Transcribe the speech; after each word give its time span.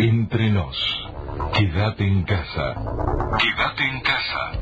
Entre 0.00 0.48
nos. 0.50 0.76
Quédate 1.54 2.06
en 2.06 2.22
casa. 2.22 2.76
Quédate 3.36 3.82
en 3.82 4.00
casa. 4.00 4.52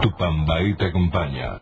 Tu 0.00 0.16
Pambaí 0.16 0.76
te 0.76 0.86
acompaña. 0.86 1.60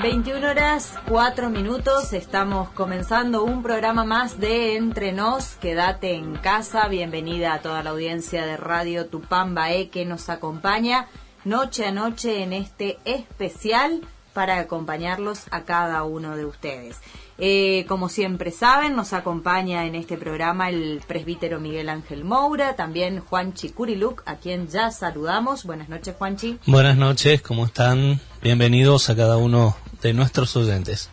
21 0.00 0.48
horas 0.48 0.94
4 1.08 1.50
minutos, 1.50 2.12
estamos 2.12 2.68
comenzando 2.70 3.42
un 3.42 3.64
programa 3.64 4.04
más 4.04 4.38
de 4.38 4.76
Entre 4.76 5.12
Nos, 5.12 5.56
quédate 5.56 6.14
en 6.14 6.36
casa, 6.36 6.86
bienvenida 6.86 7.54
a 7.54 7.62
toda 7.62 7.82
la 7.82 7.90
audiencia 7.90 8.46
de 8.46 8.56
Radio 8.56 9.06
Tupambae 9.06 9.88
que 9.88 10.04
nos 10.04 10.28
acompaña 10.28 11.08
noche 11.44 11.84
a 11.84 11.90
noche 11.90 12.44
en 12.44 12.52
este 12.52 12.98
especial 13.04 14.02
para 14.38 14.60
acompañarlos 14.60 15.46
a 15.50 15.64
cada 15.64 16.04
uno 16.04 16.36
de 16.36 16.46
ustedes. 16.46 16.98
Eh, 17.38 17.84
como 17.88 18.08
siempre 18.08 18.52
saben, 18.52 18.94
nos 18.94 19.12
acompaña 19.12 19.84
en 19.84 19.96
este 19.96 20.16
programa 20.16 20.68
el 20.68 21.02
presbítero 21.08 21.58
Miguel 21.58 21.88
Ángel 21.88 22.22
Moura, 22.22 22.76
también 22.76 23.18
Juanchi 23.18 23.70
Curiluc, 23.70 24.22
a 24.26 24.36
quien 24.36 24.68
ya 24.68 24.92
saludamos. 24.92 25.64
Buenas 25.64 25.88
noches, 25.88 26.14
Juanchi. 26.16 26.56
Buenas 26.66 26.96
noches, 26.96 27.42
¿cómo 27.42 27.66
están? 27.66 28.20
Bienvenidos 28.40 29.10
a 29.10 29.16
cada 29.16 29.38
uno 29.38 29.76
de 30.02 30.12
nuestros 30.12 30.54
oyentes. 30.54 31.10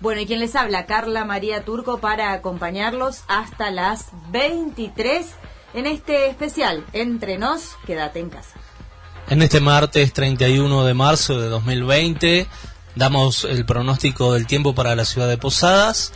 Bueno, 0.00 0.20
y 0.20 0.26
quien 0.26 0.40
les 0.40 0.54
habla, 0.54 0.84
Carla 0.84 1.24
María 1.24 1.64
Turco, 1.64 2.00
para 2.00 2.34
acompañarlos 2.34 3.22
hasta 3.26 3.70
las 3.70 4.10
23 4.32 5.26
en 5.72 5.86
este 5.86 6.28
especial. 6.28 6.84
Entre 6.92 7.38
nos, 7.38 7.74
quédate 7.86 8.18
en 8.18 8.28
casa. 8.28 8.65
En 9.28 9.42
este 9.42 9.60
martes 9.60 10.12
31 10.12 10.84
de 10.84 10.94
marzo 10.94 11.40
de 11.40 11.48
2020 11.48 12.46
damos 12.94 13.44
el 13.44 13.66
pronóstico 13.66 14.34
del 14.34 14.46
tiempo 14.46 14.72
para 14.72 14.94
la 14.94 15.04
ciudad 15.04 15.28
de 15.28 15.36
Posadas. 15.36 16.12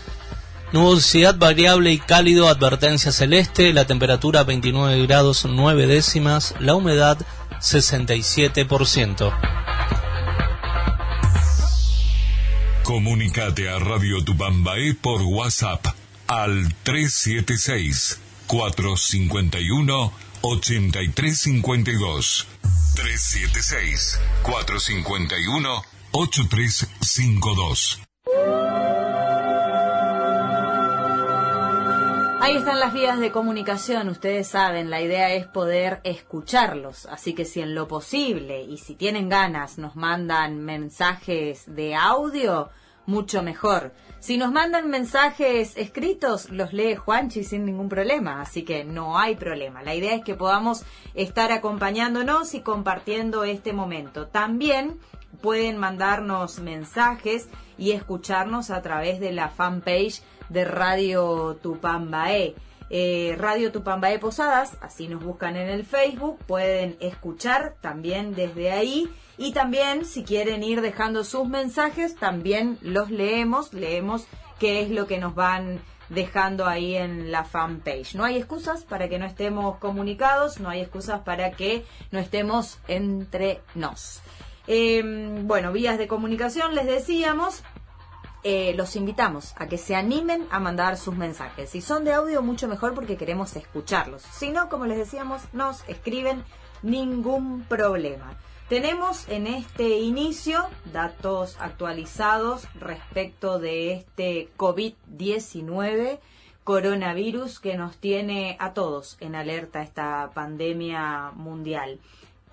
Nubosidad 0.73 1.37
variable 1.37 1.91
y 1.91 1.99
cálido, 1.99 2.49
advertencia 2.49 3.11
celeste, 3.11 3.73
la 3.73 3.89
temperatura 3.89 4.45
29 4.45 5.07
grados 5.09 5.45
9 5.45 5.89
décimas, 5.89 6.55
la 6.61 6.77
humedad 6.77 7.19
67%. 7.61 9.33
Comunicate 12.85 13.69
a 13.69 13.81
Radio 13.81 14.23
Tupambaé 14.23 14.95
por 14.95 15.23
WhatsApp 15.23 15.85
al 16.29 16.73
376 16.85 18.21
451 18.47 20.30
8352. 20.43 22.47
376 22.95 24.21
451 24.43 25.83
8352. 26.13 28.01
Ahí 32.43 32.57
están 32.57 32.81
las 32.81 32.95
vías 32.95 33.21
de 33.21 33.31
comunicación, 33.31 34.09
ustedes 34.09 34.49
saben, 34.49 34.91
la 34.91 35.01
idea 35.01 35.33
es 35.35 35.47
poder 35.47 36.01
escucharlos, 36.05 37.07
así 37.07 37.35
que 37.35 37.45
si 37.45 37.61
en 37.61 37.75
lo 37.75 37.87
posible 37.87 38.63
y 38.63 38.79
si 38.79 38.97
tienen 38.97 39.29
ganas 39.29 39.79
nos 39.79 39.95
mandan 39.95 40.59
mensajes 40.59 41.65
de 41.67 41.95
audio, 41.95 42.71
mucho 43.07 43.43
mejor. 43.43 43.93
Si 44.21 44.37
nos 44.37 44.53
mandan 44.53 44.91
mensajes 44.91 45.79
escritos, 45.79 46.51
los 46.51 46.75
lee 46.75 46.95
Juanchi 46.95 47.43
sin 47.43 47.65
ningún 47.65 47.89
problema, 47.89 48.43
así 48.43 48.65
que 48.65 48.85
no 48.85 49.19
hay 49.19 49.35
problema. 49.35 49.83
La 49.83 49.95
idea 49.95 50.15
es 50.15 50.23
que 50.23 50.35
podamos 50.35 50.85
estar 51.15 51.53
acompañándonos 51.53 52.53
y 52.53 52.61
compartiendo 52.61 53.45
este 53.45 53.73
momento. 53.73 54.27
También 54.27 54.99
pueden 55.41 55.79
mandarnos 55.79 56.59
mensajes 56.59 57.49
y 57.79 57.93
escucharnos 57.93 58.71
a 58.71 58.83
través 58.83 59.21
de 59.21 59.33
la 59.33 59.49
fanpage 59.49 60.21
de 60.51 60.67
Radio 60.67 61.59
Tupambaé. 61.63 62.55
Eh, 62.91 63.37
Radio 63.39 63.73
Tupambaé 63.73 64.19
Posadas, 64.19 64.77
así 64.83 65.09
nos 65.09 65.25
buscan 65.25 65.57
en 65.57 65.69
el 65.69 65.87
Facebook, 65.87 66.39
pueden 66.47 66.99
escuchar 67.01 67.77
también 67.81 68.35
desde 68.35 68.71
ahí 68.73 69.09
y 69.41 69.53
también 69.53 70.05
si 70.05 70.23
quieren 70.23 70.63
ir 70.63 70.83
dejando 70.83 71.25
sus 71.25 71.49
mensajes, 71.49 72.15
también 72.15 72.77
los 72.83 73.11
leemos, 73.11 73.73
leemos 73.73 74.27
qué 74.59 74.83
es 74.83 74.91
lo 74.91 75.07
que 75.07 75.17
nos 75.17 75.35
van 75.35 75.81
dejando 76.11 76.67
ahí 76.67 76.95
en 76.95 77.33
la 77.33 77.45
fanpage. 77.45 78.15
No 78.17 78.25
hay 78.25 78.37
excusas 78.37 78.85
para 78.85 79.09
que 79.09 79.19
no 79.19 79.25
estemos 79.25 79.79
comunicados, 79.79 80.61
no 80.61 80.69
hay 80.69 80.83
excusas 80.83 81.21
para 81.21 81.53
que 81.53 81.87
no 82.11 82.19
estemos 82.19 82.81
entre 82.87 83.63
nos. 83.75 84.21
Em, 84.67 85.49
bueno, 85.49 85.73
vías 85.73 85.97
de 85.97 86.07
comunicación 86.07 86.75
les 86.75 86.85
decíamos, 86.85 87.63
eh, 88.43 88.75
los 88.77 88.95
invitamos 88.95 89.55
a 89.57 89.69
que 89.69 89.79
se 89.79 89.97
animen 89.97 90.47
a 90.51 90.61
mandar 90.61 90.99
sus 90.99 91.17
mensajes. 91.17 91.71
Si 91.71 91.81
son 91.81 92.05
de 92.05 92.13
audio, 92.13 92.43
mucho 92.43 92.69
mejor 92.69 92.93
porque 92.93 93.17
queremos 93.17 93.57
escucharlos. 93.57 94.21
Si 94.21 94.51
no, 94.51 94.69
como 94.69 94.85
les 94.85 94.99
decíamos, 94.99 95.41
nos 95.55 95.83
escriben 95.89 96.45
ningún 96.83 97.63
problema. 97.63 98.37
Tenemos 98.71 99.29
en 99.29 99.49
este 99.49 99.99
inicio 99.99 100.65
datos 100.93 101.57
actualizados 101.59 102.69
respecto 102.79 103.59
de 103.59 103.95
este 103.95 104.49
COVID-19, 104.57 106.21
coronavirus 106.63 107.59
que 107.59 107.77
nos 107.77 107.97
tiene 107.97 108.57
a 108.61 108.73
todos 108.73 109.17
en 109.19 109.35
alerta 109.35 109.83
esta 109.83 110.31
pandemia 110.35 111.33
mundial. 111.35 111.99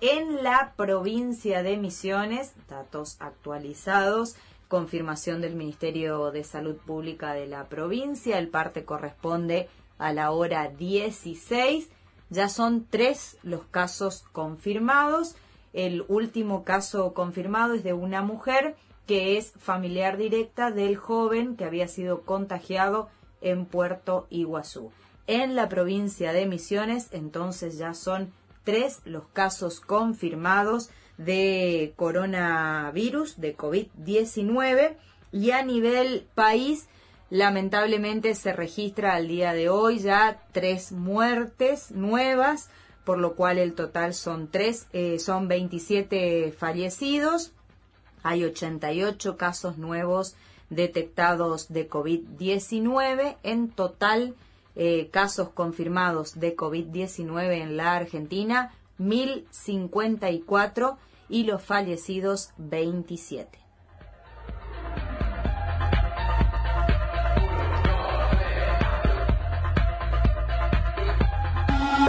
En 0.00 0.42
la 0.42 0.72
provincia 0.74 1.62
de 1.62 1.76
Misiones, 1.76 2.52
datos 2.68 3.16
actualizados, 3.20 4.34
confirmación 4.66 5.40
del 5.40 5.54
Ministerio 5.54 6.32
de 6.32 6.42
Salud 6.42 6.78
Pública 6.78 7.32
de 7.32 7.46
la 7.46 7.68
provincia. 7.68 8.38
El 8.38 8.48
parte 8.48 8.84
corresponde 8.84 9.68
a 9.98 10.12
la 10.12 10.32
hora 10.32 10.66
16. 10.66 11.88
Ya 12.30 12.48
son 12.48 12.88
tres 12.90 13.38
los 13.44 13.62
casos 13.66 14.24
confirmados. 14.32 15.36
El 15.72 16.04
último 16.08 16.64
caso 16.64 17.14
confirmado 17.14 17.74
es 17.74 17.84
de 17.84 17.92
una 17.92 18.22
mujer 18.22 18.76
que 19.06 19.38
es 19.38 19.52
familiar 19.58 20.16
directa 20.16 20.70
del 20.70 20.96
joven 20.96 21.56
que 21.56 21.64
había 21.64 21.88
sido 21.88 22.22
contagiado 22.22 23.08
en 23.40 23.64
Puerto 23.64 24.26
Iguazú. 24.30 24.90
En 25.26 25.56
la 25.56 25.68
provincia 25.68 26.32
de 26.32 26.46
Misiones, 26.46 27.08
entonces 27.12 27.78
ya 27.78 27.94
son 27.94 28.32
tres 28.64 29.00
los 29.04 29.26
casos 29.28 29.80
confirmados 29.80 30.90
de 31.16 31.92
coronavirus, 31.96 33.40
de 33.40 33.56
COVID-19, 33.56 34.96
y 35.32 35.50
a 35.50 35.62
nivel 35.62 36.26
país, 36.34 36.88
lamentablemente 37.30 38.34
se 38.34 38.52
registra 38.52 39.14
al 39.14 39.28
día 39.28 39.52
de 39.52 39.68
hoy 39.68 39.98
ya 39.98 40.42
tres 40.52 40.92
muertes 40.92 41.90
nuevas, 41.90 42.70
por 43.08 43.18
lo 43.18 43.34
cual 43.36 43.56
el 43.56 43.72
total 43.72 44.12
son 44.12 44.48
tres, 44.48 44.86
eh, 44.92 45.18
son 45.18 45.48
27 45.48 46.52
fallecidos, 46.52 47.52
hay 48.22 48.44
88 48.44 49.38
casos 49.38 49.78
nuevos 49.78 50.36
detectados 50.68 51.72
de 51.72 51.88
COVID-19, 51.88 53.38
en 53.42 53.70
total 53.70 54.34
eh, 54.76 55.08
casos 55.10 55.48
confirmados 55.48 56.38
de 56.38 56.54
COVID-19 56.54 57.62
en 57.62 57.78
la 57.78 57.94
Argentina, 57.94 58.74
1054 58.98 60.98
y 61.30 61.44
los 61.44 61.62
fallecidos 61.62 62.50
27. 62.58 63.67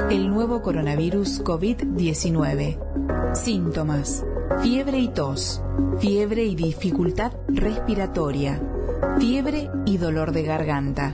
El 0.09 0.27
nuevo 0.31 0.63
coronavirus 0.63 1.43
COVID-19. 1.43 3.35
Síntomas. 3.35 4.25
Fiebre 4.63 4.97
y 4.97 5.07
tos. 5.09 5.61
Fiebre 5.99 6.45
y 6.45 6.55
dificultad 6.55 7.33
respiratoria. 7.47 8.59
Fiebre 9.19 9.69
y 9.85 9.97
dolor 9.97 10.31
de 10.31 10.41
garganta. 10.41 11.13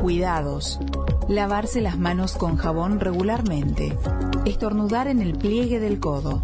Cuidados. 0.00 0.80
Lavarse 1.28 1.80
las 1.80 1.96
manos 1.96 2.32
con 2.32 2.56
jabón 2.56 2.98
regularmente. 2.98 3.96
Estornudar 4.44 5.06
en 5.06 5.20
el 5.22 5.38
pliegue 5.38 5.78
del 5.78 6.00
codo 6.00 6.42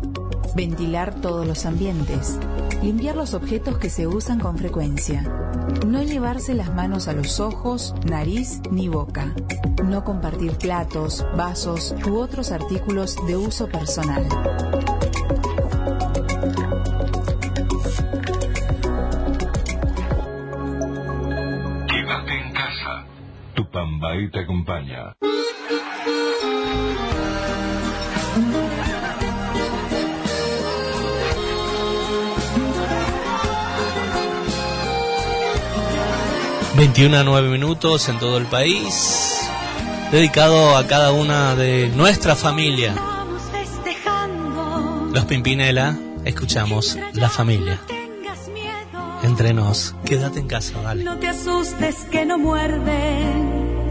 ventilar 0.55 1.15
todos 1.21 1.47
los 1.47 1.67
ambientes, 1.67 2.39
limpiar 2.83 3.17
los 3.17 3.35
objetos 3.35 3.79
que 3.79 3.91
se 3.91 4.07
usan 4.07 4.39
con 4.39 4.57
frecuencia, 4.57 5.23
no 5.87 6.03
llevarse 6.03 6.55
las 6.55 6.73
manos 6.75 7.09
a 7.09 7.13
los 7.13 7.41
ojos, 7.41 7.95
nariz 8.07 8.61
ni 8.71 8.89
boca, 8.89 9.35
no 9.85 10.05
compartir 10.05 10.53
platos, 10.53 11.27
vasos 11.37 11.95
u 12.07 12.17
otros 12.17 12.53
artículos 12.53 13.17
de 13.27 13.37
uso 13.37 13.69
personal. 13.69 14.25
Quédate 21.89 22.33
en 22.33 22.53
casa. 22.53 23.07
Tu 23.55 23.71
pambaí 23.71 24.31
te 24.31 24.41
acompaña. 24.41 25.17
...21 36.85 37.21
a 37.21 37.25
9 37.25 37.49
minutos 37.49 38.09
en 38.11 38.19
todo 38.19 38.37
el 38.37 38.45
país... 38.45 39.49
...dedicado 40.13 40.77
a 40.77 40.87
cada 40.87 41.13
una 41.13 41.57
de 41.57 41.89
nuestra 41.89 42.37
familia... 42.37 42.95
...los 45.13 45.25
Pimpinela... 45.25 45.97
...escuchamos 46.27 46.99
La 47.15 47.31
Familia 47.31 47.81
entre 49.25 49.55
nos. 49.55 49.95
Quédate 50.05 50.41
en 50.41 50.47
casa, 50.47 50.79
vale. 50.83 51.03
No 51.03 51.19
te 51.19 51.29
asustes 51.29 51.97
que 52.11 52.25
no 52.27 52.39
muerden. 52.39 53.89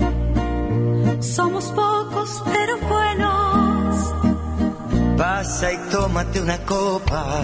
Somos 1.22 1.66
pocos 1.66 2.44
pero 2.54 2.78
buenos. 2.78 4.14
Pasa 5.18 5.74
y 5.74 5.78
tómate 5.90 6.40
una 6.42 6.60
copa. 6.60 7.42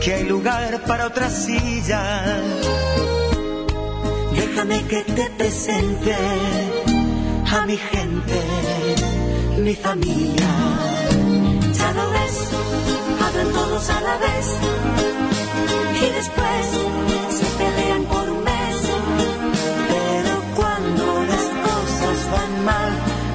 Que 0.00 0.14
hay 0.14 0.24
lugar 0.24 0.82
para 0.86 1.06
otra 1.06 1.28
silla. 1.28 2.24
Déjame 4.52 4.82
que 4.88 5.04
te 5.04 5.30
presente 5.38 6.16
a 7.52 7.66
mi 7.66 7.76
gente, 7.76 8.40
mi 9.58 9.74
familia. 9.76 10.50
Ya 11.78 11.92
lo 11.92 12.10
ves, 12.10 12.36
hablan 13.24 13.52
todos 13.52 13.90
a 13.90 14.00
la 14.00 14.16
vez 14.18 14.46
y 15.94 16.06
después 16.18 16.64
se 17.38 17.46
pelean 17.60 18.04
por 18.06 18.28
un 18.28 18.42
mes. 18.42 18.76
Pero 19.92 20.42
cuando 20.56 21.24
las 21.30 21.46
cosas 21.68 22.18
van 22.32 22.64
mal, 22.64 22.92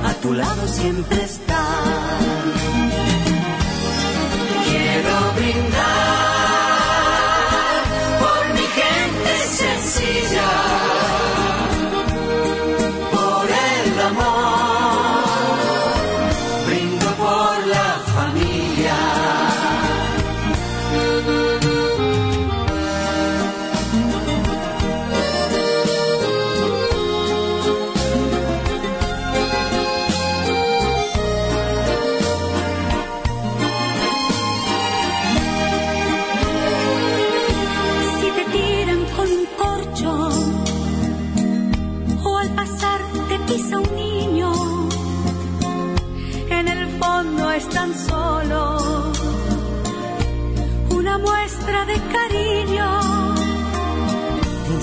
a 0.10 0.14
tu 0.22 0.34
lado 0.34 0.68
siempre 0.68 1.24
están. 1.24 2.44
Quiero 4.68 5.34
brindar. 5.38 5.96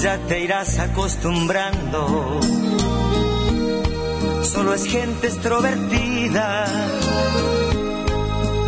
Ya 0.02 0.18
te 0.26 0.40
irás 0.40 0.80
acostumbrando. 0.80 2.40
Solo 4.42 4.74
es 4.74 4.84
gente 4.86 5.28
extrovertida. 5.28 6.66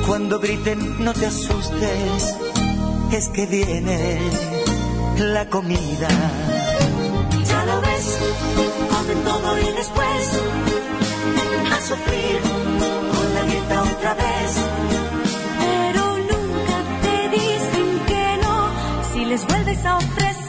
Cuando 0.06 0.38
griten, 0.38 1.04
no 1.04 1.12
te 1.12 1.26
asustes, 1.26 2.36
es 3.10 3.28
que 3.30 3.46
viene 3.46 4.20
la 5.18 5.46
comida. 5.46 6.08
Ya 7.48 7.64
lo 7.64 7.80
ves, 7.80 8.18
comen 8.92 9.24
todo 9.24 9.58
y 9.58 9.72
después 9.76 10.22
a 11.72 11.80
sufrir 11.80 12.40
con 13.12 13.34
la 13.34 13.42
dieta 13.50 13.82
otra 13.82 14.14
vez. 14.14 14.50
Pero 15.58 16.16
nunca 16.30 16.76
te 17.02 17.28
dicen 17.30 17.88
que 18.06 18.38
no 18.40 18.70
si 19.12 19.24
les 19.24 19.44
vuelves 19.48 19.84
a 19.84 19.96
ofrecer 19.96 20.43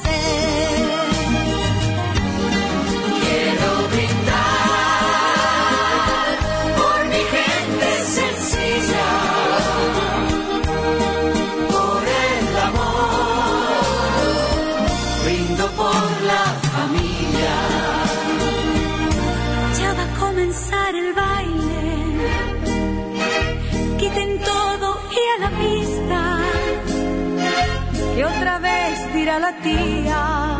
la 29.40 29.52
tía 29.62 30.60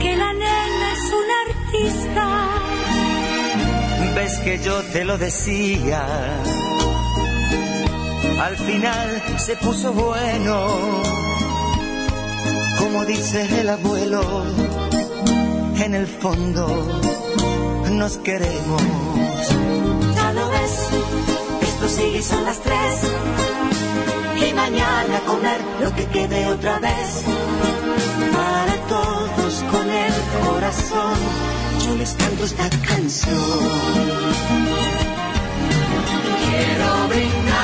que 0.00 0.16
la 0.16 0.32
nena 0.32 0.92
es 0.92 1.12
una 1.20 1.36
artista. 1.48 2.24
Ves 4.14 4.38
que 4.38 4.58
yo 4.58 4.82
te 4.92 5.04
lo 5.04 5.16
decía. 5.18 6.04
Al 8.40 8.56
final 8.56 9.22
se 9.38 9.56
puso 9.56 9.92
bueno, 9.92 10.66
como 12.78 13.04
dice 13.04 13.60
el 13.60 13.68
abuelo, 13.68 14.44
en 15.76 15.94
el 15.94 16.06
fondo 16.06 17.00
nos 17.90 18.18
queremos. 18.18 18.82
Ya 20.16 20.32
lo 20.32 20.48
ves, 20.48 20.88
esto 21.62 21.88
sigue 21.88 22.22
son 22.22 22.44
las 22.44 22.58
tres 22.60 23.71
y 24.48 24.54
mañana 24.54 25.20
comer 25.26 25.60
lo 25.80 25.94
que 25.94 26.06
quede 26.06 26.46
otra 26.46 26.78
vez. 26.78 27.24
Para 28.32 28.74
todos 28.88 29.64
con 29.70 29.90
el 29.90 30.14
corazón, 30.44 31.16
yo 31.84 31.94
les 31.96 32.12
canto 32.14 32.44
esta 32.44 32.68
canción. 32.86 33.38
Quiero 36.40 37.08
brindar. 37.08 37.61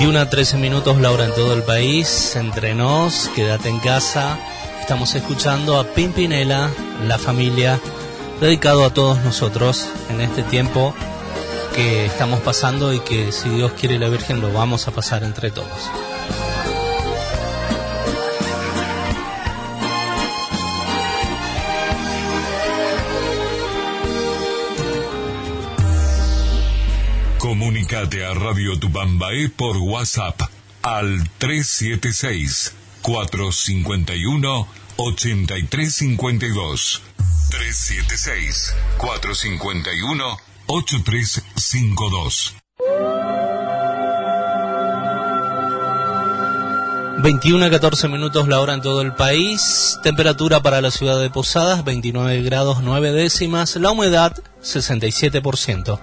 A 0.00 0.28
13 0.28 0.56
minutos, 0.56 0.98
Laura, 0.98 1.26
en 1.26 1.34
todo 1.34 1.52
el 1.52 1.62
país. 1.62 2.34
Entre 2.34 2.74
nos, 2.74 3.28
quédate 3.36 3.68
en 3.68 3.78
casa. 3.80 4.38
Estamos 4.80 5.14
escuchando 5.14 5.78
a 5.78 5.84
Pimpinela, 5.84 6.70
la 7.06 7.18
familia, 7.18 7.78
dedicado 8.40 8.84
a 8.86 8.94
todos 8.94 9.22
nosotros 9.22 9.88
en 10.08 10.22
este 10.22 10.42
tiempo 10.42 10.94
que 11.74 12.06
estamos 12.06 12.40
pasando 12.40 12.94
y 12.94 13.00
que 13.00 13.30
si 13.30 13.50
Dios 13.50 13.72
quiere 13.78 13.98
la 13.98 14.08
Virgen 14.08 14.40
lo 14.40 14.50
vamos 14.52 14.88
a 14.88 14.90
pasar 14.90 15.22
entre 15.22 15.50
todos. 15.50 15.68
'Comunícate 28.00 28.24
a 28.24 28.32
Radio 28.32 28.78
Tupambaé 28.78 29.50
por 29.50 29.76
WhatsApp 29.76 30.40
al 30.80 31.28
376 31.36 32.72
451 33.02 34.66
8352. 34.96 37.02
376 37.50 38.74
451 38.96 40.38
8352. 40.66 42.54
21 47.22 47.66
a 47.66 47.70
14 47.70 48.08
minutos 48.08 48.48
la 48.48 48.60
hora 48.60 48.72
en 48.72 48.80
todo 48.80 49.02
el 49.02 49.12
país. 49.12 49.98
Temperatura 50.02 50.62
para 50.62 50.80
la 50.80 50.90
ciudad 50.90 51.20
de 51.20 51.28
Posadas 51.28 51.84
29 51.84 52.40
grados 52.40 52.78
9 52.82 53.12
décimas. 53.12 53.76
La 53.76 53.90
humedad 53.90 54.34
67%. 54.62 56.00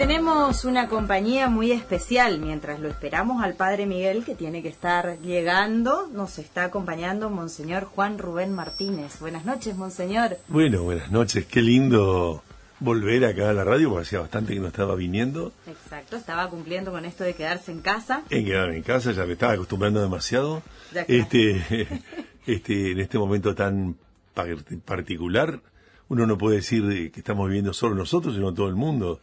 Tenemos 0.00 0.64
una 0.64 0.88
compañía 0.88 1.50
muy 1.50 1.72
especial. 1.72 2.38
Mientras 2.38 2.80
lo 2.80 2.88
esperamos 2.88 3.44
al 3.44 3.52
Padre 3.52 3.84
Miguel, 3.84 4.24
que 4.24 4.34
tiene 4.34 4.62
que 4.62 4.70
estar 4.70 5.18
llegando, 5.20 6.08
nos 6.10 6.38
está 6.38 6.64
acompañando 6.64 7.28
Monseñor 7.28 7.84
Juan 7.84 8.16
Rubén 8.16 8.50
Martínez. 8.54 9.20
Buenas 9.20 9.44
noches, 9.44 9.76
Monseñor. 9.76 10.38
Bueno, 10.48 10.84
buenas 10.84 11.10
noches. 11.10 11.44
Qué 11.44 11.60
lindo 11.60 12.42
volver 12.78 13.26
acá 13.26 13.50
a 13.50 13.52
la 13.52 13.62
radio, 13.62 13.90
porque 13.90 14.04
hacía 14.06 14.20
bastante 14.20 14.54
que 14.54 14.60
no 14.60 14.68
estaba 14.68 14.94
viniendo. 14.94 15.52
Exacto, 15.66 16.16
estaba 16.16 16.48
cumpliendo 16.48 16.92
con 16.92 17.04
esto 17.04 17.22
de 17.22 17.34
quedarse 17.34 17.70
en 17.70 17.82
casa. 17.82 18.22
En 18.30 18.46
quedarme 18.46 18.78
en 18.78 18.82
casa, 18.82 19.12
ya 19.12 19.26
me 19.26 19.34
estaba 19.34 19.52
acostumbrando 19.52 20.00
demasiado. 20.00 20.62
Ya 20.94 21.02
Este, 21.02 21.86
este, 22.46 22.92
en 22.92 23.00
este 23.00 23.18
momento 23.18 23.54
tan 23.54 23.96
par- 24.32 24.64
particular, 24.82 25.60
uno 26.08 26.26
no 26.26 26.38
puede 26.38 26.56
decir 26.56 26.86
de 26.86 27.10
que 27.10 27.20
estamos 27.20 27.46
viviendo 27.48 27.74
solo 27.74 27.94
nosotros, 27.94 28.34
sino 28.34 28.54
todo 28.54 28.68
el 28.68 28.76
mundo, 28.76 29.20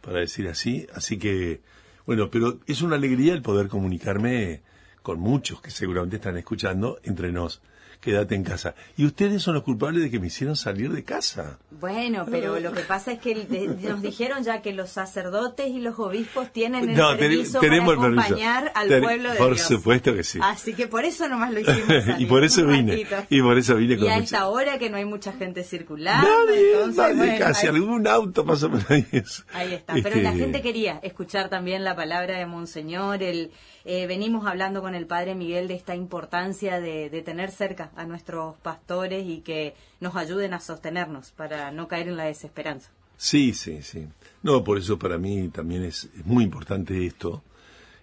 Para 0.00 0.20
decir 0.20 0.48
así. 0.48 0.86
Así 0.94 1.18
que, 1.18 1.60
bueno, 2.06 2.30
pero 2.30 2.60
es 2.66 2.82
una 2.82 2.96
alegría 2.96 3.34
el 3.34 3.42
poder 3.42 3.68
comunicarme 3.68 4.62
con 5.02 5.20
muchos 5.20 5.60
que 5.60 5.70
seguramente 5.70 6.16
están 6.16 6.36
escuchando 6.36 7.00
entre 7.02 7.32
nos. 7.32 7.62
Quédate 8.00 8.36
en 8.36 8.44
casa. 8.44 8.76
Y 8.96 9.04
ustedes 9.06 9.42
son 9.42 9.54
los 9.54 9.64
culpables 9.64 10.04
de 10.04 10.08
que 10.10 10.20
me 10.20 10.28
hicieron 10.28 10.54
salir 10.54 10.92
de 10.92 11.02
casa. 11.02 11.58
Bueno, 11.80 12.26
pero 12.30 12.60
lo 12.60 12.72
que 12.72 12.82
pasa 12.82 13.10
es 13.10 13.18
que 13.18 13.34
de- 13.34 13.66
nos 13.88 14.00
dijeron 14.00 14.44
ya 14.44 14.62
que 14.62 14.72
los 14.72 14.90
sacerdotes 14.90 15.66
y 15.68 15.80
los 15.80 15.98
obispos 15.98 16.52
tienen 16.52 16.88
el 16.90 16.96
No, 16.96 17.10
ten- 17.16 17.18
permiso 17.18 17.58
tenemos 17.58 17.96
para 17.96 18.08
el 18.08 18.14
permiso. 18.14 18.34
acompañar 18.34 18.72
al 18.76 18.88
Ten- 18.88 19.02
pueblo 19.02 19.32
de 19.32 19.36
por 19.38 19.54
Dios. 19.56 19.66
supuesto 19.66 20.14
que 20.14 20.22
sí. 20.22 20.38
Así 20.40 20.74
que 20.74 20.86
por 20.86 21.04
eso 21.04 21.28
nomás 21.28 21.52
lo 21.52 21.58
hicimos. 21.58 21.88
y 22.20 22.26
salir 22.26 22.26
por 22.26 22.44
eso 22.44 22.64
vine. 22.66 23.04
Y 23.30 23.42
por 23.42 23.58
eso 23.58 23.74
vine 23.74 23.94
Y 23.94 23.98
con 23.98 24.08
a 24.10 24.12
mucha- 24.12 24.24
esta 24.24 24.46
hora 24.48 24.78
que 24.78 24.90
no 24.90 24.96
hay 24.96 25.04
mucha 25.04 25.32
gente 25.32 25.64
circulando. 25.64 26.28
Nadie, 26.46 26.72
entonces, 26.74 26.96
nadie, 26.96 27.14
bueno, 27.16 27.38
casi 27.38 27.66
ahí, 27.66 27.74
algún 27.74 28.06
auto 28.06 28.46
pasa 28.46 28.68
por 28.68 28.80
ahí. 28.92 29.06
ahí 29.52 29.74
está. 29.74 29.94
Pero 29.94 30.16
la 30.22 30.30
Este, 30.30 30.38
gente 30.44 30.62
quería 30.62 31.00
escuchar 31.02 31.48
también 31.48 31.82
la 31.82 31.96
palabra 31.96 32.38
de 32.38 32.46
Monseñor. 32.46 33.24
El, 33.24 33.50
eh, 33.84 34.06
venimos 34.06 34.46
hablando 34.46 34.82
con 34.82 34.94
el 34.94 35.06
Padre 35.06 35.34
Miguel 35.34 35.68
de 35.68 35.74
esta 35.74 35.94
importancia 35.94 36.80
de, 36.80 37.08
tener 37.24 37.50
cerca 37.50 37.90
a 37.96 38.04
nuestros 38.04 38.56
pastores 38.56 39.26
y 39.26 39.40
que 39.40 39.74
nos 40.00 40.16
ayuden 40.16 40.54
a 40.54 40.60
sostenernos 40.60 41.32
para 41.32 41.70
no 41.70 41.88
caer 41.88 42.08
en 42.08 42.16
la 42.16 42.24
desesperanza. 42.24 42.90
Sí, 43.16 43.52
sí, 43.52 43.82
sí. 43.82 44.06
No, 44.42 44.62
por 44.62 44.78
eso 44.78 44.98
para 44.98 45.18
mí 45.18 45.48
también 45.48 45.84
es, 45.84 46.08
muy 46.24 46.44
importante 46.44 47.06
esto. 47.06 47.42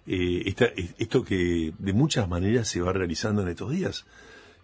eh, 0.06 0.54
esto 0.98 1.24
que 1.24 1.72
de 1.78 1.92
muchas 1.92 2.28
maneras 2.28 2.68
se 2.68 2.80
va 2.80 2.92
realizando 2.92 3.42
en 3.42 3.48
estos 3.48 3.70
días. 3.70 4.04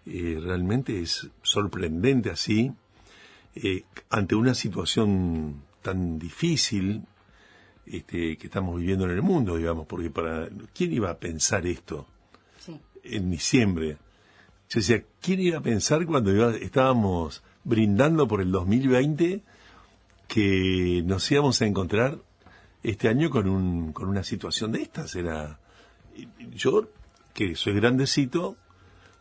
Eh, 0.05 0.39
realmente 0.41 1.01
es 1.01 1.29
sorprendente 1.41 2.29
así, 2.29 2.73
ante 4.09 4.35
una 4.35 4.53
situación 4.53 5.61
tan 5.81 6.17
difícil 6.17 7.03
este, 7.85 8.37
que 8.37 8.47
estamos 8.47 8.77
viviendo 8.79 9.05
en 9.05 9.11
el 9.11 9.21
mundo, 9.21 9.57
digamos, 9.57 9.85
porque 9.87 10.09
para 10.09 10.47
¿quién 10.73 10.93
iba 10.93 11.09
a 11.11 11.17
pensar 11.17 11.65
esto? 11.67 12.07
Sí. 12.59 12.79
en 13.03 13.29
diciembre. 13.31 13.97
Yo 14.69 14.79
decía, 14.79 15.03
¿quién 15.21 15.39
iba 15.41 15.57
a 15.59 15.61
pensar 15.61 16.05
cuando 16.05 16.33
iba- 16.33 16.55
estábamos 16.55 17.43
brindando 17.63 18.27
por 18.27 18.41
el 18.41 18.51
2020 18.51 19.41
que 20.27 21.03
nos 21.05 21.29
íbamos 21.31 21.61
a 21.61 21.65
encontrar 21.65 22.17
este 22.81 23.07
año 23.07 23.29
con, 23.29 23.47
un, 23.47 23.91
con 23.93 24.07
una 24.07 24.23
situación 24.23 24.71
de 24.71 24.81
estas? 24.81 25.15
Era, 25.15 25.59
yo, 26.55 26.87
que 27.33 27.55
soy 27.55 27.73
grandecito, 27.73 28.55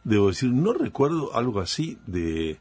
debo 0.04 0.28
decir, 0.28 0.50
no 0.50 0.72
recuerdo 0.72 1.34
algo 1.36 1.60
así 1.60 1.98
de, 2.06 2.58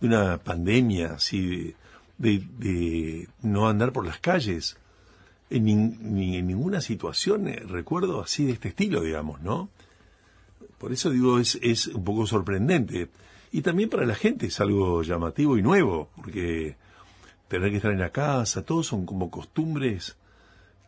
de 0.00 0.06
una 0.06 0.38
pandemia, 0.38 1.14
así 1.14 1.46
de, 1.46 1.76
de, 2.18 2.46
de 2.58 3.28
no 3.42 3.68
andar 3.68 3.92
por 3.92 4.06
las 4.06 4.18
calles. 4.18 4.76
En 5.54 5.64
ni 5.64 6.36
en 6.36 6.46
ninguna 6.46 6.80
situación 6.80 7.46
eh, 7.46 7.62
recuerdo 7.66 8.22
así 8.22 8.44
de 8.46 8.52
este 8.52 8.68
estilo, 8.68 9.02
digamos, 9.02 9.42
¿no? 9.42 9.68
Por 10.78 10.92
eso 10.92 11.10
digo, 11.10 11.38
es, 11.38 11.58
es 11.62 11.88
un 11.88 12.04
poco 12.04 12.26
sorprendente. 12.26 13.08
Y 13.52 13.60
también 13.60 13.90
para 13.90 14.06
la 14.06 14.14
gente 14.14 14.46
es 14.46 14.60
algo 14.60 15.02
llamativo 15.02 15.58
y 15.58 15.62
nuevo, 15.62 16.08
porque 16.16 16.76
tener 17.48 17.70
que 17.70 17.76
estar 17.76 17.92
en 17.92 18.00
la 18.00 18.10
casa, 18.10 18.64
todos 18.64 18.86
son 18.86 19.04
como 19.04 19.30
costumbres 19.30 20.16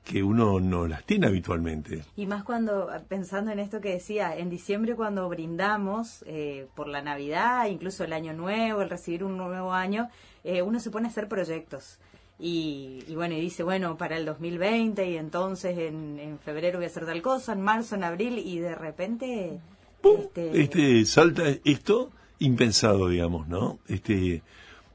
que 0.04 0.23
uno 0.23 0.61
no 0.61 0.87
las 0.87 1.04
tiene 1.04 1.26
habitualmente. 1.26 2.04
Y 2.16 2.26
más 2.26 2.44
cuando, 2.44 2.90
pensando 3.09 3.50
en 3.50 3.59
esto 3.59 3.80
que 3.80 3.90
decía, 3.90 4.37
en 4.37 4.50
diciembre 4.50 4.94
cuando 4.94 5.28
brindamos 5.28 6.25
eh, 6.26 6.68
por 6.75 6.88
la 6.88 7.02
Navidad, 7.02 7.66
incluso 7.66 8.04
el 8.04 8.12
Año 8.12 8.35
Nuevo, 8.35 8.83
el 8.83 8.90
recibir 8.90 9.25
un 9.25 9.37
nuevo 9.37 9.73
año, 9.73 10.09
eh, 10.42 10.62
uno 10.62 10.78
se 10.78 10.90
pone 10.90 11.09
a 11.09 11.11
hacer 11.11 11.28
proyectos. 11.28 11.99
Y, 12.38 13.05
y 13.07 13.14
bueno, 13.14 13.35
y 13.35 13.41
dice, 13.41 13.62
bueno, 13.62 13.97
para 13.97 14.17
el 14.17 14.25
2020 14.25 15.09
y 15.09 15.17
entonces 15.17 15.79
en, 15.79 16.19
en 16.19 16.38
febrero 16.38 16.79
voy 16.79 16.85
a 16.85 16.88
hacer 16.88 17.07
tal 17.07 17.23
cosa, 17.23 17.53
en 17.53 17.61
marzo, 17.62 17.95
en 17.95 18.05
abril, 18.05 18.38
y 18.38 18.59
de 18.59 18.75
repente... 18.75 19.61
este, 20.03 20.61
Este 20.61 21.05
salta 21.07 21.45
esto 21.64 22.11
impensado, 22.41 23.09
digamos, 23.09 23.47
¿no? 23.49 23.79
Este 23.87 24.43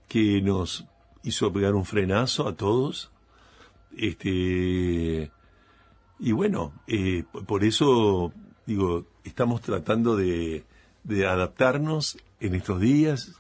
que 0.08 0.42
nos 0.42 0.86
hizo 1.24 1.54
pegar 1.54 1.76
un 1.76 1.86
frenazo 1.86 2.48
a 2.48 2.56
todos. 2.56 3.12
Este 3.98 5.32
y 6.20 6.32
bueno, 6.34 6.74
eh, 6.88 7.24
por 7.48 7.64
eso 7.64 8.34
digo, 8.66 9.06
estamos 9.24 9.62
tratando 9.62 10.16
de, 10.16 10.66
de 11.04 11.26
adaptarnos 11.26 12.18
en 12.40 12.56
estos 12.56 12.80
días 12.82 13.34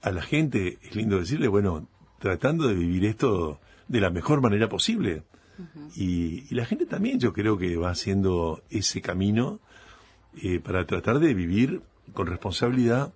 a 0.00 0.10
la 0.12 0.22
gente. 0.22 0.78
Es 0.82 0.94
lindo 0.94 1.18
decirle, 1.18 1.48
bueno, 1.48 1.88
tratando 2.20 2.68
de 2.68 2.74
vivir 2.74 3.04
esto 3.06 3.58
de 3.88 4.00
la 4.00 4.10
mejor 4.10 4.40
manera 4.40 4.68
posible. 4.68 5.24
y, 5.96 6.44
y 6.48 6.54
la 6.54 6.64
gente 6.64 6.86
también, 6.86 7.18
yo 7.18 7.32
creo 7.32 7.58
que 7.58 7.76
va 7.76 7.90
haciendo 7.90 8.62
ese 8.70 9.02
camino 9.02 9.58
eh, 10.42 10.60
para 10.60 10.86
tratar 10.86 11.18
de 11.18 11.34
vivir 11.34 11.82
con 12.12 12.28
responsabilidad 12.28 13.12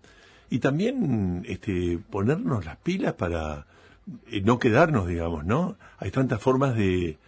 y 0.50 0.58
también 0.58 1.44
este, 1.48 1.98
ponernos 2.10 2.64
las 2.64 2.76
pilas 2.78 3.14
para 3.14 3.66
eh, 4.26 4.40
no 4.40 4.58
quedarnos, 4.58 5.06
digamos, 5.06 5.44
¿no? 5.44 5.76
Hay 5.98 6.10
tantas 6.10 6.40
formas 6.40 6.76
de, 6.76 7.18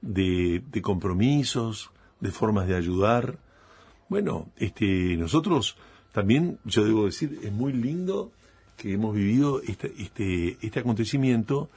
de, 0.00 0.62
de 0.70 0.82
compromisos, 0.82 1.90
de 2.20 2.30
formas 2.30 2.66
de 2.66 2.76
ayudar. 2.76 3.38
Bueno, 4.08 4.48
este, 4.56 5.16
nosotros 5.16 5.76
también, 6.12 6.58
yo 6.64 6.84
debo 6.84 7.06
decir, 7.06 7.38
es 7.42 7.52
muy 7.52 7.72
lindo 7.72 8.32
que 8.76 8.92
hemos 8.92 9.14
vivido 9.14 9.60
este, 9.62 9.92
este, 9.98 10.58
este 10.60 10.80
acontecimiento 10.80 11.70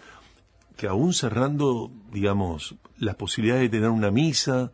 que 0.75 0.87
aún 0.87 1.13
cerrando, 1.13 1.91
digamos, 2.11 2.75
las 2.97 3.15
posibilidades 3.15 3.63
de 3.63 3.77
tener 3.77 3.89
una 3.89 4.11
misa, 4.11 4.71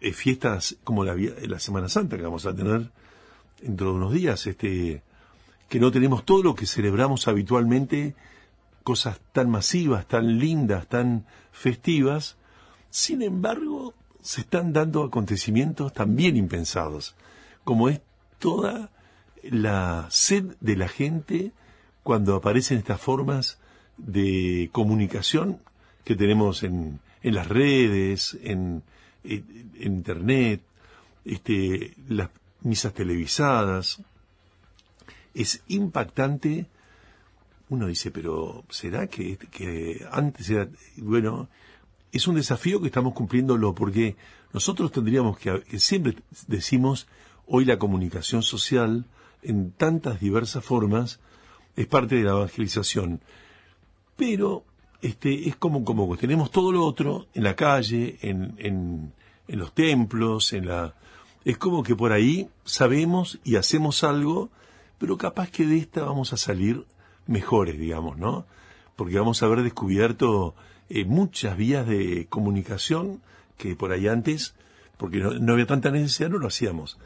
eh, 0.00 0.12
fiestas 0.12 0.76
como 0.84 1.04
la, 1.04 1.14
la 1.14 1.58
Semana 1.58 1.88
Santa 1.88 2.16
que 2.16 2.22
vamos 2.22 2.46
a 2.46 2.54
tener 2.54 2.90
dentro 3.60 3.90
de 3.90 3.96
unos 3.96 4.12
días, 4.12 4.46
este, 4.46 5.02
que 5.68 5.80
no 5.80 5.90
tenemos 5.90 6.24
todo 6.24 6.42
lo 6.42 6.54
que 6.54 6.66
celebramos 6.66 7.28
habitualmente, 7.28 8.14
cosas 8.82 9.20
tan 9.32 9.48
masivas, 9.48 10.06
tan 10.06 10.38
lindas, 10.38 10.86
tan 10.86 11.24
festivas, 11.50 12.36
sin 12.90 13.22
embargo, 13.22 13.94
se 14.20 14.42
están 14.42 14.72
dando 14.72 15.02
acontecimientos 15.02 15.92
también 15.92 16.36
impensados, 16.36 17.14
como 17.64 17.88
es 17.88 18.02
toda 18.38 18.90
la 19.42 20.06
sed 20.10 20.56
de 20.60 20.76
la 20.76 20.88
gente 20.88 21.52
cuando 22.02 22.34
aparecen 22.34 22.78
estas 22.78 23.00
formas 23.00 23.58
de 23.96 24.70
comunicación 24.72 25.58
que 26.04 26.16
tenemos 26.16 26.62
en, 26.62 27.00
en 27.22 27.34
las 27.34 27.48
redes, 27.48 28.36
en, 28.42 28.82
internet, 29.24 30.62
este, 31.24 31.94
las 32.08 32.30
misas 32.62 32.92
televisadas. 32.92 34.00
Es 35.34 35.62
impactante. 35.68 36.66
Uno 37.68 37.86
dice, 37.86 38.10
pero 38.10 38.64
¿será 38.68 39.06
que, 39.06 39.36
que 39.36 40.04
antes 40.10 40.50
era... 40.50 40.68
Bueno, 40.96 41.48
es 42.10 42.26
un 42.26 42.34
desafío 42.34 42.80
que 42.80 42.88
estamos 42.88 43.14
cumpliéndolo 43.14 43.74
porque 43.74 44.16
nosotros 44.52 44.92
tendríamos 44.92 45.38
que, 45.38 45.62
que 45.62 45.78
siempre 45.78 46.16
decimos, 46.48 47.06
hoy 47.46 47.64
la 47.64 47.78
comunicación 47.78 48.42
social 48.42 49.06
en 49.42 49.72
tantas 49.72 50.20
diversas 50.20 50.64
formas 50.64 51.20
es 51.76 51.86
parte 51.86 52.16
de 52.16 52.24
la 52.24 52.32
evangelización. 52.32 53.20
Pero 54.16 54.64
este 55.00 55.48
es 55.48 55.56
como, 55.56 55.84
como 55.84 56.16
tenemos 56.16 56.50
todo 56.50 56.72
lo 56.72 56.84
otro 56.84 57.26
en 57.34 57.44
la 57.44 57.56
calle, 57.56 58.18
en, 58.22 58.54
en, 58.58 59.12
en 59.48 59.58
los 59.58 59.72
templos, 59.74 60.52
en 60.52 60.66
la... 60.66 60.94
Es 61.44 61.58
como 61.58 61.82
que 61.82 61.96
por 61.96 62.12
ahí 62.12 62.48
sabemos 62.64 63.40
y 63.42 63.56
hacemos 63.56 64.04
algo, 64.04 64.50
pero 64.98 65.18
capaz 65.18 65.50
que 65.50 65.66
de 65.66 65.78
esta 65.78 66.04
vamos 66.04 66.32
a 66.32 66.36
salir 66.36 66.84
mejores, 67.26 67.78
digamos, 67.78 68.16
¿no? 68.16 68.46
porque 68.96 69.18
vamos 69.18 69.42
a 69.42 69.46
haber 69.46 69.62
descubierto 69.62 70.54
eh, 70.88 71.04
muchas 71.04 71.56
vías 71.56 71.86
de 71.86 72.26
comunicación 72.28 73.22
que 73.56 73.76
por 73.76 73.92
ahí 73.92 74.08
antes, 74.08 74.54
porque 74.96 75.18
no, 75.18 75.32
no 75.32 75.52
había 75.52 75.66
tanta 75.66 75.90
necesidad, 75.90 76.30
no 76.30 76.38
lo 76.38 76.48
hacíamos. 76.48 76.98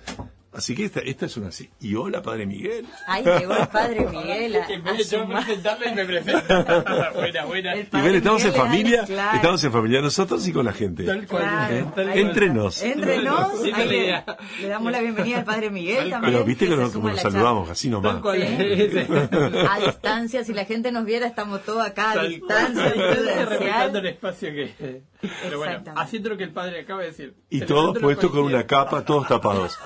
Así 0.56 0.74
que 0.74 0.86
esta, 0.86 1.00
esta 1.00 1.26
es 1.26 1.36
una 1.36 1.48
así. 1.48 1.68
Y 1.80 1.94
hola, 1.96 2.22
Padre 2.22 2.46
Miguel. 2.46 2.86
Ahí 3.06 3.22
llegó 3.22 3.54
el 3.56 3.68
padre 3.68 4.06
Miguel. 4.10 4.56
a- 4.56 4.66
En 4.72 4.88
a 4.88 4.92
vez 4.92 5.10
de 5.10 5.16
yo 5.18 5.28
presentarme, 5.28 5.94
me 5.94 6.04
presenta. 6.06 7.10
buena, 7.14 7.44
buena. 7.44 7.76
Y 7.76 7.80
estamos 8.16 8.42
en 8.44 8.54
familia, 8.54 9.04
claro. 9.04 9.36
estamos 9.36 9.64
en 9.64 9.72
familia 9.72 10.00
nosotros 10.00 10.46
y 10.48 10.52
con 10.52 10.64
la 10.64 10.72
gente. 10.72 11.04
Tal 11.04 11.26
cual. 11.26 11.42
Claro, 11.42 11.74
¿Eh? 11.76 11.86
tal 11.94 12.04
cual. 12.06 12.18
Entre 12.18 12.48
nos. 12.48 12.82
Entre 12.82 13.22
nos, 13.22 13.60
Sí, 13.62 13.70
ahí 13.74 13.86
la 14.10 14.24
le, 14.62 14.68
damos 14.68 14.92
la 14.92 15.00
bienvenida 15.00 15.38
al 15.38 15.44
padre 15.44 15.68
Miguel 15.70 15.98
Tal 15.98 16.10
también. 16.10 16.32
Pero 16.32 16.44
viste 16.46 16.64
que 16.64 16.70
que 16.70 16.76
nos, 16.80 16.92
como 16.92 17.14
saludamos, 17.16 17.68
así 17.68 17.90
Tal 17.90 18.02
nomás. 18.02 18.22
A 19.70 19.78
distancia, 19.86 20.42
si 20.42 20.54
la 20.54 20.64
gente 20.64 20.90
nos 20.90 21.04
viera, 21.04 21.26
estamos 21.26 21.62
todos 21.64 21.84
acá 21.86 22.12
a 22.12 22.14
Tal 22.14 22.30
distancia. 22.30 22.92
respetando 22.94 23.98
el 23.98 24.06
espacio 24.06 24.50
que. 24.52 25.02
Pero 25.42 25.58
bueno, 25.58 25.82
haciendo 25.96 26.28
lo 26.30 26.36
que 26.36 26.44
el 26.44 26.52
padre 26.52 26.80
acaba 26.80 27.00
de 27.02 27.08
decir. 27.08 27.34
Y 27.50 27.60
todos 27.60 27.98
puestos 27.98 28.30
con 28.30 28.40
una 28.40 28.66
capa, 28.66 29.04
todos 29.04 29.26
tapados. 29.28 29.78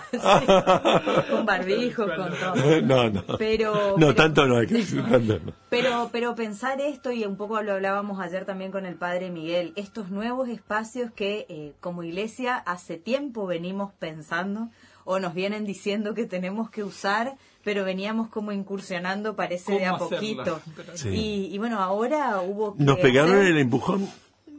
Con 1.31 1.47
barbijo, 1.47 2.05
con 2.07 2.31
todo. 2.39 2.81
No, 2.83 3.11
no. 3.11 3.23
Pero- 3.39 3.75
no, 3.75 3.95
pero- 3.97 4.15
tanto 4.15 4.47
no 4.47 4.59
hay 4.59 4.67
que 4.67 4.75
decir, 4.79 5.03
tanto 5.09 5.39
no. 5.45 5.53
Pero, 5.69 6.09
pero 6.13 6.35
pensar 6.35 6.81
esto, 6.81 7.11
y 7.13 7.25
un 7.25 7.37
poco 7.37 7.61
lo 7.63 7.73
hablábamos 7.75 8.21
ayer 8.21 8.45
también 8.45 8.71
con 8.73 8.87
el 8.87 8.95
padre 8.97 9.31
Miguel, 9.31 9.73
estos 9.77 10.11
nuevos 10.11 10.49
espacios 10.49 11.11
que 11.13 11.47
eh, 11.49 11.73
como 11.81 12.03
iglesia 12.03 12.57
hace 12.57 12.97
tiempo 12.97 13.47
venimos 13.47 13.93
pensando 13.99 14.69
o 15.05 15.19
nos 15.19 15.35
vienen 15.35 15.65
diciendo 15.65 16.15
que 16.15 16.27
tenemos 16.27 16.71
que 16.71 16.85
usar, 16.85 17.37
pero 17.65 17.85
veníamos 17.85 18.29
como 18.29 18.53
incursionando, 18.53 19.35
parece 19.35 19.73
de 19.79 19.87
a 19.87 19.97
poquito. 19.97 20.61
Sí. 20.95 21.09
Y, 21.09 21.55
y 21.55 21.59
bueno, 21.59 21.81
ahora 21.81 22.41
hubo 22.43 22.77
que 22.77 22.85
Nos 22.85 22.99
pegaron 22.99 23.33
hacer- 23.37 23.47
el 23.47 23.59
empujón. 23.59 24.09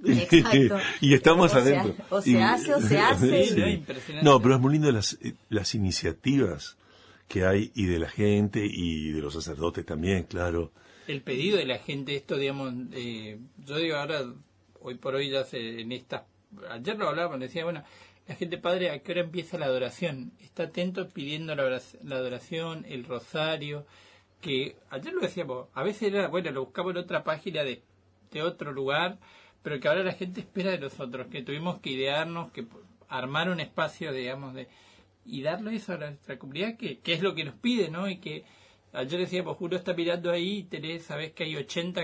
Exacto. 0.06 0.78
y 1.02 1.14
estamos 1.14 1.54
O 1.54 1.58
adentro. 1.58 1.96
o 2.10 2.22
se 2.22 2.32
Y- 2.32 2.36
hace 2.38 2.74
o 2.74 2.82
se 2.82 2.98
hace. 3.00 3.46
Sí. 3.46 3.56
No, 3.60 3.70
impresionante. 3.70 4.30
No, 4.30 4.42
pero 4.42 4.56
es 4.56 4.62
muy 4.62 4.74
lindo 4.74 4.92
las, 4.92 5.18
las 5.50 5.76
iniciativas 5.76 6.78
que 7.28 7.46
hay 7.46 7.72
y 7.76 7.86
de 7.86 8.00
la 8.00 8.10
gente 8.10 8.66
y 8.66 9.12
de 9.12 9.22
los 9.22 9.34
sacerdotes 9.34 9.86
también, 9.86 10.24
claro. 10.24 10.72
el 11.08 11.22
pedido 11.22 11.58
de 11.58 11.66
la 11.66 11.78
gente, 11.80 12.16
esto, 12.16 12.38
digamos, 12.38 12.74
eh, 12.94 13.38
yo 13.66 13.78
digo 13.78 13.96
ahora, 13.96 14.26
hoy 14.82 14.96
por 14.96 15.16
hoy 15.16 15.30
ya 15.30 15.44
se, 15.46 15.80
en 15.82 15.92
esta, 15.94 16.26
ayer 16.70 16.98
lo 16.98 17.08
hablábamos, 17.08 17.40
decía, 17.40 17.64
bueno, 17.64 17.84
la 18.28 18.36
gente 18.36 18.58
padre, 18.58 18.90
¿a 18.92 19.00
qué 19.00 19.14
hora 19.14 19.22
empieza 19.22 19.58
la 19.58 19.68
adoración? 19.68 20.34
Está 20.42 20.64
atento 20.64 21.08
pidiendo 21.10 21.56
la, 21.56 21.82
la 22.04 22.16
adoración, 22.18 22.86
el 22.90 23.06
rosario, 23.06 23.86
que 24.42 24.76
ayer 24.90 25.14
lo 25.14 25.22
decíamos, 25.22 25.68
a 25.74 25.84
veces 25.84 26.10
era, 26.14 26.28
bueno, 26.28 26.52
lo 26.52 26.66
buscamos 26.66 26.92
en 26.92 26.98
otra 26.98 27.24
página 27.24 27.64
de, 27.64 27.82
de 28.32 28.42
otro 28.42 28.74
lugar, 28.74 29.20
pero 29.64 29.80
que 29.80 29.88
ahora 29.88 30.04
la 30.04 30.14
gente 30.14 30.40
espera 30.42 30.72
de 30.72 30.80
nosotros, 30.80 31.28
que 31.28 31.42
tuvimos 31.44 31.80
que 31.80 31.92
idearnos, 31.92 32.52
que 32.52 32.66
armar 33.10 33.50
un 33.50 33.60
espacio, 33.60 34.12
digamos, 34.14 34.54
de 34.54 34.68
y 35.26 35.42
darle 35.44 35.76
eso 35.76 35.94
a 35.94 35.98
nuestra 35.98 36.40
comunidad, 36.40 36.78
que, 36.78 36.98
que 37.00 37.14
es 37.14 37.22
lo 37.22 37.36
que 37.36 37.44
nos 37.44 37.54
pide, 37.56 37.90
¿no? 37.90 38.10
Y 38.10 38.18
que 38.18 38.44
ayer 38.92 39.20
decíamos, 39.20 39.56
Julio 39.58 39.78
está 39.78 39.94
mirando 39.94 40.32
ahí 40.32 40.60
y 40.60 40.64
tenés, 40.64 41.04
sabés 41.04 41.32
que 41.34 41.44
hay 41.44 41.56
80 41.56 42.02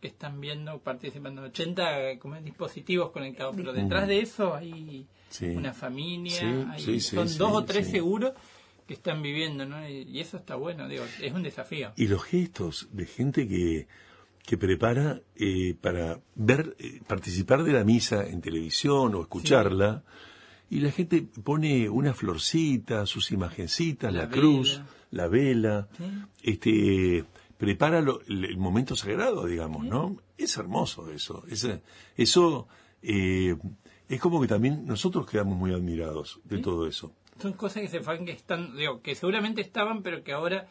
que 0.00 0.08
están 0.08 0.40
viendo, 0.40 0.78
participando, 0.80 1.42
80 1.42 2.18
como 2.18 2.34
dispositivos 2.40 3.10
conectados, 3.10 3.54
pero 3.56 3.72
detrás 3.72 4.06
de 4.08 4.20
eso 4.20 4.54
hay 4.54 5.06
Sí. 5.30 5.46
una 5.46 5.72
familia, 5.72 6.40
Sí, 6.40 6.44
hay- 6.68 6.80
sí, 6.80 7.00
son 7.00 7.38
dos 7.38 7.52
o 7.52 7.64
tres 7.64 7.88
seguros 7.88 8.32
que 8.86 8.92
están 8.94 9.22
viviendo, 9.22 9.64
¿no? 9.64 9.88
Y, 9.88 10.02
y 10.02 10.20
eso 10.20 10.36
está 10.36 10.56
bueno, 10.56 10.88
digo, 10.88 11.04
es 11.22 11.32
un 11.32 11.42
desafío. 11.42 11.92
Y 11.96 12.08
los 12.08 12.22
gestos 12.24 12.88
de 12.92 13.06
gente 13.06 13.48
que, 13.48 13.86
que 14.44 14.58
prepara 14.58 15.20
eh, 15.36 15.74
para 15.80 16.20
ver, 16.34 16.74
eh, 16.78 17.00
participar 17.06 17.62
de 17.64 17.72
la 17.72 17.84
misa 17.84 18.26
en 18.26 18.40
televisión 18.40 19.14
o 19.14 19.22
escucharla, 19.22 20.02
y 20.68 20.80
la 20.80 20.90
gente 20.90 21.22
pone 21.44 21.88
una 21.88 22.14
florcita, 22.14 23.04
sus 23.06 23.30
imagencitas, 23.30 24.12
la, 24.12 24.22
La 24.24 24.28
cruz, 24.30 24.78
vela. 24.78 24.86
la 25.10 25.28
vela, 25.28 25.88
Sí. 25.96 26.04
este 26.42 27.24
prepara 27.58 28.00
lo- 28.00 28.20
el, 28.26 28.44
el 28.44 28.56
momento 28.56 28.96
sagrado, 28.96 29.46
digamos, 29.46 29.84
¿no? 29.84 30.16
Es 30.36 30.56
hermoso 30.56 31.10
eso. 31.12 31.44
Es, 31.48 31.68
eso 32.16 32.66
eh, 33.02 33.54
es 34.08 34.20
como 34.20 34.40
que 34.40 34.48
también 34.48 34.84
nosotros 34.84 35.26
quedamos 35.30 35.56
muy 35.56 35.72
admirados 35.72 36.40
de 36.44 36.58
todo 36.58 36.86
eso. 36.88 37.12
son 37.40 37.52
cosas 37.54 37.82
que 37.82 37.88
se 37.88 38.00
fueron 38.00 38.26
gestando, 38.26 38.76
digo, 38.76 39.00
que 39.02 39.14
seguramente 39.14 39.60
estaban, 39.60 40.02
pero 40.02 40.22
que 40.24 40.32
ahora 40.32 40.66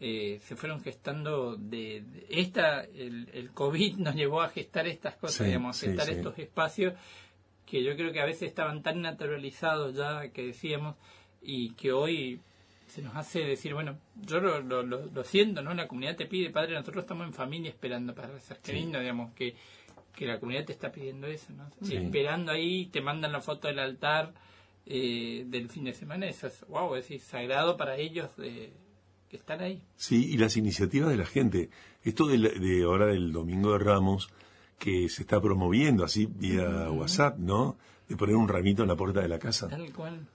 eh, 0.00 0.38
se 0.42 0.56
fueron 0.56 0.80
gestando 0.82 1.56
de, 1.56 2.02
de- 2.02 2.26
esta, 2.28 2.82
el, 2.84 3.28
el 3.32 3.50
COVID 3.52 3.96
nos 3.98 4.14
llevó 4.14 4.42
a 4.42 4.48
gestar 4.50 4.86
estas 4.86 5.16
cosas, 5.16 5.36
Sí, 5.38 5.44
digamos, 5.44 5.76
sí, 5.76 5.86
gestar 5.86 6.06
sí. 6.06 6.12
estos 6.12 6.38
espacios 6.38 6.94
que 7.64 7.82
yo 7.82 7.96
creo 7.96 8.12
que 8.12 8.20
a 8.20 8.26
veces 8.26 8.48
estaban 8.48 8.82
tan 8.82 9.00
naturalizados 9.02 9.94
ya 9.96 10.28
que 10.28 10.46
decíamos 10.46 10.96
y 11.42 11.70
que 11.74 11.92
hoy 11.92 12.40
se 12.86 13.02
nos 13.02 13.16
hace 13.16 13.40
decir, 13.40 13.74
bueno, 13.74 13.98
yo 14.22 14.38
lo, 14.40 14.60
lo, 14.60 14.82
lo- 14.84 15.06
lo 15.06 15.24
siento, 15.24 15.60
¿no? 15.62 15.74
La 15.74 15.88
comunidad 15.88 16.14
te 16.16 16.26
pide, 16.26 16.50
padre, 16.50 16.74
nosotros 16.74 17.02
estamos 17.04 17.26
en 17.26 17.32
familia 17.32 17.70
esperando 17.70 18.14
para 18.14 18.28
rezar. 18.28 18.58
Qué 18.62 18.72
lindo, 18.72 19.00
digamos, 19.00 19.32
que, 19.34 19.56
que 20.14 20.26
la 20.26 20.38
comunidad 20.38 20.64
te 20.66 20.72
está 20.72 20.92
pidiendo 20.92 21.26
eso, 21.26 21.52
¿no? 21.52 21.68
Esperando 21.90 22.52
ahí, 22.52 22.86
te 22.86 23.00
mandan 23.00 23.32
la 23.32 23.40
foto 23.40 23.66
del 23.66 23.80
altar 23.80 24.32
eh, 24.86 25.42
del 25.48 25.68
fin 25.68 25.82
de 25.84 25.94
semana, 25.94 26.26
eso 26.28 26.46
es, 26.46 26.64
wow, 26.68 26.94
es 26.94 27.02
decir, 27.08 27.20
sagrado 27.20 27.76
para 27.76 27.96
ellos 27.96 28.30
eh, 28.38 28.70
que 28.70 28.85
están 29.36 29.60
ahí. 29.60 29.82
Sí, 29.96 30.32
y 30.32 30.36
las 30.36 30.56
iniciativas 30.56 31.10
de 31.10 31.16
la 31.16 31.26
gente. 31.26 31.70
Esto 32.02 32.26
de, 32.26 32.38
la- 32.38 32.48
de 32.50 32.82
ahora 32.84 33.06
del 33.06 33.32
Domingo 33.32 33.72
de 33.72 33.78
Ramos, 33.78 34.28
que 34.78 35.08
se 35.08 35.22
está 35.22 35.40
promoviendo 35.40 36.04
así 36.04 36.26
vía 36.26 36.90
WhatsApp, 36.90 37.38
¿no? 37.38 37.76
De 38.08 38.16
poner 38.16 38.36
un 38.36 38.46
ramito 38.46 38.82
en 38.82 38.88
la 38.88 38.94
puerta 38.94 39.20
de 39.20 39.26
la 39.28 39.38
casa. 39.40 39.66
Tal 39.68 39.92
cual. 39.92 40.28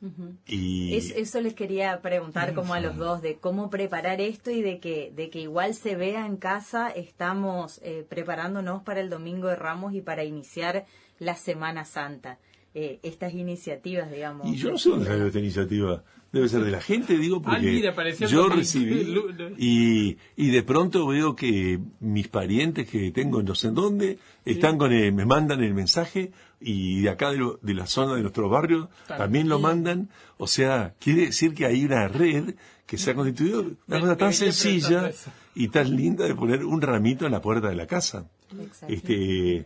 Y 0.46 0.94
Es- 0.96 1.12
eso 1.12 1.40
les 1.40 1.54
quería 1.54 2.02
preguntar 2.02 2.54
como 2.54 2.74
a 2.74 2.80
los 2.82 2.98
dos 2.98 3.22
de 3.22 3.38
cómo 3.38 3.70
preparar 3.70 4.20
esto 4.20 4.52
y 4.52 4.62
de 4.62 4.80
que 4.80 5.12
de 5.16 5.30
que 5.30 5.40
igual 5.40 5.74
se 5.74 5.96
vea 5.96 6.26
en 6.26 6.36
casa 6.38 6.90
estamos 6.90 7.80
eh, 7.84 8.06
preparándonos 8.10 8.84
para 8.84 9.00
el 9.00 9.10
Domingo 9.10 9.48
de 9.48 9.56
Ramos 9.56 9.94
y 9.94 10.02
para 10.02 10.24
iniciar 10.26 10.86
la 11.20 11.36
Semana 11.36 11.86
Santa 11.86 12.40
Eh, 12.74 13.00
estas 13.04 13.34
iniciativas 13.34 14.10
digamos 14.10 14.48
Y 14.48 14.56
yo 14.56 14.72
no 14.72 14.78
sé 14.78 14.90
dónde 14.90 15.06
salió 15.08 15.26
esta 15.28 15.40
iniciativa. 15.40 16.04
Debe 16.32 16.48
ser 16.48 16.64
de 16.64 16.72
la 16.72 16.80
gente, 16.82 17.18
digo, 17.18 17.42
porque 17.42 17.58
Ah, 17.58 17.62
mira, 17.62 17.92
apareció 17.92 18.26
yo 18.30 18.48
recibí 18.48 19.14
y, 19.58 20.18
y 20.38 20.50
de 20.52 20.64
pronto 20.64 21.06
veo 21.08 21.36
que 21.36 21.80
mis 22.00 22.30
parientes 22.30 22.88
que 22.90 23.12
tengo 23.12 23.42
en 23.42 23.46
no 23.48 23.56
sé 23.56 23.68
en 23.68 23.76
dónde 23.76 24.18
están 24.46 24.78
con 24.78 24.94
el- 24.94 25.12
me 25.12 25.26
mandan 25.26 25.62
el 25.62 25.74
mensaje 25.74 26.32
y 26.62 27.02
de 27.02 27.10
acá 27.10 27.32
de, 27.32 27.40
lo- 27.40 27.60
de 27.62 27.74
la 27.74 27.86
zona 27.88 28.16
de 28.16 28.22
nuestro 28.22 28.48
barrio 28.48 28.90
también 29.18 29.50
lo 29.50 29.60
mandan. 29.60 30.10
O 30.38 30.48
sea, 30.48 30.94
quiere 31.00 31.26
decir 31.26 31.54
que 31.54 31.66
hay 31.66 31.84
una 31.84 32.08
red 32.08 32.56
que 32.86 32.98
se 32.98 33.12
ha 33.12 33.16
constituido, 33.16 33.66
una 33.88 34.00
cosa 34.00 34.16
tan 34.16 34.34
sencilla 34.34 35.12
y 35.56 35.68
tan 35.68 35.94
linda 35.94 36.26
de 36.26 36.36
poner 36.36 36.64
un 36.64 36.82
ramito 36.82 37.26
en 37.26 37.34
la 37.34 37.42
puerta 37.42 37.68
de 37.68 37.76
la 37.76 37.88
casa. 37.88 38.30
Exacto. 38.58 38.94
Este, 38.94 39.66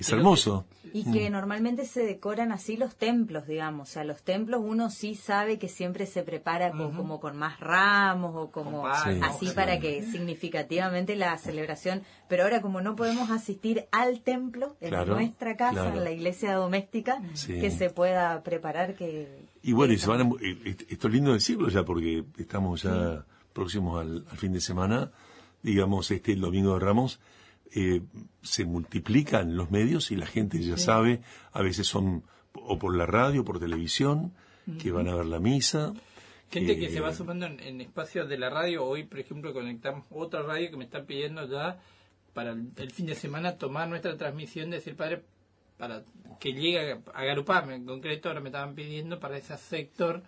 es 0.00 0.06
Pero 0.08 0.18
hermoso. 0.18 0.64
Y 0.92 1.10
que 1.12 1.30
normalmente 1.30 1.84
se 1.86 2.02
decoran 2.04 2.50
así 2.52 2.76
los 2.76 2.96
templos, 2.96 3.46
digamos. 3.46 3.88
O 3.88 3.92
sea, 3.92 4.02
los 4.04 4.22
templos 4.22 4.60
uno 4.64 4.90
sí 4.90 5.14
sabe 5.14 5.58
que 5.58 5.68
siempre 5.68 6.06
se 6.06 6.22
prepara 6.22 6.72
con- 6.72 6.92
como 6.96 7.20
con 7.20 7.36
más 7.36 7.60
ramos 7.60 8.34
o 8.34 8.50
como 8.50 8.86
así 8.88 9.48
sí. 9.48 9.52
para 9.54 9.78
que 9.78 10.02
significativamente 10.02 11.14
la 11.16 11.36
celebración. 11.38 12.02
Pero 12.28 12.42
ahora 12.44 12.60
como 12.60 12.80
no 12.80 12.96
podemos 12.96 13.30
asistir 13.30 13.86
al 13.92 14.20
templo, 14.20 14.76
en 14.80 14.88
Claro, 14.90 15.14
nuestra 15.14 15.56
casa, 15.56 15.72
claro. 15.74 15.98
en 15.98 16.04
la 16.04 16.10
iglesia 16.10 16.54
doméstica, 16.54 17.20
Sí. 17.34 17.60
que 17.60 17.70
se 17.70 17.90
pueda 17.90 18.42
preparar 18.42 18.94
que... 18.94 19.28
Y 19.62 19.72
bueno, 19.72 19.92
y 19.92 19.96
que 19.96 20.02
se 20.02 20.08
van 20.08 20.22
a- 20.22 20.30
esto 20.88 21.08
es 21.08 21.14
lindo 21.14 21.32
decirlo 21.32 21.68
ya 21.68 21.84
porque 21.84 22.24
estamos 22.38 22.82
ya 22.82 23.24
próximos 23.52 24.00
al, 24.00 24.24
al 24.30 24.38
fin 24.38 24.52
de 24.52 24.60
semana, 24.60 25.10
digamos, 25.62 26.10
este 26.10 26.32
el 26.32 26.40
domingo 26.40 26.74
de 26.74 26.80
Ramos, 26.80 27.20
eh, 27.74 28.02
se 28.42 28.64
multiplican 28.64 29.56
los 29.56 29.70
medios 29.70 30.10
y 30.10 30.16
la 30.16 30.26
gente 30.26 30.60
ya 30.62 30.76
sabe, 30.76 31.20
a 31.52 31.62
veces 31.62 31.86
son 31.86 32.24
o 32.54 32.78
por 32.78 32.96
la 32.96 33.06
radio, 33.06 33.44
por 33.44 33.58
televisión, 33.60 34.32
que 34.80 34.90
van 34.92 35.08
a 35.08 35.14
ver 35.14 35.26
la 35.26 35.38
misa. 35.40 35.92
Gente 36.50 36.74
que- 36.74 36.86
que 36.86 36.92
se 36.92 37.00
va 37.00 37.12
sumando 37.12 37.46
en, 37.46 37.60
en 37.60 37.80
espacios 37.80 38.28
de 38.28 38.38
la 38.38 38.50
radio. 38.50 38.84
Hoy, 38.84 39.04
por 39.04 39.18
ejemplo, 39.20 39.52
conectamos 39.52 40.04
otra 40.10 40.42
radio 40.42 40.70
que 40.70 40.76
me 40.76 40.84
están 40.84 41.06
pidiendo 41.06 41.48
ya 41.48 41.78
para 42.34 42.52
el, 42.52 42.70
el 42.76 42.90
fin 42.90 43.06
de 43.06 43.14
semana 43.14 43.56
tomar 43.56 43.88
nuestra 43.88 44.16
transmisión 44.16 44.70
de 44.70 44.76
decir 44.76 44.96
padre 44.96 45.22
para 45.78 46.02
que 46.38 46.52
llegue 46.52 46.92
a, 46.92 47.00
a 47.14 47.24
Garupame 47.24 47.74
en 47.76 47.86
concreto 47.86 48.28
ahora 48.28 48.40
me 48.40 48.48
estaban 48.50 48.74
pidiendo 48.74 49.18
para 49.18 49.36
ese 49.38 49.56
sector 49.56 50.22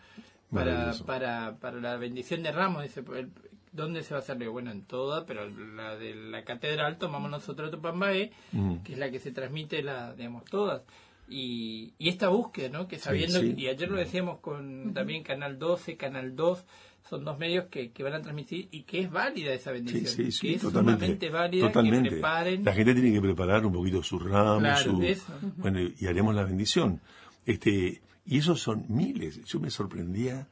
para, 0.52 0.92
para, 1.06 1.56
para 1.60 1.80
la 1.80 1.96
bendición 1.96 2.42
de 2.42 2.50
Ramos 2.52 2.82
dice 2.82 3.02
el- 3.16 3.30
¿dónde 3.72 4.02
se 4.02 4.14
va 4.14 4.20
a 4.20 4.22
hacer? 4.22 4.38
Bueno 4.48 4.70
en 4.70 4.82
toda 4.84 5.24
pero 5.26 5.48
la 5.48 5.96
de 5.96 6.14
la 6.14 6.44
catedral 6.44 6.98
tomamos 6.98 7.30
nosotros 7.30 7.70
Tupambaé 7.70 8.30
Mm. 8.52 8.76
que 8.84 8.92
es 8.92 8.98
la 8.98 9.10
que 9.10 9.18
se 9.18 9.32
transmite 9.32 9.82
la 9.82 10.14
digamos 10.14 10.44
todas 10.44 10.82
y, 11.28 11.94
y 11.98 12.08
esta 12.10 12.28
búsqueda, 12.28 12.68
¿no? 12.68 12.88
Que 12.88 12.98
sabiendo, 12.98 13.40
sí. 13.40 13.54
y 13.56 13.68
ayer 13.68 13.88
lo 13.90 13.96
decíamos 13.96 14.40
con 14.40 14.92
también 14.92 15.22
Canal 15.22 15.58
12, 15.58 15.96
Canal 15.96 16.36
2, 16.36 16.64
son 17.08 17.24
dos 17.24 17.38
medios 17.38 17.66
que, 17.66 17.90
que 17.90 18.02
van 18.02 18.12
a 18.14 18.20
transmitir 18.20 18.68
y 18.70 18.82
que 18.82 19.00
es 19.00 19.10
válida 19.10 19.54
esa 19.54 19.72
bendición. 19.72 20.04
Sí, 20.04 20.24
sí, 20.26 20.32
sí, 20.32 20.40
que 20.48 20.54
es 20.56 20.62
totalmente. 20.62 20.98
sumamente 21.06 21.30
válida, 21.30 21.66
totalmente. 21.68 22.08
que 22.10 22.14
preparen. 22.16 22.64
La 22.64 22.74
gente 22.74 22.92
tiene 22.94 23.12
que 23.12 23.20
preparar 23.22 23.64
un 23.64 23.72
poquito 23.72 24.02
su 24.02 24.18
ramo, 24.18 24.58
Claro, 24.58 24.82
su, 24.96 25.02
eso. 25.02 25.32
bueno, 25.56 25.80
y 25.80 26.06
haremos 26.06 26.34
la 26.34 26.44
bendición. 26.44 27.00
Este, 27.46 28.02
y 28.26 28.38
esos 28.38 28.60
son 28.60 28.84
miles. 28.88 29.42
Yo 29.44 29.58
me 29.58 29.70
sorprendía, 29.70 30.48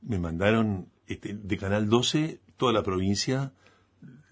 me 0.00 0.18
mandaron 0.18 0.86
este, 1.08 1.34
de 1.34 1.56
Canal 1.58 1.88
12, 1.90 2.40
toda 2.62 2.72
la 2.72 2.82
provincia 2.84 3.52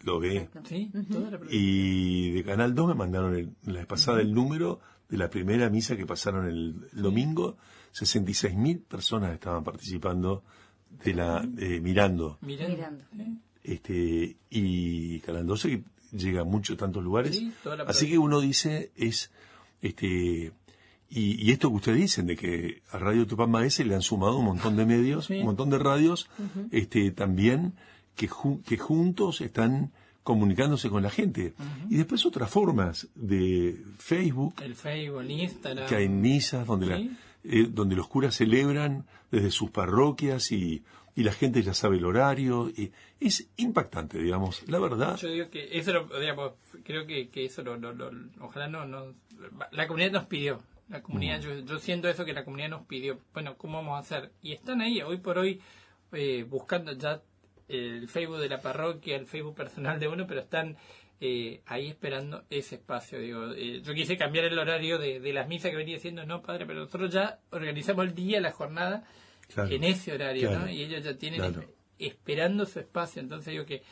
lo 0.05 0.21
ve. 0.21 0.49
Sí, 0.64 0.90
toda 1.11 1.31
la 1.31 1.38
provincia. 1.38 1.59
Y 1.61 2.31
de 2.31 2.45
Canal 2.45 2.75
2 2.75 2.87
me 2.88 2.95
mandaron 2.95 3.35
el- 3.35 3.51
la 3.66 3.81
vez 3.81 3.87
pasada 3.87 4.21
el 4.21 4.33
número 4.33 4.79
de 5.09 5.19
la 5.19 5.29
primera 5.29 5.69
misa 5.69 5.97
que 5.97 6.07
pasaron 6.07 6.47
el, 6.47 6.88
el 6.95 7.03
domingo. 7.03 7.57
66 7.93 8.55
mil 8.55 8.79
personas 8.79 9.33
estaban 9.35 9.64
participando 9.64 10.45
de 11.05 11.12
la, 11.14 11.45
eh, 11.59 11.81
mirando. 11.81 12.38
Mirando. 12.40 13.03
Este 13.64 14.37
y 14.49 15.19
Canal 15.21 15.47
12 15.47 15.69
que 15.71 15.85
llega 16.16 16.43
a 16.43 16.45
muchos 16.45 16.77
tantos 16.77 17.03
lugares 17.05 17.37
Sí, 17.37 17.53
así 17.87 18.09
que 18.09 18.16
uno 18.19 18.40
dice 18.40 18.90
es 18.97 19.31
este 19.83 20.53
y, 21.11 21.45
y 21.45 21.51
esto 21.53 21.69
que 21.71 21.77
ustedes 21.77 21.99
dicen 21.99 22.27
de 22.27 22.37
que 22.37 22.83
a 22.90 22.99
Radio 22.99 23.27
Tupamba 23.27 23.64
S 23.66 23.85
le 23.85 23.95
han 23.95 24.03
sumado 24.03 24.38
un 24.38 24.45
montón 24.47 24.77
de 24.77 24.87
medios 24.87 25.27
Sí. 25.27 25.38
un 25.40 25.45
montón 25.47 25.69
de 25.71 25.79
radios 25.79 26.29
este 26.71 27.11
también 27.11 27.75
que 28.21 28.29
ju- 28.29 28.63
que 28.65 28.77
juntos 28.77 29.41
están 29.41 29.93
comunicándose 30.23 30.91
con 30.91 31.03
la 31.03 31.11
gente 31.11 31.55
y 31.89 31.97
después 31.97 32.27
otras 32.27 32.51
formas 32.51 33.09
de 33.15 33.83
Facebook 33.99 34.55
El 34.63 34.75
Facebook, 34.75 35.23
el 35.23 35.31
Instagram. 35.31 35.87
que 35.89 35.97
hay 35.97 36.09
misas 36.09 36.67
donde, 36.67 36.87
la- 36.87 36.99
eh, 37.45 37.67
donde 37.71 37.97
los 37.97 38.07
curas 38.09 38.35
celebran 38.35 39.07
desde 39.31 39.51
sus 39.51 39.71
parroquias 39.71 40.53
y, 40.53 40.85
y 41.17 41.23
la 41.23 41.33
gente 41.33 41.63
ya 41.63 41.73
sabe 41.73 41.97
el 41.97 42.05
horario. 42.05 42.69
Y 42.69 42.93
es 43.19 43.49
impactante, 43.57 44.19
digamos. 44.19 44.63
La 44.69 44.79
verdad, 44.79 45.17
Yo 45.17 45.29
digo 45.29 45.49
que 45.51 45.79
eso, 45.79 45.93
lo, 45.95 46.21
digamos, 46.21 46.53
creo 46.85 47.07
que, 47.07 47.29
que 47.31 47.47
eso 47.47 47.63
lo, 47.63 47.77
lo- 47.77 47.95
lo- 47.95 48.11
ojalá 48.41 48.69
no, 48.69 48.85
no, 48.85 49.15
la 49.73 49.87
comunidad 49.87 50.13
nos 50.13 50.25
pidió, 50.27 50.61
la 50.91 51.03
comunidad, 51.03 51.41
yo, 51.41 51.59
yo 51.61 51.79
siento 51.79 52.09
eso 52.09 52.25
que 52.27 52.35
la 52.35 52.45
comunidad 52.45 52.69
nos 52.71 52.83
pidió, 52.87 53.19
bueno, 53.33 53.57
¿cómo 53.57 53.79
vamos 53.79 53.97
a 53.97 54.01
hacer? 54.01 54.33
Y 54.43 54.53
están 54.53 54.81
ahí, 54.83 55.01
hoy 55.01 55.17
por 55.19 55.39
hoy, 55.39 55.61
eh, 56.13 56.45
buscando 56.49 56.93
ya 56.93 57.23
el 57.71 58.09
Facebook 58.09 58.39
de 58.39 58.49
la 58.49 58.61
parroquia, 58.61 59.17
el 59.17 59.27
Facebook 59.27 59.55
personal 59.55 59.99
de 60.01 60.09
uno, 60.09 60.27
pero 60.27 60.41
están 60.41 60.77
eh, 61.21 61.61
ahí 61.67 61.89
esperando 61.89 62.45
ese 62.51 62.77
espacio, 62.77 63.19
digo, 63.21 63.53
eh, 63.55 63.81
yo 63.83 63.93
quise 63.95 64.17
cambiar 64.17 64.47
el 64.47 64.59
horario 64.59 64.99
de, 64.99 65.21
de 65.21 65.33
las 65.33 65.47
misas 65.49 65.71
que 65.71 65.77
venía 65.77 65.95
diciendo, 65.97 66.25
no 66.25 66.41
padre, 66.43 66.65
pero 66.67 66.81
nosotros 66.81 67.13
ya 67.13 67.39
organizamos 67.51 68.07
el 68.07 68.15
día, 68.15 68.41
la 68.41 68.53
jornada, 68.53 69.05
Claro. 69.53 69.69
en 69.71 69.83
ese 69.85 70.13
horario, 70.13 70.49
Claro. 70.49 70.65
¿no? 70.67 70.71
Y 70.71 70.83
ellos 70.83 71.03
ya 71.05 71.19
tienen 71.19 71.41
Claro. 71.41 71.65
esperando 71.99 72.65
su 72.67 72.79
espacio. 72.79 73.21
Entonces 73.21 73.53
digo 73.53 73.67
que, 73.67 73.83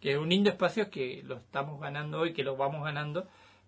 que 0.00 0.12
es 0.12 0.18
un 0.18 0.28
lindo 0.28 0.50
espacio 0.50 0.90
que 0.90 1.22
lo 1.24 1.36
estamos 1.36 1.80
ganando 1.80 2.18
hoy, 2.20 2.32
que 2.32 2.42
lo 2.42 2.56
vamos 2.56 2.82
ganando 2.84 3.26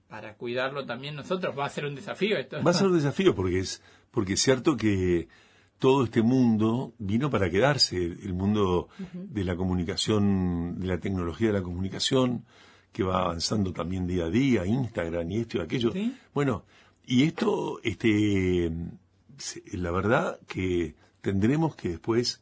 para 0.08 0.34
cuidarlo 0.34 0.84
también 0.84 1.14
nosotros. 1.14 1.56
Va 1.58 1.66
a 1.66 1.68
ser 1.70 1.84
un 1.86 1.94
desafío 1.94 2.36
esto. 2.36 2.62
va 2.62 2.70
a 2.70 2.74
ser 2.74 2.88
un 2.88 2.96
desafío 2.96 3.34
porque 3.34 3.60
es, 3.60 3.80
porque 4.10 4.32
es 4.34 4.42
cierto 4.42 4.76
que 4.76 5.28
todo 5.78 6.04
este 6.04 6.22
mundo 6.22 6.94
vino 6.98 7.30
para 7.30 7.50
quedarse. 7.50 7.96
El 7.96 8.32
mundo 8.34 8.88
de 9.12 9.44
la 9.44 9.56
comunicación, 9.56 10.78
de 10.80 10.86
la 10.86 10.98
tecnología 10.98 11.48
de 11.48 11.54
la 11.54 11.62
comunicación, 11.62 12.44
que 12.92 13.02
va 13.02 13.20
avanzando 13.22 13.72
también 13.72 14.06
día 14.06 14.24
a 14.24 14.30
día, 14.30 14.64
Instagram 14.66 15.30
y 15.30 15.38
esto 15.38 15.58
y 15.58 15.60
aquello. 15.60 15.92
Sí. 15.92 16.14
Bueno, 16.32 16.64
y 17.04 17.24
esto, 17.24 17.78
este, 17.82 18.72
la 19.72 19.90
verdad 19.90 20.38
que 20.48 20.94
tendremos 21.20 21.76
que 21.76 21.90
después, 21.90 22.40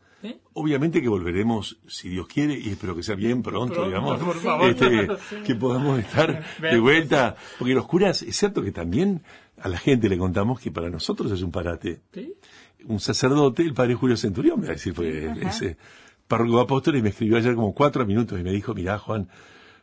obviamente 0.52 1.02
que 1.02 1.08
volveremos, 1.08 1.78
si 1.88 2.08
Dios 2.08 2.26
quiere, 2.28 2.58
y 2.58 2.68
espero 2.70 2.94
que 2.94 3.02
sea 3.02 3.14
bien 3.16 3.42
pronto, 3.42 3.74
Pronto, 3.74 3.88
digamos, 3.88 4.22
por 4.22 4.36
favor. 4.36 4.70
este, 4.70 5.08
Sí. 5.30 5.36
que 5.44 5.54
podamos 5.54 5.98
estar 5.98 6.44
de 6.60 6.78
vuelta, 6.78 7.36
porque 7.58 7.74
los 7.74 7.86
curas, 7.86 8.22
es 8.22 8.36
cierto 8.36 8.62
que 8.62 8.70
también 8.72 9.22
a 9.58 9.68
la 9.68 9.78
gente 9.78 10.08
le 10.08 10.18
contamos 10.18 10.60
que 10.60 10.70
para 10.70 10.88
nosotros 10.88 11.30
es 11.32 11.42
un 11.42 11.50
parate. 11.50 12.00
¿Sí? 12.12 12.32
Un 12.86 13.00
sacerdote, 13.00 13.62
el 13.62 13.74
padre 13.74 13.94
Julio 13.94 14.16
Centurión, 14.16 14.60
me 14.60 14.66
va 14.66 14.72
a 14.72 14.74
decir, 14.74 14.94
fue 14.94 15.32
ese 15.42 15.76
párroco 16.28 16.60
apóstol 16.60 16.96
y 16.96 17.02
me 17.02 17.10
escribió 17.10 17.36
ayer 17.36 17.54
como 17.54 17.74
cuatro 17.74 18.04
minutos 18.06 18.38
y 18.38 18.42
me 18.42 18.52
dijo, 18.52 18.74
mirá 18.74 18.98
Juan, 18.98 19.28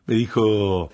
me 0.05 0.15
dijo, 0.15 0.89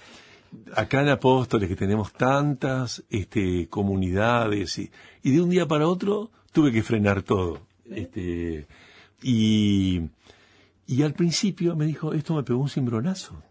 acá 0.74 1.02
en 1.02 1.10
Apóstoles 1.10 1.70
que 1.70 1.76
tenemos 1.76 2.14
tantas 2.14 3.04
este, 3.10 3.68
comunidades 3.68 4.78
y, 4.80 4.92
y 5.24 5.32
de 5.32 5.42
un 5.42 5.50
día 5.50 5.68
para 5.68 5.88
otro 5.88 6.32
tuve 6.52 6.72
que 6.72 6.84
frenar 6.84 7.24
todo. 7.24 7.62
Este, 7.90 8.68
y, 9.22 10.02
y 10.86 11.02
al 11.04 11.14
principio 11.14 11.76
me 11.76 11.86
dijo, 11.86 12.14
esto 12.14 12.36
me 12.36 12.44
pegó 12.44 12.60
un 12.60 12.70
cimbronazo. 12.70 13.42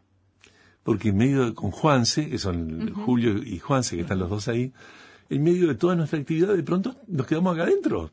Porque 0.83 1.09
en 1.09 1.16
medio 1.16 1.45
de, 1.47 1.55
con 1.55 1.71
Juanse, 1.71 2.29
que 2.31 2.38
son 2.38 2.92
Julio 2.95 3.42
y 3.42 3.59
Juanse, 3.59 3.97
que 3.97 4.03
están 4.03 4.21
los 4.21 4.31
dos 4.31 4.49
ahí, 4.49 4.73
en 5.29 5.42
medio 5.42 5.69
de 5.69 5.75
toda 5.75 5.97
nuestra 5.97 6.19
actividad, 6.19 6.55
de 6.55 6.62
pronto 6.62 6.95
nos 7.09 7.27
quedamos 7.27 7.55
acá 7.55 7.64
adentro. 7.64 8.12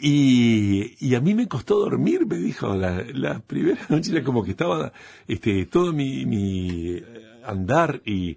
Y, 0.00 0.94
y 1.00 1.14
a 1.14 1.20
mí 1.20 1.34
me 1.34 1.48
costó 1.48 1.78
dormir, 1.80 2.26
me 2.26 2.36
dijo, 2.36 2.74
la, 2.74 3.04
la 3.14 3.38
primera 3.40 3.80
noche 3.88 4.12
era 4.12 4.22
como 4.22 4.44
que 4.44 4.50
estaba 4.50 4.92
este, 5.26 5.66
todo 5.66 5.92
mi, 5.92 6.26
mi 6.26 6.96
eh, 6.96 7.04
andar 7.44 8.02
y, 8.04 8.36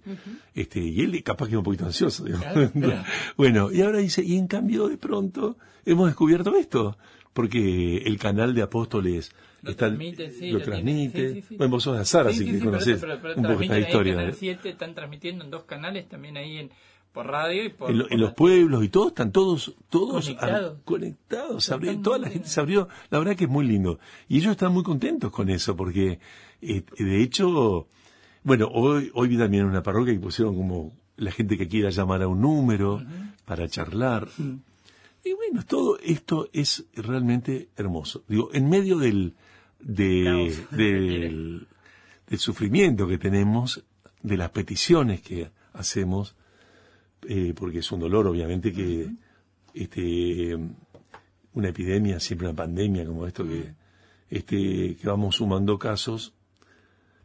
este, 0.54 0.80
y 0.80 1.02
él 1.02 1.22
capaz 1.24 1.50
que 1.50 1.58
un 1.58 1.64
poquito 1.64 1.86
ansioso. 1.86 2.24
digamos. 2.26 2.72
bueno, 3.38 3.72
y 3.72 3.82
ahora 3.82 4.00
dice, 4.00 4.24
y 4.24 4.38
en 4.38 4.48
cambio 4.48 4.88
de 4.88 4.98
pronto 4.98 5.58
hemos 5.86 6.08
descubierto 6.08 6.56
esto, 6.56 6.98
porque 7.34 7.98
el 7.98 8.18
canal 8.18 8.54
de 8.54 8.62
Apóstoles 8.62 9.32
Lo 9.62 9.72
está, 9.72 9.88
transmite, 9.88 10.32
sí, 10.32 10.52
lo 10.52 10.62
transmite. 10.62 11.30
sí, 11.30 11.42
sí, 11.42 11.48
sí. 11.50 11.56
Bueno, 11.58 11.72
vos 11.72 11.84
sos 11.84 12.08
Sí, 12.08 12.18
así 12.18 12.46
sí, 12.46 12.52
que 12.52 12.60
conocés 12.60 13.02
un 13.04 13.44
poco 13.44 13.62
esta 13.62 13.78
en 13.78 13.84
historia. 13.84 14.32
7, 14.34 14.70
están 14.70 14.96
transmitiendo 14.96 15.44
en 15.44 15.52
dos 15.52 15.64
canales, 15.64 16.08
también 16.08 16.38
ahí 16.38 16.58
en 16.58 16.72
por 17.14 17.28
radio 17.28 17.64
y 17.66 17.70
por... 17.70 17.90
en, 17.92 17.98
lo- 18.00 18.12
en 18.12 18.20
los 18.20 18.34
pueblos 18.34 18.84
y 18.84 18.90
todos 18.90 19.08
están 19.10 19.32
todos 19.32 19.74
todos 19.90 20.26
Conectados. 20.26 20.78
conectados. 20.86 21.70
Abrió- 21.72 22.02
toda 22.02 22.18
la 22.20 22.30
gente 22.30 22.48
se 22.48 22.60
abrió. 22.60 22.88
La 23.10 23.20
verdad 23.20 23.36
que 23.36 23.46
es 23.46 23.50
muy 23.50 23.66
lindo. 23.66 24.00
Y 24.28 24.38
ellos 24.38 24.52
están 24.52 24.72
muy 24.74 24.84
contentos 24.84 25.32
con 25.32 25.50
eso 25.50 25.76
porque 25.76 26.20
eh, 26.62 26.84
de 26.98 27.22
hecho 27.24 27.88
bueno 28.44 28.68
hoy 28.72 29.12
hoy 29.14 29.28
vi 29.28 29.38
también 29.38 29.66
una 29.66 29.82
parroquia 29.84 30.14
que 30.14 30.20
pusieron 30.20 30.56
como 30.56 30.94
la 31.18 31.32
gente 31.32 31.58
que 31.58 31.68
quiera 31.68 31.90
llamar 31.90 32.22
a 32.22 32.28
un 32.28 32.40
número 32.42 33.02
para 33.46 33.68
charlar. 33.68 34.28
Y 35.24 35.34
bueno 35.34 35.64
todo 35.68 35.98
esto 36.02 36.48
es 36.54 36.86
realmente 36.96 37.70
hermoso. 37.76 38.24
Digo 38.28 38.50
en 38.54 38.70
medio 38.70 38.98
del 38.98 39.34
de- 39.82 40.56
del, 40.72 41.68
del 42.28 42.40
sufrimiento 42.40 43.08
que 43.08 43.18
tenemos 43.18 43.84
de 44.22 44.38
las 44.38 44.50
peticiones 44.52 45.22
que 45.22 45.50
hacemos 45.74 46.36
eh, 47.28 47.54
porque 47.56 47.80
es 47.80 47.92
un 47.92 48.00
dolor 48.00 48.28
obviamente 48.28 48.72
que 48.72 49.10
este 49.74 50.58
una 51.54 51.70
epidemia 51.70 52.20
siempre 52.20 52.48
una 52.48 52.56
pandemia 52.56 53.06
como 53.06 53.28
esto 53.28 53.46
que 53.48 53.74
este 54.30 54.96
que 54.96 55.08
vamos 55.08 55.36
sumando 55.36 55.78
casos. 55.78 56.34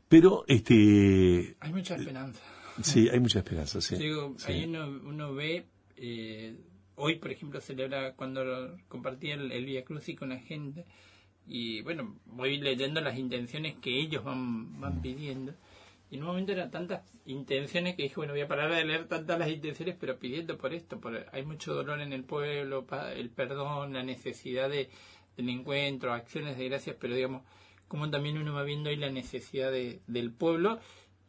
Pero 0.09 0.45
este 0.47 1.57
Hay 1.61 1.73
mucha 1.73 1.97
esperanza. 1.97 2.41
sí 2.83 3.09
hay 3.09 3.21
mucha 3.21 3.39
esperanza 3.39 3.81
sí, 3.81 3.97
Digo, 3.97 4.35
sí. 4.39 4.53
ahí 4.53 4.65
uno, 4.65 4.87
uno 5.05 5.35
ve, 5.35 5.65
eh, 5.97 6.57
hoy 6.97 7.17
por 7.17 7.31
ejemplo 7.31 7.61
celebra 7.61 8.15
cuando 8.15 8.77
compartí 8.89 9.31
el, 9.31 9.51
el 9.51 9.65
Via 9.65 9.85
Crucis 9.85 10.19
con 10.19 10.29
la 10.31 10.39
gente 10.39 10.85
y 11.47 11.83
bueno, 11.83 12.17
voy 12.27 12.59
leyendo 12.59 13.01
las 13.01 13.19
intenciones 13.19 13.77
que 13.77 14.01
ellos 14.01 14.25
van, 14.25 14.81
van 14.81 15.03
pidiendo 15.03 15.55
en 16.15 16.23
un 16.23 16.29
momento 16.29 16.53
eran 16.53 16.71
tantas 16.71 17.03
intenciones 17.27 17.95
que 17.97 18.05
dije, 18.05 18.15
bueno, 18.17 18.33
voy 18.33 18.43
a 18.43 18.49
parar 18.49 18.73
de 18.73 18.85
leer 18.85 19.07
tantas 19.09 19.39
las 19.39 19.49
intenciones, 19.49 19.97
pero 19.99 20.19
pidiendo 20.19 20.57
por 20.59 20.73
esto, 20.75 21.01
por, 21.01 21.27
hay 21.33 21.45
mucho 21.45 21.75
dolor 21.75 22.01
en 22.01 22.13
el 22.13 22.25
pueblo, 22.25 22.87
el 23.17 23.31
perdón, 23.31 23.93
la 23.93 24.03
necesidad 24.03 24.69
de, 24.69 24.91
del 25.37 25.49
encuentro, 25.49 26.13
acciones 26.13 26.57
de 26.59 26.69
gracias, 26.69 26.97
pero 26.99 27.15
digamos, 27.15 27.43
como 27.89 28.11
también 28.11 28.39
uno 28.39 28.53
va 28.55 28.63
viendo 28.63 28.91
ahí 28.91 28.97
la 28.97 29.11
necesidad 29.11 29.71
de, 29.71 30.01
del 30.07 30.33
pueblo 30.33 30.79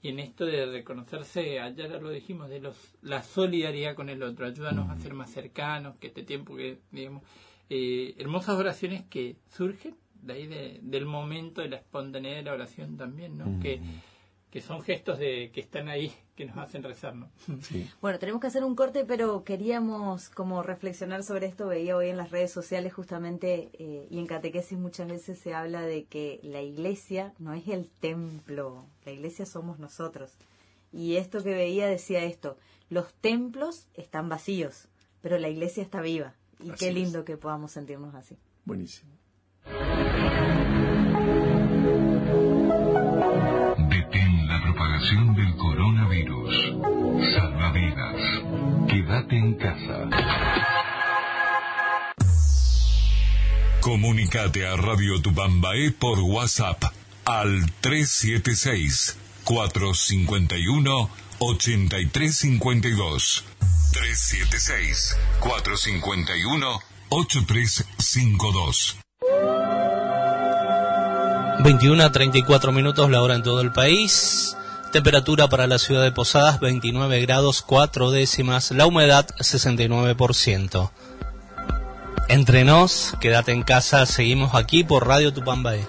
y 0.02 0.10
en 0.10 0.20
esto 0.20 0.46
de 0.46 0.66
reconocerse, 0.68 1.60
ayer 1.60 2.02
lo 2.02 2.10
dijimos, 2.12 2.50
de 2.50 2.60
los 2.60 2.76
la 3.02 3.24
solidaridad 3.24 3.96
con 3.96 4.10
el 4.10 4.22
otro, 4.22 4.46
ayúdanos 4.46 4.90
a 4.90 4.98
ser 4.98 5.14
más 5.16 5.32
cercanos, 5.32 5.96
que 5.98 6.08
este 6.08 6.22
tiempo 6.24 6.56
que, 6.56 6.78
digamos, 6.92 7.24
eh, 7.70 8.14
hermosas 8.20 8.56
oraciones 8.56 9.04
que 9.10 9.38
surgen 9.50 9.96
de 10.22 10.34
ahí 10.34 10.48
de- 10.48 10.80
del 10.84 11.06
momento 11.06 11.62
de 11.62 11.70
la 11.70 11.78
espontaneidad 11.78 12.38
de 12.38 12.44
la 12.44 12.54
oración 12.54 12.98
también, 12.98 13.38
¿no? 13.38 13.60
Que, 13.60 13.80
que 14.56 14.62
son 14.62 14.82
gestos 14.82 15.20
de 15.20 15.52
que 15.54 15.60
están 15.60 15.90
ahí, 15.90 16.16
que 16.34 16.46
nos 16.46 16.56
hacen 16.56 16.82
rezar, 16.82 17.14
¿no? 17.14 17.30
Sí. 17.62 17.90
Bueno, 18.00 18.20
tenemos 18.20 18.40
que 18.40 18.48
hacer 18.48 18.64
un 18.64 18.74
corte, 18.74 19.04
pero 19.04 19.44
queríamos 19.44 20.30
como 20.30 20.64
reflexionar 20.64 21.26
sobre 21.26 21.48
esto. 21.48 21.68
Veía 21.68 21.98
hoy 21.98 22.08
en 22.08 22.16
las 22.16 22.32
redes 22.32 22.54
sociales 22.54 22.94
justamente, 22.94 23.70
eh, 23.74 24.08
y 24.10 24.18
en 24.18 24.28
catequesis 24.28 24.78
muchas 24.78 25.10
veces 25.10 25.40
se 25.40 25.54
habla 25.54 25.82
de 25.82 26.06
que 26.06 26.40
la 26.42 26.62
iglesia 26.62 27.34
no 27.38 27.54
es 27.54 27.68
el 27.68 27.90
templo, 27.90 28.86
la 29.04 29.12
iglesia 29.12 29.46
somos 29.46 29.78
nosotros. 29.78 30.32
Y 30.94 31.18
esto 31.18 31.44
que 31.44 31.54
veía 31.54 31.88
decía 31.88 32.24
esto, 32.24 32.58
los 32.90 33.14
templos 33.16 33.90
están 33.94 34.30
vacíos, 34.30 34.88
pero 35.20 35.38
la 35.38 35.50
iglesia 35.50 35.84
está 35.84 36.00
viva. 36.00 36.34
Y 36.64 36.70
Así 36.70 36.80
qué 36.80 36.88
es. 36.88 36.96
lindo 36.96 37.26
que 37.26 37.36
podamos 37.36 37.74
sentirnos 37.74 38.16
así. 38.16 38.38
Buenísimo. 38.64 39.12
Del 45.06 45.54
coronavirus. 45.58 46.74
Salva 47.36 47.72
vidas. 47.74 48.16
Quédate 48.90 49.38
en 49.38 49.54
casa. 49.54 50.10
Comunicate 53.82 54.66
a 54.66 54.76
Radio 54.76 55.22
Tupambaé 55.22 55.92
por 55.92 56.18
WhatsApp 56.22 56.86
al 57.24 57.72
376 57.82 59.16
451 59.44 61.10
8352. 61.38 63.46
376 63.94 65.18
451 65.40 66.80
8352. 67.10 68.98
21 71.64 72.04
a 72.04 72.12
34 72.12 72.72
minutos 72.72 73.08
la 73.12 73.22
hora 73.22 73.36
en 73.36 73.44
todo 73.44 73.62
el 73.62 73.72
país. 73.72 74.58
Temperatura 74.96 75.50
para 75.50 75.68
la 75.68 75.78
ciudad 75.78 76.04
de 76.04 76.14
Posadas 76.14 76.62
29 76.62 77.20
grados 77.20 77.62
4 77.64 78.12
décimas. 78.12 78.72
La 78.72 78.86
humedad 78.86 79.28
69%. 79.40 80.90
Entre 82.30 82.64
nos, 82.64 83.14
quédate 83.20 83.52
en 83.52 83.64
casa. 83.64 84.06
Seguimos 84.06 84.56
aquí 84.56 84.86
por 84.86 85.06
Radio 85.06 85.34
Tupambaé. 85.34 85.82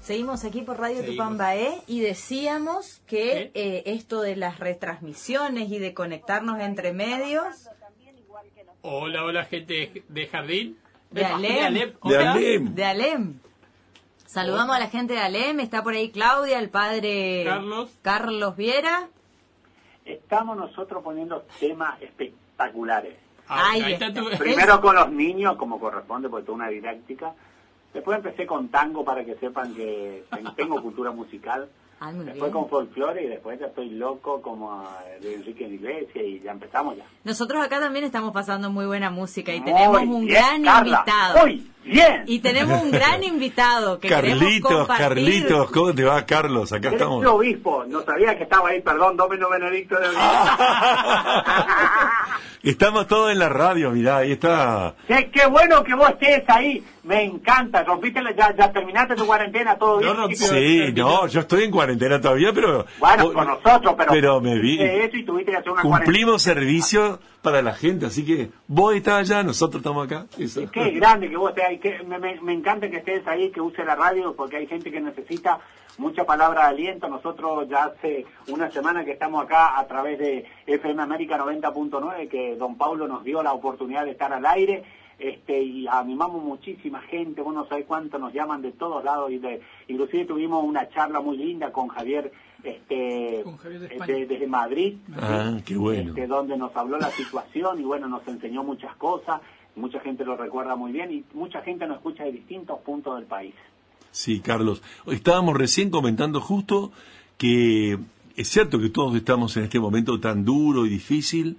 Seguimos 0.00 0.46
aquí 0.46 0.62
por 0.62 0.78
Radio 0.78 1.00
Seguimos. 1.00 1.16
Tupambaé 1.16 1.82
y 1.86 2.00
decíamos 2.00 3.02
que 3.06 3.50
eh, 3.52 3.82
esto 3.84 4.22
de 4.22 4.36
las 4.36 4.60
retransmisiones 4.60 5.70
y 5.70 5.78
de 5.78 5.92
conectarnos 5.92 6.60
entre 6.60 6.94
medios 6.94 7.44
Hola, 8.80 9.24
hola, 9.24 9.44
gente 9.44 10.04
de 10.08 10.26
Jardín. 10.28 10.78
De 11.10 11.22
Alem. 11.22 11.74
De. 12.02 12.16
Alem. 12.16 12.74
de 12.74 12.84
Alem. 12.86 13.40
Saludamos 14.34 14.74
a 14.74 14.80
la 14.80 14.88
gente 14.88 15.12
de 15.14 15.20
Alem, 15.20 15.60
está 15.60 15.82
por 15.84 15.94
ahí 15.94 16.10
Claudia, 16.10 16.58
el 16.58 16.68
padre 16.68 17.44
Carlos. 17.46 17.90
Carlos 18.02 18.56
Viera. 18.56 19.08
Estamos 20.04 20.56
nosotros 20.56 21.02
poniendo 21.02 21.44
temas 21.60 22.00
espectaculares. 22.02 23.14
Ah, 23.48 23.68
Ay, 23.72 23.82
ahí 23.82 23.92
está 23.94 24.06
está. 24.08 24.20
tu- 24.22 24.36
Primero 24.38 24.80
con 24.80 24.96
los 24.96 25.10
niños, 25.10 25.56
como 25.56 25.78
corresponde, 25.78 26.28
porque 26.28 26.46
toda 26.46 26.56
una 26.56 26.68
didáctica. 26.68 27.32
Después 27.92 28.16
empecé 28.16 28.44
con 28.46 28.68
tango 28.68 29.04
para 29.04 29.24
que 29.24 29.36
sepan 29.36 29.74
que 29.74 30.24
ten- 30.30 30.54
tengo 30.56 30.82
cultura 30.82 31.12
musical. 31.12 31.68
Ay, 32.00 32.12
muy 32.14 32.24
Después 32.24 32.50
bien. 32.50 32.62
con 32.62 32.68
folclore 32.68 33.22
y 33.24 33.28
después 33.28 33.60
ya 33.60 33.66
estoy 33.66 33.90
loco 33.90 34.42
como 34.42 34.82
eh, 35.06 35.20
de 35.20 35.34
Enrique 35.36 35.64
Iglesias 35.68 36.24
y 36.26 36.40
ya 36.40 36.50
empezamos 36.50 36.96
ya. 36.96 37.04
Nosotros 37.22 37.64
acá 37.64 37.78
también 37.78 38.04
estamos 38.04 38.32
pasando 38.32 38.68
muy 38.68 38.84
buena 38.84 39.10
música 39.10 39.54
y 39.54 39.60
Muy 39.60 39.72
tenemos 39.72 40.02
un 40.02 40.26
bien, 40.26 40.34
gran 40.34 40.62
Carla, 40.64 40.98
invitado. 40.98 41.38
Muy 41.46 41.70
bien. 41.84 42.24
Y 42.26 42.38
tenemos 42.40 42.82
un 42.82 42.90
gran 42.90 43.22
invitado 43.24 43.98
que 44.00 44.08
queremos 44.08 44.38
Carlitos, 44.42 44.72
compartir. 44.72 45.06
Carlitos, 45.06 45.70
¿cómo 45.70 45.94
te 45.94 46.04
va, 46.04 46.24
Carlos? 46.26 46.72
Acá 46.72 46.88
Eres 46.88 47.00
estamos. 47.00 47.18
un 47.20 47.26
obispo, 47.26 47.84
no 47.86 48.02
sabía 48.02 48.36
que 48.36 48.44
estaba 48.44 48.70
ahí, 48.70 48.80
perdón, 48.80 49.16
Domino 49.16 49.48
Benedicto 49.50 49.96
de 49.98 50.08
Estamos 52.62 53.06
todos 53.06 53.30
en 53.30 53.38
la 53.38 53.50
radio, 53.50 53.90
mirá, 53.90 54.18
ahí 54.18 54.32
está. 54.32 54.94
Qué, 55.06 55.30
qué 55.30 55.44
bueno 55.46 55.84
que 55.84 55.94
vos 55.94 56.08
estés 56.08 56.42
ahí, 56.48 56.82
me 57.02 57.22
encanta. 57.22 57.84
Rompiste 57.84 58.22
la- 58.22 58.34
ya, 58.34 58.54
ya 58.56 58.72
terminaste 58.72 59.14
tu 59.16 59.26
cuarentena, 59.26 59.76
todo 59.76 59.98
bien. 59.98 60.16
rompí- 60.16 60.34
Sí, 60.36 60.92
no, 60.96 61.26
yo 61.26 61.40
estoy 61.40 61.64
en 61.64 61.70
cuarentena 61.70 62.18
todavía, 62.22 62.52
pero... 62.54 62.86
Bueno, 62.98 63.24
vos- 63.24 63.34
con 63.34 63.46
nosotros, 63.48 63.94
pero, 63.98 64.12
Pero 64.12 64.40
me 64.40 64.58
vi... 64.58 64.80
eso 64.82 65.14
y 65.16 65.24
tuviste 65.26 65.50
que 65.52 65.58
hacer 65.58 65.72
una 65.72 65.82
Cumplimos 65.82 66.40
servicio 66.40 67.20
para 67.44 67.60
la 67.60 67.74
gente, 67.74 68.06
así 68.06 68.24
que 68.24 68.50
vos 68.66 68.94
estás 68.94 69.30
allá, 69.30 69.42
nosotros 69.42 69.82
estamos 69.82 70.06
acá. 70.06 70.26
Eso. 70.38 70.62
Qué 70.72 70.90
grande 70.92 71.28
que 71.28 71.36
vos 71.36 71.50
estés 71.50 71.64
ahí, 71.64 71.80
me 72.42 72.54
encanta 72.54 72.88
que 72.88 72.96
estés 72.96 73.24
ahí, 73.26 73.50
que 73.50 73.60
use 73.60 73.84
la 73.84 73.94
radio, 73.94 74.34
porque 74.34 74.56
hay 74.56 74.66
gente 74.66 74.90
que 74.90 75.00
necesita 75.00 75.60
mucha 75.98 76.24
palabra 76.24 76.62
de 76.62 76.68
aliento. 76.68 77.06
Nosotros 77.06 77.68
ya 77.68 77.84
hace 77.84 78.24
una 78.48 78.70
semana 78.70 79.04
que 79.04 79.12
estamos 79.12 79.44
acá 79.44 79.78
a 79.78 79.86
través 79.86 80.18
de 80.18 80.46
FM 80.66 81.02
América 81.02 81.38
90.9, 81.38 82.28
que 82.28 82.56
don 82.56 82.76
Paulo 82.76 83.06
nos 83.06 83.22
dio 83.24 83.42
la 83.42 83.52
oportunidad 83.52 84.06
de 84.06 84.12
estar 84.12 84.32
al 84.32 84.46
aire. 84.46 84.82
Este, 85.18 85.62
y 85.62 85.86
animamos 85.86 86.42
muchísima 86.42 87.00
gente, 87.02 87.40
vos 87.40 87.54
no 87.54 87.68
sabés 87.68 87.86
cuánto 87.86 88.18
nos 88.18 88.32
llaman 88.32 88.62
de 88.62 88.72
todos 88.72 89.04
lados 89.04 89.30
y 89.30 89.38
de, 89.38 89.60
inclusive 89.86 90.24
tuvimos 90.24 90.64
una 90.64 90.88
charla 90.88 91.20
muy 91.20 91.36
linda 91.36 91.70
con 91.70 91.86
Javier, 91.86 92.32
este, 92.64 93.42
Con 93.44 93.56
de 94.06 94.26
desde 94.26 94.46
Madrid, 94.46 94.94
Ah, 95.16 95.58
qué 95.64 95.76
bueno. 95.76 96.10
este, 96.10 96.26
donde 96.26 96.56
nos 96.56 96.74
habló 96.76 96.98
la 96.98 97.10
situación 97.10 97.80
y 97.80 97.84
bueno, 97.84 98.08
nos 98.08 98.26
enseñó 98.26 98.64
muchas 98.64 98.94
cosas, 98.96 99.40
mucha 99.76 100.00
gente 100.00 100.24
lo 100.24 100.36
recuerda 100.36 100.74
muy 100.76 100.92
bien 100.92 101.12
y 101.12 101.24
mucha 101.34 101.60
gente 101.62 101.86
nos 101.86 101.98
escucha 101.98 102.24
de 102.24 102.32
distintos 102.32 102.78
puntos 102.80 103.16
del 103.16 103.26
país. 103.26 103.54
Sí, 104.10 104.40
Carlos. 104.40 104.82
Estábamos 105.06 105.56
recién 105.56 105.90
comentando 105.90 106.40
justo 106.40 106.92
que 107.36 107.98
es 108.36 108.48
cierto 108.48 108.78
que 108.78 108.88
todos 108.90 109.14
estamos 109.16 109.56
en 109.56 109.64
este 109.64 109.80
momento 109.80 110.18
tan 110.20 110.44
duro 110.44 110.86
y 110.86 110.88
difícil 110.88 111.58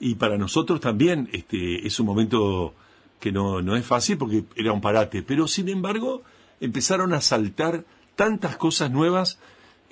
y 0.00 0.14
para 0.16 0.36
nosotros 0.38 0.80
también 0.80 1.28
este 1.32 1.86
es 1.86 2.00
un 2.00 2.06
momento 2.06 2.74
que 3.20 3.30
no, 3.30 3.62
no 3.62 3.76
es 3.76 3.84
fácil 3.86 4.18
porque 4.18 4.44
era 4.56 4.72
un 4.72 4.80
parate, 4.80 5.22
pero 5.22 5.46
sin 5.46 5.68
embargo 5.68 6.22
empezaron 6.60 7.12
a 7.12 7.20
saltar 7.20 7.84
tantas 8.16 8.56
cosas 8.56 8.90
nuevas 8.90 9.38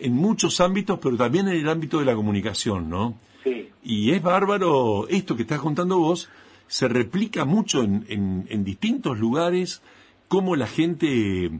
en 0.00 0.14
muchos 0.14 0.60
ámbitos, 0.60 0.98
pero 1.00 1.16
también 1.16 1.48
en 1.48 1.56
el 1.56 1.68
ámbito 1.68 1.98
de 1.98 2.04
la 2.06 2.14
comunicación, 2.14 2.88
¿no? 2.88 3.14
Sí, 3.44 3.68
Y 3.82 4.10
es 4.12 4.22
bárbaro, 4.22 5.08
esto 5.08 5.36
que 5.36 5.42
estás 5.42 5.60
contando 5.60 5.98
vos, 5.98 6.28
se 6.66 6.88
replica 6.88 7.44
mucho 7.44 7.82
en, 7.82 8.04
en- 8.08 8.46
en 8.48 8.64
distintos 8.64 9.18
lugares, 9.18 9.82
cómo 10.28 10.56
la 10.56 10.66
gente 10.66 11.50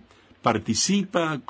participa, 0.43 1.41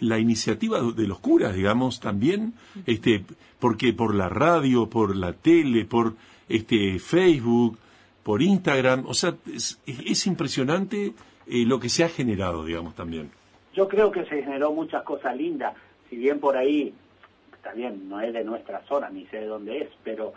la 0.00 0.18
iniciativa 0.18 0.80
de 0.82 1.06
los 1.08 1.18
curas, 1.18 1.54
digamos, 1.54 2.00
también, 2.00 2.52
este, 2.86 3.24
porque 3.58 3.92
por 3.92 4.14
la 4.14 4.28
radio, 4.28 4.88
por 4.88 5.16
la 5.16 5.32
tele, 5.32 5.84
por 5.86 6.14
este 6.48 6.98
Facebook, 6.98 7.78
por 8.22 8.42
Instagram, 8.42 9.04
o 9.06 9.14
sea, 9.14 9.34
es, 9.52 9.80
es 9.86 10.26
impresionante 10.26 11.14
eh, 11.46 11.64
lo 11.66 11.80
que 11.80 11.88
se 11.88 12.04
ha 12.04 12.08
generado, 12.08 12.64
digamos, 12.64 12.94
también. 12.94 13.30
yo 13.74 13.88
creo 13.88 14.10
que 14.12 14.24
se 14.26 14.42
generó 14.42 14.72
muchas 14.72 15.02
cosas 15.04 15.36
lindas, 15.36 15.74
si 16.10 16.16
bien 16.16 16.40
por 16.40 16.56
ahí, 16.56 16.92
bien, 17.74 18.08
no 18.08 18.20
es 18.20 18.32
de 18.32 18.44
nuestra 18.44 18.82
zona, 18.82 19.08
ni 19.10 19.26
sé 19.26 19.38
de 19.40 19.46
dónde 19.46 19.78
es, 19.78 19.88
pero 20.04 20.32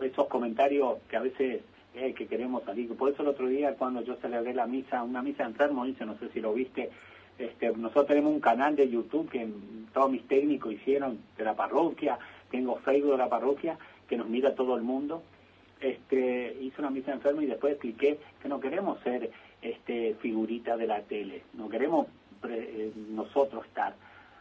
esos 0.00 0.26
comentarios 0.28 0.98
que 1.08 1.16
a 1.16 1.20
veces 1.20 1.62
eh, 1.94 2.14
que 2.14 2.26
queremos 2.26 2.62
salir, 2.64 2.88
por 2.96 3.10
eso 3.10 3.22
el 3.22 3.28
otro 3.28 3.48
día 3.48 3.74
cuando 3.74 4.02
yo 4.02 4.14
celebré 4.16 4.54
la 4.54 4.66
misa, 4.66 5.02
una 5.02 5.20
misa 5.22 5.44
enfermo, 5.44 5.84
dice, 5.84 6.06
no 6.06 6.16
sé 6.18 6.28
si 6.30 6.40
lo 6.40 6.52
viste, 6.54 6.90
este, 7.38 7.70
nosotros 7.76 8.06
tenemos 8.06 8.32
un 8.32 8.40
canal 8.40 8.76
de 8.76 8.88
YouTube 8.88 9.28
que 9.30 9.48
todos 9.92 10.10
mis 10.10 10.26
técnicos 10.28 10.72
hicieron 10.72 11.18
de 11.36 11.44
la 11.44 11.54
parroquia, 11.54 12.18
tengo 12.50 12.76
Facebook 12.76 13.12
de 13.12 13.18
la 13.18 13.28
parroquia, 13.28 13.76
que 14.08 14.16
nos 14.16 14.28
mira 14.28 14.54
todo 14.54 14.76
el 14.76 14.82
mundo, 14.82 15.22
este, 15.80 16.56
hice 16.60 16.80
una 16.80 16.90
misa 16.90 17.12
enferma 17.12 17.42
y 17.42 17.46
después 17.46 17.72
expliqué 17.72 18.18
que 18.42 18.48
no 18.48 18.60
queremos 18.60 19.00
ser 19.00 19.30
este, 19.62 20.14
figurita 20.20 20.76
de 20.76 20.86
la 20.86 21.02
tele, 21.02 21.42
no 21.54 21.68
queremos 21.68 22.06
pre- 22.40 22.86
eh, 22.86 22.92
nosotros 23.10 23.64
estar. 23.66 23.94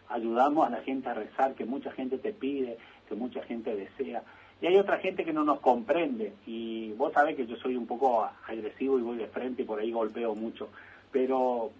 Ayudamos 0.09 0.67
a 0.67 0.69
la 0.69 0.81
gente 0.81 1.09
a 1.09 1.13
rezar, 1.13 1.53
que 1.55 1.65
mucha 1.65 1.91
gente 1.91 2.17
te 2.17 2.33
pide, 2.33 2.77
que 3.07 3.15
mucha 3.15 3.41
gente 3.43 3.75
desea. 3.75 4.23
Y 4.61 4.67
hay 4.67 4.77
otra 4.77 4.97
gente 4.97 5.23
que 5.23 5.33
no 5.33 5.43
nos 5.43 5.59
comprende. 5.59 6.33
Y 6.45 6.91
vos 6.93 7.13
sabés 7.13 7.35
que 7.35 7.45
yo 7.45 7.55
soy 7.57 7.75
un 7.75 7.85
poco 7.85 8.27
agresivo 8.47 8.97
y 8.97 9.03
voy 9.03 9.17
de 9.17 9.27
frente 9.27 9.61
y 9.61 9.65
por 9.65 9.79
ahí 9.79 9.91
golpeo 9.91 10.33
mucho. 10.35 10.69
Pero 11.11 11.71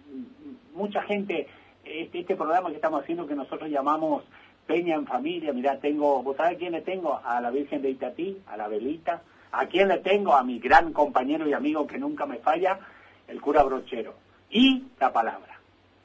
mucha 0.74 1.02
gente, 1.02 1.48
este, 1.84 2.20
este 2.20 2.36
programa 2.36 2.70
que 2.70 2.76
estamos 2.76 3.02
haciendo 3.02 3.26
que 3.26 3.34
nosotros 3.34 3.68
llamamos 3.70 4.24
Peña 4.66 4.94
en 4.94 5.06
Familia, 5.06 5.52
mirá, 5.52 5.78
tengo, 5.78 6.22
¿vos 6.22 6.36
sabés 6.36 6.58
quién 6.58 6.72
le 6.72 6.82
tengo? 6.82 7.20
A 7.24 7.40
la 7.40 7.50
Virgen 7.50 7.82
de 7.82 7.90
Itatí, 7.90 8.38
a 8.46 8.56
la 8.56 8.68
Velita. 8.68 9.22
¿A 9.50 9.66
quién 9.66 9.88
le 9.88 9.98
tengo? 9.98 10.34
A 10.34 10.44
mi 10.44 10.58
gran 10.58 10.92
compañero 10.92 11.48
y 11.48 11.54
amigo 11.54 11.86
que 11.86 11.98
nunca 11.98 12.26
me 12.26 12.36
falla, 12.36 12.78
el 13.26 13.40
cura 13.40 13.62
Brochero. 13.62 14.14
Y 14.50 14.84
la 15.00 15.12
palabra. 15.12 15.58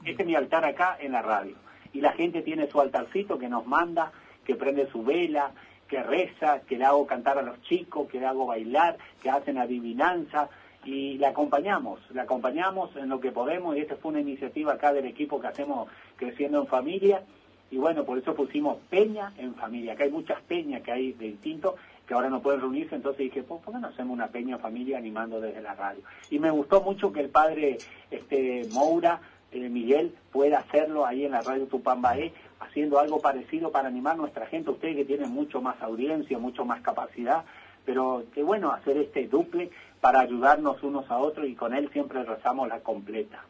Este 0.03 0.23
es 0.23 0.27
mi 0.27 0.35
altar 0.35 0.65
acá 0.65 0.97
en 0.99 1.11
la 1.11 1.21
radio. 1.21 1.55
Y 1.93 2.01
la 2.01 2.11
gente 2.13 2.41
tiene 2.41 2.67
su 2.67 2.81
altarcito 2.81 3.37
que 3.37 3.47
nos 3.47 3.65
manda, 3.65 4.11
que 4.45 4.55
prende 4.55 4.87
su 4.87 5.03
vela, 5.03 5.51
que 5.87 6.01
reza, 6.01 6.61
que 6.61 6.77
le 6.77 6.85
hago 6.85 7.05
cantar 7.05 7.37
a 7.37 7.43
los 7.43 7.61
chicos, 7.61 8.09
que 8.09 8.19
le 8.19 8.25
hago 8.25 8.47
bailar, 8.47 8.97
que 9.21 9.29
hacen 9.29 9.57
adivinanza. 9.57 10.49
Y 10.85 11.17
la 11.17 11.29
acompañamos, 11.29 12.01
la 12.11 12.23
acompañamos 12.23 12.95
en 12.97 13.07
lo 13.09 13.19
que 13.19 13.31
podemos. 13.31 13.77
Y 13.77 13.81
esta 13.81 13.95
fue 13.95 14.11
una 14.11 14.21
iniciativa 14.21 14.73
acá 14.73 14.91
del 14.91 15.05
equipo 15.05 15.39
que 15.39 15.47
hacemos 15.47 15.87
Creciendo 16.17 16.59
en 16.59 16.67
Familia. 16.67 17.23
Y 17.71 17.77
bueno, 17.77 18.03
por 18.03 18.17
eso 18.17 18.35
pusimos 18.35 18.77
Peña 18.89 19.31
en 19.37 19.55
Familia. 19.55 19.93
Acá 19.93 20.03
hay 20.03 20.11
muchas 20.11 20.41
peñas 20.41 20.81
que 20.81 20.91
hay 20.91 21.13
de 21.13 21.27
distintos 21.27 21.75
que 22.07 22.13
ahora 22.13 22.29
no 22.29 22.41
pueden 22.41 22.61
reunirse, 22.61 22.95
entonces 22.95 23.19
dije, 23.19 23.43
¿por 23.43 23.61
por 23.61 23.73
qué 23.73 23.79
no 23.79 23.87
hacemos 23.87 24.13
una 24.13 24.27
peña 24.27 24.55
en 24.55 24.61
familia 24.61 24.97
animando 24.97 25.39
desde 25.39 25.61
la 25.61 25.73
radio? 25.73 26.03
Y 26.29 26.39
me 26.39 26.51
gustó 26.51 26.81
mucho 26.81 27.13
que 27.13 27.21
el 27.21 27.29
padre 27.29 27.77
este 28.11 28.67
Moura, 28.71 29.21
eh, 29.53 29.69
Miguel, 29.69 30.13
pueda 30.31 30.59
hacerlo 30.59 31.05
ahí 31.05 31.25
en 31.25 31.31
la 31.31 31.41
radio 31.41 31.65
Tupambaé, 31.67 32.33
haciendo 32.59 32.99
algo 32.99 33.21
parecido 33.21 33.71
para 33.71 33.87
animar 33.87 34.13
a 34.13 34.17
nuestra 34.17 34.47
gente, 34.47 34.71
ustedes 34.71 34.95
que 34.95 35.05
tienen 35.05 35.31
mucho 35.31 35.61
más 35.61 35.81
audiencia, 35.81 36.37
mucho 36.39 36.65
más 36.65 36.81
capacidad, 36.81 37.45
pero 37.85 38.23
qué 38.33 38.43
bueno 38.43 38.71
hacer 38.71 38.97
este 38.97 39.27
duple 39.27 39.69
para 40.01 40.21
ayudarnos 40.21 40.81
unos 40.83 41.09
a 41.09 41.17
otros 41.17 41.47
y 41.47 41.55
con 41.55 41.73
él 41.73 41.89
siempre 41.91 42.23
rezamos 42.23 42.67
la 42.67 42.79
completa. 42.79 43.45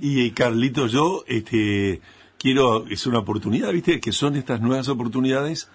Y 0.00 0.30
Carlito, 0.30 0.86
yo 0.86 1.24
este, 1.26 2.00
quiero, 2.38 2.86
es 2.86 3.06
una 3.06 3.20
oportunidad, 3.20 3.72
¿viste? 3.72 4.00
Que 4.00 4.12
son 4.12 4.36
estas 4.36 4.60
nuevas 4.60 4.88
oportunidades 4.88 5.70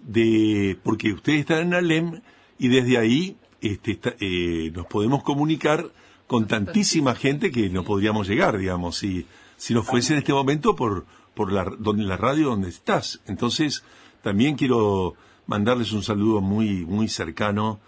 de, 0.00 0.78
porque 0.82 1.12
ustedes 1.12 1.40
están 1.40 1.68
en 1.68 1.74
Alem 1.74 2.20
y 2.58 2.68
desde 2.68 2.98
ahí 2.98 3.36
este, 3.60 3.98
eh, 4.20 4.70
nos 4.72 4.86
podemos 4.86 5.22
comunicar 5.22 5.86
con 6.26 6.46
tantísima 6.46 7.14
gente 7.14 7.50
que 7.50 7.68
no 7.68 7.84
podríamos 7.84 8.28
llegar, 8.28 8.58
digamos, 8.58 8.96
si, 8.96 9.26
si 9.56 9.74
no 9.74 9.82
fuese 9.82 10.12
en 10.12 10.18
este 10.18 10.32
momento 10.32 10.74
por, 10.74 11.06
por 11.34 11.52
la, 11.52 11.64
donde, 11.78 12.04
la 12.04 12.16
radio 12.16 12.48
donde 12.48 12.68
estás. 12.68 13.20
Entonces, 13.26 13.84
también 14.22 14.56
quiero 14.56 15.14
mandarles 15.46 15.92
un 15.92 16.02
saludo 16.02 16.40
muy, 16.40 16.84
muy 16.84 17.08
cercano. 17.08 17.78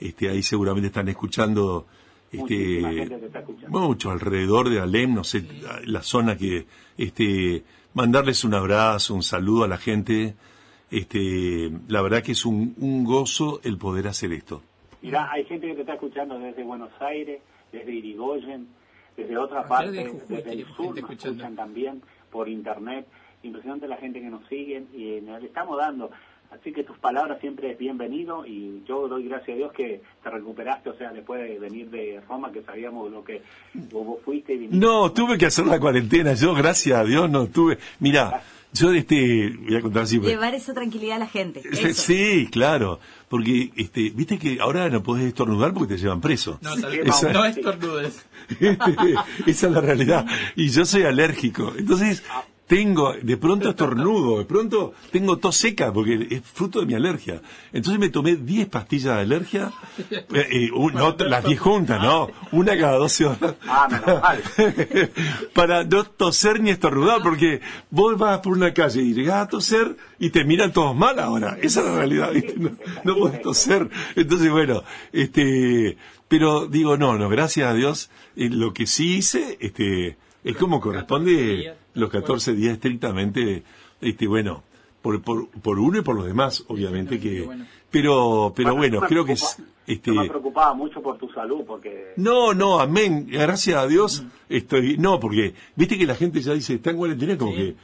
Este, 0.00 0.28
ahí 0.30 0.42
seguramente 0.42 0.88
están 0.88 1.08
escuchando, 1.08 1.86
este, 2.30 3.02
escuchando. 3.02 3.80
mucho 3.80 4.10
alrededor 4.10 4.70
de 4.70 4.80
Alem, 4.80 5.14
no 5.14 5.24
sé, 5.24 5.44
la 5.84 6.02
zona 6.02 6.36
que, 6.36 6.66
este, 6.96 7.62
mandarles 7.94 8.44
un 8.44 8.54
abrazo, 8.54 9.14
un 9.14 9.22
saludo 9.22 9.64
a 9.64 9.68
la 9.68 9.78
gente. 9.78 10.34
Este, 10.90 11.70
la 11.88 12.02
verdad 12.02 12.22
que 12.22 12.32
es 12.32 12.44
un, 12.44 12.74
un 12.78 13.04
gozo 13.04 13.60
el 13.64 13.78
poder 13.78 14.08
hacer 14.08 14.32
esto. 14.32 14.62
Mirá, 15.02 15.30
hay 15.32 15.44
gente 15.44 15.66
que 15.66 15.74
te 15.74 15.80
está 15.80 15.94
escuchando 15.94 16.38
desde 16.38 16.62
Buenos 16.62 16.90
Aires, 17.00 17.40
desde 17.72 17.92
Irigoyen, 17.92 18.68
desde 19.16 19.36
otra 19.36 19.60
Ayer 19.60 19.68
parte, 19.68 19.90
de 19.90 20.06
Jujuy 20.06 20.36
desde 20.36 20.52
el 20.52 20.66
sur, 20.66 21.00
nos 21.00 21.10
escuchan 21.10 21.56
también 21.56 22.02
por 22.30 22.48
internet. 22.48 23.06
Impresionante 23.42 23.88
la 23.88 23.96
gente 23.96 24.20
que 24.20 24.30
nos 24.30 24.46
sigue 24.46 24.84
y 24.94 25.14
eh, 25.14 25.22
le 25.22 25.46
estamos 25.46 25.76
dando. 25.76 26.10
Así 26.52 26.70
que 26.70 26.84
tus 26.84 26.98
palabras 26.98 27.40
siempre 27.40 27.72
es 27.72 27.78
bienvenido 27.78 28.44
y 28.44 28.82
yo 28.86 29.08
doy 29.08 29.26
gracias 29.26 29.54
a 29.54 29.58
Dios 29.58 29.72
que 29.72 30.02
te 30.22 30.30
recuperaste, 30.30 30.90
o 30.90 30.94
sea, 30.94 31.10
después 31.10 31.40
de 31.40 31.58
venir 31.58 31.88
de 31.88 32.20
Roma, 32.28 32.52
que 32.52 32.62
sabíamos 32.62 33.10
lo 33.10 33.24
que 33.24 33.42
vos, 33.72 34.04
vos 34.04 34.18
fuiste 34.22 34.52
y 34.52 34.58
viniste. 34.58 34.76
No, 34.76 35.10
tuve 35.12 35.38
que 35.38 35.46
hacer 35.46 35.66
la 35.66 35.80
cuarentena, 35.80 36.34
yo 36.34 36.54
gracias 36.54 36.98
a 36.98 37.04
Dios 37.04 37.30
no 37.30 37.46
tuve. 37.46 37.78
Mira, 38.00 38.42
yo 38.72 38.92
este, 38.92 39.50
voy 39.50 39.76
a 39.76 39.80
contar 39.80 40.06
siempre. 40.06 40.30
Llevar 40.30 40.54
esa 40.54 40.72
tranquilidad 40.72 41.16
a 41.16 41.20
la 41.20 41.26
gente. 41.26 41.62
eso. 41.70 42.02
Sí, 42.02 42.48
claro, 42.50 43.00
porque 43.28 43.70
este, 43.76 44.10
viste 44.10 44.38
que 44.38 44.58
ahora 44.60 44.88
no 44.88 45.02
podés 45.02 45.26
estornudar 45.26 45.74
porque 45.74 45.94
te 45.94 46.00
llevan 46.00 46.20
preso. 46.20 46.58
No, 46.62 46.74
Esa- 46.74 47.32
no 47.32 47.44
estornudes. 47.44 48.24
Esa 49.46 49.66
es 49.66 49.72
la 49.72 49.80
realidad. 49.80 50.26
Y 50.56 50.68
yo 50.70 50.84
soy 50.84 51.02
alérgico. 51.04 51.72
Entonces, 51.76 52.22
tengo, 52.66 53.12
de 53.12 53.36
pronto 53.36 53.68
estornudo, 53.68 54.38
de 54.38 54.44
pronto 54.46 54.94
tengo 55.10 55.36
tos 55.38 55.56
seca 55.56 55.92
porque 55.92 56.26
es 56.30 56.42
fruto 56.42 56.80
de 56.80 56.86
mi 56.86 56.94
alergia. 56.94 57.42
Entonces 57.72 58.00
me 58.00 58.08
tomé 58.08 58.36
10 58.36 58.68
pastillas 58.68 59.16
de 59.16 59.20
alergia, 59.22 59.70
eh, 60.10 60.24
eh, 60.32 60.70
un- 60.74 60.94
no, 60.94 61.14
las 61.18 61.44
10 61.44 61.60
juntas, 61.60 62.02
no, 62.02 62.28
una 62.52 62.78
cada 62.78 62.96
12 62.96 63.26
horas. 63.26 63.54
Ah, 63.66 63.88
menos 63.90 64.22
mal. 64.22 64.42
Para 65.54 65.84
no 65.84 66.04
toser 66.04 66.60
ni 66.60 66.70
estornudar, 66.70 67.22
porque 67.22 67.60
vos 67.90 68.16
vas 68.18 68.38
por 68.40 68.54
una 68.56 68.72
calle 68.72 69.02
y 69.02 69.12
llegás 69.12 69.42
a 69.44 69.48
toser 69.48 69.96
y 70.18 70.30
te 70.30 70.44
miran 70.44 70.72
todos 70.72 70.94
mal 70.96 71.18
ahora. 71.18 71.58
Esa 71.60 71.80
es 71.80 71.86
la 71.86 71.96
realidad, 71.96 72.32
¿viste? 72.32 72.54
No, 72.56 72.70
no 73.04 73.16
podés 73.16 73.42
toser. 73.42 73.88
Entonces, 74.16 74.50
bueno, 74.50 74.82
este, 75.12 75.96
pero 76.28 76.66
digo, 76.66 76.96
no, 76.96 77.18
no, 77.18 77.28
gracias 77.28 77.68
a 77.70 77.74
Dios, 77.74 78.10
eh, 78.36 78.48
lo 78.50 78.72
que 78.72 78.86
sí 78.86 79.16
hice, 79.16 79.58
este, 79.60 80.16
es 80.44 80.56
como 80.56 80.80
corresponde 80.80 81.74
los 81.94 82.10
14 82.10 82.54
días 82.54 82.74
estrictamente, 82.74 83.62
este, 84.00 84.26
bueno, 84.26 84.62
por, 85.00 85.20
por, 85.22 85.48
por 85.48 85.78
uno 85.78 85.98
y 85.98 86.02
por 86.02 86.16
los 86.16 86.26
demás, 86.26 86.64
obviamente 86.68 87.18
que, 87.18 87.48
pero, 87.90 88.52
pero 88.54 88.76
bueno, 88.76 89.00
creo 89.00 89.24
que 89.24 89.32
es, 89.32 89.62
este, 89.86 90.14
Yo 90.14 90.22
me 90.22 90.28
preocupaba 90.28 90.74
mucho 90.74 91.02
por 91.02 91.18
tu 91.18 91.28
salud, 91.30 91.64
porque 91.66 92.12
no, 92.16 92.54
no, 92.54 92.78
amén. 92.78 93.26
Gracias 93.28 93.76
a 93.76 93.86
Dios 93.88 94.24
estoy. 94.48 94.96
No, 94.96 95.18
porque 95.18 95.54
viste 95.74 95.98
que 95.98 96.06
la 96.06 96.14
gente 96.14 96.40
ya 96.40 96.52
dice, 96.52 96.74
está 96.74 96.90
en 96.90 96.98
cuarentena 96.98 97.36
como 97.36 97.52
que. 97.52 97.74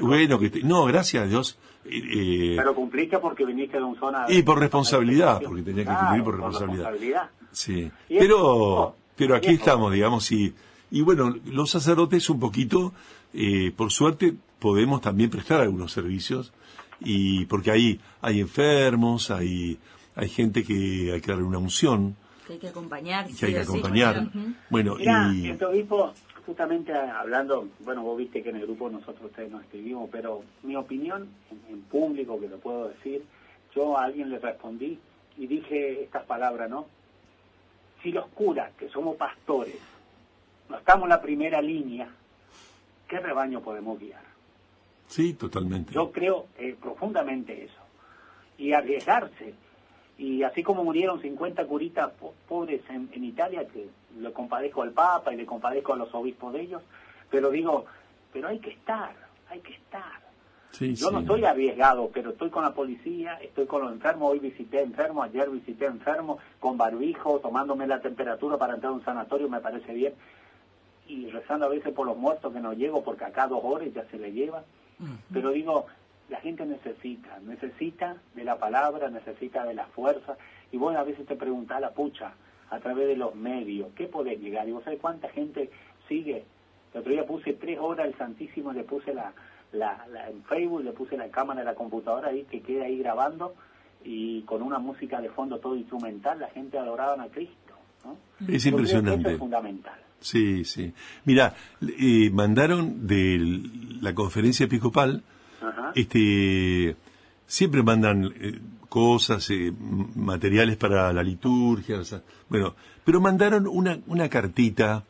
bueno, 0.00 0.38
que. 0.38 0.62
no, 0.62 0.84
gracias 0.84 1.24
a 1.24 1.26
Dios. 1.26 1.58
eh, 1.84 2.00
eh, 2.12 2.54
pero 2.56 2.74
cumpliste 2.74 3.18
porque 3.18 3.44
viniste 3.44 3.78
de 3.78 3.82
un 3.82 3.98
zona... 3.98 4.26
y 4.28 4.42
por 4.42 4.60
responsabilidad, 4.60 5.42
porque 5.44 5.62
tenía 5.62 5.84
que 5.84 5.94
cumplir 5.94 6.22
por 6.22 6.34
responsabilidad. 6.36 6.90
responsabilidad. 6.92 7.30
Sí. 7.50 7.90
Pero, 8.08 8.94
pero 9.16 9.34
aquí 9.34 9.50
estamos, 9.50 9.92
digamos, 9.92 10.30
y, 10.30 10.54
y 10.92 11.02
bueno, 11.02 11.34
los 11.46 11.70
sacerdotes 11.70 12.30
un 12.30 12.38
poquito, 12.38 12.92
eh, 13.34 13.72
por 13.76 13.90
suerte, 13.90 14.34
podemos 14.58 15.00
también 15.00 15.30
prestar 15.30 15.60
algunos 15.60 15.92
servicios, 15.92 16.52
y 17.00 17.44
porque 17.46 17.70
ahí 17.70 18.00
hay 18.20 18.40
enfermos, 18.40 19.30
hay, 19.30 19.78
hay 20.16 20.28
gente 20.28 20.64
que 20.64 21.12
hay 21.12 21.20
que 21.20 21.30
darle 21.30 21.44
una 21.44 21.58
unción, 21.58 22.16
Que 22.46 22.54
hay 22.54 22.58
que 22.58 22.68
acompañar. 22.68 23.26
que 23.26 23.32
sí 23.32 23.46
hay 23.46 23.54
que 23.54 23.64
sí. 23.64 23.68
acompañar. 23.68 24.30
Bueno, 24.70 24.96
y... 24.98 25.48
este 25.50 25.64
obispo, 25.64 26.12
justamente 26.46 26.92
hablando, 26.92 27.68
bueno, 27.80 28.02
vos 28.02 28.18
viste 28.18 28.42
que 28.42 28.50
en 28.50 28.56
el 28.56 28.62
grupo 28.62 28.90
nosotros 28.90 29.26
ustedes 29.26 29.50
nos 29.50 29.62
escribimos, 29.62 30.08
pero 30.10 30.42
mi 30.62 30.74
opinión 30.76 31.28
en, 31.50 31.74
en 31.74 31.82
público, 31.82 32.40
que 32.40 32.48
lo 32.48 32.58
puedo 32.58 32.88
decir, 32.88 33.22
yo 33.74 33.96
a 33.96 34.04
alguien 34.04 34.30
le 34.30 34.38
respondí 34.38 34.98
y 35.36 35.46
dije 35.46 36.02
estas 36.02 36.24
palabras, 36.24 36.68
¿no? 36.68 36.86
Si 38.02 38.10
los 38.10 38.26
curas, 38.28 38.72
que 38.78 38.88
somos 38.88 39.16
pastores, 39.16 39.78
no 40.68 40.78
estamos 40.78 41.04
en 41.04 41.10
la 41.10 41.20
primera 41.20 41.60
línea, 41.62 42.08
¿qué 43.08 43.18
rebaño 43.20 43.60
podemos 43.62 43.98
guiar? 43.98 44.22
Sí, 45.08 45.34
totalmente. 45.34 45.92
Yo 45.94 46.12
creo 46.12 46.46
eh, 46.58 46.76
profundamente 46.80 47.64
eso. 47.64 47.80
Y 48.58 48.72
arriesgarse. 48.72 49.54
Y 50.18 50.42
así 50.42 50.62
como 50.62 50.84
murieron 50.84 51.20
50 51.22 51.64
curitas 51.66 52.10
po- 52.12 52.34
pobres 52.48 52.82
en, 52.90 53.08
en 53.12 53.24
Italia, 53.24 53.66
que 53.68 53.88
le 54.18 54.32
compadezco 54.32 54.82
al 54.82 54.90
Papa 54.92 55.32
y 55.32 55.36
le 55.36 55.46
compadezco 55.46 55.92
a 55.92 55.96
los 55.96 56.12
obispos 56.14 56.52
de 56.52 56.62
ellos, 56.62 56.82
pero 57.30 57.50
digo, 57.50 57.86
pero 58.32 58.48
hay 58.48 58.58
que 58.58 58.70
estar, 58.70 59.14
hay 59.48 59.60
que 59.60 59.72
estar. 59.74 60.26
Sí, 60.72 60.94
Yo 60.94 61.10
no 61.10 61.20
estoy 61.20 61.44
arriesgado, 61.44 62.10
pero 62.12 62.30
estoy 62.30 62.50
con 62.50 62.62
la 62.64 62.74
policía, 62.74 63.34
estoy 63.40 63.66
con 63.66 63.82
los 63.82 63.92
enfermos, 63.92 64.30
hoy 64.32 64.38
visité 64.40 64.82
enfermo, 64.82 65.22
ayer 65.22 65.48
visité 65.50 65.86
enfermo, 65.86 66.38
con 66.60 66.76
barbijo, 66.76 67.38
tomándome 67.38 67.86
la 67.86 68.00
temperatura 68.00 68.58
para 68.58 68.74
entrar 68.74 68.92
a 68.92 68.96
un 68.96 69.04
sanatorio, 69.04 69.48
me 69.48 69.60
parece 69.60 69.92
bien, 69.94 70.14
y 71.08 71.26
rezando 71.30 71.66
a 71.66 71.68
veces 71.70 71.92
por 71.92 72.06
los 72.06 72.16
muertos 72.16 72.52
que 72.52 72.60
no 72.60 72.72
llego, 72.74 73.02
porque 73.02 73.24
acá 73.24 73.46
dos 73.46 73.60
horas 73.64 73.88
ya 73.94 74.04
se 74.10 74.18
le 74.18 74.32
lleva. 74.32 74.62
Pero 75.32 75.50
digo, 75.52 75.86
la 76.28 76.40
gente 76.40 76.66
necesita, 76.66 77.38
necesita 77.40 78.16
de 78.34 78.44
la 78.44 78.58
palabra, 78.58 79.08
necesita 79.10 79.64
de 79.64 79.74
la 79.74 79.86
fuerza, 79.86 80.36
y 80.72 80.76
vos 80.76 80.94
a 80.96 81.02
veces 81.04 81.24
te 81.26 81.36
preguntás 81.36 81.80
la 81.80 81.90
pucha, 81.90 82.32
a 82.70 82.78
través 82.80 83.08
de 83.08 83.16
los 83.16 83.34
medios, 83.34 83.88
¿qué 83.96 84.06
podés 84.06 84.38
llegar? 84.40 84.68
Y 84.68 84.72
vos 84.72 84.84
sabés 84.84 85.00
cuánta 85.00 85.28
gente 85.30 85.70
sigue. 86.06 86.44
El 86.92 87.00
otro 87.00 87.12
día 87.12 87.24
puse 87.26 87.54
tres 87.54 87.78
horas 87.78 88.06
el 88.06 88.14
Santísimo, 88.18 88.72
le 88.72 88.82
puse 88.84 89.14
la, 89.14 89.32
la, 89.72 90.06
la- 90.12 90.28
en 90.28 90.42
Facebook, 90.44 90.82
le 90.84 90.92
puse 90.92 91.16
la 91.16 91.28
cámara 91.30 91.60
de 91.60 91.64
la 91.66 91.74
computadora 91.74 92.28
ahí 92.28 92.44
que 92.44 92.60
queda 92.60 92.84
ahí 92.84 92.98
grabando, 92.98 93.54
y 94.04 94.42
con 94.42 94.62
una 94.62 94.78
música 94.78 95.20
de 95.20 95.30
fondo 95.30 95.58
todo 95.60 95.76
instrumental, 95.76 96.38
la 96.40 96.48
gente 96.48 96.78
adoraban 96.78 97.20
a 97.22 97.28
Cristo. 97.28 97.74
¿no? 98.04 98.16
Es 98.40 98.46
que 98.46 98.56
Eso 98.56 98.68
impresionante. 98.68 99.32
es 99.32 99.38
fundamental. 99.38 99.98
Sí, 100.20 100.64
sí. 100.64 100.92
Mira, 101.24 101.54
eh, 101.80 102.30
mandaron 102.32 103.06
de 103.06 103.62
la 104.00 104.14
conferencia 104.14 104.64
episcopal, 104.64 105.22
Ajá. 105.62 105.92
este, 105.94 106.96
siempre 107.46 107.82
mandan 107.82 108.32
eh, 108.40 108.58
cosas, 108.88 109.48
eh, 109.50 109.72
materiales 110.16 110.76
para 110.76 111.12
la 111.12 111.22
liturgia, 111.22 112.00
o 112.00 112.04
sea, 112.04 112.22
bueno, 112.48 112.74
pero 113.04 113.20
mandaron 113.20 113.66
una, 113.66 113.98
una 114.06 114.28
cartita, 114.28 115.04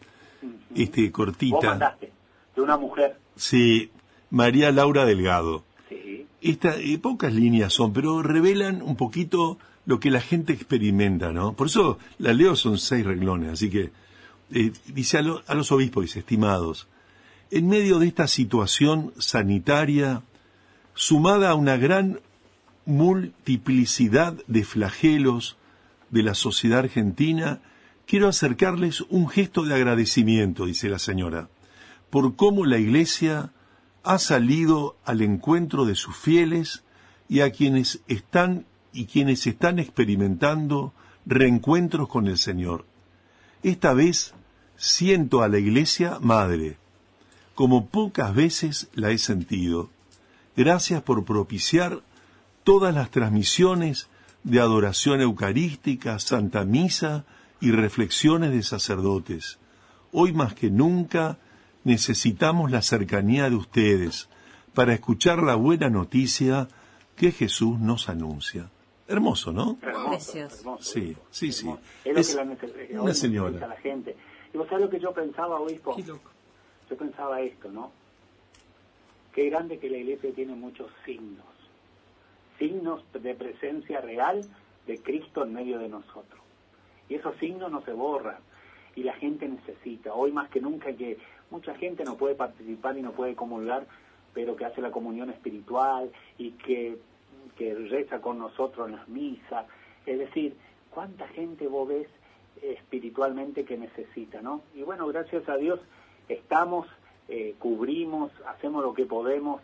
este, 0.74 1.02
Vos 1.04 1.10
cortita, 1.12 1.70
mandaste 1.70 2.12
de 2.54 2.60
una 2.62 2.76
mujer. 2.76 3.16
sí, 3.36 3.90
María 4.30 4.70
Laura 4.72 5.06
Delgado. 5.06 5.64
Sí. 5.88 6.26
Esta, 6.42 6.76
eh, 6.76 6.98
pocas 6.98 7.32
líneas 7.32 7.72
son, 7.72 7.92
pero 7.94 8.22
revelan 8.22 8.82
un 8.82 8.94
poquito 8.96 9.58
lo 9.86 9.98
que 10.00 10.10
la 10.10 10.20
gente 10.20 10.52
experimenta, 10.52 11.32
¿no? 11.32 11.54
Por 11.54 11.68
eso 11.68 11.98
la 12.18 12.34
leo 12.34 12.54
son 12.56 12.76
seis 12.78 13.06
reglones, 13.06 13.50
así 13.52 13.70
que 13.70 13.90
eh, 14.52 14.72
dice 14.86 15.18
a, 15.18 15.22
a 15.46 15.54
los 15.54 15.72
obispos, 15.72 16.04
dice, 16.04 16.20
estimados, 16.20 16.88
en 17.50 17.68
medio 17.68 17.98
de 17.98 18.06
esta 18.08 18.28
situación 18.28 19.12
sanitaria, 19.18 20.22
sumada 20.94 21.50
a 21.50 21.54
una 21.54 21.76
gran 21.76 22.20
multiplicidad 22.84 24.34
de 24.46 24.64
flagelos 24.64 25.56
de 26.10 26.22
la 26.22 26.34
sociedad 26.34 26.80
argentina, 26.80 27.60
quiero 28.06 28.28
acercarles 28.28 29.02
un 29.02 29.28
gesto 29.28 29.64
de 29.64 29.74
agradecimiento, 29.74 30.66
dice 30.66 30.88
la 30.88 30.98
señora, 30.98 31.48
por 32.10 32.36
cómo 32.36 32.64
la 32.64 32.78
Iglesia 32.78 33.52
ha 34.02 34.18
salido 34.18 34.96
al 35.04 35.20
encuentro 35.20 35.84
de 35.84 35.94
sus 35.94 36.16
fieles 36.16 36.82
y 37.28 37.40
a 37.40 37.50
quienes 37.50 38.00
están 38.08 38.64
y 38.92 39.04
quienes 39.04 39.46
están 39.46 39.78
experimentando 39.78 40.94
reencuentros 41.26 42.08
con 42.08 42.26
el 42.26 42.38
Señor. 42.38 42.86
Esta 43.62 43.92
vez 43.92 44.34
siento 44.78 45.42
a 45.42 45.48
la 45.48 45.58
Iglesia 45.58 46.18
madre, 46.20 46.76
como 47.54 47.86
pocas 47.88 48.34
veces 48.34 48.88
la 48.94 49.10
he 49.10 49.18
sentido. 49.18 49.90
Gracias 50.56 51.02
por 51.02 51.24
propiciar 51.24 52.00
todas 52.64 52.94
las 52.94 53.10
transmisiones 53.10 54.08
de 54.44 54.60
adoración 54.60 55.20
eucarística, 55.20 56.18
Santa 56.18 56.64
Misa 56.64 57.24
y 57.60 57.72
reflexiones 57.72 58.52
de 58.52 58.62
sacerdotes. 58.62 59.58
Hoy 60.12 60.32
más 60.32 60.54
que 60.54 60.70
nunca 60.70 61.36
necesitamos 61.84 62.70
la 62.70 62.82
cercanía 62.82 63.50
de 63.50 63.56
ustedes 63.56 64.28
para 64.74 64.94
escuchar 64.94 65.42
la 65.42 65.56
buena 65.56 65.90
noticia 65.90 66.68
que 67.16 67.32
Jesús 67.32 67.78
nos 67.80 68.08
anuncia. 68.08 68.70
Hermoso, 69.08 69.52
¿no? 69.52 69.76
Hermoso, 69.82 70.38
hermoso. 70.38 70.92
Sí, 70.92 71.16
sí, 71.30 71.50
sí. 71.50 71.68
Es 72.04 72.14
lo 72.14 72.20
Es 72.20 72.28
que 72.28 72.36
la 72.36 72.44
nece- 72.44 73.00
una 73.00 73.14
señora. 73.14 73.50
necesita 73.50 73.66
la 73.68 73.76
gente. 73.80 74.16
Y 74.52 74.58
vos 74.58 74.68
sabés 74.68 74.84
lo 74.84 74.90
que 74.90 75.00
yo 75.00 75.12
pensaba, 75.12 75.60
obispo. 75.60 75.96
Yo 75.98 76.96
pensaba 76.96 77.40
esto, 77.40 77.70
¿no? 77.70 77.92
Qué 79.32 79.50
grande 79.50 79.78
que 79.78 79.90
la 79.90 79.98
iglesia 79.98 80.32
tiene 80.34 80.54
muchos 80.54 80.90
signos. 81.04 81.44
Signos 82.58 83.04
de 83.12 83.34
presencia 83.34 84.00
real 84.00 84.42
de 84.86 84.98
Cristo 84.98 85.44
en 85.44 85.52
medio 85.52 85.78
de 85.78 85.88
nosotros. 85.88 86.40
Y 87.08 87.14
esos 87.14 87.36
signos 87.36 87.70
no 87.70 87.82
se 87.82 87.92
borran. 87.92 88.38
Y 88.96 89.02
la 89.02 89.12
gente 89.14 89.46
necesita, 89.46 90.12
hoy 90.12 90.32
más 90.32 90.50
que 90.50 90.60
nunca, 90.60 90.92
que 90.92 91.18
mucha 91.50 91.74
gente 91.76 92.04
no 92.04 92.16
puede 92.16 92.34
participar 92.34 92.98
y 92.98 93.02
no 93.02 93.12
puede 93.12 93.36
comulgar, 93.36 93.86
pero 94.34 94.56
que 94.56 94.64
hace 94.64 94.80
la 94.80 94.90
comunión 94.90 95.30
espiritual 95.30 96.10
y 96.36 96.52
que, 96.52 96.98
que 97.56 97.74
reza 97.74 98.20
con 98.20 98.38
nosotros 98.38 98.88
en 98.88 98.96
las 98.96 99.08
misas. 99.08 99.66
Es 100.04 100.18
decir, 100.18 100.56
¿cuánta 100.90 101.28
gente 101.28 101.68
vos 101.68 101.88
ves 101.88 102.08
espiritualmente 102.62 103.64
que 103.64 103.76
necesita, 103.76 104.42
no? 104.42 104.62
Y 104.74 104.82
bueno, 104.82 105.06
gracias 105.06 105.48
a 105.48 105.56
Dios 105.56 105.80
estamos, 106.28 106.86
eh, 107.28 107.54
cubrimos, 107.58 108.32
hacemos 108.46 108.82
lo 108.82 108.94
que 108.94 109.06
podemos. 109.06 109.62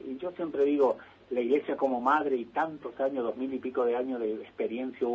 Y 0.00 0.16
yo 0.18 0.32
siempre 0.32 0.64
digo, 0.64 0.98
la 1.30 1.40
iglesia 1.40 1.76
como 1.76 2.00
madre 2.00 2.36
y 2.36 2.44
tantos 2.44 2.98
años, 3.00 3.24
dos 3.24 3.36
mil 3.36 3.52
y 3.52 3.58
pico 3.58 3.84
de 3.84 3.96
años 3.96 4.20
de 4.20 4.34
experiencia 4.34 5.06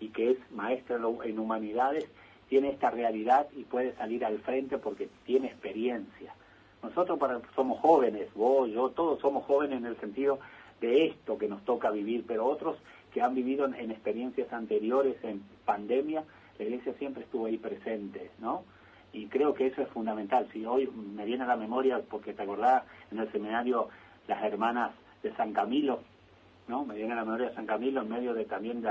y 0.00 0.08
que 0.08 0.32
es 0.32 0.38
maestra 0.50 0.98
en, 1.24 1.38
humanidades, 1.38 2.06
tiene 2.48 2.70
esta 2.70 2.90
realidad 2.90 3.46
y 3.56 3.64
puede 3.64 3.94
salir 3.94 4.24
al 4.24 4.38
frente 4.40 4.78
porque 4.78 5.08
tiene 5.24 5.46
experiencia. 5.46 6.34
Nosotros 6.82 7.18
para, 7.18 7.40
somos 7.54 7.80
jóvenes, 7.80 8.28
vos, 8.34 8.68
yo, 8.70 8.90
todos 8.90 9.20
somos 9.20 9.44
jóvenes 9.46 9.78
en 9.78 9.86
el 9.86 9.96
sentido 9.98 10.40
de 10.80 11.06
esto 11.06 11.38
que 11.38 11.48
nos 11.48 11.64
toca 11.64 11.90
vivir, 11.90 12.24
pero 12.26 12.46
otros 12.46 12.76
que 13.14 13.22
han 13.22 13.34
vivido 13.34 13.66
en 13.66 13.90
experiencias 13.90 14.52
anteriores, 14.52 15.16
en 15.22 15.42
pandemia, 15.64 16.24
la 16.62 16.70
iglesia 16.70 16.94
siempre 16.98 17.24
estuvo 17.24 17.46
ahí 17.46 17.58
presente, 17.58 18.30
¿no? 18.38 18.64
Y 19.12 19.26
creo 19.26 19.52
que 19.54 19.66
eso 19.66 19.82
es 19.82 19.88
fundamental. 19.88 20.48
Si 20.52 20.64
hoy 20.64 20.86
me 20.86 21.24
viene 21.24 21.44
a 21.44 21.48
la 21.48 21.56
memoria, 21.56 22.00
porque 22.00 22.32
te 22.32 22.42
acordás 22.42 22.84
en 23.10 23.18
el 23.18 23.30
seminario 23.30 23.88
las 24.26 24.42
hermanas 24.42 24.92
de 25.22 25.34
San 25.36 25.52
Camilo, 25.52 26.00
¿no? 26.68 26.84
Me 26.84 26.94
viene 26.94 27.12
a 27.12 27.16
la 27.16 27.24
memoria 27.24 27.48
de 27.48 27.54
San 27.54 27.66
Camilo 27.66 28.02
en 28.02 28.08
medio 28.08 28.32
de 28.32 28.44
también 28.44 28.80
de 28.80 28.90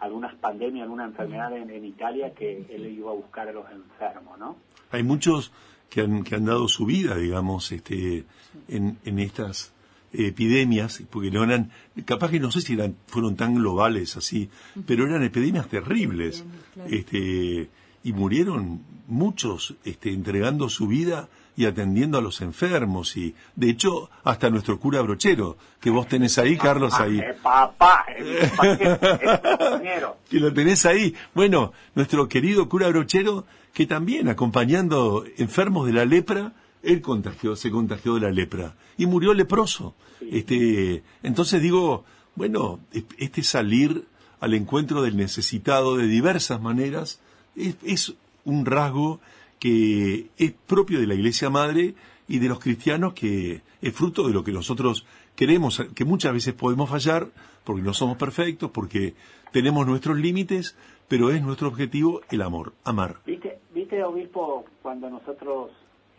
algunas 0.00 0.34
pandemias, 0.36 0.82
alguna 0.82 1.04
enfermedad 1.04 1.56
en, 1.56 1.70
en 1.70 1.84
Italia 1.84 2.34
que 2.34 2.66
él 2.68 2.86
iba 2.86 3.10
a 3.10 3.14
buscar 3.14 3.48
a 3.48 3.52
los 3.52 3.70
enfermos, 3.70 4.38
¿no? 4.38 4.56
Hay 4.90 5.02
muchos 5.02 5.52
que 5.88 6.02
han, 6.02 6.24
que 6.24 6.34
han 6.34 6.44
dado 6.44 6.68
su 6.68 6.84
vida, 6.84 7.16
digamos, 7.16 7.70
este, 7.72 8.24
en, 8.68 8.98
en 9.04 9.18
estas 9.18 9.71
epidemias, 10.12 11.02
porque 11.10 11.30
no 11.30 11.44
eran, 11.44 11.70
capaz 12.04 12.30
que 12.30 12.40
no 12.40 12.50
sé 12.50 12.60
si 12.60 12.74
eran, 12.74 12.96
fueron 13.06 13.36
tan 13.36 13.54
globales 13.54 14.16
así, 14.16 14.48
pero 14.86 15.06
eran 15.06 15.22
epidemias 15.22 15.68
terribles, 15.68 16.44
este, 16.88 17.68
y 18.04 18.12
murieron 18.12 18.80
muchos, 19.06 19.74
este, 19.84 20.12
entregando 20.12 20.68
su 20.68 20.86
vida 20.86 21.28
y 21.54 21.66
atendiendo 21.66 22.18
a 22.18 22.22
los 22.22 22.40
enfermos, 22.40 23.16
y 23.16 23.34
de 23.56 23.70
hecho, 23.70 24.10
hasta 24.24 24.48
nuestro 24.48 24.78
cura 24.80 25.02
brochero, 25.02 25.56
que 25.80 25.90
vos 25.90 26.08
tenés 26.08 26.38
ahí, 26.38 26.56
Carlos, 26.56 26.94
ahí. 26.94 27.18
Eh, 27.18 27.34
papá, 27.42 28.06
eh, 28.16 28.38
es 28.42 28.52
compañero. 29.58 30.16
que 30.30 30.40
lo 30.40 30.52
tenés 30.52 30.86
ahí. 30.86 31.14
Bueno, 31.34 31.72
nuestro 31.94 32.28
querido 32.28 32.68
cura 32.68 32.88
brochero, 32.88 33.44
que 33.74 33.86
también 33.86 34.28
acompañando 34.28 35.24
enfermos 35.36 35.86
de 35.86 35.92
la 35.92 36.04
lepra, 36.04 36.52
él 36.82 37.00
contagió, 37.00 37.56
se 37.56 37.70
contagió 37.70 38.14
de 38.14 38.20
la 38.20 38.30
lepra 38.30 38.74
y 38.96 39.06
murió 39.06 39.34
leproso. 39.34 39.94
Este, 40.20 41.02
entonces 41.22 41.62
digo, 41.62 42.04
bueno, 42.34 42.80
este 43.18 43.42
salir 43.42 44.04
al 44.40 44.54
encuentro 44.54 45.02
del 45.02 45.16
necesitado 45.16 45.96
de 45.96 46.06
diversas 46.06 46.60
maneras 46.60 47.20
es, 47.56 47.76
es 47.84 48.14
un 48.44 48.66
rasgo 48.66 49.20
que 49.58 50.30
es 50.38 50.52
propio 50.66 51.00
de 51.00 51.06
la 51.06 51.14
Iglesia 51.14 51.50
Madre 51.50 51.94
y 52.26 52.38
de 52.38 52.48
los 52.48 52.58
cristianos 52.58 53.12
que 53.14 53.62
es 53.80 53.94
fruto 53.94 54.26
de 54.26 54.32
lo 54.32 54.42
que 54.42 54.52
nosotros 54.52 55.06
queremos, 55.36 55.82
que 55.94 56.04
muchas 56.04 56.32
veces 56.32 56.54
podemos 56.54 56.90
fallar 56.90 57.28
porque 57.64 57.82
no 57.82 57.94
somos 57.94 58.16
perfectos, 58.16 58.70
porque 58.70 59.14
tenemos 59.52 59.86
nuestros 59.86 60.18
límites, 60.18 60.76
pero 61.08 61.30
es 61.30 61.42
nuestro 61.42 61.68
objetivo 61.68 62.22
el 62.30 62.42
amor, 62.42 62.72
amar. 62.84 63.18
¿Viste, 63.26 63.60
viste 63.72 64.02
obispo, 64.02 64.64
cuando 64.82 65.08
nosotros 65.10 65.70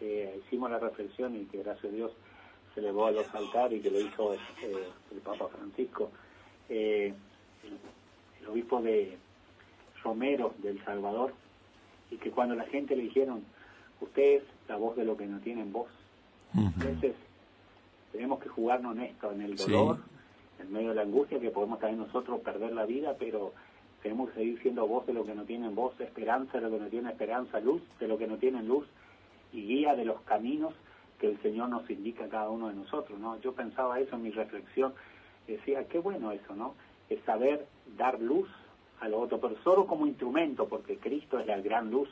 eh, 0.05 0.39
hicimos 0.45 0.69
la 0.69 0.79
reflexión 0.79 1.35
y 1.35 1.45
que 1.45 1.63
gracias 1.63 1.85
a 1.91 1.95
Dios 1.95 2.11
se 2.73 2.81
elevó 2.81 3.05
a 3.05 3.11
los 3.11 3.33
altares 3.33 3.79
y 3.79 3.81
que 3.81 3.89
lo 3.91 3.99
hizo 4.01 4.33
eh, 4.33 4.89
el 5.11 5.19
Papa 5.19 5.47
Francisco, 5.47 6.11
eh, 6.69 7.13
el, 7.63 8.41
el 8.41 8.47
obispo 8.49 8.81
de 8.81 9.17
Romero 10.03 10.53
del 10.57 10.83
Salvador, 10.83 11.33
y 12.11 12.17
que 12.17 12.31
cuando 12.31 12.55
la 12.55 12.65
gente 12.65 12.95
le 12.95 13.03
dijeron, 13.03 13.43
usted 14.01 14.37
es 14.37 14.43
la 14.67 14.75
voz 14.75 14.95
de 14.97 15.05
lo 15.05 15.15
que 15.15 15.25
no 15.25 15.39
tienen 15.39 15.71
voz, 15.71 15.89
entonces 16.53 17.15
tenemos 18.11 18.39
que 18.41 18.49
jugarnos 18.49 18.95
en 18.97 19.03
esto, 19.03 19.31
en 19.31 19.41
el 19.41 19.57
Sí. 19.57 19.71
dolor, 19.71 19.99
en 20.59 20.71
medio 20.71 20.89
de 20.89 20.95
la 20.95 21.01
angustia, 21.03 21.39
que 21.39 21.49
podemos 21.49 21.79
también 21.79 21.99
nosotros 22.05 22.41
perder 22.41 22.73
la 22.73 22.85
vida, 22.85 23.15
pero 23.17 23.53
tenemos 24.01 24.29
que 24.29 24.35
seguir 24.35 24.61
siendo 24.61 24.85
voz 24.85 25.05
de 25.07 25.13
lo 25.13 25.25
que 25.25 25.33
no 25.33 25.45
tienen 25.45 25.73
voz, 25.73 25.97
esperanza 26.01 26.59
de 26.59 26.69
lo 26.69 26.71
que 26.71 26.83
no 26.83 26.89
tiene 26.89 27.09
esperanza, 27.09 27.59
luz 27.59 27.81
de 27.99 28.07
lo 28.07 28.17
que 28.17 28.27
no 28.27 28.37
tienen 28.37 28.67
luz, 28.67 28.85
y 29.53 29.61
guía 29.67 29.95
de 29.95 30.05
los 30.05 30.19
caminos 30.21 30.73
que 31.19 31.27
el 31.27 31.41
Señor 31.41 31.69
nos 31.69 31.89
indica 31.89 32.25
a 32.25 32.29
cada 32.29 32.49
uno 32.49 32.67
de 32.67 32.73
nosotros, 32.75 33.17
¿no? 33.19 33.39
Yo 33.39 33.53
pensaba 33.53 33.99
eso 33.99 34.15
en 34.15 34.23
mi 34.23 34.31
reflexión, 34.31 34.93
decía, 35.47 35.87
qué 35.87 35.99
bueno 35.99 36.31
eso, 36.31 36.55
¿no? 36.55 36.75
Es 37.09 37.21
saber 37.23 37.65
dar 37.97 38.19
luz 38.19 38.49
a 38.99 39.07
lo 39.07 39.19
otro, 39.19 39.39
pero 39.39 39.55
solo 39.63 39.85
como 39.85 40.07
instrumento, 40.07 40.67
porque 40.67 40.97
Cristo 40.97 41.39
es 41.39 41.47
la 41.47 41.59
gran 41.61 41.91
luz. 41.91 42.09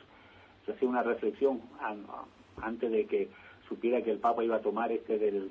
Yo 0.66 0.74
hacía 0.74 0.88
una 0.88 1.02
reflexión 1.02 1.60
an- 1.80 2.06
antes 2.62 2.90
de 2.90 3.06
que 3.06 3.28
supiera 3.68 4.02
que 4.02 4.10
el 4.12 4.18
Papa 4.18 4.44
iba 4.44 4.56
a 4.56 4.60
tomar 4.60 4.92
este 4.92 5.18
del, 5.18 5.50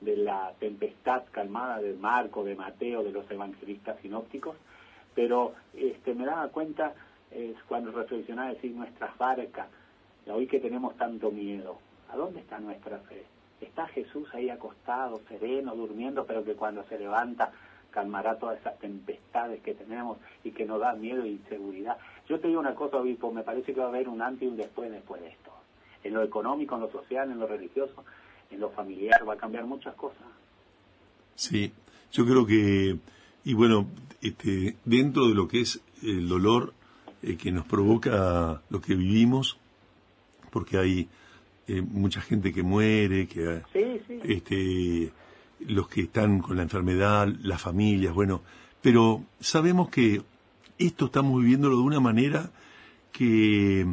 de 0.00 0.16
la 0.16 0.52
tempestad 0.58 1.22
calmada 1.30 1.80
del 1.80 1.96
Marco, 1.98 2.44
de 2.44 2.54
Mateo, 2.56 3.02
de 3.02 3.12
los 3.12 3.30
evangelistas 3.30 3.98
sinópticos, 4.02 4.56
pero 5.14 5.54
este, 5.74 6.14
me 6.14 6.26
daba 6.26 6.48
cuenta 6.48 6.94
eh, 7.30 7.54
cuando 7.68 7.92
reflexionaba 7.92 8.50
decir 8.50 8.72
nuestras 8.72 9.16
barcas, 9.18 9.68
y 10.26 10.30
hoy 10.30 10.46
que 10.46 10.60
tenemos 10.60 10.96
tanto 10.96 11.30
miedo, 11.30 11.78
¿a 12.10 12.16
dónde 12.16 12.40
está 12.40 12.58
nuestra 12.58 12.98
fe? 12.98 13.24
Está 13.60 13.86
Jesús 13.88 14.28
ahí 14.32 14.48
acostado, 14.48 15.20
sereno, 15.28 15.74
durmiendo, 15.74 16.24
pero 16.24 16.44
que 16.44 16.54
cuando 16.54 16.84
se 16.84 16.98
levanta 16.98 17.52
calmará 17.90 18.38
todas 18.38 18.60
esas 18.60 18.78
tempestades 18.78 19.60
que 19.62 19.74
tenemos 19.74 20.18
y 20.44 20.52
que 20.52 20.64
nos 20.64 20.80
da 20.80 20.94
miedo 20.94 21.24
e 21.24 21.30
inseguridad. 21.30 21.98
Yo 22.28 22.38
te 22.38 22.48
digo 22.48 22.60
una 22.60 22.74
cosa, 22.74 22.98
obispo, 22.98 23.32
me 23.32 23.42
parece 23.42 23.74
que 23.74 23.80
va 23.80 23.86
a 23.86 23.88
haber 23.88 24.08
un 24.08 24.22
antes 24.22 24.42
y 24.42 24.46
un 24.46 24.56
después 24.56 24.90
después 24.90 25.20
de 25.20 25.28
esto. 25.28 25.50
En 26.02 26.14
lo 26.14 26.22
económico, 26.22 26.76
en 26.76 26.82
lo 26.82 26.90
social, 26.90 27.30
en 27.30 27.38
lo 27.38 27.46
religioso, 27.46 28.04
en 28.50 28.60
lo 28.60 28.70
familiar, 28.70 29.28
va 29.28 29.34
a 29.34 29.36
cambiar 29.36 29.66
muchas 29.66 29.94
cosas. 29.94 30.22
Sí, 31.34 31.72
yo 32.12 32.24
creo 32.24 32.46
que, 32.46 32.96
y 33.44 33.54
bueno, 33.54 33.86
este, 34.22 34.76
dentro 34.84 35.28
de 35.28 35.34
lo 35.34 35.48
que 35.48 35.60
es 35.60 35.80
el 36.02 36.28
dolor 36.28 36.72
eh, 37.22 37.36
que 37.36 37.52
nos 37.52 37.66
provoca 37.66 38.62
lo 38.70 38.80
que 38.80 38.94
vivimos, 38.94 39.58
porque 40.50 40.78
hay 40.78 41.08
eh, 41.68 41.80
mucha 41.82 42.20
gente 42.20 42.52
que 42.52 42.62
muere, 42.62 43.26
que 43.28 43.62
Sí, 43.72 44.00
sí. 44.06 44.20
este, 44.24 45.12
los 45.60 45.88
que 45.88 46.02
están 46.02 46.40
con 46.40 46.56
la 46.56 46.62
enfermedad, 46.62 47.28
las 47.42 47.60
familias, 47.62 48.12
bueno, 48.14 48.42
pero 48.82 49.22
sabemos 49.40 49.88
que 49.90 50.22
esto 50.78 51.06
estamos 51.06 51.40
viviéndolo 51.40 51.76
de 51.76 51.82
una 51.82 52.00
manera 52.00 52.50
que 53.12 53.86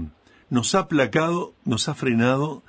nos 0.49 0.73
ha 0.75 0.79
aplacado, 0.79 1.53
nos 1.65 1.89
ha 1.89 1.93
frenado 1.95 2.63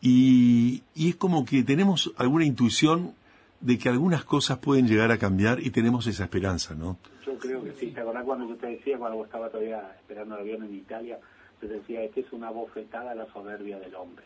y, 0.00 0.82
y 0.94 1.10
es 1.10 1.16
como 1.16 1.44
que 1.44 1.62
tenemos 1.62 2.12
alguna 2.16 2.44
intuición 2.44 3.14
de 3.60 3.78
que 3.78 3.88
algunas 3.88 4.24
cosas 4.24 4.58
pueden 4.58 4.86
llegar 4.88 5.10
a 5.10 5.18
cambiar 5.18 5.60
y 5.60 5.70
tenemos 5.70 6.06
esa 6.06 6.24
esperanza, 6.24 6.74
¿no? 6.74 6.98
Yo 7.24 7.38
creo 7.38 7.62
que 7.64 7.72
sí. 7.72 7.86
¿Te 7.92 8.00
acordás 8.00 8.24
cuando 8.24 8.46
yo 8.48 8.56
te 8.56 8.66
decía, 8.66 8.98
cuando 8.98 9.16
vos 9.18 9.26
estabas 9.26 9.50
todavía 9.50 9.92
esperando 10.00 10.34
el 10.34 10.40
avión 10.42 10.64
en 10.64 10.74
Italia, 10.74 11.18
decía, 11.68 12.02
esta 12.02 12.20
es 12.20 12.32
una 12.32 12.50
bofetada 12.50 13.12
a 13.12 13.14
la 13.14 13.26
soberbia 13.32 13.78
del 13.78 13.94
hombre. 13.94 14.24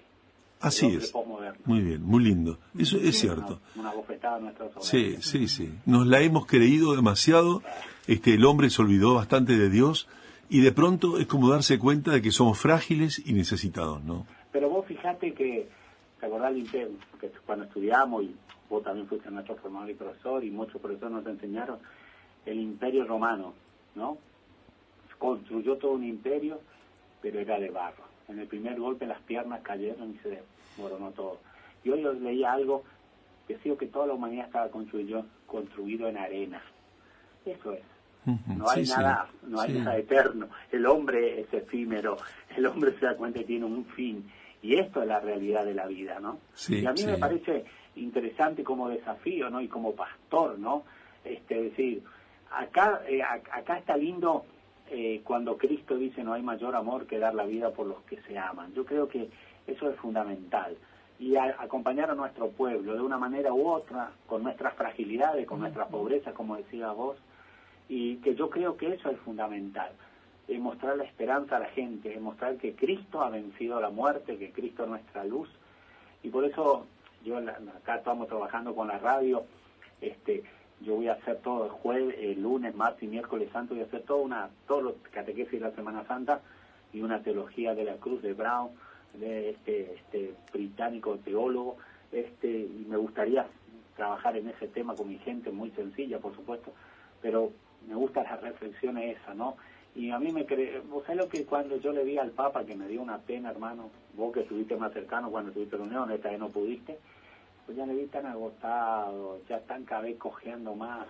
Así 0.60 0.86
hombre 0.86 1.04
es. 1.48 1.66
Muy 1.66 1.80
bien, 1.80 2.02
muy 2.02 2.24
lindo. 2.24 2.58
Eso 2.76 2.96
es 2.98 3.18
cierto. 3.18 3.60
Una, 3.76 3.90
una 3.90 3.92
bofetada 3.94 4.36
a 4.36 4.40
nuestra 4.40 4.66
Sí, 4.80 5.00
soberbia. 5.00 5.22
sí, 5.22 5.48
sí. 5.48 5.74
Nos 5.86 6.06
la 6.06 6.20
hemos 6.20 6.46
creído 6.46 6.96
demasiado. 6.96 7.62
Este, 8.06 8.34
el 8.34 8.44
hombre 8.44 8.70
se 8.70 8.82
olvidó 8.82 9.14
bastante 9.14 9.56
de 9.56 9.70
Dios 9.70 10.08
y 10.50 10.60
de 10.60 10.72
pronto 10.72 11.18
es 11.18 11.26
como 11.26 11.50
darse 11.50 11.78
cuenta 11.78 12.10
de 12.10 12.22
que 12.22 12.30
somos 12.32 12.58
frágiles 12.58 13.22
y 13.24 13.34
necesitados, 13.34 14.02
¿no? 14.02 14.26
Pero 14.50 14.68
vos 14.70 14.86
fijate 14.86 15.32
que, 15.34 15.68
¿te 16.18 16.26
acordás, 16.26 16.54
que 16.72 16.88
cuando 17.46 17.66
estudiamos, 17.66 18.24
y 18.24 18.34
vos 18.68 18.82
también 18.82 19.06
fuiste 19.06 19.30
nuestro 19.30 19.56
formador 19.56 19.90
y 19.90 19.94
profesor, 19.94 20.42
y 20.42 20.50
muchos 20.50 20.80
profesores 20.80 21.12
nos 21.12 21.26
enseñaron, 21.26 21.78
el 22.46 22.58
imperio 22.58 23.04
romano, 23.04 23.52
¿no? 23.94 24.16
Construyó 25.18 25.76
todo 25.76 25.92
un 25.92 26.04
imperio, 26.04 26.60
pero 27.20 27.40
era 27.40 27.58
de 27.58 27.70
barro. 27.70 28.04
En 28.28 28.38
el 28.38 28.46
primer 28.46 28.78
golpe 28.78 29.06
las 29.06 29.20
piernas 29.22 29.60
cayeron 29.62 30.14
y 30.14 30.18
se 30.18 30.42
desmoronó 30.76 31.10
todo. 31.12 31.40
Y 31.84 31.90
hoy 31.90 32.04
leía 32.20 32.52
algo 32.52 32.84
que 33.46 33.54
decía 33.54 33.76
que 33.76 33.86
toda 33.86 34.06
la 34.06 34.14
humanidad 34.14 34.46
estaba 34.46 34.68
construido, 34.68 35.24
construido 35.46 36.08
en 36.08 36.18
arena. 36.18 36.62
Eso 37.44 37.72
es. 37.72 37.82
No 38.46 38.68
hay 38.68 38.84
nada, 38.84 39.30
no 39.44 39.60
hay 39.60 39.72
nada 39.72 39.96
eterno. 39.96 40.48
El 40.70 40.84
hombre 40.86 41.40
es 41.40 41.54
efímero. 41.54 42.18
El 42.54 42.66
hombre 42.66 42.92
se 42.98 43.06
da 43.06 43.16
cuenta 43.16 43.38
que 43.38 43.46
tiene 43.46 43.64
un 43.64 43.86
fin. 43.86 44.30
Y 44.60 44.74
esto 44.74 45.00
es 45.00 45.08
la 45.08 45.20
realidad 45.20 45.64
de 45.64 45.74
la 45.74 45.86
vida, 45.86 46.18
¿no? 46.18 46.40
y 46.68 46.84
a 46.84 46.92
mí 46.92 47.04
me 47.04 47.16
parece 47.16 47.64
interesante 47.94 48.64
como 48.64 48.88
desafío, 48.88 49.48
¿no? 49.48 49.60
Y 49.60 49.68
como 49.68 49.94
pastor, 49.94 50.58
¿no? 50.58 50.82
Este, 51.24 51.62
decir, 51.62 52.02
acá, 52.50 53.02
eh, 53.08 53.22
acá 53.22 53.78
está 53.78 53.96
lindo 53.96 54.44
eh, 54.90 55.20
cuando 55.24 55.56
Cristo 55.56 55.96
dice 55.96 56.22
no 56.24 56.32
hay 56.32 56.42
mayor 56.42 56.74
amor 56.74 57.06
que 57.06 57.18
dar 57.18 57.34
la 57.34 57.44
vida 57.44 57.70
por 57.70 57.86
los 57.86 58.02
que 58.02 58.20
se 58.22 58.38
aman. 58.38 58.72
Yo 58.74 58.84
creo 58.84 59.08
que 59.08 59.28
eso 59.66 59.90
es 59.90 59.96
fundamental. 59.96 60.76
Y 61.18 61.36
acompañar 61.36 62.10
a 62.10 62.14
nuestro 62.14 62.48
pueblo 62.50 62.94
de 62.94 63.00
una 63.00 63.18
manera 63.18 63.52
u 63.52 63.68
otra, 63.68 64.12
con 64.26 64.44
nuestras 64.44 64.74
fragilidades, 64.74 65.46
con 65.46 65.58
nuestras 65.58 65.88
pobrezas, 65.88 66.32
como 66.32 66.56
decía 66.56 66.92
vos, 66.92 67.16
y 67.88 68.16
que 68.16 68.36
yo 68.36 68.48
creo 68.50 68.76
que 68.76 68.94
eso 68.94 69.10
es 69.10 69.18
fundamental 69.20 69.90
mostrar 70.56 70.96
la 70.96 71.04
esperanza 71.04 71.56
a 71.56 71.60
la 71.60 71.66
gente, 71.66 72.18
mostrar 72.18 72.56
que 72.56 72.74
Cristo 72.74 73.20
ha 73.20 73.28
vencido 73.28 73.80
la 73.80 73.90
muerte, 73.90 74.38
que 74.38 74.50
Cristo 74.50 74.84
es 74.84 74.88
nuestra 74.88 75.24
luz. 75.24 75.50
Y 76.22 76.30
por 76.30 76.44
eso 76.44 76.86
yo 77.22 77.36
acá 77.36 77.96
estamos 77.96 78.28
trabajando 78.28 78.74
con 78.74 78.88
la 78.88 78.98
radio, 78.98 79.44
este, 80.00 80.44
yo 80.80 80.94
voy 80.94 81.08
a 81.08 81.14
hacer 81.14 81.38
todo 81.38 81.64
el 81.64 81.70
jueves, 81.70 82.16
el 82.18 82.42
lunes, 82.42 82.74
martes 82.74 83.02
y 83.02 83.06
miércoles 83.06 83.50
santo, 83.52 83.74
voy 83.74 83.82
a 83.82 83.86
hacer 83.86 84.02
toda 84.02 84.20
una, 84.20 84.50
todo 84.66 84.80
lo 84.80 84.94
catequesis 85.10 85.60
de 85.60 85.68
la 85.68 85.74
Semana 85.74 86.06
Santa 86.06 86.40
y 86.92 87.00
una 87.00 87.22
teología 87.22 87.74
de 87.74 87.84
la 87.84 87.96
cruz 87.96 88.22
de 88.22 88.32
Brown, 88.32 88.70
de 89.14 89.50
este, 89.50 89.94
este 89.94 90.34
británico 90.52 91.16
teólogo, 91.24 91.76
este, 92.12 92.48
y 92.48 92.86
me 92.88 92.96
gustaría 92.96 93.46
trabajar 93.96 94.36
en 94.36 94.48
ese 94.48 94.68
tema 94.68 94.94
con 94.94 95.08
mi 95.08 95.18
gente, 95.18 95.50
muy 95.50 95.70
sencilla, 95.72 96.18
por 96.18 96.34
supuesto, 96.34 96.72
pero 97.20 97.50
me 97.88 97.94
gustan 97.94 98.24
las 98.24 98.40
reflexiones 98.40 99.16
esas, 99.16 99.36
¿no? 99.36 99.56
Y 99.94 100.10
a 100.10 100.18
mí 100.18 100.30
me 100.30 100.46
cree, 100.46 100.80
vos 100.88 101.02
sabés 101.04 101.22
lo 101.22 101.28
que 101.28 101.44
cuando 101.44 101.76
yo 101.78 101.92
le 101.92 102.04
vi 102.04 102.18
al 102.18 102.30
Papa, 102.30 102.64
que 102.64 102.76
me 102.76 102.86
dio 102.86 103.02
una 103.02 103.18
pena, 103.18 103.50
hermano, 103.50 103.90
vos 104.14 104.32
que 104.32 104.40
estuviste 104.40 104.76
más 104.76 104.92
cercano 104.92 105.30
cuando 105.30 105.50
estuviste 105.50 105.76
reunión, 105.76 106.10
esta 106.12 106.30
vez 106.30 106.38
no 106.38 106.48
pudiste, 106.48 106.98
pues 107.68 107.76
ya 107.76 107.84
le 107.84 107.92
vi 107.92 108.06
tan 108.06 108.24
agotado, 108.24 109.42
ya 109.46 109.60
tan 109.60 109.84
vez 110.02 110.16
cojeando 110.16 110.74
más, 110.74 111.06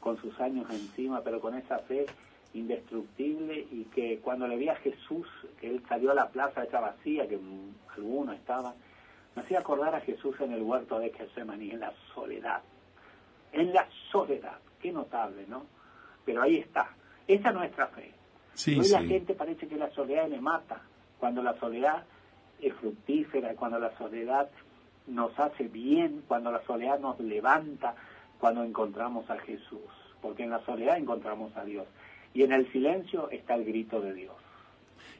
con 0.00 0.16
sus 0.16 0.36
años 0.40 0.68
encima, 0.68 1.20
pero 1.22 1.40
con 1.40 1.54
esa 1.54 1.78
fe 1.78 2.06
indestructible 2.54 3.68
y 3.70 3.84
que 3.84 4.18
cuando 4.18 4.48
le 4.48 4.56
vi 4.56 4.68
a 4.68 4.74
Jesús, 4.74 5.28
que 5.60 5.70
él 5.70 5.80
salió 5.88 6.10
a 6.10 6.14
la 6.14 6.28
plaza 6.28 6.64
esa 6.64 6.80
vacía, 6.80 7.28
que 7.28 7.38
alguno 7.96 8.32
estaba, 8.32 8.74
me 9.36 9.42
hacía 9.42 9.60
acordar 9.60 9.94
a 9.94 10.00
Jesús 10.00 10.34
en 10.40 10.50
el 10.50 10.62
huerto 10.62 10.98
de 10.98 11.10
Getsemaní, 11.10 11.70
en 11.70 11.78
la 11.78 11.92
soledad, 12.12 12.62
en 13.52 13.72
la 13.72 13.86
soledad, 14.10 14.58
qué 14.80 14.90
notable, 14.90 15.46
¿no? 15.46 15.66
Pero 16.24 16.42
ahí 16.42 16.56
está, 16.56 16.96
esa 17.28 17.50
es 17.50 17.54
nuestra 17.54 17.86
fe. 17.86 18.12
Hoy 18.66 18.88
la 18.88 19.02
gente 19.02 19.34
parece 19.34 19.68
que 19.68 19.76
la 19.76 19.90
soledad 19.90 20.28
le 20.28 20.40
mata, 20.40 20.82
cuando 21.20 21.44
la 21.44 21.56
soledad 21.60 22.02
es 22.60 22.74
fructífera, 22.74 23.54
cuando 23.54 23.78
la 23.78 23.96
soledad 23.96 24.50
nos 25.06 25.38
hace 25.38 25.68
bien, 25.68 26.22
cuando 26.26 26.50
la 26.50 26.62
soledad 26.64 26.98
nos 27.00 27.18
levanta, 27.20 27.94
cuando 28.38 28.64
encontramos 28.64 29.28
a 29.30 29.38
Jesús, 29.38 29.80
porque 30.20 30.44
en 30.44 30.50
la 30.50 30.64
soledad 30.64 30.98
encontramos 30.98 31.56
a 31.56 31.64
Dios 31.64 31.86
y 32.34 32.42
en 32.42 32.52
el 32.52 32.70
silencio 32.72 33.30
está 33.30 33.54
el 33.54 33.64
grito 33.64 34.00
de 34.00 34.14
Dios. 34.14 34.34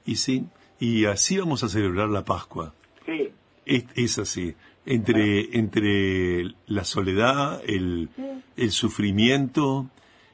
Y 0.05 0.17
sí, 0.17 0.47
y 0.81 1.05
así 1.05 1.39
vamos 1.39 1.63
a 1.63 1.69
celebrar 1.69 2.09
la 2.09 2.25
Pascua. 2.25 2.75
Sí. 3.07 3.31
Es, 3.65 4.19
así, 4.19 4.55
entre, 4.87 5.57
entre 5.57 6.55
la 6.67 6.85
soledad, 6.85 7.63
el, 7.67 8.09
el 8.57 8.71
sufrimiento, 8.73 9.89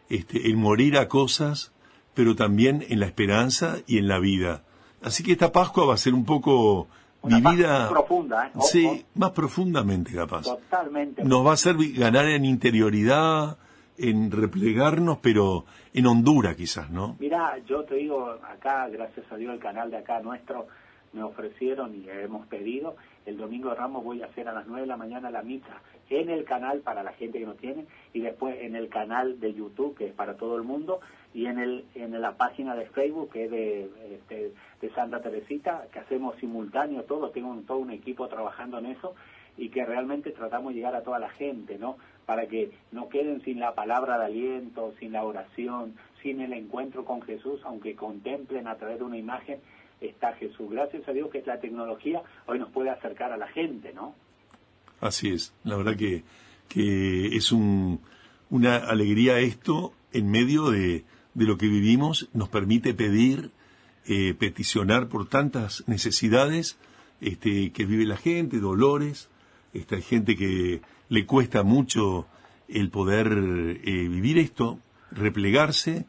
este, 0.08 0.46
el 0.46 0.56
morir 0.56 0.96
a 0.96 1.08
cosas, 1.08 1.72
pero 2.14 2.34
también 2.34 2.84
en 2.88 3.00
la 3.00 3.06
esperanza 3.06 3.78
y 3.86 3.98
en 3.98 4.08
la 4.08 4.18
vida. 4.18 4.64
Así 5.02 5.22
que 5.22 5.32
esta 5.32 5.52
Pascua 5.52 5.84
va 5.84 5.94
a 5.94 5.98
ser 5.98 6.14
un 6.14 6.24
poco 6.24 6.88
vivida. 7.22 7.78
Más 7.80 7.88
profunda, 7.88 8.46
¿eh? 8.46 8.50
Sí, 8.60 9.06
más 9.14 9.30
profundamente 9.30 10.12
capaz. 10.12 10.42
Totalmente. 10.42 11.24
Nos 11.24 11.44
va 11.44 11.50
a 11.50 11.54
hacer 11.54 11.76
ganar 11.94 12.26
en 12.26 12.44
interioridad, 12.44 13.58
en 13.96 14.30
replegarnos, 14.30 15.18
pero 15.18 15.64
en 15.92 16.06
Honduras 16.06 16.56
quizás, 16.56 16.90
¿no? 16.90 17.16
Mira, 17.18 17.58
yo 17.66 17.84
te 17.84 17.96
digo, 17.96 18.38
acá, 18.48 18.88
gracias 18.88 19.30
a 19.30 19.36
Dios, 19.36 19.52
el 19.52 19.60
canal 19.60 19.90
de 19.90 19.98
acá 19.98 20.20
nuestro 20.20 20.66
me 21.12 21.22
ofrecieron 21.22 21.94
y 21.94 22.08
hemos 22.08 22.46
pedido. 22.46 22.96
El 23.28 23.36
domingo 23.36 23.68
de 23.68 23.74
Ramos 23.74 24.02
voy 24.02 24.22
a 24.22 24.26
hacer 24.26 24.48
a 24.48 24.54
las 24.54 24.66
9 24.66 24.80
de 24.80 24.86
la 24.86 24.96
mañana 24.96 25.30
la 25.30 25.42
misa 25.42 25.82
en 26.08 26.30
el 26.30 26.44
canal 26.44 26.80
para 26.80 27.02
la 27.02 27.12
gente 27.12 27.38
que 27.38 27.44
no 27.44 27.56
tiene 27.56 27.84
y 28.14 28.20
después 28.20 28.56
en 28.62 28.74
el 28.74 28.88
canal 28.88 29.38
de 29.38 29.52
YouTube 29.52 29.94
que 29.94 30.06
es 30.06 30.14
para 30.14 30.38
todo 30.38 30.56
el 30.56 30.62
mundo 30.62 31.00
y 31.34 31.44
en 31.44 31.58
el 31.58 31.84
en 31.94 32.18
la 32.18 32.38
página 32.38 32.74
de 32.74 32.86
Facebook 32.86 33.30
que 33.30 33.44
es 33.44 33.50
de, 33.50 33.90
este, 34.14 34.52
de, 34.80 34.90
Santa 34.94 35.20
Teresita 35.20 35.88
que 35.92 35.98
hacemos 35.98 36.36
simultáneo 36.36 37.02
todo 37.02 37.28
tengo 37.28 37.50
un, 37.50 37.66
todo 37.66 37.76
un 37.76 37.90
equipo 37.90 38.28
trabajando 38.28 38.78
en 38.78 38.86
eso 38.86 39.14
y 39.58 39.68
que 39.68 39.84
realmente 39.84 40.30
tratamos 40.30 40.70
de 40.70 40.76
llegar 40.76 40.94
a 40.94 41.02
toda 41.02 41.18
la 41.18 41.28
gente 41.28 41.76
no 41.76 41.98
para 42.24 42.46
que 42.46 42.70
no 42.92 43.10
queden 43.10 43.42
sin 43.42 43.60
la 43.60 43.74
palabra 43.74 44.18
de 44.18 44.24
aliento 44.24 44.94
sin 44.98 45.12
la 45.12 45.22
oración 45.22 45.96
sin 46.22 46.40
el 46.40 46.54
encuentro 46.54 47.04
con 47.04 47.20
Jesús 47.20 47.60
aunque 47.64 47.94
contemplen 47.94 48.66
a 48.66 48.76
través 48.76 49.00
de 49.00 49.04
una 49.04 49.18
imagen 49.18 49.60
está 50.00 50.34
Jesús. 50.34 50.70
Gracias 50.70 51.08
a 51.08 51.12
Dios 51.12 51.30
que 51.30 51.42
la 51.46 51.60
tecnología 51.60 52.22
hoy 52.46 52.58
nos 52.58 52.70
puede 52.70 52.90
acercar 52.90 53.32
a 53.32 53.36
la 53.36 53.48
gente 53.48 53.92
no 53.92 54.14
Así 55.00 55.30
es, 55.30 55.54
la 55.62 55.76
verdad 55.76 55.96
que, 55.96 56.24
que 56.68 57.36
es 57.36 57.52
un, 57.52 58.00
una 58.50 58.76
alegría 58.76 59.38
esto 59.38 59.92
en 60.12 60.30
medio 60.30 60.70
de, 60.70 61.04
de 61.34 61.44
lo 61.44 61.56
que 61.56 61.68
vivimos, 61.68 62.28
nos 62.32 62.48
permite 62.48 62.94
pedir, 62.94 63.52
eh, 64.06 64.34
peticionar 64.34 65.08
por 65.08 65.28
tantas 65.28 65.84
necesidades 65.86 66.78
este, 67.20 67.70
que 67.70 67.84
vive 67.84 68.06
la 68.06 68.16
gente, 68.16 68.58
dolores, 68.58 69.28
esta 69.72 69.96
hay 69.96 70.02
gente 70.02 70.34
que 70.34 70.80
le 71.08 71.26
cuesta 71.26 71.62
mucho 71.62 72.26
el 72.66 72.90
poder 72.90 73.28
eh, 73.28 74.08
vivir 74.08 74.38
esto, 74.38 74.80
replegarse, 75.12 76.06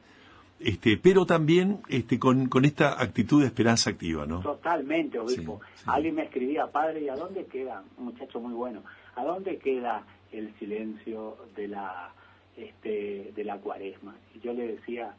este, 0.59 0.97
pero 0.97 1.25
también 1.25 1.79
este, 1.87 2.19
con, 2.19 2.47
con 2.49 2.65
esta 2.65 3.01
actitud 3.01 3.41
de 3.41 3.47
esperanza 3.47 3.91
activa, 3.91 4.25
¿no? 4.25 4.41
Totalmente, 4.41 5.17
obispo. 5.17 5.61
Alguien 5.85 6.15
me 6.15 6.23
escribía, 6.23 6.67
padre, 6.67 7.01
¿y 7.01 7.09
a 7.09 7.15
dónde 7.15 7.45
queda, 7.45 7.83
un 7.97 8.05
muchacho 8.05 8.39
muy 8.39 8.53
bueno, 8.53 8.83
a 9.15 9.23
dónde 9.23 9.57
queda 9.57 10.05
el 10.31 10.53
silencio 10.59 11.37
de 11.55 11.67
la, 11.69 12.13
este, 12.57 13.31
de 13.35 13.43
la 13.43 13.57
cuaresma? 13.57 14.15
Y 14.35 14.39
yo 14.39 14.53
le 14.53 14.67
decía, 14.67 15.15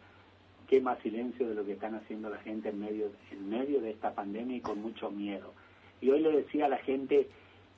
qué 0.69 0.81
más 0.81 0.99
silencio 1.01 1.49
de 1.49 1.55
lo 1.55 1.65
que 1.65 1.73
están 1.73 1.95
haciendo 1.95 2.29
la 2.31 2.39
gente 2.39 2.69
en 2.69 2.79
medio, 2.79 3.11
en 3.33 3.49
medio 3.49 3.81
de 3.81 3.91
esta 3.91 4.15
pandemia 4.15 4.59
y 4.59 4.61
con 4.61 4.81
mucho 4.81 5.11
miedo. 5.11 5.53
Y 6.01 6.11
hoy 6.11 6.21
le 6.21 6.31
decía 6.31 6.67
a 6.67 6.69
la 6.69 6.79
gente 6.79 7.29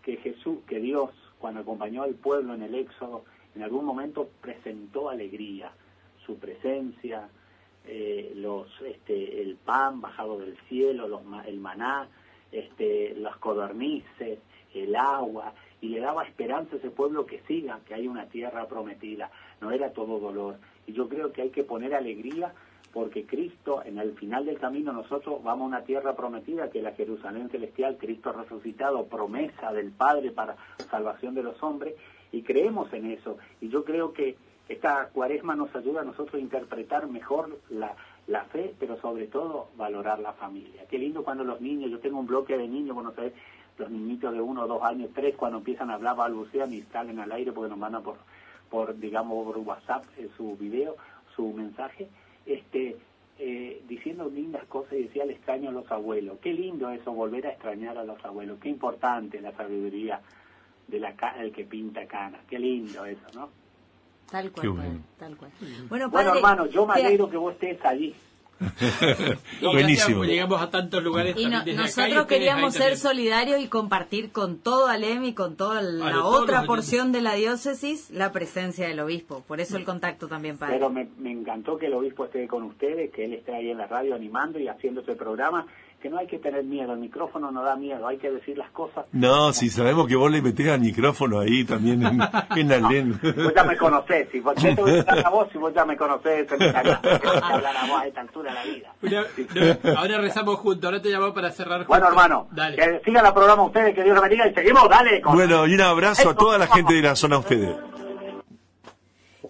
que 0.02 0.16
Jesús, 0.16 0.58
que 0.66 0.80
Dios, 0.80 1.10
cuando 1.38 1.60
acompañó 1.60 2.02
al 2.02 2.14
pueblo 2.14 2.54
en 2.54 2.62
el 2.62 2.74
Éxodo, 2.74 3.24
en 3.54 3.62
algún 3.62 3.84
momento 3.84 4.28
presentó 4.40 5.08
alegría, 5.08 5.72
su 6.26 6.38
presencia, 6.38 7.28
eh, 7.86 8.32
los, 8.36 8.68
este, 8.82 9.42
el 9.42 9.56
pan 9.56 10.00
bajado 10.00 10.38
del 10.38 10.56
cielo, 10.68 11.08
los, 11.08 11.22
el 11.46 11.58
maná, 11.58 12.08
este, 12.50 13.14
las 13.16 13.36
codornices, 13.36 14.38
el 14.74 14.96
agua, 14.96 15.52
y 15.80 15.88
le 15.88 16.00
daba 16.00 16.24
esperanza 16.24 16.76
a 16.76 16.78
ese 16.78 16.90
pueblo 16.90 17.26
que 17.26 17.40
siga, 17.48 17.80
que 17.86 17.94
hay 17.94 18.06
una 18.06 18.26
tierra 18.26 18.66
prometida, 18.68 19.30
no 19.60 19.70
era 19.72 19.92
todo 19.92 20.20
dolor. 20.20 20.56
Y 20.86 20.92
yo 20.92 21.08
creo 21.08 21.32
que 21.32 21.42
hay 21.42 21.50
que 21.50 21.64
poner 21.64 21.94
alegría 21.94 22.54
porque 22.92 23.24
Cristo, 23.24 23.82
en 23.84 23.98
el 23.98 24.12
final 24.14 24.44
del 24.44 24.58
camino, 24.58 24.92
nosotros 24.92 25.42
vamos 25.42 25.64
a 25.64 25.76
una 25.76 25.84
tierra 25.84 26.14
prometida, 26.14 26.68
que 26.70 26.78
es 26.78 26.84
la 26.84 26.92
Jerusalén 26.92 27.48
celestial, 27.48 27.96
Cristo 27.98 28.32
resucitado, 28.32 29.06
promesa 29.06 29.72
del 29.72 29.92
Padre 29.92 30.30
para 30.30 30.56
salvación 30.90 31.34
de 31.34 31.42
los 31.42 31.60
hombres, 31.62 31.94
y 32.32 32.42
creemos 32.42 32.92
en 32.92 33.10
eso. 33.10 33.38
Y 33.60 33.70
yo 33.70 33.84
creo 33.84 34.12
que 34.12 34.36
esta 34.72 35.08
cuaresma 35.12 35.54
nos 35.54 35.74
ayuda 35.74 36.00
a 36.00 36.04
nosotros 36.04 36.34
a 36.34 36.38
interpretar 36.38 37.08
mejor 37.08 37.58
la, 37.70 37.94
la 38.26 38.44
fe, 38.44 38.74
pero 38.78 39.00
sobre 39.00 39.26
todo 39.26 39.68
valorar 39.76 40.18
la 40.18 40.32
familia. 40.32 40.86
Qué 40.88 40.98
lindo 40.98 41.24
cuando 41.24 41.44
los 41.44 41.60
niños, 41.60 41.90
yo 41.90 42.00
tengo 42.00 42.18
un 42.18 42.26
bloque 42.26 42.56
de 42.56 42.68
niños, 42.68 42.94
bueno, 42.94 43.12
sabes, 43.14 43.32
los 43.78 43.90
niñitos 43.90 44.32
de 44.32 44.40
uno, 44.40 44.66
dos 44.66 44.82
años, 44.82 45.10
tres, 45.14 45.34
cuando 45.36 45.58
empiezan 45.58 45.90
a 45.90 45.94
hablar, 45.94 46.16
balbucean 46.16 46.72
y 46.72 46.82
salen 46.82 47.18
al 47.18 47.32
aire 47.32 47.52
porque 47.52 47.70
nos 47.70 47.78
mandan 47.78 48.02
por, 48.02 48.16
por 48.70 48.98
digamos, 48.98 49.44
por 49.44 49.58
WhatsApp 49.58 50.04
eh, 50.18 50.28
su 50.36 50.56
video, 50.56 50.96
su 51.34 51.52
mensaje, 51.52 52.08
este, 52.46 52.96
eh, 53.38 53.82
diciendo 53.88 54.28
lindas 54.28 54.64
cosas 54.66 54.92
y 54.94 55.04
decía, 55.04 55.24
le 55.24 55.32
extraño 55.32 55.70
a 55.70 55.72
los 55.72 55.90
abuelos. 55.90 56.38
Qué 56.40 56.52
lindo 56.52 56.90
eso, 56.90 57.12
volver 57.12 57.46
a 57.46 57.50
extrañar 57.50 57.98
a 57.98 58.04
los 58.04 58.22
abuelos. 58.24 58.58
Qué 58.60 58.68
importante 58.68 59.40
la 59.40 59.52
sabiduría 59.52 60.20
de 60.88 61.52
que 61.54 61.64
pinta 61.64 62.06
cana. 62.06 62.40
Qué 62.48 62.58
lindo 62.58 63.04
eso, 63.04 63.26
¿no? 63.34 63.61
Tal 64.32 64.50
cual, 64.50 64.70
bueno. 64.70 65.00
tal 65.18 65.36
cual. 65.36 65.50
Bueno, 65.60 65.86
Bueno, 65.88 66.10
padre, 66.10 66.30
hermano, 66.38 66.66
yo 66.66 66.86
me 66.86 66.94
alegro 66.94 67.30
que 67.30 67.36
vos 67.36 67.52
estés 67.52 67.78
allí. 67.84 68.12
Y 69.60 69.64
Buenísimo. 69.66 70.20
gracias, 70.20 70.26
Llegamos 70.28 70.62
a 70.62 70.70
tantos 70.70 71.02
lugares 71.02 71.34
Y 71.36 71.46
no- 71.46 71.64
nosotros 71.64 72.26
queríamos 72.26 72.74
ser 72.74 72.96
solidarios 72.96 73.60
y 73.60 73.66
compartir 73.68 74.30
con 74.30 74.58
todo 74.58 74.86
Alem 74.86 75.24
y 75.24 75.34
con 75.34 75.56
toda 75.56 75.82
la 75.82 76.24
otra 76.24 76.64
porción 76.64 77.10
de 77.12 77.20
la 77.22 77.34
diócesis 77.34 78.10
la 78.10 78.30
presencia 78.32 78.86
del 78.88 79.00
obispo. 79.00 79.42
Por 79.48 79.60
eso 79.60 79.76
el 79.76 79.84
contacto 79.84 80.28
también, 80.28 80.58
padre. 80.58 80.74
Pero 80.74 80.90
me, 80.90 81.08
me 81.18 81.30
encantó 81.32 81.76
que 81.76 81.86
el 81.86 81.94
obispo 81.94 82.24
esté 82.26 82.46
con 82.46 82.62
ustedes, 82.62 83.10
que 83.12 83.24
él 83.24 83.34
esté 83.34 83.54
ahí 83.54 83.70
en 83.70 83.78
la 83.78 83.86
radio 83.86 84.14
animando 84.14 84.58
y 84.58 84.68
haciendo 84.68 85.00
este 85.00 85.16
programa, 85.16 85.66
que 86.02 86.10
no 86.10 86.18
hay 86.18 86.26
que 86.26 86.38
tener 86.38 86.64
miedo, 86.64 86.92
el 86.92 86.98
micrófono 86.98 87.52
no 87.52 87.62
da 87.62 87.76
miedo, 87.76 88.06
hay 88.08 88.18
que 88.18 88.28
decir 88.30 88.58
las 88.58 88.70
cosas. 88.72 89.06
No, 89.12 89.52
si 89.52 89.70
sabemos 89.70 90.08
que 90.08 90.16
vos 90.16 90.30
le 90.30 90.42
metés 90.42 90.68
al 90.68 90.80
micrófono 90.80 91.38
ahí 91.38 91.64
también 91.64 92.04
en, 92.04 92.20
en 92.58 92.72
Alén. 92.72 93.20
Vos 93.22 93.52
ya 93.54 93.62
me 93.62 93.76
conocés, 93.76 94.28
si 94.32 94.40
vos, 94.40 94.54
te 94.56 94.74
voy 94.74 95.04
a 95.06 95.30
vos, 95.30 95.48
si 95.52 95.58
vos 95.58 95.72
ya 95.72 95.84
me 95.84 95.96
conocés, 95.96 96.46
te 96.48 96.56
voy 96.56 96.66
a 96.66 96.78
hablar 96.80 97.76
a 97.76 97.86
vos 97.86 98.00
a 98.02 98.06
esta 98.08 98.20
altura 98.20 98.50
de 98.52 98.56
la 98.58 98.64
vida. 98.64 98.94
Una- 99.02 99.22
no, 99.84 99.98
ahora 99.98 100.18
rezamos 100.18 100.56
juntos, 100.56 100.84
ahora 100.84 101.00
te 101.00 101.08
llamamos 101.10 101.34
para 101.34 101.50
cerrar 101.52 101.78
juntos. 101.78 101.88
Bueno, 101.88 102.08
hermano, 102.08 102.48
Dale. 102.50 102.76
que 102.76 103.00
sigan 103.04 103.24
el 103.24 103.32
programa 103.32 103.62
ustedes, 103.62 103.94
que 103.94 104.02
Dios 104.02 104.14
los 104.14 104.22
bendiga 104.22 104.48
y 104.48 104.54
seguimos, 104.54 104.88
dale. 104.88 105.20
con- 105.20 105.34
Bueno, 105.36 105.66
y 105.68 105.74
un 105.74 105.80
abrazo 105.82 106.30
a 106.30 106.34
toda 106.34 106.58
la 106.58 106.66
gente 106.66 106.94
de 106.94 107.02
la 107.02 107.14
zona 107.14 107.40
Fede. 107.42 107.76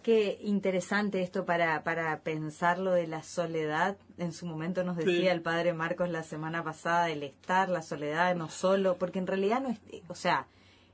Qué 0.03 0.39
interesante 0.43 1.23
esto 1.23 1.45
para, 1.45 1.85
para 1.85 2.19
pensar 2.21 2.79
lo 2.79 2.91
de 2.93 3.07
la 3.07 3.23
soledad. 3.23 3.97
En 4.19 4.33
su 4.33 4.47
momento 4.47 4.83
nos 4.83 4.97
decía 4.97 5.13
Sí. 5.21 5.27
el 5.29 5.43
padre 5.43 5.73
Marcos 5.75 6.09
la 6.11 6.25
semana 6.25 6.65
pasada, 6.65 7.09
el 7.11 7.23
estar, 7.23 7.69
la 7.69 7.83
soledad, 7.83 8.35
no 8.35 8.49
solo, 8.49 8.97
porque 8.99 9.21
en 9.21 9.29
realidad 9.29 9.61
no 9.61 9.71
es, 9.71 9.79
o 10.09 10.17
sea, 10.17 10.47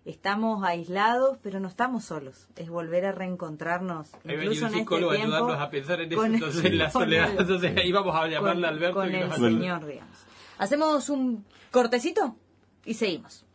estamos 0.05 0.63
aislados, 0.63 1.39
pero 1.43 1.59
no 1.59 1.69
estamos 1.69 2.05
solos. 2.05 2.49
Es 2.57 2.69
volver 2.69 3.07
a 3.07 3.13
reencontrarnos. 3.13 4.09
Ahí 4.27 4.35
incluso 4.35 4.67
un 4.67 4.73
en 4.75 4.79
psicólogo 4.81 5.13
a 5.13 5.15
este 5.15 5.27
tiempo, 5.27 5.37
ayudarnos 5.45 5.67
a 5.67 5.71
pensar 5.71 6.01
en 6.03 6.13
eso, 6.13 6.21
con- 6.21 6.35
entonces 6.35 6.75
la 6.75 6.91
con 6.93 7.03
soledad. 7.03 7.31
el- 7.33 7.39
Entonces 7.39 7.77
ahí 7.79 7.93
vamos 7.93 8.15
a 8.15 8.27
llamarle 8.29 8.67
a 8.67 8.71
Alberto. 8.71 8.95
con 8.97 9.11
y 9.11 9.17
el 9.17 9.29
nos- 9.29 9.39
Señor, 9.39 9.87
digamos. 9.87 10.19
Hacemos 10.59 11.09
un 11.09 11.47
cortecito 11.71 12.37
y 12.85 12.93
seguimos. 12.93 13.47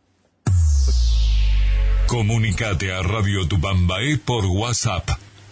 Comunicate 2.08 2.92
a 2.92 3.02
Radio 3.02 3.46
Tupambaé 3.48 4.18
por 4.18 4.44
WhatsApp 4.46 5.08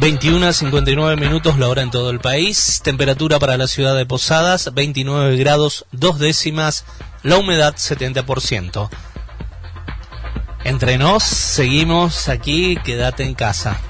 ...21 0.00 0.44
a 0.44 0.52
59 0.52 1.16
minutos 1.16 1.58
la 1.58 1.68
hora 1.68 1.82
en 1.82 1.90
todo 1.90 2.10
el 2.10 2.20
país... 2.20 2.80
...temperatura 2.84 3.38
para 3.38 3.56
la 3.56 3.66
ciudad 3.66 3.96
de 3.96 4.06
Posadas... 4.06 4.72
...29 4.72 5.36
grados 5.38 5.86
dos 5.92 6.18
décimas... 6.18 6.84
...la 7.22 7.36
humedad 7.36 7.74
70%. 7.74 8.88
Entre 10.64 10.98
nos, 10.98 11.24
seguimos 11.24 12.28
aquí... 12.28 12.76
...quédate 12.84 13.24
en 13.24 13.34
casa. 13.34 13.80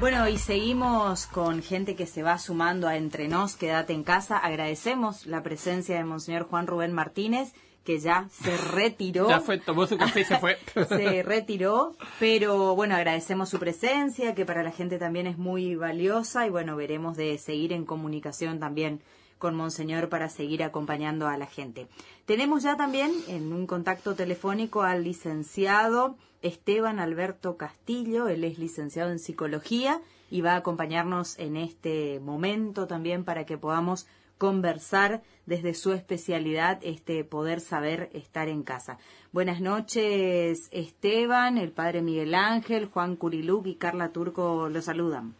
Bueno, 0.00 0.28
y 0.28 0.38
seguimos 0.38 1.26
con 1.26 1.60
gente 1.60 1.96
que 1.96 2.06
se 2.06 2.22
va 2.22 2.38
sumando 2.38 2.86
a 2.86 2.96
Entre 2.96 3.26
Nos, 3.26 3.56
Quédate 3.56 3.92
en 3.92 4.04
casa. 4.04 4.38
Agradecemos 4.38 5.26
la 5.26 5.42
presencia 5.42 5.96
de 5.96 6.04
Monseñor 6.04 6.44
Juan 6.48 6.68
Rubén 6.68 6.92
Martínez, 6.92 7.52
que 7.88 7.98
ya 7.98 8.28
se 8.30 8.54
retiró. 8.74 9.30
Ya 9.30 9.40
fue, 9.40 9.56
tomó 9.56 9.86
su 9.86 9.96
café 9.96 10.20
y 10.20 10.24
se 10.24 10.38
fue. 10.38 10.58
se 10.88 11.22
retiró, 11.22 11.96
pero 12.20 12.76
bueno, 12.76 12.94
agradecemos 12.94 13.48
su 13.48 13.58
presencia, 13.58 14.34
que 14.34 14.44
para 14.44 14.62
la 14.62 14.72
gente 14.72 14.98
también 14.98 15.26
es 15.26 15.38
muy 15.38 15.74
valiosa 15.74 16.46
y 16.46 16.50
bueno, 16.50 16.76
veremos 16.76 17.16
de 17.16 17.38
seguir 17.38 17.72
en 17.72 17.86
comunicación 17.86 18.60
también 18.60 19.00
con 19.38 19.54
Monseñor 19.54 20.10
para 20.10 20.28
seguir 20.28 20.62
acompañando 20.62 21.28
a 21.28 21.38
la 21.38 21.46
gente. 21.46 21.86
Tenemos 22.26 22.62
ya 22.62 22.76
también 22.76 23.10
en 23.26 23.54
un 23.54 23.66
contacto 23.66 24.14
telefónico 24.14 24.82
al 24.82 25.02
licenciado 25.02 26.14
Esteban 26.42 27.00
Alberto 27.00 27.56
Castillo, 27.56 28.28
él 28.28 28.44
es 28.44 28.58
licenciado 28.58 29.10
en 29.12 29.18
psicología 29.18 30.02
y 30.30 30.42
va 30.42 30.52
a 30.52 30.56
acompañarnos 30.56 31.38
en 31.38 31.56
este 31.56 32.20
momento 32.20 32.86
también 32.86 33.24
para 33.24 33.46
que 33.46 33.56
podamos 33.56 34.06
conversar 34.36 35.22
desde 35.48 35.72
su 35.74 35.92
especialidad, 35.92 36.78
este 36.82 37.24
poder 37.24 37.60
saber 37.60 38.10
estar 38.12 38.48
en 38.48 38.62
casa. 38.62 38.98
Buenas 39.32 39.60
noches, 39.62 40.68
Esteban, 40.72 41.56
el 41.56 41.72
padre 41.72 42.02
Miguel 42.02 42.34
Ángel, 42.34 42.86
Juan 42.86 43.16
Curiluc 43.16 43.66
y 43.66 43.76
Carla 43.76 44.10
Turco 44.10 44.68
lo 44.68 44.82
saludan. 44.82 45.34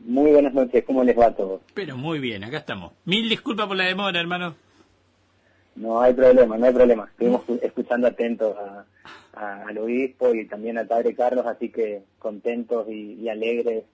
Muy 0.00 0.30
buenas 0.32 0.52
noches, 0.52 0.84
¿cómo 0.84 1.02
les 1.04 1.18
va 1.18 1.26
a 1.26 1.34
todos? 1.34 1.62
Pero 1.74 1.96
muy 1.96 2.18
bien, 2.18 2.44
acá 2.44 2.58
estamos. 2.58 2.92
Mil 3.06 3.28
disculpas 3.28 3.66
por 3.66 3.76
la 3.76 3.84
demora, 3.84 4.20
hermano. 4.20 4.54
No 5.74 6.02
hay 6.02 6.12
problema, 6.12 6.58
no 6.58 6.66
hay 6.66 6.72
problema. 6.74 7.08
Estuvimos 7.12 7.42
escuchando 7.62 8.06
atentos 8.08 8.54
a, 8.58 8.84
a- 9.32 9.62
al 9.68 9.78
obispo 9.78 10.34
y 10.34 10.46
también 10.46 10.76
al 10.76 10.86
padre 10.86 11.14
Carlos, 11.14 11.46
así 11.46 11.70
que 11.70 12.02
contentos 12.18 12.86
y, 12.90 13.14
y 13.14 13.28
alegres 13.30 13.84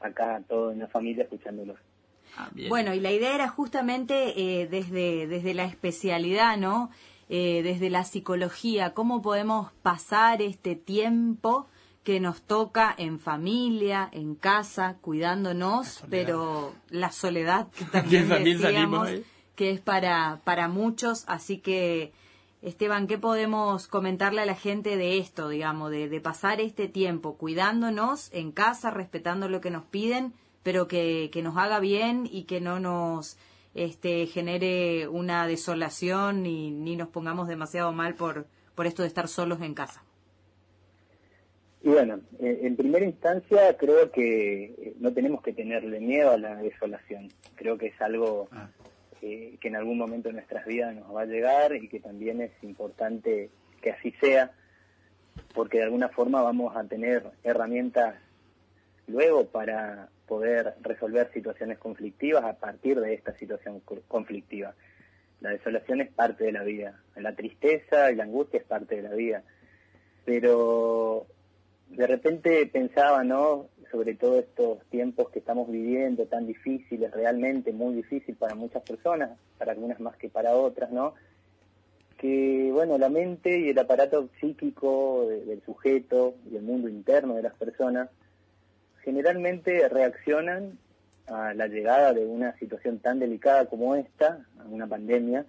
acá 0.00 0.42
todos 0.48 0.72
en 0.72 0.78
la 0.78 0.86
familia 0.88 1.24
escuchándolos. 1.24 1.76
Ah. 2.36 2.50
Bueno, 2.68 2.94
y 2.94 3.00
la 3.00 3.12
idea 3.12 3.34
era 3.34 3.48
justamente 3.48 4.34
eh, 4.36 4.66
desde, 4.66 5.26
desde 5.26 5.54
la 5.54 5.64
especialidad, 5.64 6.56
¿no? 6.56 6.90
Eh, 7.28 7.62
desde 7.62 7.90
la 7.90 8.04
psicología, 8.04 8.92
cómo 8.92 9.22
podemos 9.22 9.70
pasar 9.82 10.42
este 10.42 10.74
tiempo 10.74 11.68
que 12.02 12.18
nos 12.18 12.42
toca 12.42 12.92
en 12.96 13.20
familia, 13.20 14.08
en 14.10 14.34
casa, 14.34 14.96
cuidándonos, 15.00 16.02
pero 16.10 16.74
la 16.88 17.12
soledad 17.12 17.68
que 17.70 17.84
también 17.92 18.28
decíamos 18.28 19.08
que 19.54 19.70
es 19.70 19.80
para, 19.80 20.40
para 20.42 20.66
muchos, 20.68 21.24
así 21.28 21.58
que 21.58 22.12
Esteban, 22.62 23.06
¿qué 23.06 23.16
podemos 23.16 23.86
comentarle 23.86 24.42
a 24.42 24.46
la 24.46 24.54
gente 24.54 24.96
de 24.96 25.18
esto, 25.18 25.48
digamos, 25.48 25.90
de, 25.90 26.08
de 26.08 26.20
pasar 26.20 26.60
este 26.60 26.88
tiempo 26.88 27.36
cuidándonos 27.36 28.28
en 28.32 28.52
casa, 28.52 28.90
respetando 28.90 29.48
lo 29.48 29.60
que 29.60 29.70
nos 29.70 29.84
piden, 29.84 30.34
pero 30.62 30.88
que, 30.88 31.30
que 31.32 31.42
nos 31.42 31.56
haga 31.56 31.80
bien 31.80 32.28
y 32.30 32.44
que 32.44 32.60
no 32.60 32.80
nos 32.80 33.38
este, 33.74 34.26
genere 34.26 35.08
una 35.08 35.46
desolación 35.46 36.42
ni, 36.42 36.70
ni 36.70 36.96
nos 36.96 37.08
pongamos 37.08 37.48
demasiado 37.48 37.92
mal 37.92 38.14
por, 38.14 38.46
por 38.74 38.86
esto 38.86 39.02
de 39.02 39.08
estar 39.08 39.28
solos 39.28 39.60
en 39.62 39.74
casa? 39.74 40.02
Y 41.82 41.88
bueno, 41.88 42.20
eh, 42.40 42.60
en 42.64 42.76
primera 42.76 43.06
instancia 43.06 43.74
creo 43.78 44.10
que 44.10 44.64
eh, 44.64 44.94
no 45.00 45.12
tenemos 45.12 45.42
que 45.42 45.52
tenerle 45.54 45.98
miedo 46.00 46.30
a 46.32 46.36
la 46.36 46.56
desolación. 46.56 47.28
Creo 47.54 47.78
que 47.78 47.86
es 47.86 48.00
algo 48.02 48.48
Ah. 48.52 48.68
eh, 49.22 49.56
que 49.60 49.68
en 49.68 49.76
algún 49.76 49.96
momento 49.96 50.28
de 50.28 50.34
nuestras 50.34 50.66
vidas 50.66 50.94
nos 50.94 51.14
va 51.14 51.22
a 51.22 51.26
llegar 51.26 51.74
y 51.74 51.88
que 51.88 52.00
también 52.00 52.40
es 52.42 52.52
importante 52.62 53.50
que 53.80 53.92
así 53.92 54.12
sea, 54.20 54.52
porque 55.54 55.78
de 55.78 55.84
alguna 55.84 56.08
forma 56.10 56.42
vamos 56.42 56.76
a 56.76 56.84
tener 56.84 57.24
herramientas 57.44 58.14
luego 59.06 59.46
para 59.46 60.08
poder 60.30 60.74
resolver 60.82 61.28
situaciones 61.34 61.78
conflictivas 61.78 62.44
a 62.44 62.52
partir 62.54 63.00
de 63.00 63.14
esta 63.14 63.32
situación 63.36 63.80
co- 63.80 64.00
conflictiva. 64.06 64.74
La 65.40 65.50
desolación 65.50 66.00
es 66.00 66.08
parte 66.12 66.44
de 66.44 66.52
la 66.52 66.62
vida, 66.62 67.02
la 67.16 67.34
tristeza 67.34 68.12
y 68.12 68.14
la 68.14 68.22
angustia 68.24 68.60
es 68.60 68.64
parte 68.64 68.94
de 68.94 69.02
la 69.02 69.14
vida, 69.14 69.42
pero 70.24 71.26
de 71.88 72.06
repente 72.06 72.64
pensaba, 72.66 73.24
¿no? 73.24 73.66
Sobre 73.90 74.14
todo 74.14 74.38
estos 74.38 74.84
tiempos 74.90 75.30
que 75.30 75.40
estamos 75.40 75.68
viviendo 75.68 76.26
tan 76.26 76.46
difíciles, 76.46 77.10
realmente 77.10 77.72
muy 77.72 77.94
difícil 77.96 78.36
para 78.36 78.54
muchas 78.54 78.84
personas, 78.84 79.30
para 79.58 79.72
algunas 79.72 79.98
más 79.98 80.16
que 80.16 80.28
para 80.28 80.54
otras, 80.54 80.92
¿no? 80.92 81.14
Que, 82.18 82.70
bueno, 82.72 82.98
la 82.98 83.08
mente 83.08 83.58
y 83.58 83.70
el 83.70 83.78
aparato 83.80 84.28
psíquico 84.40 85.26
de- 85.28 85.44
del 85.44 85.60
sujeto 85.62 86.34
y 86.52 86.56
el 86.56 86.62
mundo 86.62 86.88
interno 86.88 87.34
de 87.34 87.42
las 87.42 87.54
personas 87.54 88.10
generalmente 89.04 89.88
reaccionan 89.88 90.78
a 91.26 91.54
la 91.54 91.68
llegada 91.68 92.12
de 92.12 92.26
una 92.26 92.56
situación 92.58 92.98
tan 92.98 93.18
delicada 93.18 93.66
como 93.66 93.94
esta, 93.94 94.44
una 94.68 94.86
pandemia, 94.86 95.46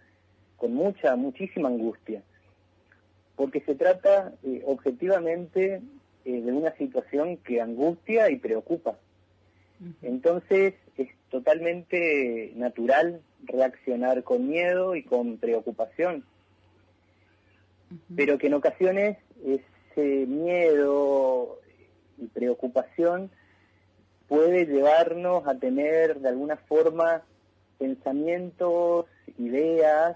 con 0.58 0.74
mucha, 0.74 1.16
muchísima 1.16 1.70
angustia, 1.70 2.22
porque 3.36 3.62
se 3.62 3.74
trata 3.74 4.34
eh, 4.44 4.62
objetivamente 4.66 5.82
eh, 6.24 6.42
de 6.42 6.52
una 6.52 6.72
situación 6.78 7.38
que 7.38 7.62
angustia 7.62 8.30
y 8.30 8.38
preocupa. 8.38 8.98
Entonces 10.04 10.76
es 10.96 11.10
totalmente 11.32 12.52
natural 12.56 13.22
reaccionar 13.46 14.24
con 14.24 14.48
miedo 14.48 14.96
y 14.96 15.02
con 15.02 15.38
preocupación, 15.38 16.24
pero 18.16 18.38
que 18.38 18.46
en 18.48 18.54
ocasiones 18.54 19.18
ese 19.44 20.28
miedo 20.28 21.60
y 22.20 22.28
preocupación 22.28 23.32
puede 24.32 24.66
llevarnos 24.66 25.46
a 25.46 25.56
tener 25.56 26.22
de 26.22 26.30
alguna 26.30 26.56
forma 26.56 27.22
pensamientos, 27.78 29.06
ideas 29.38 30.16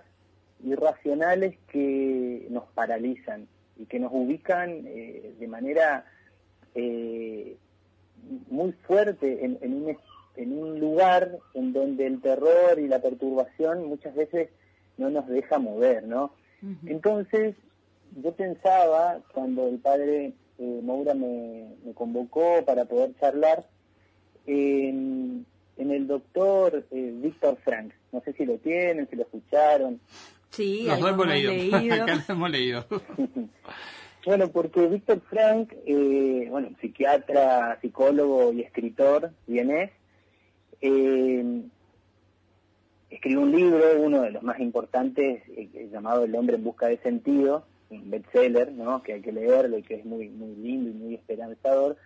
irracionales 0.63 1.57
que 1.67 2.47
nos 2.49 2.63
paralizan 2.73 3.49
y 3.75 3.87
que 3.87 3.99
nos 3.99 4.13
ubican 4.13 4.85
eh, 4.87 5.33
de 5.37 5.47
manera 5.49 6.05
eh, 6.75 7.57
muy 8.49 8.71
fuerte 8.87 9.43
en, 9.43 9.57
un, 9.61 9.97
en 10.37 10.57
un 10.59 10.79
lugar 10.79 11.37
en 11.53 11.73
donde 11.73 12.07
el 12.07 12.21
terror 12.21 12.79
y 12.79 12.87
la 12.87 13.01
perturbación 13.01 13.85
muchas 13.85 14.15
veces 14.15 14.47
no 14.97 15.09
nos 15.09 15.27
deja 15.27 15.59
mover, 15.59 16.07
¿no? 16.07 16.31
Entonces, 16.85 17.53
yo 18.23 18.31
pensaba, 18.31 19.19
cuando 19.33 19.67
el 19.67 19.79
padre 19.79 20.33
eh, 20.57 20.79
Moura 20.81 21.13
me, 21.13 21.75
convocó 21.95 22.63
para 22.65 22.85
poder 22.85 23.13
charlar, 23.19 23.67
en, 24.45 25.45
el 25.77 26.07
doctor 26.07 26.85
eh, 26.91 27.13
Víctor 27.15 27.57
Frank. 27.63 27.93
No 28.11 28.21
sé 28.21 28.33
si 28.33 28.45
lo 28.45 28.57
tienen, 28.57 29.07
si 29.09 29.15
lo 29.15 29.23
escucharon. 29.23 29.99
Sí, 30.49 30.87
lo 30.87 31.07
hemos 31.07 31.27
leído. 31.27 31.75
Acá 32.03 32.23
lo 32.27 32.33
hemos 32.33 32.49
leído. 32.49 32.85
bueno, 34.25 34.49
porque 34.49 34.87
Víctor 34.87 35.21
Frank, 35.29 35.73
eh, 35.85 36.47
bueno, 36.49 36.69
psiquiatra, 36.79 37.77
psicólogo 37.81 38.53
y 38.53 38.61
escritor 38.61 39.31
vienes, 39.47 39.91
eh, 40.81 41.61
escribió 43.09 43.41
un 43.41 43.51
libro, 43.51 44.01
uno 44.01 44.21
de 44.21 44.31
los 44.31 44.43
más 44.43 44.59
importantes, 44.59 45.43
eh, 45.49 45.89
llamado 45.91 46.23
El 46.23 46.35
hombre 46.35 46.55
en 46.55 46.63
busca 46.63 46.87
de 46.87 46.97
sentido, 46.97 47.65
un 47.89 48.09
bestseller, 48.09 48.71
¿no? 48.71 49.03
que 49.03 49.13
hay 49.13 49.21
que 49.21 49.31
leerlo 49.31 49.77
y 49.77 49.83
que 49.83 49.95
es 49.95 50.05
muy, 50.05 50.29
muy 50.29 50.55
lindo 50.55 50.89
y 50.89 50.93
muy 50.93 51.15
esperanzador. 51.15 51.97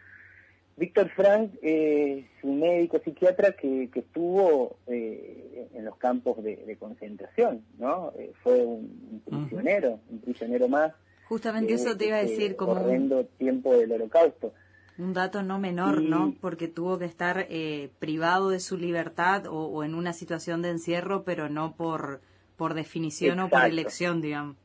Víctor 0.80 1.10
Frank 1.10 1.52
es 1.62 2.26
un 2.42 2.62
médico 2.62 3.00
psiquiatra 3.04 3.52
que, 3.52 3.90
estuvo 3.94 4.78
eh, 4.88 5.68
en 5.74 5.84
los 5.84 5.98
campos 5.98 6.42
de, 6.42 6.78
concentración, 6.80 7.66
¿no? 7.78 8.14
Eh, 8.18 8.32
fue 8.42 8.66
un, 8.66 9.22
prisionero, 9.26 10.00
un 10.10 10.22
prisionero 10.22 10.70
más. 10.70 10.94
Justamente 11.28 11.74
eso 11.74 11.98
te 11.98 12.08
iba 12.08 12.16
a 12.16 12.22
decir, 12.22 12.56
como 12.56 12.76
corriendo 12.76 13.26
tiempo 13.26 13.76
del 13.76 13.92
Holocausto. 13.92 14.54
Un 14.98 15.14
dato 15.14 15.44
no 15.44 15.60
menor, 15.60 16.02
¿no? 16.02 16.34
Porque 16.40 16.70
tuvo 16.70 16.98
que 16.98 17.06
estar 17.06 17.46
eh, 17.50 17.90
privado 18.00 18.50
de 18.50 18.62
su 18.62 18.78
libertad 18.78 19.48
o, 19.50 19.84
en 19.84 19.96
una 19.96 20.14
situación 20.14 20.62
de 20.62 20.70
encierro, 20.70 21.24
pero 21.24 21.50
no 21.50 21.76
por 21.76 22.22
por 22.56 22.74
definición 22.74 23.40
o 23.40 23.50
por 23.50 23.64
elección, 23.64 24.20
digamos. 24.20 24.58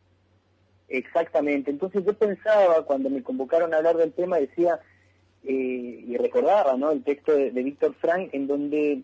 Exactamente. 0.88 1.70
Entonces 1.70 2.04
yo 2.04 2.12
pensaba, 2.12 2.84
cuando 2.84 3.08
me 3.08 3.22
convocaron 3.22 3.72
a 3.72 3.76
hablar 3.76 3.96
del 3.96 4.12
tema, 4.12 4.38
decía, 4.38 4.80
eh, 5.46 6.04
y 6.06 6.16
recordaba 6.16 6.76
¿no? 6.76 6.90
el 6.90 7.02
texto 7.02 7.32
de, 7.32 7.50
Víctor 7.50 7.94
Frank, 7.94 8.30
en 8.32 8.46
donde 8.46 9.02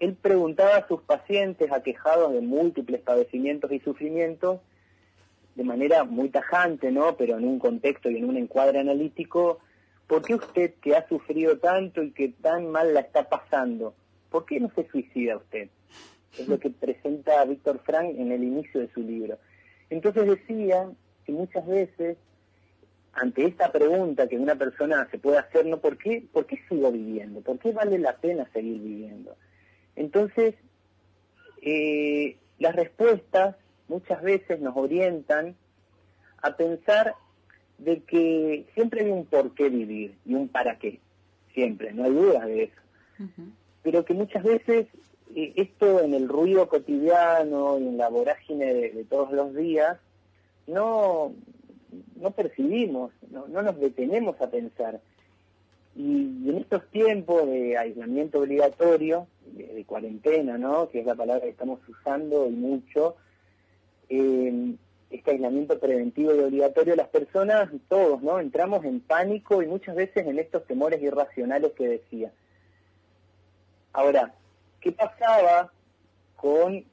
él 0.00 0.16
preguntaba 0.20 0.76
a 0.76 0.88
sus 0.88 1.02
pacientes 1.02 1.70
aquejados 1.70 2.32
de 2.32 2.40
múltiples 2.40 3.00
padecimientos 3.02 3.70
y 3.72 3.80
sufrimientos, 3.80 4.60
de 5.54 5.64
manera 5.64 6.04
muy 6.04 6.30
tajante, 6.30 6.90
¿no? 6.90 7.16
pero 7.16 7.36
en 7.36 7.46
un 7.46 7.58
contexto 7.58 8.10
y 8.10 8.16
en 8.16 8.24
un 8.24 8.38
encuadre 8.38 8.78
analítico, 8.78 9.58
¿por 10.06 10.22
qué 10.22 10.34
usted 10.34 10.74
que 10.80 10.96
ha 10.96 11.06
sufrido 11.08 11.58
tanto 11.58 12.02
y 12.02 12.10
que 12.12 12.30
tan 12.30 12.70
mal 12.70 12.94
la 12.94 13.00
está 13.00 13.28
pasando, 13.28 13.94
por 14.30 14.46
qué 14.46 14.60
no 14.60 14.70
se 14.74 14.88
suicida 14.88 15.36
usted? 15.36 15.68
Es 16.38 16.48
lo 16.48 16.58
que 16.58 16.70
presenta 16.70 17.44
Víctor 17.44 17.80
Frank 17.84 18.14
en 18.16 18.32
el 18.32 18.42
inicio 18.42 18.80
de 18.80 18.88
su 18.88 19.00
libro. 19.00 19.38
Entonces 19.90 20.26
decía 20.26 20.90
que 21.26 21.32
muchas 21.32 21.66
veces, 21.66 22.16
ante 23.12 23.44
esta 23.44 23.70
pregunta 23.70 24.26
que 24.26 24.38
una 24.38 24.54
persona 24.54 25.06
se 25.10 25.18
puede 25.18 25.38
hacer, 25.38 25.66
¿no? 25.66 25.78
¿Por 25.78 25.98
qué, 25.98 26.24
¿Por 26.32 26.46
qué 26.46 26.58
sigo 26.68 26.90
viviendo? 26.90 27.40
¿Por 27.40 27.58
qué 27.58 27.72
vale 27.72 27.98
la 27.98 28.16
pena 28.16 28.48
seguir 28.52 28.80
viviendo? 28.80 29.36
Entonces, 29.96 30.54
eh, 31.60 32.36
las 32.58 32.74
respuestas 32.74 33.56
muchas 33.88 34.22
veces 34.22 34.60
nos 34.60 34.76
orientan 34.76 35.54
a 36.40 36.56
pensar 36.56 37.14
de 37.78 38.00
que 38.00 38.66
siempre 38.74 39.02
hay 39.02 39.10
un 39.10 39.26
por 39.26 39.54
qué 39.54 39.68
vivir 39.68 40.16
y 40.24 40.34
un 40.34 40.48
para 40.48 40.78
qué, 40.78 41.00
siempre, 41.52 41.92
no 41.92 42.04
hay 42.04 42.12
duda 42.12 42.46
de 42.46 42.64
eso. 42.64 42.82
Pero 43.82 44.04
que 44.04 44.14
muchas 44.14 44.42
veces 44.42 44.86
eh, 45.36 45.52
esto 45.56 46.00
en 46.00 46.14
el 46.14 46.28
ruido 46.28 46.68
cotidiano 46.68 47.78
y 47.78 47.88
en 47.88 47.98
la 47.98 48.08
vorágine 48.08 48.72
de 48.72 49.04
todos 49.04 49.32
los 49.32 49.54
días 49.54 49.98
no, 50.66 51.34
no 52.16 52.30
percibimos, 52.30 53.12
no, 53.30 53.46
no 53.48 53.62
nos 53.62 53.78
detenemos 53.78 54.40
a 54.40 54.50
pensar. 54.50 55.00
Y, 55.94 56.48
en 56.48 56.58
estos 56.58 56.88
tiempos 56.90 57.46
de 57.46 57.76
aislamiento 57.76 58.40
obligatorio, 58.40 59.26
de, 59.46 59.84
cuarentena, 59.84 60.56
¿no? 60.58 60.88
que 60.88 61.00
es 61.00 61.06
la 61.06 61.14
palabra 61.14 61.42
que 61.42 61.50
estamos 61.50 61.80
usando 61.88 62.46
y 62.48 62.52
mucho, 62.52 63.16
eh, 64.08 64.74
este 65.10 65.32
aislamiento 65.32 65.78
preventivo 65.78 66.34
y 66.34 66.40
obligatorio, 66.40 66.96
las 66.96 67.08
personas, 67.08 67.70
todos, 67.88 68.22
¿no? 68.22 68.40
Entramos 68.40 68.84
en 68.84 69.00
pánico 69.00 69.62
y 69.62 69.66
muchas 69.66 69.94
veces 69.94 70.26
en 70.26 70.38
estos 70.38 70.64
temores 70.66 71.02
irracionales 71.02 71.72
que 71.72 71.86
decía. 71.86 72.32
Ahora, 73.92 74.34
¿qué 74.80 74.90
pasaba 74.92 75.70
con 76.36 76.84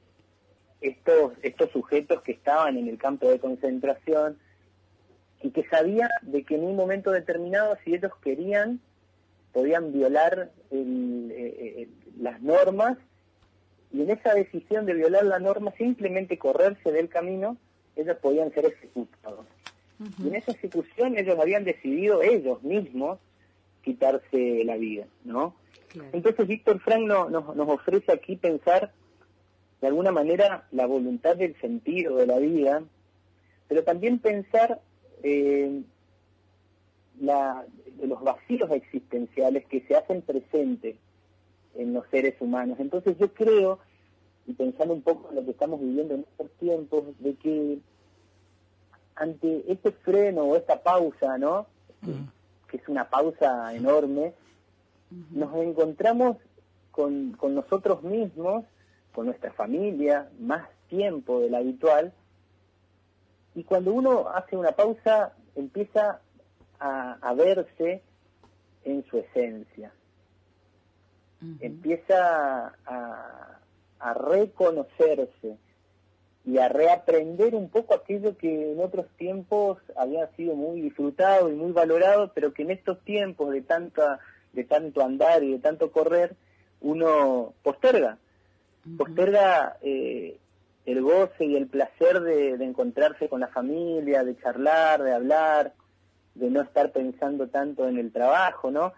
estos, 0.82 1.32
estos 1.42 1.70
sujetos 1.70 2.22
que 2.22 2.32
estaban 2.32 2.76
en 2.76 2.88
el 2.88 2.98
campo 2.98 3.28
de 3.30 3.38
concentración 3.38 4.38
y 5.42 5.50
que 5.50 5.66
sabían 5.68 6.10
de 6.22 6.44
que 6.44 6.56
en 6.56 6.64
un 6.64 6.76
momento 6.76 7.10
determinado, 7.10 7.76
si 7.84 7.94
ellos 7.94 8.12
querían, 8.22 8.80
podían 9.52 9.92
violar 9.92 10.50
eh, 10.70 10.76
eh, 11.30 11.88
las 12.18 12.40
normas 12.42 12.98
y 13.92 14.02
en 14.02 14.10
esa 14.10 14.34
decisión 14.34 14.86
de 14.86 14.94
violar 14.94 15.24
la 15.24 15.38
norma, 15.38 15.72
simplemente 15.76 16.38
correrse 16.38 16.92
del 16.92 17.08
camino, 17.08 17.56
ellos 17.96 18.16
podían 18.18 18.52
ser 18.52 18.66
ejecutados. 18.66 19.46
Y 20.18 20.28
en 20.28 20.34
esa 20.36 20.52
ejecución 20.52 21.18
ellos 21.18 21.38
habían 21.38 21.64
decidido 21.64 22.22
ellos 22.22 22.62
mismos 22.62 23.18
quitarse 23.82 24.64
la 24.64 24.76
vida, 24.76 25.06
¿no? 25.24 25.54
Entonces 26.12 26.46
Víctor 26.46 26.80
Frank 26.80 27.02
nos 27.02 27.68
ofrece 27.68 28.12
aquí 28.12 28.36
pensar 28.36 28.92
de 29.80 29.86
alguna 29.88 30.12
manera 30.12 30.66
la 30.70 30.86
voluntad 30.86 31.36
del 31.36 31.58
sentido 31.60 32.16
de 32.16 32.26
la 32.26 32.38
vida, 32.38 32.82
pero 33.68 33.82
también 33.82 34.18
pensar 34.18 34.80
eh, 35.22 35.82
los 37.20 38.22
vacíos 38.22 38.70
existenciales 38.70 39.66
que 39.66 39.82
se 39.82 39.96
hacen 39.96 40.22
presentes 40.22 40.96
en 41.74 41.92
los 41.92 42.06
seres 42.10 42.40
humanos. 42.40 42.78
Entonces 42.80 43.16
yo 43.18 43.32
creo, 43.32 43.78
y 44.46 44.54
pensando 44.54 44.94
un 44.94 45.02
poco 45.02 45.30
en 45.30 45.36
lo 45.36 45.44
que 45.44 45.50
estamos 45.50 45.80
viviendo 45.80 46.14
en 46.14 46.20
estos 46.20 46.50
tiempos, 46.58 47.04
de 47.18 47.34
que 47.34 47.78
ante 49.16 49.70
este 49.70 49.92
freno 49.92 50.44
o 50.44 50.56
esta 50.56 50.82
pausa, 50.82 51.36
¿no? 51.38 51.66
Que 52.68 52.78
es 52.78 52.88
una 52.88 53.10
pausa 53.10 53.74
enorme, 53.74 54.32
nos 55.30 55.54
encontramos 55.56 56.38
con, 56.90 57.32
con 57.32 57.54
nosotros 57.54 58.02
mismos 58.02 58.64
con 59.12 59.26
nuestra 59.26 59.52
familia, 59.52 60.30
más 60.38 60.68
tiempo 60.88 61.40
del 61.40 61.54
habitual. 61.54 62.12
Y 63.54 63.64
cuando 63.64 63.92
uno 63.92 64.28
hace 64.28 64.56
una 64.56 64.72
pausa, 64.72 65.32
empieza 65.54 66.20
a, 66.78 67.34
verse 67.34 68.02
en 68.84 69.04
su 69.06 69.18
esencia. 69.18 69.92
Empieza 71.60 72.74
a, 72.86 73.58
a 73.98 74.14
reconocerse 74.14 75.56
y 76.44 76.58
a 76.58 76.68
reaprender 76.68 77.54
un 77.54 77.68
poco 77.68 77.94
aquello 77.94 78.36
que 78.36 78.72
en 78.72 78.80
otros 78.80 79.06
tiempos 79.18 79.78
había 79.96 80.26
sido 80.36 80.54
muy 80.54 80.80
disfrutado 80.80 81.50
y 81.50 81.54
muy 81.54 81.72
valorado, 81.72 82.32
pero 82.34 82.54
que 82.54 82.62
en 82.62 82.70
estos 82.70 82.98
tiempos 83.00 83.52
de 83.52 83.62
tanta 83.62 84.20
de 84.52 84.64
tanto 84.64 85.02
andar 85.02 85.42
y 85.42 85.52
de 85.52 85.58
tanto 85.58 85.92
correr 85.92 86.34
uno 86.80 87.54
posterga. 87.62 88.18
Posterga 88.96 89.76
eh, 89.82 90.38
el 90.86 91.02
goce 91.02 91.44
y 91.44 91.56
el 91.56 91.66
placer 91.66 92.20
de, 92.20 92.52
encontrarse 92.64 93.28
con 93.28 93.40
la 93.40 93.48
familia, 93.48 94.24
de 94.24 94.36
charlar, 94.38 95.02
de 95.02 95.12
hablar, 95.12 95.74
de 96.34 96.50
no 96.50 96.62
estar 96.62 96.92
pensando 96.92 97.48
tanto 97.48 97.88
en 97.88 97.98
el 97.98 98.12
trabajo, 98.12 98.70
¿no? 98.70 98.92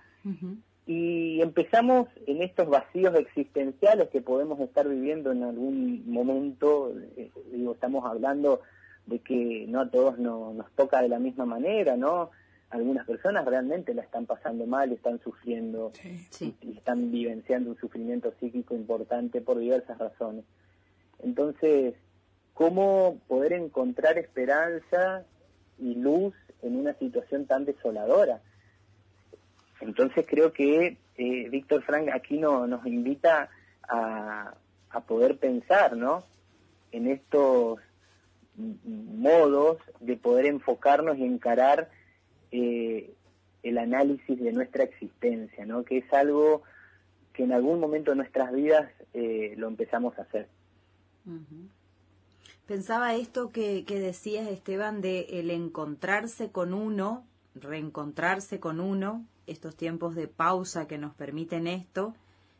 Y 0.86 1.40
empezamos 1.40 2.08
en 2.26 2.42
estos 2.42 2.68
vacíos 2.68 3.14
existenciales 3.14 4.08
que 4.10 4.20
podemos 4.20 4.58
estar 4.60 4.88
viviendo 4.88 5.30
en 5.30 5.44
algún 5.44 6.10
momento, 6.10 6.92
eh, 7.16 7.30
digo, 7.52 7.72
estamos 7.72 8.04
hablando 8.04 8.60
de 9.06 9.20
que 9.20 9.64
no 9.68 9.80
a 9.80 9.90
todos 9.90 10.18
no, 10.18 10.52
nos 10.52 10.70
toca 10.72 11.02
de 11.02 11.08
la 11.08 11.18
misma 11.18 11.44
manera, 11.44 11.96
¿no? 11.96 12.30
Algunas 12.70 13.06
personas 13.06 13.44
realmente 13.44 13.94
la 13.94 14.02
están 14.02 14.26
pasando 14.26 14.66
mal, 14.66 14.92
están 14.92 15.20
sufriendo 15.20 15.92
Sí. 16.30 16.54
y 16.62 16.76
están 16.76 17.10
vivenciando 17.10 17.70
un 17.70 17.76
sufrimiento 17.76 18.32
psíquico 18.40 18.74
importante 18.74 19.40
por 19.40 19.58
diversas 19.58 19.98
razones. 19.98 20.44
Entonces, 21.22 21.94
¿cómo 22.54 23.18
poder 23.28 23.52
encontrar 23.52 24.18
esperanza 24.18 25.24
y 25.78 25.94
luz 25.94 26.34
en 26.62 26.76
una 26.76 26.94
situación 26.94 27.46
tan 27.46 27.64
desoladora? 27.64 28.40
Entonces 29.80 30.26
creo 30.28 30.52
que 30.52 30.96
eh, 31.16 31.48
Víctor 31.50 31.82
Frank 31.82 32.08
aquí 32.12 32.38
no, 32.38 32.66
nos 32.66 32.86
invita 32.86 33.50
a, 33.88 34.54
poder 35.06 35.38
pensar, 35.38 35.96
¿no? 35.96 36.22
En 36.92 37.06
estos 37.08 37.80
modos 38.54 39.78
de 40.00 40.16
poder 40.16 40.44
enfocarnos 40.46 41.16
y 41.16 41.24
encarar 41.24 41.88
eh, 42.50 43.10
el 43.62 43.78
análisis 43.78 44.38
de 44.38 44.52
nuestra 44.52 44.84
existencia, 44.84 45.64
¿no? 45.64 45.84
Que 45.84 45.98
es 45.98 46.12
algo 46.12 46.62
que 47.32 47.44
en 47.44 47.52
algún 47.52 47.80
momento 47.80 48.10
de 48.10 48.18
nuestras 48.18 48.52
vidas 48.52 48.90
eh, 49.14 49.54
lo 49.56 49.68
empezamos 49.68 50.18
a 50.18 50.22
hacer. 50.22 50.46
Pensaba 52.66 53.14
esto 53.14 53.50
que, 53.50 53.84
que 53.84 54.00
decías, 54.00 54.48
Esteban, 54.48 55.00
de 55.00 55.26
el 55.30 55.50
encontrarse 55.50 56.50
con 56.50 56.74
uno, 56.74 57.24
reencontrarse 57.54 58.60
con 58.60 58.80
uno, 58.80 59.26
estos 59.46 59.76
tiempos 59.76 60.14
de 60.14 60.28
pausa 60.28 60.86
que 60.86 60.98
nos 60.98 61.14
permiten 61.14 61.66
esto, 61.66 62.14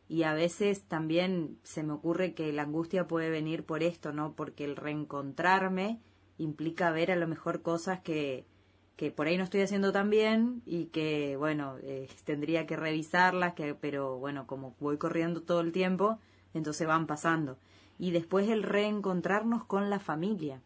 y 0.09 0.25
a 0.25 0.35
veces 0.35 0.83
también 0.83 1.59
se 1.63 1.83
me 1.83 1.93
ocurre 1.93 2.35
que 2.35 2.53
la 2.53 2.63
angustia 2.63 3.09
puede 3.09 3.31
venir 3.31 3.65
por 3.65 3.83
esto, 3.83 4.13
¿no? 4.13 4.35
Porque 4.35 4.65
el 4.65 4.77
reencontrarme 4.77 6.01
implica 6.37 6.91
ver 6.91 7.11
a 7.11 7.17
lo 7.17 7.27
mejor 7.29 7.63
cosas 7.63 8.01
que, 8.01 8.45
que 8.97 9.11
por 9.11 9.27
ahí 9.27 9.39
no 9.39 9.45
estoy 9.45 9.63
haciendo 9.63 9.93
tan 9.93 10.11
bien 10.11 10.63
y 10.67 10.87
que, 10.87 11.37
bueno, 11.37 11.77
eh, 11.83 12.09
tendría 12.25 12.67
que 12.67 12.77
revisarlas, 12.77 13.55
que, 13.55 13.75
pero 13.75 14.19
bueno, 14.19 14.47
como 14.47 14.75
voy 14.81 14.99
corriendo 14.99 15.43
todo 15.43 15.61
el 15.61 15.73
tiempo, 15.73 16.19
entonces 16.53 16.87
van 16.87 17.07
pasando. 17.07 17.57
Y 18.03 18.11
después 18.11 18.49
el 18.49 18.65
reencontrarnos 18.65 19.63
con 19.63 19.89
la 19.89 20.01
familia, 20.01 20.61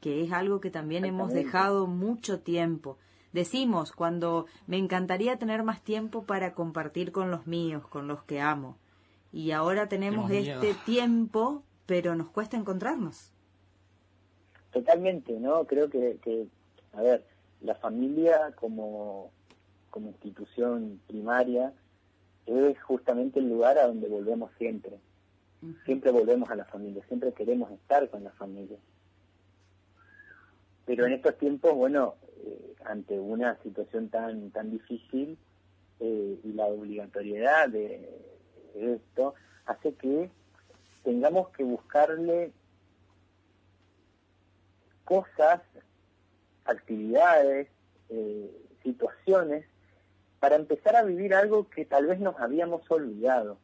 que 0.00 0.24
es 0.24 0.32
algo 0.32 0.60
que 0.60 0.72
también 0.72 1.04
hemos 1.04 1.32
dejado 1.32 1.86
mucho 1.86 2.40
tiempo. 2.40 2.98
Decimos 3.32 3.92
cuando 3.92 4.46
me 4.66 4.76
encantaría 4.76 5.38
tener 5.38 5.62
más 5.62 5.80
tiempo 5.80 6.24
para 6.24 6.54
compartir 6.54 7.12
con 7.12 7.30
los 7.30 7.46
míos, 7.46 7.86
con 7.86 8.08
los 8.08 8.24
que 8.24 8.40
amo. 8.40 8.76
Y 9.32 9.52
ahora 9.52 9.88
tenemos 9.88 10.28
Dios 10.28 10.48
este 10.48 10.74
tiempo, 10.84 11.62
pero 11.86 12.16
nos 12.16 12.30
cuesta 12.30 12.56
encontrarnos. 12.56 13.30
Totalmente, 14.72 15.38
¿no? 15.38 15.66
Creo 15.66 15.88
que, 15.88 16.18
que 16.20 16.48
a 16.94 17.00
ver, 17.00 17.24
la 17.60 17.76
familia 17.76 18.52
como, 18.56 19.30
como 19.90 20.08
institución 20.08 21.00
primaria 21.06 21.72
es 22.44 22.82
justamente 22.82 23.38
el 23.38 23.48
lugar 23.48 23.78
a 23.78 23.86
donde 23.86 24.08
volvemos 24.08 24.50
siempre. 24.58 24.98
Siempre 25.84 26.10
volvemos 26.10 26.50
a 26.50 26.56
la 26.56 26.64
familia, 26.64 27.04
siempre 27.08 27.32
queremos 27.32 27.70
estar 27.70 28.08
con 28.10 28.24
la 28.24 28.30
familia. 28.32 28.78
Pero 30.84 31.06
en 31.06 31.12
estos 31.14 31.36
tiempos, 31.38 31.74
bueno, 31.74 32.14
eh, 32.44 32.74
ante 32.84 33.18
una 33.18 33.56
situación 33.62 34.08
tan 34.08 34.50
tan 34.50 34.70
difícil 34.70 35.36
eh, 36.00 36.40
y 36.44 36.52
la 36.52 36.66
obligatoriedad 36.66 37.68
de, 37.68 38.08
de 38.74 38.94
esto 38.94 39.34
hace 39.66 39.94
que 39.94 40.30
tengamos 41.02 41.48
que 41.50 41.64
buscarle 41.64 42.52
cosas, 45.04 45.62
actividades, 46.64 47.68
eh, 48.10 48.50
situaciones 48.82 49.64
para 50.40 50.56
empezar 50.56 50.96
a 50.96 51.02
vivir 51.02 51.32
algo 51.34 51.68
que 51.70 51.84
tal 51.84 52.06
vez 52.06 52.20
nos 52.20 52.38
habíamos 52.38 52.88
olvidado, 52.90 53.58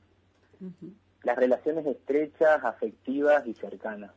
las 1.24 1.36
relaciones 1.36 1.86
estrechas, 1.86 2.64
afectivas 2.64 3.46
y 3.46 3.54
cercanas. 3.54 4.10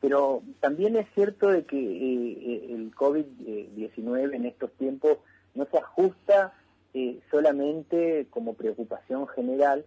Pero 0.00 0.42
también 0.60 0.96
es 0.96 1.06
cierto 1.14 1.48
de 1.48 1.64
que 1.64 1.76
eh, 1.78 2.38
eh, 2.40 2.66
el 2.74 2.94
COVID-19 2.94 4.34
en 4.34 4.44
estos 4.46 4.70
tiempos 4.72 5.18
no 5.54 5.66
se 5.66 5.78
ajusta 5.78 6.52
eh, 6.94 7.18
solamente 7.30 8.26
como 8.30 8.54
preocupación 8.54 9.26
general 9.28 9.84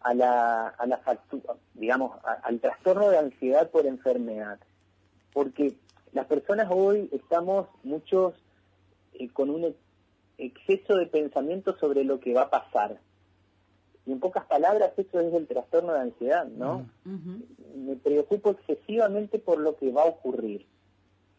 a 0.00 0.14
la, 0.14 0.68
a 0.68 0.86
la 0.86 1.02
factu- 1.02 1.42
digamos, 1.74 2.16
al 2.42 2.60
trastorno 2.60 3.10
de 3.10 3.18
ansiedad 3.18 3.70
por 3.70 3.86
enfermedad. 3.86 4.58
Porque 5.32 5.74
las 6.12 6.26
personas 6.26 6.68
hoy 6.70 7.08
estamos 7.12 7.68
muchos 7.82 8.34
con 9.34 9.50
un 9.50 9.64
ex- 9.64 9.76
exceso 10.38 10.96
de 10.96 11.06
pensamiento 11.06 11.76
sobre 11.76 12.04
lo 12.04 12.20
que 12.20 12.32
va 12.32 12.42
a 12.42 12.50
pasar. 12.50 12.98
Y 14.06 14.12
en 14.12 14.20
pocas 14.20 14.44
palabras, 14.46 14.92
eso 14.96 15.20
es 15.20 15.34
el 15.34 15.46
trastorno 15.46 15.92
de 15.92 16.00
ansiedad, 16.00 16.46
¿no? 16.46 16.86
Me 17.04 17.96
preocupo 17.96 18.50
excesivamente 18.50 19.38
por 19.38 19.58
lo 19.58 19.76
que 19.76 19.92
va 19.92 20.02
a 20.02 20.06
ocurrir. 20.06 20.66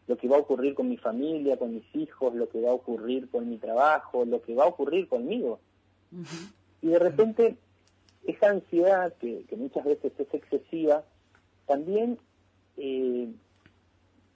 Lo 0.06 0.16
que 0.16 0.28
va 0.28 0.36
a 0.36 0.40
ocurrir 0.40 0.74
con 0.74 0.88
mi 0.88 0.96
familia, 0.96 1.56
con 1.56 1.74
mis 1.74 1.94
hijos, 1.94 2.34
lo 2.34 2.48
que 2.48 2.60
va 2.60 2.70
a 2.70 2.74
ocurrir 2.74 3.30
con 3.30 3.48
mi 3.48 3.58
trabajo, 3.58 4.24
lo 4.24 4.42
que 4.42 4.54
va 4.54 4.64
a 4.64 4.68
ocurrir 4.68 5.08
conmigo. 5.08 5.60
Y 6.80 6.88
de 6.88 6.98
repente, 6.98 7.56
esa 8.26 8.50
ansiedad, 8.50 9.12
que, 9.14 9.44
que 9.44 9.56
muchas 9.56 9.84
veces 9.84 10.12
es 10.18 10.34
excesiva, 10.34 11.04
también, 11.66 12.18
eh, 12.76 13.28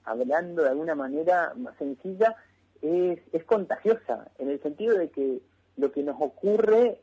hablando 0.03 0.63
de 0.63 0.69
alguna 0.69 0.95
manera 0.95 1.53
más 1.55 1.77
sencilla, 1.77 2.35
es, 2.81 3.19
es 3.31 3.43
contagiosa, 3.45 4.31
en 4.37 4.49
el 4.49 4.61
sentido 4.61 4.97
de 4.97 5.09
que 5.09 5.41
lo 5.75 5.91
que 5.91 6.03
nos 6.03 6.15
ocurre, 6.19 7.01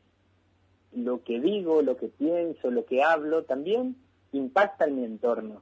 lo 0.95 1.23
que 1.23 1.39
digo, 1.39 1.81
lo 1.81 1.97
que 1.97 2.07
pienso, 2.07 2.71
lo 2.71 2.85
que 2.85 3.03
hablo, 3.03 3.43
también 3.43 3.95
impacta 4.31 4.85
en 4.85 4.95
mi 4.95 5.03
entorno. 5.03 5.61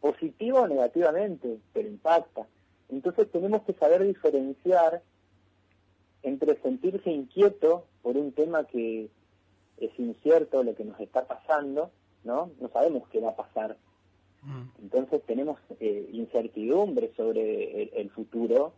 Positivo 0.00 0.60
o 0.60 0.68
negativamente, 0.68 1.58
pero 1.72 1.88
impacta. 1.88 2.46
Entonces 2.88 3.30
tenemos 3.30 3.62
que 3.62 3.72
saber 3.74 4.04
diferenciar 4.04 5.02
entre 6.22 6.60
sentirse 6.62 7.10
inquieto 7.10 7.86
por 8.02 8.16
un 8.16 8.32
tema 8.32 8.64
que 8.64 9.10
es 9.78 9.98
incierto, 9.98 10.62
lo 10.62 10.74
que 10.74 10.84
nos 10.84 10.98
está 11.00 11.26
pasando, 11.26 11.90
¿no? 12.24 12.50
No 12.60 12.68
sabemos 12.68 13.08
qué 13.08 13.20
va 13.20 13.30
a 13.30 13.36
pasar. 13.36 13.76
Entonces 14.80 15.22
tenemos 15.24 15.60
eh, 15.78 16.10
incertidumbre 16.12 17.12
sobre 17.16 17.82
el, 17.82 17.90
el 17.94 18.10
futuro 18.10 18.72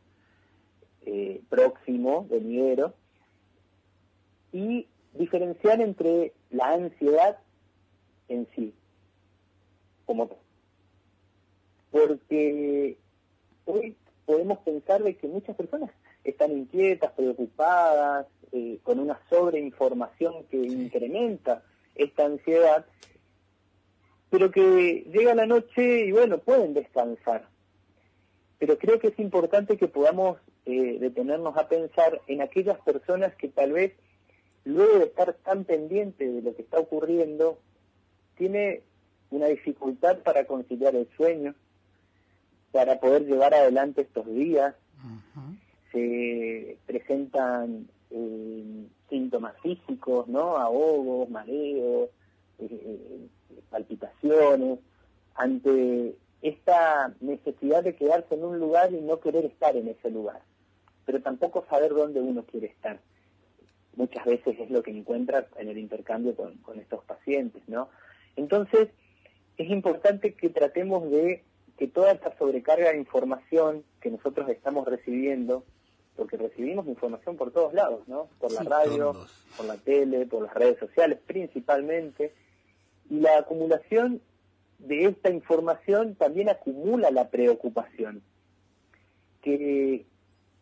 eh, 1.07 1.40
próximo, 1.49 2.26
venidero, 2.28 2.92
y 4.53 4.86
diferenciar 5.15 5.81
entre 5.81 6.33
la 6.51 6.73
ansiedad 6.73 7.39
en 8.29 8.47
sí, 8.55 8.75
como 10.07 10.29
porque 11.91 12.99
hoy 13.67 13.97
podemos 14.27 14.59
pensar 14.59 15.03
de 15.03 15.17
que 15.17 15.29
muchas 15.29 15.55
personas 15.55 15.91
están 16.25 16.53
inquietas, 16.53 17.12
preocupadas, 17.12 18.27
eh, 18.53 18.79
con 18.83 18.99
una 18.99 19.21
sobreinformación 19.29 20.45
que 20.51 20.57
incrementa 20.57 21.62
esta 21.95 22.25
ansiedad, 22.25 22.87
pero 24.31 24.51
que 24.51 25.07
llega 25.12 25.35
la 25.35 25.47
noche 25.47 26.07
y 26.07 26.12
bueno, 26.12 26.39
pueden 26.39 26.75
descansar. 26.75 27.49
Pero 28.59 28.79
creo 28.79 28.99
que 28.99 29.09
es 29.09 29.19
importante 29.19 29.77
que 29.77 29.89
podamos 29.89 30.39
eh, 30.67 30.99
detenernos 30.99 31.57
a 31.57 31.69
pensar 31.69 32.21
en 32.27 32.43
aquellas 32.43 32.81
personas 32.81 33.35
que 33.37 33.49
tal 33.49 33.73
vez, 33.73 33.93
luego 34.65 34.99
de 34.99 35.05
estar 35.07 35.33
tan 35.45 35.65
pendiente 35.65 36.27
de 36.27 36.43
lo 36.43 36.55
que 36.55 36.62
está 36.62 36.79
ocurriendo, 36.79 37.59
tiene 38.37 38.83
una 39.31 39.47
dificultad 39.47 40.19
para 40.19 40.47
conciliar 40.47 40.95
el 40.95 41.09
sueño, 41.17 41.55
para 42.73 42.99
poder 42.99 43.27
llevar 43.27 43.55
adelante 43.55 44.03
estos 44.03 44.27
días. 44.27 44.75
Se 45.93 46.77
presentan 46.87 47.89
eh, 48.11 48.87
síntomas 49.09 49.55
físicos, 49.62 50.27
¿no? 50.29 50.57
Ahogos, 50.57 51.29
mareos, 51.31 52.09
eh, 52.59 52.69
eh, 52.71 53.29
palpitaciones, 53.71 54.79
ante 55.35 56.17
esta 56.43 57.15
necesidad 57.21 57.83
de 57.83 57.95
quedarse 57.97 58.35
en 58.35 58.45
un 58.45 58.59
lugar 58.59 58.93
y 58.93 59.01
no 59.01 59.21
querer 59.21 59.45
estar 59.47 59.77
en 59.77 59.89
ese 59.89 60.11
lugar, 60.11 60.43
pero 61.07 61.21
tampoco 61.23 61.65
saber 61.69 61.93
dónde 61.93 62.21
uno 62.21 62.45
quiere 62.45 62.67
estar. 62.67 62.99
Muchas 63.97 64.24
veces 64.24 64.59
es 64.59 64.70
lo 64.70 64.82
que 64.82 64.90
encuentra 64.90 65.47
en 65.57 65.68
el 65.68 65.78
intercambio 65.78 66.34
con, 66.34 66.57
con 66.59 66.78
estos 66.80 67.05
pacientes, 67.05 67.62
¿no? 67.68 67.88
Entonces, 68.36 68.88
es 69.57 69.70
importante 69.70 70.34
que 70.34 70.49
tratemos 70.49 71.11
de 71.11 71.42
que 71.78 71.86
toda 71.88 72.12
esta 72.12 72.36
sobrecarga 72.38 72.90
de 72.90 72.99
información 72.99 73.84
que 74.01 74.11
nosotros 74.11 74.49
estamos 74.49 74.86
recibiendo 74.86 75.64
porque 76.16 76.36
recibimos 76.36 76.86
información 76.86 77.36
por 77.36 77.51
todos 77.51 77.74
lados, 77.74 78.07
¿no? 78.07 78.28
Por 78.38 78.53
la 78.53 78.61
Sí, 78.61 78.68
radio, 78.68 79.12
todos. 79.12 79.45
por 79.57 79.66
la 79.66 79.76
tele, 79.78 80.26
por 80.26 80.42
las 80.45 80.55
redes 80.55 80.78
sociales 80.78 81.18
principalmente, 81.26 82.32
y 83.11 83.18
la 83.20 83.38
acumulación 83.38 84.20
de 84.78 85.07
esta 85.07 85.30
información 85.30 86.14
también 86.14 86.49
acumula 86.49 87.11
la 87.11 87.28
preocupación, 87.30 88.22
que 89.42 90.07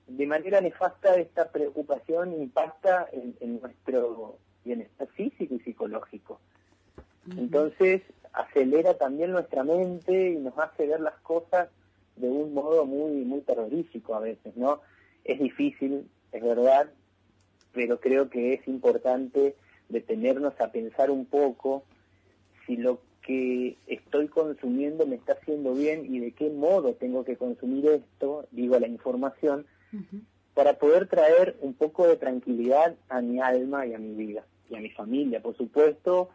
de 0.06 0.26
manera 0.26 0.60
nefasta 0.60 1.16
esta 1.16 1.50
preocupación 1.50 2.32
impacta 2.32 3.08
en, 3.12 3.36
en 3.40 3.60
nuestro 3.60 4.38
bienestar 4.64 5.08
físico 5.08 5.54
y 5.54 5.60
psicológico. 5.60 6.40
Entonces 7.36 8.02
acelera 8.32 8.94
también 8.94 9.32
nuestra 9.32 9.62
mente 9.62 10.30
y 10.30 10.36
nos 10.36 10.58
hace 10.58 10.86
ver 10.86 11.00
las 11.00 11.18
cosas 11.20 11.68
de 12.16 12.28
un 12.28 12.52
modo 12.54 12.84
muy 12.84 13.24
muy 13.24 13.40
terrorífico 13.40 14.14
a 14.14 14.20
veces, 14.20 14.56
¿no? 14.56 14.80
Es 15.24 15.38
difícil, 15.38 16.08
es 16.32 16.42
verdad, 16.42 16.90
pero 17.72 18.00
creo 18.00 18.28
que 18.28 18.54
es 18.54 18.66
importante 18.66 19.54
detenernos 19.88 20.58
a 20.60 20.72
pensar 20.72 21.10
un 21.10 21.26
poco 21.26 21.84
si 22.66 22.76
lo 22.76 23.00
que 23.22 23.76
estoy 23.86 24.28
consumiendo 24.28 25.06
me 25.06 25.16
está 25.16 25.34
haciendo 25.34 25.74
bien 25.74 26.04
y 26.12 26.18
de 26.18 26.32
qué 26.32 26.50
modo 26.50 26.94
tengo 26.94 27.24
que 27.24 27.36
consumir 27.36 27.86
esto, 27.86 28.46
digo 28.50 28.78
la 28.80 28.88
información, 28.88 29.66
para 30.54 30.74
poder 30.78 31.08
traer 31.08 31.56
un 31.60 31.74
poco 31.74 32.06
de 32.06 32.16
tranquilidad 32.16 32.96
a 33.08 33.20
mi 33.20 33.40
alma 33.40 33.86
y 33.86 33.94
a 33.94 33.98
mi 33.98 34.14
vida 34.14 34.44
y 34.68 34.76
a 34.76 34.80
mi 34.80 34.90
familia, 34.90 35.40
por 35.40 35.56
supuesto, 35.56 36.30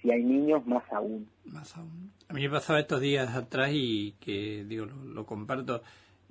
si 0.00 0.10
hay 0.10 0.22
niños 0.22 0.66
más 0.66 0.84
aún. 0.92 1.28
Más 1.44 1.76
aún. 1.76 2.12
A 2.28 2.32
mí 2.32 2.42
me 2.42 2.50
pasaba 2.50 2.80
estos 2.80 3.00
días 3.00 3.34
atrás 3.34 3.70
y 3.72 4.12
que, 4.20 4.64
digo, 4.66 4.86
lo, 4.86 5.04
lo 5.04 5.26
comparto. 5.26 5.82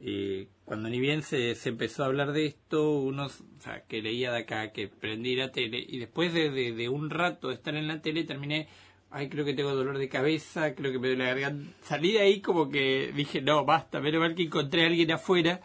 eh, 0.01 0.47
cuando 0.65 0.89
ni 0.89 0.99
bien 0.99 1.21
se, 1.23 1.55
se 1.55 1.69
empezó 1.69 2.03
a 2.03 2.07
hablar 2.07 2.31
de 2.31 2.45
esto, 2.45 2.99
uno, 2.99 3.25
o 3.25 3.61
sea, 3.61 3.83
que 3.87 4.01
leía 4.01 4.31
de 4.31 4.39
acá, 4.39 4.71
que 4.71 4.87
prendí 4.87 5.35
la 5.35 5.51
tele, 5.51 5.83
y 5.85 5.99
después 5.99 6.33
de, 6.33 6.49
de, 6.49 6.71
de 6.73 6.89
un 6.89 7.09
rato 7.09 7.49
de 7.49 7.55
estar 7.55 7.75
en 7.75 7.87
la 7.87 8.01
tele, 8.01 8.23
terminé, 8.23 8.67
ay, 9.11 9.27
creo 9.29 9.43
que 9.43 9.53
tengo 9.53 9.75
dolor 9.75 9.97
de 9.97 10.07
cabeza, 10.07 10.73
creo 10.75 10.91
que 10.91 10.99
me 10.99 11.09
duele 11.09 11.25
la 11.25 11.31
garganta. 11.31 11.69
Salí 11.81 12.13
de 12.13 12.19
ahí 12.19 12.39
como 12.41 12.69
que 12.69 13.11
dije, 13.13 13.41
no, 13.41 13.65
basta, 13.65 13.99
menos 13.99 14.21
mal 14.21 14.35
que 14.35 14.43
encontré 14.43 14.83
a 14.83 14.87
alguien 14.87 15.11
afuera 15.11 15.59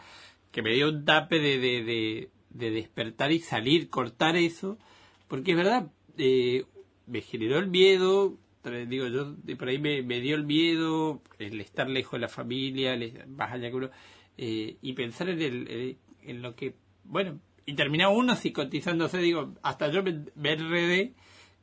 que 0.55 0.63
me 0.63 0.73
dio 0.73 0.89
un 0.89 1.05
tape 1.05 1.41
de, 1.41 1.59
de, 1.59 1.83
de, 1.83 2.29
de 2.51 2.71
despertar 2.71 3.33
y 3.33 3.41
salir, 3.41 3.91
cortar 3.91 4.37
eso, 4.37 4.79
porque 5.27 5.51
es 5.51 5.57
verdad, 5.57 5.91
eh, 6.17 6.65
me 7.09 7.23
generó 7.23 7.59
el 7.59 7.67
miedo, 7.67 8.39
digo 8.87 9.09
yo, 9.09 9.35
por 9.59 9.67
ahí 9.67 9.81
me, 9.81 10.21
dio 10.21 10.37
el 10.37 10.45
miedo, 10.45 11.21
el 11.41 11.61
estar 11.61 11.91
lejos 11.91 12.13
de 12.13 12.19
la 12.21 12.29
familia, 12.29 12.95
el- 12.95 13.27
más 13.27 13.53
allá 13.53 13.69
que 13.69 13.75
uno, 13.75 13.91
eh, 14.39 14.77
y 14.81 14.93
pensar 14.93 15.29
en, 15.29 15.43
el, 15.43 15.69
el- 15.69 15.97
en 16.23 16.41
lo 16.41 16.55
que, 16.55 16.77
bueno, 17.03 17.41
y 17.67 17.75
terminaba 17.75 18.13
uno 18.15 18.37
psicotizándose, 18.37 19.19
digo, 19.19 19.55
hasta 19.65 19.91
yo 19.91 20.05
me, 20.05 20.21
me 20.37 20.53
enredé 20.53 21.15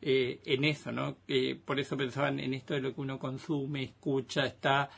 eh, 0.01 0.41
en 0.43 0.65
eso, 0.65 0.91
¿no? 0.91 1.15
Que 1.27 1.55
por 1.55 1.79
eso 1.79 1.95
pensaban 1.95 2.41
en 2.41 2.53
esto 2.53 2.73
de 2.73 2.81
lo 2.81 2.93
que 2.93 2.99
uno 2.99 3.19
consume, 3.19 3.83
escucha, 3.83 4.45
está, 4.45 4.89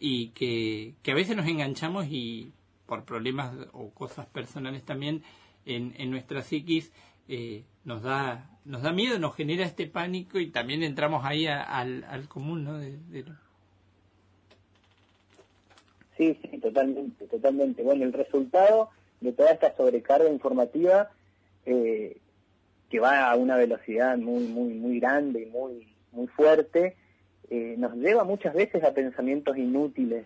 y 0.00 0.28
que, 0.28 0.94
que 1.02 1.12
a 1.12 1.14
veces 1.14 1.36
nos 1.36 1.46
enganchamos 1.46 2.06
y 2.06 2.50
por 2.86 3.04
problemas 3.04 3.54
o 3.72 3.90
cosas 3.90 4.26
personales 4.26 4.84
también 4.84 5.22
en, 5.66 5.94
en 5.96 6.10
nuestra 6.10 6.42
psiquis 6.42 6.92
eh, 7.28 7.64
nos 7.84 8.02
da 8.02 8.50
nos 8.64 8.82
da 8.82 8.92
miedo, 8.92 9.18
nos 9.18 9.34
genera 9.34 9.64
este 9.64 9.86
pánico 9.86 10.38
y 10.38 10.50
también 10.50 10.82
entramos 10.82 11.24
ahí 11.24 11.46
al, 11.46 12.04
al 12.04 12.28
común, 12.28 12.64
¿no? 12.64 12.78
De, 12.78 13.24
Sí, 16.16 16.38
sí, 16.42 16.58
totalmente, 16.58 17.26
totalmente. 17.26 17.82
Bueno, 17.82 18.04
el 18.04 18.12
resultado 18.12 18.90
de 19.20 19.32
toda 19.32 19.50
esta 19.50 19.74
sobrecarga 19.76 20.30
informativa 20.30 21.10
eh, 21.66 22.18
que 22.88 23.00
va 23.00 23.30
a 23.30 23.36
una 23.36 23.56
velocidad 23.56 24.16
muy, 24.16 24.44
muy, 24.44 24.74
muy 24.74 25.00
grande 25.00 25.42
y 25.42 25.46
muy, 25.46 25.88
muy 26.12 26.28
fuerte, 26.28 26.96
eh, 27.50 27.74
nos 27.76 27.94
lleva 27.96 28.24
muchas 28.24 28.54
veces 28.54 28.84
a 28.84 28.94
pensamientos 28.94 29.58
inútiles 29.58 30.24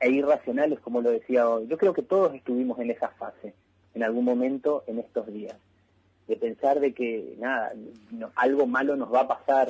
e 0.00 0.10
irracionales, 0.10 0.80
como 0.80 1.00
lo 1.02 1.10
decía 1.10 1.48
hoy. 1.48 1.66
Yo 1.66 1.76
creo 1.78 1.92
que 1.92 2.02
todos 2.02 2.34
estuvimos 2.34 2.78
en 2.78 2.90
esa 2.90 3.08
fase, 3.10 3.54
en 3.94 4.02
algún 4.02 4.24
momento 4.24 4.84
en 4.86 4.98
estos 4.98 5.26
días, 5.32 5.56
de 6.26 6.36
pensar 6.36 6.80
de 6.80 6.92
que 6.94 7.34
nada, 7.38 7.72
no- 8.10 8.30
algo 8.36 8.66
malo 8.66 8.96
nos 8.96 9.12
va 9.12 9.20
a 9.22 9.28
pasar. 9.28 9.68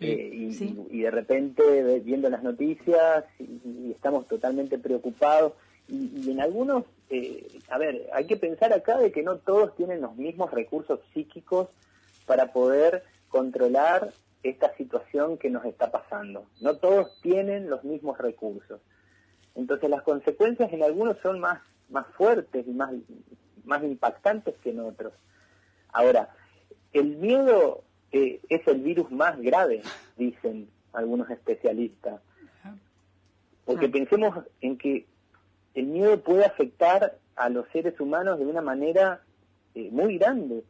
eh, 0.00 0.30
y, 0.34 0.52
Sí. 0.54 0.76
y 0.90 1.02
de 1.02 1.10
repente 1.12 2.00
viendo 2.00 2.28
las 2.28 2.42
noticias 2.42 3.24
y, 3.38 3.44
y 3.88 3.92
estamos 3.92 4.26
totalmente 4.26 4.76
preocupados 4.76 5.52
y, 5.86 6.10
y 6.24 6.30
en 6.32 6.40
algunos, 6.40 6.84
eh, 7.10 7.46
a 7.68 7.78
ver, 7.78 8.08
hay 8.12 8.26
que 8.26 8.36
pensar 8.36 8.72
acá 8.72 8.98
de 8.98 9.12
que 9.12 9.22
no 9.22 9.36
todos 9.36 9.76
tienen 9.76 10.00
los 10.00 10.16
mismos 10.16 10.50
recursos 10.50 10.98
psíquicos 11.14 11.68
para 12.26 12.52
poder 12.52 13.04
controlar 13.28 14.12
esta 14.42 14.74
situación 14.76 15.38
que 15.38 15.50
nos 15.50 15.64
está 15.66 15.92
pasando. 15.92 16.46
No 16.60 16.76
todos 16.78 17.20
tienen 17.20 17.70
los 17.70 17.84
mismos 17.84 18.18
recursos. 18.18 18.80
Entonces 19.54 19.90
las 19.90 20.02
consecuencias 20.02 20.72
en 20.72 20.82
algunos 20.82 21.18
son 21.18 21.40
más, 21.40 21.60
más 21.90 22.06
fuertes 22.14 22.66
y 22.66 22.70
más, 22.70 22.92
más 23.64 23.82
impactantes 23.82 24.54
que 24.62 24.70
en 24.70 24.80
otros. 24.80 25.12
Ahora, 25.92 26.30
el 26.92 27.16
miedo 27.16 27.84
eh, 28.12 28.40
es 28.48 28.66
el 28.66 28.80
virus 28.80 29.10
más 29.10 29.40
grave, 29.40 29.82
dicen 30.16 30.68
algunos 30.92 31.30
especialistas. 31.30 32.20
Porque 33.64 33.88
pensemos 33.88 34.44
en 34.60 34.76
que 34.76 35.06
el 35.74 35.86
miedo 35.86 36.20
puede 36.20 36.44
afectar 36.44 37.16
a 37.36 37.48
los 37.48 37.66
seres 37.68 37.98
humanos 38.00 38.38
de 38.38 38.46
una 38.46 38.60
manera 38.60 39.22
eh, 39.74 39.88
muy 39.90 40.18
grande. 40.18 40.64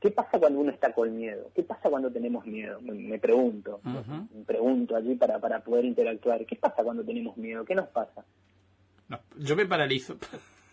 ¿Qué 0.00 0.10
pasa 0.12 0.38
cuando 0.38 0.60
uno 0.60 0.70
está 0.70 0.92
con 0.92 1.14
miedo? 1.16 1.50
¿Qué 1.54 1.62
pasa 1.64 1.90
cuando 1.90 2.10
tenemos 2.12 2.46
miedo? 2.46 2.80
Me, 2.80 2.92
me 2.92 3.18
pregunto, 3.18 3.80
me 3.84 4.44
pregunto 4.44 4.94
allí 4.94 5.14
para, 5.16 5.40
para 5.40 5.60
poder 5.60 5.84
interactuar. 5.84 6.44
¿Qué 6.46 6.54
pasa 6.56 6.82
cuando 6.84 7.02
tenemos 7.04 7.36
miedo? 7.36 7.64
¿Qué 7.64 7.74
nos 7.74 7.88
pasa? 7.88 8.24
no, 9.08 9.18
yo 9.38 9.56
me 9.56 9.66
paralizo. 9.66 10.16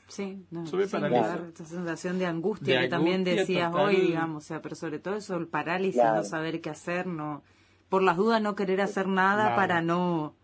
Sí, 0.07 0.45
no, 0.51 0.65
Yo 0.65 0.77
me 0.77 0.85
sí, 0.85 0.91
paralizo. 0.91 1.23
claro, 1.23 1.45
esta 1.47 1.65
sensación 1.65 2.19
de 2.19 2.27
angustia 2.27 2.75
De 2.75 2.81
que 2.83 2.89
también 2.89 3.23
decías 3.23 3.71
total. 3.71 3.87
hoy, 3.87 3.95
digamos, 4.01 4.43
o 4.43 4.47
sea, 4.47 4.61
pero 4.61 4.75
sobre 4.75 4.99
todo 4.99 5.15
eso, 5.15 5.35
el 5.37 5.47
parálisis, 5.47 5.99
Claro. 5.99 6.17
no 6.17 6.23
saber 6.23 6.61
qué 6.61 6.69
hacer, 6.69 7.07
no, 7.07 7.41
por 7.89 8.03
las 8.03 8.17
dudas 8.17 8.39
no 8.41 8.53
querer 8.55 8.81
hacer 8.81 9.07
nada 9.07 9.45
Claro. 9.45 9.55
para 9.55 9.81
no, 9.81 10.35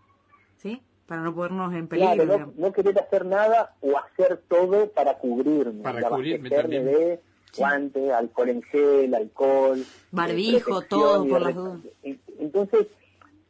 ¿sí? 0.58 0.82
Para 1.06 1.22
no 1.22 1.36
ponernos 1.36 1.74
en 1.76 1.88
peligro. 1.88 2.26
Claro, 2.26 2.54
no, 2.58 2.68
no 2.68 2.74
querer 2.74 2.98
hacer 2.98 3.26
nada 3.26 3.76
o 3.82 3.96
hacer 4.00 4.42
todo 4.48 4.90
para 4.92 5.20
cubrirme. 5.20 5.84
Para 5.84 6.10
cubrirme 6.10 6.50
también. 6.50 6.86
de 6.86 7.22
guantes, 7.58 8.12
alcohol 8.12 8.50
en 8.50 8.62
gel, 8.64 9.14
alcohol. 9.16 9.84
Barbijo, 10.12 10.58
eh, 10.58 10.62
protección 10.64 10.88
todo, 11.02 11.28
por 11.28 11.42
las 11.42 11.56
dudas. 11.56 11.80
en- 12.04 12.22
Entonces, 12.40 12.88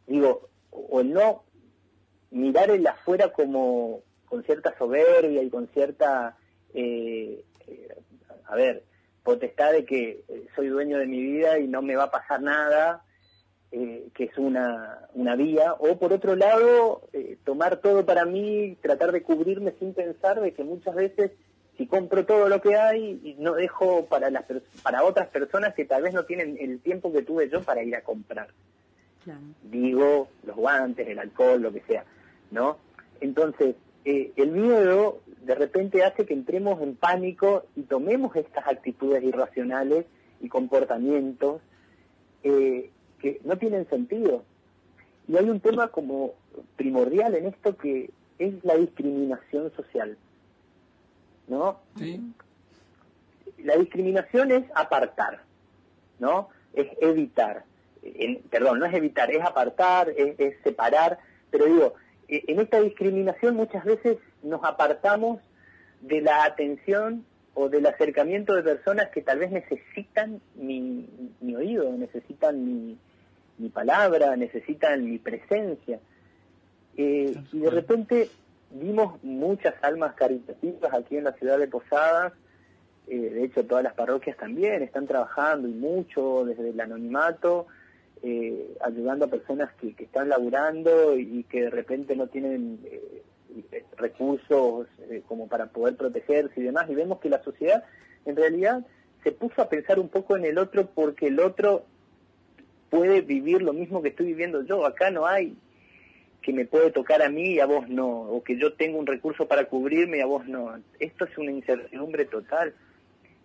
digo, 0.07 0.49
o 0.71 1.01
el 1.01 1.13
no 1.13 1.43
mirar 2.31 2.69
el 2.71 2.85
afuera 2.87 3.31
como 3.33 4.01
con 4.25 4.43
cierta 4.43 4.73
soberbia 4.77 5.41
y 5.43 5.49
con 5.49 5.67
cierta, 5.67 6.37
eh, 6.73 7.43
eh, 7.67 7.87
a 8.45 8.55
ver, 8.55 8.83
potestad 9.23 9.71
de 9.73 9.85
que 9.85 10.23
eh, 10.27 10.47
soy 10.55 10.67
dueño 10.69 10.97
de 10.97 11.05
mi 11.07 11.21
vida 11.21 11.59
y 11.59 11.67
no 11.67 11.81
me 11.81 11.95
va 11.95 12.05
a 12.05 12.11
pasar 12.11 12.41
nada, 12.41 13.03
eh, 13.73 14.07
que 14.15 14.25
es 14.25 14.37
una, 14.37 15.07
una 15.13 15.35
vía, 15.35 15.73
o 15.73 15.97
por 15.97 16.11
otro 16.13 16.35
lado, 16.35 17.01
tomar 17.45 17.77
todo 17.77 18.05
para 18.05 18.25
mí, 18.25 18.77
tratar 18.81 19.11
de 19.11 19.23
cubrirme 19.23 19.73
sin 19.79 19.93
pensar 19.93 20.41
de 20.41 20.53
que 20.53 20.63
muchas 20.63 20.95
veces 20.95 21.31
si 21.81 21.87
compro 21.87 22.27
todo 22.27 22.47
lo 22.47 22.61
que 22.61 22.75
hay 22.75 23.19
y 23.23 23.35
no 23.39 23.55
dejo 23.55 24.05
para 24.05 24.29
las 24.29 24.45
para 24.83 25.03
otras 25.03 25.29
personas 25.29 25.73
que 25.73 25.83
tal 25.83 26.03
vez 26.03 26.13
no 26.13 26.25
tienen 26.25 26.55
el 26.59 26.79
tiempo 26.79 27.11
que 27.11 27.23
tuve 27.23 27.49
yo 27.49 27.63
para 27.63 27.81
ir 27.81 27.95
a 27.95 28.01
comprar 28.01 28.49
Claro. 29.23 29.39
digo, 29.63 30.27
los 30.45 30.55
guantes, 30.55 31.07
el 31.07 31.17
alcohol, 31.17 31.59
lo 31.59 31.73
que 31.73 31.81
sea, 31.81 32.05
¿no? 32.51 32.77
Entonces, 33.19 33.75
eh, 34.05 34.31
el 34.35 34.51
miedo 34.51 35.21
de 35.43 35.55
repente 35.55 36.03
hace 36.03 36.27
que 36.27 36.35
entremos 36.35 36.79
en 36.83 36.95
pánico 36.95 37.65
y 37.75 37.81
tomemos 37.81 38.35
estas 38.35 38.67
actitudes 38.67 39.23
irracionales 39.23 40.05
y 40.39 40.49
comportamientos 40.49 41.61
eh, 42.43 42.91
que 43.19 43.41
no 43.43 43.57
tienen 43.57 43.89
sentido. 43.89 44.43
Y 45.27 45.35
hay 45.35 45.49
un 45.49 45.59
tema 45.59 45.87
como 45.87 46.33
primordial 46.75 47.33
en 47.33 47.47
esto 47.47 47.75
que 47.75 48.11
es 48.37 48.53
la 48.63 48.75
discriminación 48.75 49.71
social, 49.75 50.15
¿no? 51.51 51.81
Sí. 51.97 52.19
la 53.63 53.75
discriminación 53.77 54.51
es 54.51 54.63
apartar, 54.73 55.41
¿no? 56.17 56.47
Es 56.73 56.87
evitar. 57.01 57.63
En- 58.01 58.41
perdón, 58.49 58.79
no 58.79 58.85
es 58.85 58.93
evitar, 58.95 59.29
es 59.31 59.43
apartar, 59.43 60.09
es, 60.09 60.39
es 60.39 60.55
separar, 60.63 61.19
pero 61.51 61.65
digo, 61.65 61.93
e- 62.27 62.43
en 62.47 62.59
esta 62.59 62.79
discriminación 62.81 63.55
muchas 63.55 63.83
veces 63.83 64.17
nos 64.41 64.63
apartamos 64.63 65.41
de 65.99 66.21
la 66.21 66.45
atención 66.45 67.25
o 67.53 67.67
del 67.69 67.85
acercamiento 67.85 68.55
de 68.55 68.63
personas 68.63 69.09
que 69.09 69.21
tal 69.21 69.37
vez 69.39 69.51
necesitan 69.51 70.41
mi, 70.55 71.07
mi 71.41 71.55
oído, 71.55 71.91
necesitan 71.97 72.63
mi, 72.65 72.97
mi 73.57 73.69
palabra, 73.69 74.35
necesitan 74.37 75.03
mi 75.05 75.19
presencia. 75.19 75.99
Eh, 76.97 77.35
y 77.53 77.59
de 77.59 77.69
repente 77.69 78.29
vimos 78.73 79.21
muchas 79.23 79.75
almas 79.81 80.13
caritativas 80.15 80.93
aquí 80.93 81.17
en 81.17 81.25
la 81.25 81.33
ciudad 81.33 81.59
de 81.59 81.67
Posadas, 81.67 82.33
eh, 83.07 83.17
de 83.17 83.43
hecho 83.43 83.65
todas 83.65 83.83
las 83.83 83.93
parroquias 83.93 84.37
también 84.37 84.83
están 84.83 85.07
trabajando 85.07 85.67
y 85.67 85.73
mucho 85.73 86.45
desde 86.45 86.69
el 86.69 86.79
anonimato, 86.79 87.67
eh, 88.23 88.77
ayudando 88.81 89.25
a 89.25 89.29
personas 89.29 89.71
que, 89.75 89.95
están 89.97 90.29
laburando 90.29 91.17
y, 91.17 91.43
que 91.43 91.63
de 91.63 91.69
repente 91.69 92.15
no 92.15 92.27
tienen 92.27 92.79
eh, 92.85 93.23
recursos 93.97 94.87
como 95.27 95.47
para 95.47 95.67
poder 95.67 95.97
protegerse 95.97 96.59
y 96.59 96.63
demás, 96.63 96.89
y 96.89 96.95
vemos 96.95 97.19
que 97.19 97.29
la 97.29 97.43
sociedad 97.43 97.83
en 98.25 98.35
realidad 98.35 98.85
se 99.23 99.31
puso 99.31 99.61
a 99.61 99.69
pensar 99.69 99.99
un 99.99 100.09
poco 100.09 100.37
en 100.37 100.45
el 100.45 100.57
otro 100.57 100.87
porque 100.87 101.27
el 101.27 101.39
otro 101.39 101.85
puede 102.89 103.21
vivir 103.21 103.61
lo 103.61 103.73
mismo 103.73 104.01
que 104.01 104.09
estoy 104.09 104.27
viviendo 104.27 104.61
yo. 104.63 104.85
Acá 104.85 105.11
no 105.11 105.25
hay 105.25 105.55
que 106.41 106.53
me 106.53 106.65
puede 106.65 106.91
tocar 106.91 107.21
a 107.21 107.29
mí 107.29 107.53
y 107.53 107.59
a 107.59 107.65
vos 107.65 107.87
no, 107.87 108.07
o 108.07 108.43
que 108.43 108.57
yo 108.57 108.73
tengo 108.73 108.97
un 108.97 109.05
recurso 109.05 109.47
para 109.47 109.65
cubrirme 109.65 110.17
y 110.17 110.21
a 110.21 110.25
vos 110.25 110.47
no. 110.47 110.75
Esto 110.99 111.25
es 111.25 111.37
una 111.37 111.51
incertidumbre 111.51 112.25
total. 112.25 112.73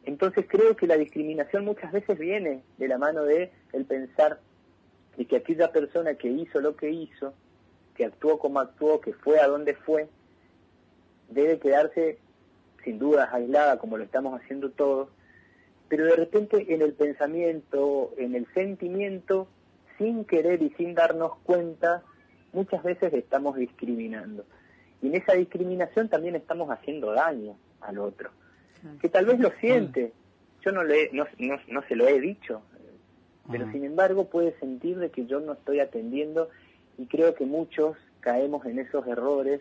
Entonces 0.05 0.47
creo 0.49 0.76
que 0.76 0.86
la 0.86 0.97
discriminación 0.97 1.64
muchas 1.64 1.92
veces 1.92 2.18
viene 2.18 2.62
de 2.78 2.88
la 2.88 2.97
mano 2.97 3.24
de 3.24 3.51
el 3.72 3.84
pensar 3.84 4.40
de 5.16 5.26
que 5.26 5.36
aquella 5.36 5.72
persona 5.72 6.14
que 6.14 6.28
hizo 6.28 6.61
lo 6.61 6.76
que 6.76 6.90
hizo, 6.90 7.34
que 7.94 8.05
actuó 8.05 8.38
como 8.38 8.61
actuó, 8.61 9.01
que 9.01 9.12
fue 9.12 9.40
a 9.40 9.49
donde 9.49 9.74
fue, 9.74 10.09
debe 11.28 11.59
quedarse 11.59 12.18
sin 12.84 12.99
dudas 12.99 13.28
aislada 13.32 13.78
como 13.78 13.99
lo 13.99 14.05
estamos 14.05 14.40
haciendo 14.40 14.70
todos, 14.70 15.09
pero 15.88 16.05
de 16.05 16.16
repente 16.16 16.72
en 16.72 16.82
el 16.82 16.94
pensamiento, 16.94 18.14
en 18.16 18.34
el 18.34 18.47
sentimiento, 18.55 19.49
sin 19.99 20.24
querer 20.24 20.62
y 20.62 20.70
sin 20.70 20.94
darnos 20.94 21.32
cuenta, 21.42 22.03
muchas 22.57 22.82
veces 22.82 23.12
estamos 23.12 23.57
discriminando. 23.57 24.44
Y 25.02 25.09
en 25.09 25.14
esa 25.14 25.34
discriminación 25.34 26.09
también 26.09 26.34
estamos 26.34 26.70
haciendo 26.70 27.12
daño 27.12 27.57
al 27.80 27.98
otro, 27.98 28.30
que 29.00 29.09
tal 29.09 29.26
vez 29.26 29.38
lo 29.38 29.50
siente, 29.61 30.12
yo 30.64 30.72
no, 30.72 30.82
le, 30.82 31.11
no, 31.12 31.26
no, 31.38 31.82
se 31.86 31.94
lo 31.94 32.09
he 32.09 32.18
dicho, 32.18 32.62
pero 33.50 33.70
sin 33.70 33.84
embargo 33.84 34.28
puede 34.28 34.59
sentir 34.59 34.98
de 34.98 35.11
que 35.11 35.26
yo 35.26 35.38
no 35.38 35.52
estoy 35.52 35.80
atendiendo 35.80 36.48
y 36.98 37.07
creo 37.07 37.34
que 37.34 37.44
muchos 37.44 37.96
caemos 38.20 38.64
en 38.66 38.78
esos 38.78 39.07
errores 39.07 39.61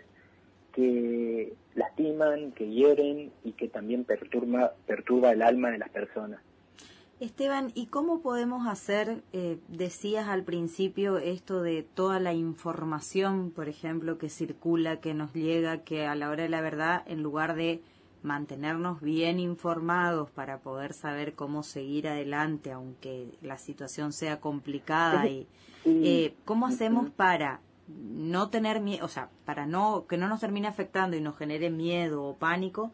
que 0.74 1.54
lastiman, 1.76 2.52
que 2.54 2.70
hieren 2.70 3.32
y 3.44 3.52
que 3.52 3.68
también 3.68 4.06
perturba, 4.06 4.74
perturba 4.88 5.32
el 5.32 5.42
alma 5.42 5.70
de 5.70 5.78
las 5.78 5.90
personas. 5.90 6.42
Esteban, 7.20 7.72
¿y 7.76 7.86
cómo 7.86 8.20
podemos 8.20 8.68
hacer, 8.68 9.24
eh, 9.32 9.58
decías 9.70 10.28
al 10.28 10.44
principio, 10.44 11.18
esto 11.18 11.62
de 11.62 11.84
toda 11.84 12.20
la 12.20 12.34
información, 12.34 13.52
por 13.52 13.70
ejemplo, 13.70 14.18
que 14.18 14.30
circula, 14.30 15.00
que 15.00 15.14
nos 15.14 15.34
llega, 15.34 15.84
que 15.84 16.06
a 16.06 16.16
la 16.16 16.30
hora 16.30 16.44
de 16.44 16.50
la 16.50 16.60
verdad, 16.60 17.04
en 17.06 17.24
lugar 17.24 17.56
de 17.56 17.82
mantenernos 18.22 19.00
bien 19.00 19.40
informados 19.40 20.30
para 20.32 20.60
poder 20.60 20.94
saber 20.94 21.36
cómo 21.36 21.64
seguir 21.64 22.10
adelante, 22.10 22.72
aunque 22.72 23.30
la 23.42 23.58
situación 23.58 24.12
sea 24.12 24.42
complicada, 24.42 25.28
y, 25.28 25.48
eh, 25.86 26.36
¿cómo 26.44 26.66
hacemos 26.66 27.10
para 27.12 27.62
no 27.88 28.50
tener 28.50 28.82
miedo, 28.82 29.06
o 29.06 29.10
sea, 29.10 29.30
para 29.46 29.66
no 29.66 30.06
que 30.08 30.18
no 30.18 30.28
nos 30.28 30.42
termine 30.42 30.68
afectando 30.68 31.16
y 31.16 31.22
nos 31.22 31.38
genere 31.38 31.70
miedo 31.70 32.24
o 32.24 32.36
pánico 32.36 32.92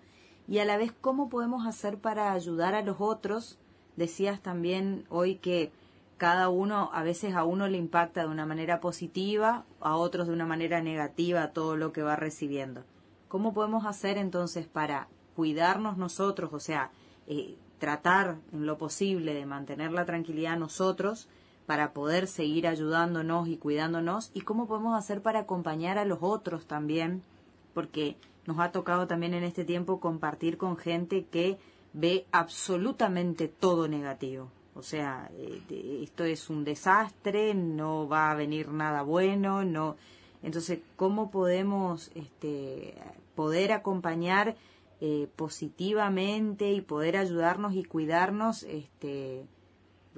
y 0.47 0.59
a 0.59 0.65
la 0.65 0.77
vez 0.77 0.91
cómo 0.91 1.29
podemos 1.29 1.65
hacer 1.65 1.97
para 1.97 2.33
ayudar 2.33 2.75
a 2.75 2.81
los 2.81 2.97
otros. 2.99 3.57
Decías 3.95 4.41
también 4.41 5.05
hoy 5.09 5.35
que 5.35 5.71
cada 6.17 6.49
uno 6.49 6.89
a 6.93 7.03
veces 7.03 7.33
a 7.33 7.43
uno 7.43 7.67
le 7.67 7.77
impacta 7.77 8.21
de 8.21 8.27
una 8.27 8.45
manera 8.45 8.79
positiva, 8.79 9.65
a 9.79 9.95
otros 9.95 10.27
de 10.27 10.33
una 10.33 10.45
manera 10.45 10.81
negativa 10.81 11.51
todo 11.51 11.75
lo 11.75 11.91
que 11.91 12.03
va 12.03 12.15
recibiendo. 12.15 12.83
¿Cómo 13.27 13.53
podemos 13.53 13.85
hacer 13.85 14.17
entonces 14.17 14.67
para 14.67 15.07
cuidarnos 15.35 15.97
nosotros, 15.97 16.51
o 16.53 16.59
sea, 16.59 16.91
eh, 17.27 17.55
tratar 17.79 18.37
en 18.53 18.65
lo 18.65 18.77
posible 18.77 19.33
de 19.33 19.45
mantener 19.45 19.91
la 19.91 20.05
tranquilidad 20.05 20.57
nosotros, 20.57 21.27
para 21.65 21.93
poder 21.93 22.27
seguir 22.27 22.67
ayudándonos 22.67 23.47
y 23.47 23.57
cuidándonos. 23.57 24.31
Y 24.33 24.41
cómo 24.41 24.67
podemos 24.67 24.93
hacer 24.97 25.21
para 25.21 25.39
acompañar 25.39 25.97
a 25.97 26.05
los 26.05 26.19
otros 26.21 26.65
también, 26.65 27.23
porque 27.73 28.17
nos 28.45 28.59
ha 28.59 28.71
tocado 28.71 29.07
también 29.07 29.33
en 29.33 29.43
este 29.43 29.63
tiempo 29.63 29.99
compartir 29.99 30.57
con 30.57 30.75
gente 30.75 31.25
que 31.31 31.57
ve 31.93 32.25
absolutamente 32.31 33.47
todo 33.47 33.87
negativo. 33.87 34.51
O 34.73 34.83
sea, 34.83 35.29
eh, 35.33 36.01
esto 36.03 36.23
es 36.23 36.49
un 36.49 36.63
desastre, 36.63 37.53
no 37.53 38.07
va 38.07 38.31
a 38.31 38.35
venir 38.35 38.69
nada 38.69 39.01
bueno, 39.01 39.65
no. 39.65 39.97
Entonces, 40.43 40.79
¿cómo 40.95 41.29
podemos 41.29 42.11
este, 42.15 42.95
poder 43.35 43.73
acompañar 43.73 44.55
eh, 45.01 45.27
positivamente 45.35 46.71
y 46.71 46.81
poder 46.81 47.17
ayudarnos 47.17 47.73
y 47.73 47.83
cuidarnos 47.83 48.63
este, 48.63 49.45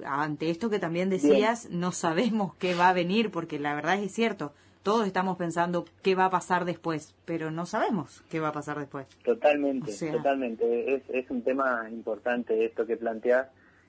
ante 0.04 0.50
esto 0.50 0.70
que 0.70 0.78
también 0.78 1.10
decías, 1.10 1.68
no 1.70 1.92
sabemos 1.92 2.54
qué 2.56 2.74
va 2.74 2.88
a 2.88 2.94
venir, 2.94 3.30
porque 3.30 3.58
la 3.58 3.74
verdad 3.74 3.98
es 4.02 4.12
cierto, 4.12 4.52
todos 4.84 5.06
estamos 5.06 5.38
pensando 5.38 5.86
qué 6.02 6.14
va 6.14 6.26
a 6.26 6.30
pasar 6.30 6.66
después, 6.66 7.14
pero 7.24 7.50
no 7.50 7.64
sabemos 7.64 8.22
qué 8.28 8.38
va 8.38 8.48
a 8.48 8.52
pasar 8.52 8.78
después. 8.78 9.06
Totalmente, 9.24 9.90
totalmente. 10.12 10.94
Es, 10.94 11.02
es 11.08 11.28
un 11.30 11.42
tema 11.42 11.88
importante 11.90 12.66
esto 12.66 12.86
que 12.86 12.98
planteas. 12.98 13.48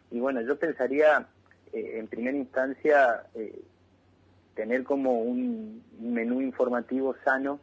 Y 0.09 0.21
bueno, 0.21 0.39
yo 0.41 0.57
pensaría, 0.57 1.27
eh, 1.73 1.99
en 1.99 2.07
primera 2.07 2.37
instancia, 2.37 3.25
eh, 3.35 3.61
tener 4.55 4.85
como 4.85 5.19
un 5.19 5.83
menú 5.99 6.41
informativo 6.41 7.13
sano 7.25 7.59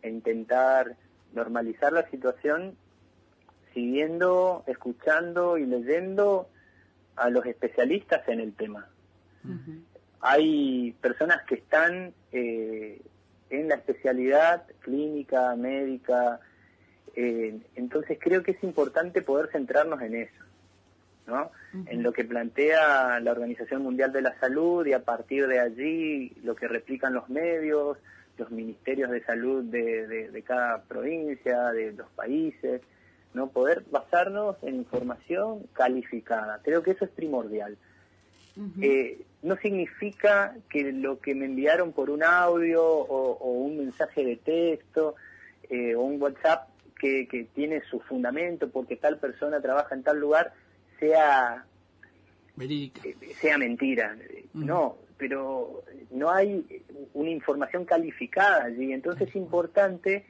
e 0.00 0.08
intentar 0.08 0.96
normalizar 1.34 1.92
la 1.92 2.08
situación 2.08 2.74
siguiendo, 3.74 4.64
escuchando 4.66 5.58
y 5.58 5.66
leyendo 5.66 6.48
a 7.16 7.28
los 7.28 7.44
especialistas 7.44 8.26
en 8.28 8.40
el 8.40 8.54
tema. 8.54 8.88
Hay 10.20 10.94
personas 11.00 11.42
que 11.46 11.56
están 11.56 12.12
eh, 12.32 13.00
en 13.50 13.68
la 13.68 13.76
especialidad 13.76 14.64
clínica, 14.80 15.54
médica, 15.56 16.40
eh, 17.14 17.58
entonces 17.74 18.18
creo 18.20 18.42
que 18.42 18.52
es 18.52 18.62
importante 18.62 19.22
poder 19.22 19.48
centrarnos 19.50 20.02
en 20.02 20.16
eso, 20.16 20.44
¿no? 21.26 21.50
En 21.86 22.02
lo 22.02 22.12
que 22.12 22.24
plantea 22.24 23.20
la 23.20 23.32
Organización 23.32 23.82
Mundial 23.82 24.12
de 24.12 24.22
la 24.22 24.38
Salud 24.38 24.86
y 24.86 24.94
a 24.94 25.04
partir 25.04 25.46
de 25.46 25.60
allí 25.60 26.30
lo 26.42 26.56
que 26.56 26.68
replican 26.68 27.12
los 27.12 27.28
medios, 27.28 27.98
los 28.38 28.50
ministerios 28.50 29.10
de 29.10 29.22
salud 29.24 29.64
de, 29.64 30.06
de 30.30 30.42
cada 30.42 30.82
provincia, 30.82 31.72
de 31.72 31.92
los 31.92 32.08
países, 32.10 32.80
¿no? 33.34 33.48
Poder 33.48 33.84
basarnos 33.90 34.56
en 34.62 34.76
información 34.76 35.66
calificada. 35.74 36.60
Creo 36.64 36.82
que 36.82 36.92
eso 36.92 37.04
es 37.04 37.10
primordial. 37.10 37.76
Eh, 38.80 39.20
no 39.46 39.56
significa 39.58 40.56
que 40.68 40.92
lo 40.92 41.20
que 41.20 41.34
me 41.34 41.46
enviaron 41.46 41.92
por 41.92 42.10
un 42.10 42.24
audio 42.24 42.84
o, 42.84 43.52
un 43.52 43.78
mensaje 43.78 44.24
de 44.24 44.36
texto 44.36 45.14
eh, 45.70 45.94
o 45.94 46.02
un 46.02 46.20
WhatsApp 46.20 46.68
que, 46.98 47.28
que, 47.28 47.44
tiene 47.54 47.80
su 47.88 48.00
fundamento 48.00 48.68
porque 48.68 48.96
tal 48.96 49.18
persona 49.18 49.60
trabaja 49.60 49.94
en 49.94 50.02
tal 50.02 50.18
lugar 50.18 50.52
sea 50.98 51.64
eh, 52.58 52.90
sea 53.34 53.58
mentira. 53.58 54.16
No, 54.54 54.96
pero 55.16 55.84
no 56.10 56.30
hay 56.30 56.82
una 57.14 57.30
información 57.30 57.84
calificada 57.84 58.64
allí. 58.64 58.92
Entonces 58.92 59.28
es 59.28 59.36
importante 59.36 60.24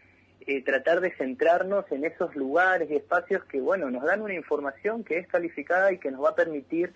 eh, 0.46 0.62
tratar 0.62 1.00
de 1.00 1.12
centrarnos 1.12 1.90
en 1.90 2.04
esos 2.04 2.36
lugares 2.36 2.90
y 2.90 2.96
espacios 2.96 3.44
que, 3.44 3.60
bueno, 3.60 3.90
nos 3.90 4.04
dan 4.04 4.20
una 4.20 4.34
información 4.34 5.04
que 5.04 5.18
es 5.18 5.26
calificada 5.28 5.92
y 5.92 5.98
que 5.98 6.10
nos 6.10 6.22
va 6.22 6.30
a 6.30 6.34
permitir 6.34 6.92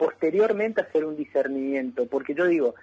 posteriormente 0.00 0.80
hacer 0.80 1.04
un 1.04 1.14
discernimiento. 1.14 2.06
Porque 2.06 2.34
yo 2.34 2.46
digo, 2.46 2.74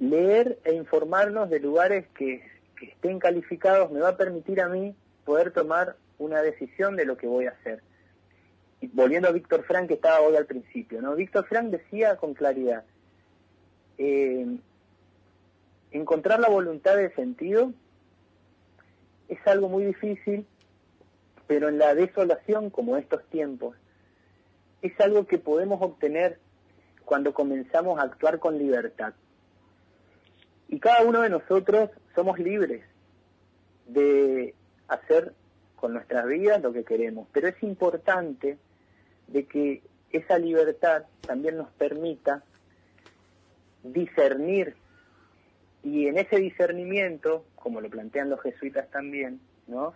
leer 0.00 0.58
e 0.64 0.74
informarnos 0.74 1.48
de 1.48 1.60
lugares 1.60 2.06
que, 2.18 2.42
estén 2.82 3.18
calificados 3.18 3.90
me 3.90 4.00
va 4.00 4.10
a 4.10 4.16
permitir 4.16 4.60
a 4.60 4.68
mí 4.68 4.94
poder 5.24 5.52
tomar 5.52 5.96
una 6.18 6.42
decisión 6.42 6.96
de 6.96 7.06
lo 7.06 7.16
que 7.16 7.28
voy 7.28 7.46
a 7.46 7.52
hacer. 7.52 7.82
Y 8.80 8.88
volviendo 8.88 9.28
a 9.28 9.32
Víctor 9.32 9.62
Frank, 9.62 9.86
que 9.86 9.94
estaba 9.94 10.20
hoy 10.20 10.36
al 10.36 10.44
principio, 10.44 11.00
¿no? 11.00 11.14
Víctor 11.14 11.46
Frank 11.46 11.70
decía 11.70 12.16
con 12.16 12.34
claridad, 12.34 12.84
eh, 13.96 14.58
encontrar 15.92 16.40
la 16.40 16.48
voluntad 16.48 16.96
de 16.96 17.14
sentido 17.14 17.72
es 19.28 19.38
algo 19.46 19.68
muy 19.68 19.84
difícil, 19.84 20.46
pero 21.46 21.68
en 21.68 21.78
la 21.78 21.94
desolación, 21.94 22.68
como 22.68 22.96
estos 22.96 23.24
tiempos, 23.30 23.76
es 24.84 25.00
algo 25.00 25.26
que 25.26 25.38
podemos 25.38 25.80
obtener 25.80 26.38
cuando 27.06 27.32
comenzamos 27.32 27.98
a 27.98 28.02
actuar 28.02 28.38
con 28.38 28.58
libertad. 28.58 29.14
Y 30.68 30.78
cada 30.78 31.02
uno 31.02 31.22
de 31.22 31.30
nosotros 31.30 31.88
somos 32.14 32.38
libres 32.38 32.84
de 33.86 34.54
hacer 34.88 35.32
con 35.76 35.94
nuestras 35.94 36.26
vidas 36.26 36.60
lo 36.62 36.74
que 36.74 36.84
queremos, 36.84 37.26
pero 37.32 37.48
es 37.48 37.62
importante 37.62 38.58
de 39.26 39.46
que 39.46 39.82
esa 40.10 40.38
libertad 40.38 41.04
también 41.22 41.56
nos 41.56 41.70
permita 41.70 42.42
discernir 43.82 44.76
y 45.82 46.08
en 46.08 46.18
ese 46.18 46.36
discernimiento 46.36 47.46
como 47.54 47.80
lo 47.80 47.88
plantean 47.88 48.28
los 48.28 48.42
jesuitas 48.42 48.90
también, 48.90 49.40
¿no? 49.66 49.94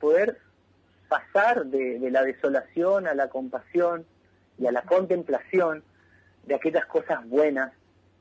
Poder 0.00 0.38
pasar 1.08 1.66
de, 1.66 1.98
de 1.98 2.10
la 2.10 2.22
desolación 2.22 3.06
a 3.06 3.14
la 3.14 3.28
compasión 3.28 4.06
y 4.58 4.66
a 4.66 4.72
la 4.72 4.82
contemplación 4.82 5.82
de 6.44 6.54
aquellas 6.54 6.86
cosas 6.86 7.26
buenas 7.28 7.72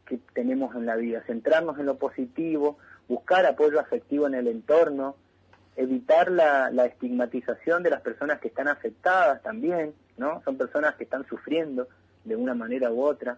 que 0.05 0.19
tenemos 0.33 0.75
en 0.75 0.85
la 0.85 0.95
vida, 0.95 1.23
centrarnos 1.25 1.79
en 1.79 1.85
lo 1.85 1.97
positivo, 1.97 2.77
buscar 3.07 3.45
apoyo 3.45 3.79
afectivo 3.79 4.27
en 4.27 4.35
el 4.35 4.47
entorno, 4.47 5.15
evitar 5.75 6.29
la, 6.31 6.69
estigmatización 6.85 7.83
de 7.83 7.89
las 7.89 8.01
personas 8.01 8.39
que 8.39 8.49
están 8.49 8.67
afectadas 8.67 9.41
también, 9.41 9.93
¿no? 10.17 10.41
Son 10.43 10.57
personas 10.57 10.95
que 10.95 11.05
están 11.05 11.25
sufriendo 11.27 11.87
de 12.25 12.35
una 12.35 12.53
manera 12.53 12.91
u 12.91 13.03
otra. 13.03 13.37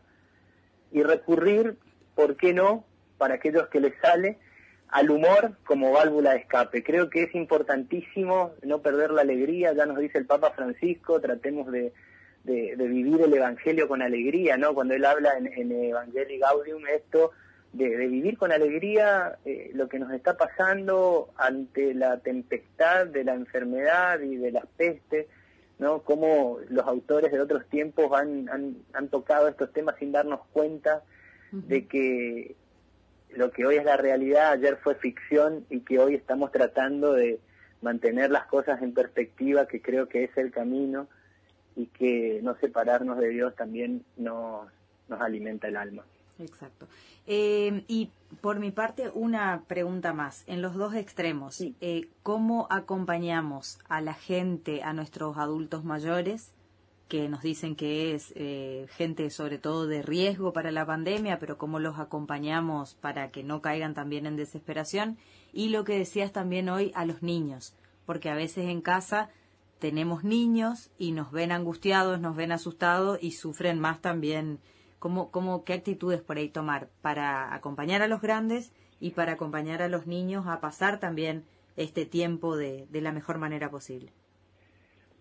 Y 0.92 1.04
recurrir, 1.04 1.78
¿por 2.16 2.36
qué 2.36 2.54
no?, 2.54 2.84
para 3.18 3.36
aquellos 3.36 3.68
que 3.68 3.80
les 3.80 3.94
sale, 4.02 4.38
al 4.90 5.10
humor 5.10 5.58
como 5.66 5.92
válvula 5.92 6.32
de 6.32 6.40
escape. 6.40 6.84
Creo 6.84 7.10
que 7.10 7.24
es 7.24 7.36
importantísimo 7.36 8.52
no 8.64 8.82
perder 8.82 9.12
la 9.12 9.22
alegría, 9.22 9.74
ya 9.74 9.86
nos 9.86 9.98
dice 9.98 10.18
el 10.18 10.26
Papa 10.26 10.52
Francisco, 10.52 11.20
tratemos 11.20 11.72
de, 11.72 11.94
de, 12.44 12.76
de 12.76 12.88
vivir 12.88 13.22
el 13.22 13.34
Evangelio 13.34 13.88
con 13.88 14.02
alegría, 14.02 14.58
¿no? 14.58 14.74
Cuando 14.74 14.94
él 14.94 15.06
habla 15.06 15.38
en, 15.38 15.48
en 15.48 15.72
Evangelii 15.72 16.40
Gaudium, 16.40 16.86
esto 16.88 17.32
de, 17.72 17.98
de, 17.98 18.08
vivir 18.08 18.38
con 18.38 18.52
alegría 18.52 19.38
eh, 19.46 19.72
lo 19.74 19.88
que 19.88 19.98
nos 20.00 20.12
está 20.12 20.38
pasando 20.38 21.30
ante 21.38 21.94
la 21.94 22.20
tempestad 22.20 23.08
de 23.08 23.24
la 23.24 23.34
enfermedad 23.34 24.20
y 24.20 24.36
de 24.36 24.52
las 24.52 24.66
pestes, 24.78 25.28
¿no? 25.80 26.02
Cómo 26.04 26.60
los 26.70 26.86
autores 26.86 27.32
de 27.32 27.40
otros 27.40 27.66
tiempos 27.70 28.12
han, 28.14 28.50
han, 28.50 28.76
han 28.94 29.08
tocado 29.08 29.48
estos 29.48 29.72
temas 29.72 29.96
sin 29.98 30.12
darnos 30.12 30.42
cuenta 30.52 31.02
uh 31.52 31.56
-huh. 31.56 31.66
de 31.66 31.88
que 31.88 32.56
lo 33.36 33.52
que 33.52 33.66
hoy 33.66 33.78
es 33.78 33.86
la 33.86 33.98
realidad 33.98 34.52
ayer 34.52 34.78
fue 34.78 34.96
ficción 34.96 35.66
y 35.70 35.80
que 35.80 35.98
hoy 35.98 36.14
estamos 36.16 36.52
tratando 36.52 37.14
de 37.14 37.40
mantener 37.82 38.30
las 38.30 38.46
cosas 38.46 38.82
en 38.82 38.94
perspectiva, 38.94 39.68
que 39.68 39.82
creo 39.82 40.08
que 40.08 40.26
es 40.26 40.38
el 40.38 40.52
camino 40.52 41.08
y 41.76 41.88
que 41.88 42.40
no 42.44 42.56
separarnos 42.56 43.18
de 43.18 43.30
Dios 43.30 43.56
también 43.56 44.04
nos, 44.18 44.68
nos 45.08 45.22
alimenta 45.22 45.68
el 45.68 45.78
alma. 45.78 46.04
Exacto. 46.40 46.88
Eh, 47.28 47.84
y 47.88 48.10
por 48.42 48.60
mi 48.60 48.72
parte, 48.72 49.10
una 49.14 49.64
pregunta 49.68 50.14
más. 50.14 50.44
En 50.48 50.62
los 50.62 50.76
dos 50.76 50.96
extremos, 50.96 51.56
sí. 51.56 51.76
eh, 51.82 52.08
¿cómo 52.24 52.68
acompañamos 52.70 53.80
a 53.88 54.02
la 54.02 54.14
gente, 54.14 54.84
a 54.84 54.94
nuestros 54.94 55.38
adultos 55.38 55.84
mayores, 55.84 56.52
que 57.08 57.30
nos 57.30 57.44
dicen 57.44 57.76
que 57.76 58.16
es 58.16 58.34
eh, 58.36 58.88
gente 58.90 59.30
sobre 59.30 59.60
todo 59.60 59.86
de 59.86 60.02
riesgo 60.02 60.52
para 60.52 60.72
la 60.72 60.86
pandemia, 60.86 61.38
pero 61.38 61.58
cómo 61.58 61.80
los 61.80 62.00
acompañamos 62.00 62.96
para 62.96 63.30
que 63.30 63.44
no 63.44 63.62
caigan 63.62 63.94
también 63.94 64.26
en 64.26 64.36
desesperación? 64.36 65.18
Y 65.52 65.70
lo 65.70 65.84
que 65.84 65.98
decías 65.98 66.32
también 66.32 66.70
hoy 66.70 66.92
a 66.96 67.06
los 67.06 67.22
niños, 67.22 67.76
porque 68.06 68.30
a 68.30 68.36
veces 68.36 68.66
en 68.66 68.82
casa 68.82 69.30
tenemos 69.84 70.24
niños 70.24 70.92
y 70.98 71.12
nos 71.12 71.30
ven 71.34 71.52
angustiados, 71.52 72.22
nos 72.22 72.38
ven 72.38 72.54
asustados 72.54 73.20
y 73.22 73.32
sufren 73.32 73.82
más 73.82 74.02
también 74.02 74.60
¿Cómo, 74.98 75.30
cómo, 75.30 75.66
¿Qué 75.66 75.74
actitudes 75.74 76.22
por 76.22 76.38
ahí 76.38 76.48
tomar 76.48 76.88
para 77.02 77.54
acompañar 77.54 78.02
a 78.02 78.08
los 78.08 78.22
grandes 78.22 78.72
y 79.02 79.12
para 79.12 79.34
acompañar 79.34 79.82
a 79.82 79.90
los 79.90 80.08
niños 80.08 80.48
a 80.48 80.62
pasar 80.62 81.02
también 81.02 81.44
este 81.76 82.06
tiempo 82.06 82.56
de, 82.56 82.88
de 82.90 83.02
la 83.02 83.12
mejor 83.12 83.40
manera 83.40 83.70
posible? 83.70 84.14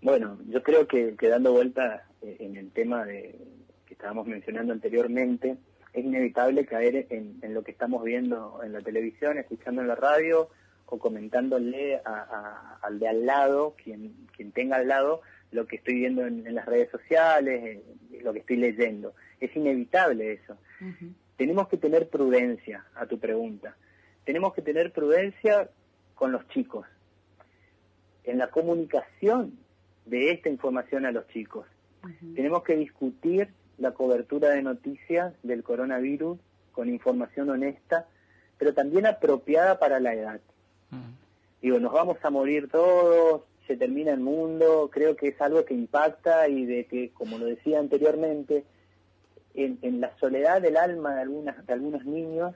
Bueno, 0.00 0.38
yo 0.46 0.62
creo 0.62 0.86
que, 0.86 1.16
que 1.16 1.28
dando 1.28 1.50
vuelta 1.50 2.06
eh, 2.20 2.36
en 2.38 2.56
el 2.56 2.70
tema 2.70 3.04
de, 3.04 3.36
que 3.84 3.94
estábamos 3.94 4.28
mencionando 4.28 4.72
anteriormente, 4.72 5.56
es 5.92 6.04
inevitable 6.04 6.64
caer 6.66 7.08
en, 7.10 7.40
en, 7.42 7.52
lo 7.52 7.64
que 7.64 7.72
estamos 7.72 8.04
viendo 8.04 8.60
en 8.62 8.72
la 8.72 8.80
televisión, 8.80 9.38
escuchando 9.38 9.82
en 9.82 9.88
la 9.88 9.96
radio 9.96 10.50
o 10.92 10.98
comentándole 10.98 11.96
a, 11.96 12.00
a, 12.04 12.78
al 12.82 12.98
de 12.98 13.08
al 13.08 13.24
lado, 13.24 13.74
quien, 13.82 14.12
quien 14.36 14.52
tenga 14.52 14.76
al 14.76 14.88
lado, 14.88 15.22
lo 15.50 15.66
que 15.66 15.76
estoy 15.76 15.94
viendo 15.94 16.26
en, 16.26 16.46
en 16.46 16.54
las 16.54 16.66
redes 16.66 16.90
sociales, 16.90 17.80
lo 18.22 18.30
que 18.34 18.40
estoy 18.40 18.56
leyendo. 18.56 19.14
Es 19.40 19.56
inevitable 19.56 20.32
eso. 20.34 20.58
Uh 20.82 20.84
-huh. 20.84 21.14
Tenemos 21.38 21.68
que 21.68 21.78
tener 21.78 22.10
prudencia, 22.10 22.84
a 22.94 23.06
tu 23.06 23.18
pregunta. 23.18 23.74
Tenemos 24.26 24.52
que 24.52 24.60
tener 24.60 24.92
prudencia 24.92 25.70
con 26.14 26.30
los 26.30 26.46
chicos, 26.48 26.86
en 28.24 28.36
la 28.36 28.48
comunicación 28.48 29.58
de 30.04 30.30
esta 30.32 30.50
información 30.50 31.06
a 31.06 31.10
los 31.10 31.26
chicos. 31.28 31.66
Uh 32.04 32.08
-huh. 32.08 32.34
Tenemos 32.34 32.64
que 32.64 32.76
discutir 32.76 33.48
la 33.78 33.92
cobertura 33.92 34.50
de 34.50 34.60
noticias 34.60 35.32
del 35.42 35.62
coronavirus 35.62 36.38
con 36.72 36.90
información 36.90 37.48
honesta, 37.48 38.06
pero 38.58 38.74
también 38.74 39.06
apropiada 39.06 39.78
para 39.78 39.98
la 39.98 40.12
edad. 40.12 40.40
-huh. 40.92 41.22
Digo, 41.60 41.78
nos 41.78 41.92
vamos 41.92 42.18
a 42.22 42.30
morir 42.30 42.68
todos, 42.68 43.42
se 43.66 43.76
termina 43.76 44.12
el 44.12 44.20
mundo, 44.20 44.90
creo 44.92 45.16
que 45.16 45.28
es 45.28 45.40
algo 45.40 45.64
que 45.64 45.74
impacta 45.74 46.48
y 46.48 46.66
de 46.66 46.86
que, 46.86 47.10
como 47.10 47.38
lo 47.38 47.46
decía 47.46 47.78
anteriormente, 47.78 48.64
en, 49.54 49.78
en 49.82 50.00
la 50.00 50.16
soledad 50.18 50.60
del 50.60 50.76
alma 50.76 51.14
de, 51.14 51.22
algunas, 51.22 51.66
de 51.66 51.72
algunos 51.72 52.04
niños, 52.04 52.54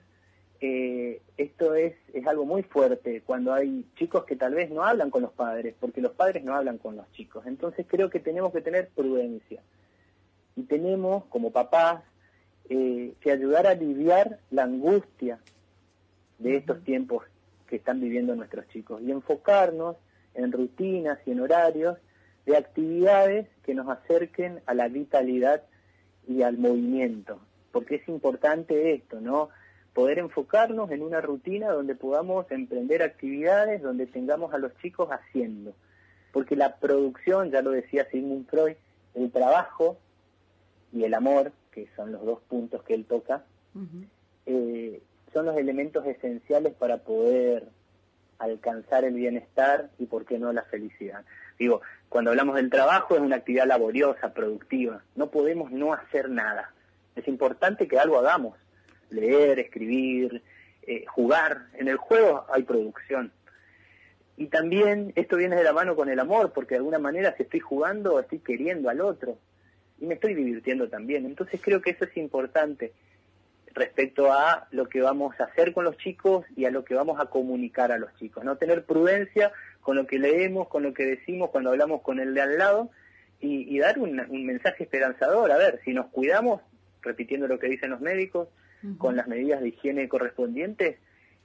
eh, 0.60 1.20
esto 1.36 1.74
es, 1.74 1.94
es 2.14 2.26
algo 2.26 2.46
muy 2.46 2.62
fuerte 2.62 3.22
cuando 3.26 3.52
hay 3.52 3.84
chicos 3.96 4.24
que 4.24 4.36
tal 4.36 4.54
vez 4.54 4.70
no 4.70 4.82
hablan 4.82 5.10
con 5.10 5.22
los 5.22 5.32
padres, 5.32 5.74
porque 5.78 6.00
los 6.00 6.12
padres 6.12 6.42
no 6.44 6.54
hablan 6.54 6.78
con 6.78 6.96
los 6.96 7.10
chicos. 7.12 7.46
Entonces 7.46 7.86
creo 7.88 8.10
que 8.10 8.20
tenemos 8.20 8.52
que 8.52 8.62
tener 8.62 8.88
prudencia 8.88 9.60
y 10.56 10.62
tenemos, 10.62 11.24
como 11.26 11.50
papás, 11.50 12.02
eh, 12.68 13.12
que 13.20 13.30
ayudar 13.30 13.66
a 13.66 13.70
aliviar 13.70 14.40
la 14.50 14.64
angustia 14.64 15.38
de 16.38 16.56
estos 16.56 16.82
tiempos 16.82 17.22
que 17.66 17.76
están 17.76 18.00
viviendo 18.00 18.34
nuestros 18.34 18.66
chicos 18.68 19.02
y 19.02 19.10
enfocarnos 19.10 19.96
en 20.34 20.52
rutinas 20.52 21.18
y 21.26 21.32
en 21.32 21.40
horarios 21.40 21.98
de 22.46 22.56
actividades 22.56 23.48
que 23.64 23.74
nos 23.74 23.88
acerquen 23.88 24.60
a 24.66 24.74
la 24.74 24.88
vitalidad 24.88 25.62
y 26.28 26.42
al 26.42 26.58
movimiento, 26.58 27.40
porque 27.72 27.96
es 27.96 28.08
importante 28.08 28.94
esto, 28.94 29.20
¿no? 29.20 29.48
Poder 29.92 30.18
enfocarnos 30.18 30.90
en 30.90 31.02
una 31.02 31.20
rutina 31.20 31.70
donde 31.70 31.94
podamos 31.94 32.50
emprender 32.50 33.02
actividades, 33.02 33.82
donde 33.82 34.06
tengamos 34.06 34.52
a 34.54 34.58
los 34.58 34.76
chicos 34.78 35.08
haciendo, 35.10 35.74
porque 36.32 36.54
la 36.54 36.76
producción, 36.76 37.50
ya 37.50 37.62
lo 37.62 37.70
decía 37.70 38.08
Sigmund 38.10 38.48
Freud, 38.48 38.76
el 39.14 39.30
trabajo 39.30 39.98
y 40.92 41.04
el 41.04 41.14
amor, 41.14 41.52
que 41.72 41.88
son 41.96 42.12
los 42.12 42.24
dos 42.24 42.40
puntos 42.48 42.82
que 42.82 42.94
él 42.94 43.06
toca, 43.06 43.44
uh 43.74 43.78
-huh. 43.78 44.06
eh, 44.46 45.02
son 45.32 45.46
los 45.46 45.56
elementos 45.56 46.06
esenciales 46.06 46.72
para 46.74 46.98
poder 46.98 47.68
alcanzar 48.38 49.04
el 49.04 49.14
bienestar 49.14 49.90
y, 49.98 50.06
por 50.06 50.24
qué 50.24 50.38
no, 50.38 50.52
la 50.52 50.62
felicidad. 50.62 51.24
Digo, 51.58 51.80
cuando 52.08 52.30
hablamos 52.30 52.56
del 52.56 52.70
trabajo 52.70 53.14
es 53.14 53.20
una 53.20 53.36
actividad 53.36 53.66
laboriosa, 53.66 54.32
productiva. 54.32 55.02
No 55.14 55.30
podemos 55.30 55.70
no 55.72 55.92
hacer 55.92 56.28
nada. 56.28 56.72
Es 57.14 57.26
importante 57.28 57.88
que 57.88 57.98
algo 57.98 58.18
hagamos. 58.18 58.58
Leer, 59.10 59.58
escribir, 59.58 60.42
eh, 60.82 61.04
jugar. 61.06 61.66
En 61.74 61.88
el 61.88 61.96
juego 61.96 62.44
hay 62.52 62.62
producción. 62.62 63.32
Y 64.36 64.48
también 64.48 65.12
esto 65.16 65.36
viene 65.36 65.56
de 65.56 65.64
la 65.64 65.72
mano 65.72 65.96
con 65.96 66.10
el 66.10 66.20
amor, 66.20 66.52
porque 66.52 66.74
de 66.74 66.78
alguna 66.78 66.98
manera 66.98 67.34
si 67.36 67.44
estoy 67.44 67.60
jugando, 67.60 68.20
estoy 68.20 68.40
queriendo 68.40 68.90
al 68.90 69.00
otro. 69.00 69.38
Y 69.98 70.06
me 70.06 70.14
estoy 70.14 70.34
divirtiendo 70.34 70.88
también. 70.90 71.24
Entonces 71.24 71.58
creo 71.62 71.80
que 71.80 71.90
eso 71.90 72.04
es 72.04 72.16
importante 72.18 72.92
respecto 73.76 74.32
a 74.32 74.66
lo 74.70 74.88
que 74.88 75.02
vamos 75.02 75.38
a 75.38 75.44
hacer 75.44 75.74
con 75.74 75.84
los 75.84 75.98
chicos 75.98 76.46
y 76.56 76.64
a 76.64 76.70
lo 76.70 76.84
que 76.84 76.94
vamos 76.94 77.20
a 77.20 77.26
comunicar 77.26 77.92
a 77.92 77.98
los 77.98 78.12
chicos. 78.16 78.42
No 78.42 78.56
tener 78.56 78.84
prudencia 78.84 79.52
con 79.82 79.96
lo 79.96 80.06
que 80.06 80.18
leemos, 80.18 80.68
con 80.68 80.82
lo 80.82 80.94
que 80.94 81.04
decimos 81.04 81.50
cuando 81.50 81.70
hablamos 81.70 82.00
con 82.00 82.18
el 82.18 82.34
de 82.34 82.40
al 82.40 82.58
lado 82.58 82.90
y, 83.38 83.72
y 83.72 83.78
dar 83.78 83.98
un, 83.98 84.18
un, 84.18 84.46
mensaje 84.46 84.84
esperanzador. 84.84 85.52
A 85.52 85.58
ver, 85.58 85.80
si 85.84 85.92
nos 85.92 86.06
cuidamos, 86.06 86.62
repitiendo 87.02 87.46
lo 87.46 87.58
que 87.58 87.68
dicen 87.68 87.90
los 87.90 88.00
médicos, 88.00 88.48
uh 88.82 88.86
-huh. 88.86 88.98
con 88.98 89.14
las 89.14 89.28
medidas 89.28 89.60
de 89.60 89.68
higiene 89.68 90.08
correspondientes, 90.08 90.96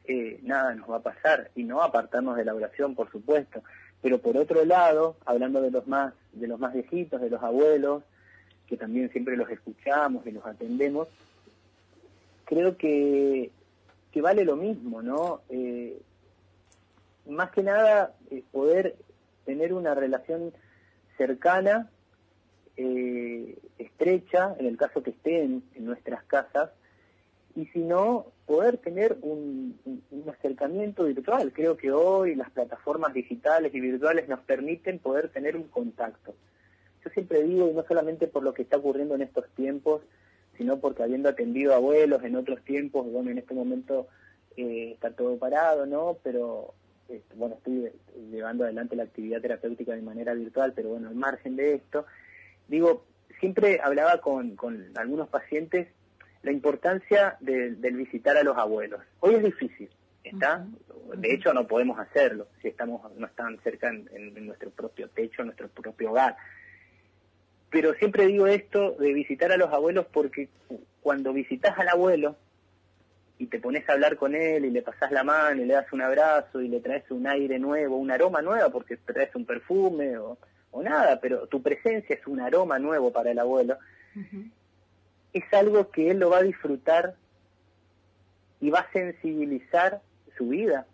eh, 0.05 0.39
nada 0.41 0.73
nos 0.73 0.89
va 0.89 0.97
a 0.97 1.03
pasar 1.03 1.51
y 1.53 1.63
no 1.63 1.83
apartarnos 1.83 2.37
de 2.37 2.45
la 2.45 2.55
oración, 2.55 2.95
por 2.95 3.11
supuesto. 3.11 3.61
Pero 4.01 4.19
por 4.19 4.37
otro 4.37 4.63
lado, 4.63 5.17
hablando 5.25 5.61
de 5.61 5.69
los 5.69 5.85
más 5.85 6.13
de 6.31 6.47
los 6.47 6.59
más 6.59 6.73
viejitos, 6.73 7.19
de 7.19 7.29
los 7.29 7.43
abuelos, 7.43 8.03
que 8.67 8.77
también 8.77 9.11
siempre 9.11 9.35
los 9.35 9.49
escuchamos 9.49 10.25
y 10.25 10.31
los 10.31 10.45
atendemos, 10.45 11.09
creo 12.51 12.75
que, 12.75 13.49
que 14.11 14.21
vale 14.21 14.43
lo 14.43 14.57
mismo, 14.57 15.01
¿no? 15.01 15.39
Eh, 15.47 16.01
más 17.29 17.49
que 17.51 17.63
nada, 17.63 18.13
eh, 18.29 18.43
poder 18.51 18.97
tener 19.45 19.71
una 19.71 19.95
relación 19.95 20.51
cercana, 21.17 21.89
eh, 22.75 23.57
estrecha, 23.77 24.53
en 24.59 24.65
el 24.65 24.75
caso 24.75 25.01
que 25.01 25.11
estén 25.11 25.63
en 25.75 25.85
nuestras 25.85 26.25
casas, 26.25 26.71
y 27.55 27.67
si 27.67 27.79
no, 27.79 28.25
poder 28.45 28.79
tener 28.79 29.17
un, 29.21 29.79
un, 29.85 30.29
acercamiento 30.29 31.05
virtual. 31.05 31.53
Creo 31.53 31.77
que 31.77 31.93
hoy 31.93 32.35
las 32.35 32.49
plataformas 32.51 33.13
digitales 33.13 33.73
y 33.73 33.79
virtuales 33.79 34.27
nos 34.27 34.41
permiten 34.41 34.99
poder 34.99 35.29
tener 35.29 35.55
un 35.55 35.69
contacto. 35.69 36.35
Yo 37.01 37.09
siempre 37.11 37.43
digo, 37.43 37.69
y 37.69 37.73
no 37.73 37.83
solamente 37.87 38.27
por 38.27 38.43
lo 38.43 38.53
que 38.53 38.63
está 38.63 38.75
ocurriendo 38.75 39.15
en 39.15 39.21
estos 39.21 39.47
tiempos, 39.55 40.01
sino 40.61 40.79
porque 40.79 41.01
habiendo 41.01 41.27
atendido 41.27 41.73
abuelos 41.73 42.23
en 42.23 42.35
otros 42.35 42.61
tiempos, 42.61 43.11
bueno, 43.11 43.31
en 43.31 43.39
este 43.39 43.55
momento 43.55 44.07
eh, 44.55 44.91
está 44.93 45.09
todo 45.09 45.35
parado, 45.39 45.87
¿no? 45.87 46.19
Pero 46.21 46.75
este, 47.09 47.33
bueno, 47.33 47.55
estoy 47.55 47.91
llevando 48.29 48.63
adelante 48.63 48.95
la 48.95 49.01
actividad 49.01 49.41
terapéutica 49.41 49.95
de 49.95 50.03
manera 50.03 50.35
virtual, 50.35 50.73
pero 50.75 50.89
bueno, 50.89 51.07
al 51.07 51.15
margen 51.15 51.55
de 51.55 51.73
esto, 51.73 52.05
digo, 52.67 53.05
siempre 53.39 53.79
hablaba 53.83 54.21
con, 54.21 54.55
con 54.55 54.85
algunos 54.97 55.29
pacientes 55.29 55.87
la 56.43 56.51
importancia 56.51 57.37
del 57.39 57.95
visitar 57.95 58.37
a 58.37 58.43
los 58.43 58.55
abuelos. 58.55 59.01
Hoy 59.19 59.33
es 59.33 59.43
difícil, 59.43 59.89
¿está? 60.23 60.63
De 61.15 61.33
hecho, 61.33 61.55
no 61.55 61.65
podemos 61.65 61.97
hacerlo 61.97 62.49
si 62.61 62.67
estamos 62.67 63.01
no 63.17 63.25
están 63.25 63.59
cerca 63.63 63.89
en, 63.89 64.45
nuestro 64.45 64.69
propio 64.69 65.09
techo, 65.09 65.41
en 65.41 65.47
nuestro 65.47 65.69
propio 65.69 66.11
hogar. 66.11 66.37
Pero 67.71 67.93
siempre 67.95 68.27
digo 68.27 68.47
esto 68.47 68.91
de 68.99 69.13
visitar 69.13 69.51
a 69.51 69.57
los 69.57 69.71
abuelos 69.71 70.05
porque 70.11 70.49
cuando 71.01 71.33
visitas 71.33 71.77
al 71.79 71.89
abuelo 71.89 72.35
y 73.39 73.47
te 73.47 73.59
pones 73.59 73.89
a 73.89 73.93
hablar 73.93 74.17
con 74.17 74.35
él 74.35 74.65
y 74.65 74.69
le 74.69 74.83
pasas 74.83 75.11
la 75.11 75.23
mano 75.23 75.61
y 75.61 75.65
le 75.65 75.73
das 75.73 75.91
un 75.91 76.01
abrazo 76.01 76.61
y 76.61 76.67
le 76.67 76.81
traes 76.81 77.09
un 77.09 77.25
aire 77.25 77.57
nuevo, 77.57 77.95
un 77.95 78.11
aroma 78.11 78.41
nuevo 78.41 78.69
porque 78.69 78.97
traes 78.97 79.33
un 79.35 79.45
perfume 79.45 80.17
o, 80.17 80.37
nada, 80.83 81.19
pero 81.19 81.47
tu 81.47 81.61
presencia 81.61 82.15
es 82.15 82.27
un 82.27 82.41
aroma 82.41 82.77
nuevo 82.77 83.11
para 83.11 83.31
el 83.31 83.39
abuelo, 83.39 83.77
es 85.33 85.53
algo 85.53 85.89
que 85.89 86.11
él 86.11 86.19
lo 86.19 86.29
va 86.29 86.39
a 86.39 86.43
disfrutar 86.43 87.15
y 88.59 88.69
va 88.69 88.81
a 88.81 88.91
sensibilizar 88.91 90.01
su 90.37 90.49
vida. 90.49 90.85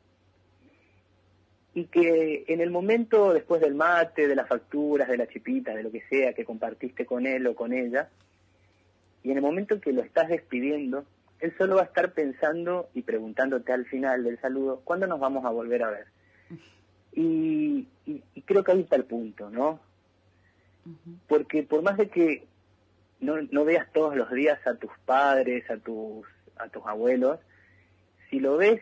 Y 1.78 1.86
que 1.86 2.44
en 2.48 2.60
el 2.60 2.72
momento 2.72 3.34
después 3.34 3.62
del 3.62 3.76
mate, 3.76 4.28
de 4.28 4.36
las 4.36 4.48
facturas, 4.48 5.08
de 5.08 5.16
la 5.16 5.28
chipita, 5.28 5.76
de 5.76 5.84
lo 5.84 5.92
que 5.92 6.02
sea 6.10 6.34
que 6.34 6.44
compartiste 6.44 7.06
con 7.06 7.28
él 7.28 7.46
o 7.46 7.54
con 7.54 7.72
ella, 7.72 8.10
y 9.22 9.30
en 9.30 9.38
el 9.38 9.44
momento 9.44 9.80
que 9.80 9.94
lo 9.94 10.02
estás 10.02 10.28
despidiendo, 10.28 11.06
él 11.40 11.54
solo 11.56 11.76
va 11.76 11.84
a 11.84 11.86
estar 11.86 12.14
pensando 12.14 12.90
y 12.96 13.04
preguntándote 13.04 13.74
al 13.74 13.86
final 13.86 14.24
del 14.24 14.42
saludo, 14.42 14.82
¿cuándo 14.84 15.06
nos 15.06 15.20
vamos 15.20 15.46
a 15.46 15.52
volver 15.52 15.84
a 15.84 15.92
ver? 15.92 16.08
Y, 17.14 17.88
creo 18.46 18.64
que 18.64 18.72
ahí 18.72 18.80
está 18.80 18.96
el 18.96 19.06
punto, 19.06 19.52
¿no? 19.52 19.80
Porque 21.28 21.62
por 21.62 21.84
más 21.84 21.98
de 21.98 22.10
que 22.10 22.48
no, 23.20 23.36
no 23.52 23.66
veas 23.66 23.86
todos 23.94 24.16
los 24.16 24.32
días 24.32 24.66
a 24.66 24.74
tus 24.74 24.90
padres, 25.06 25.70
a 25.70 25.78
tus, 25.78 26.26
a 26.56 26.70
tus 26.70 26.84
abuelos, 26.88 27.38
si 28.32 28.40
lo 28.40 28.58
ves 28.58 28.82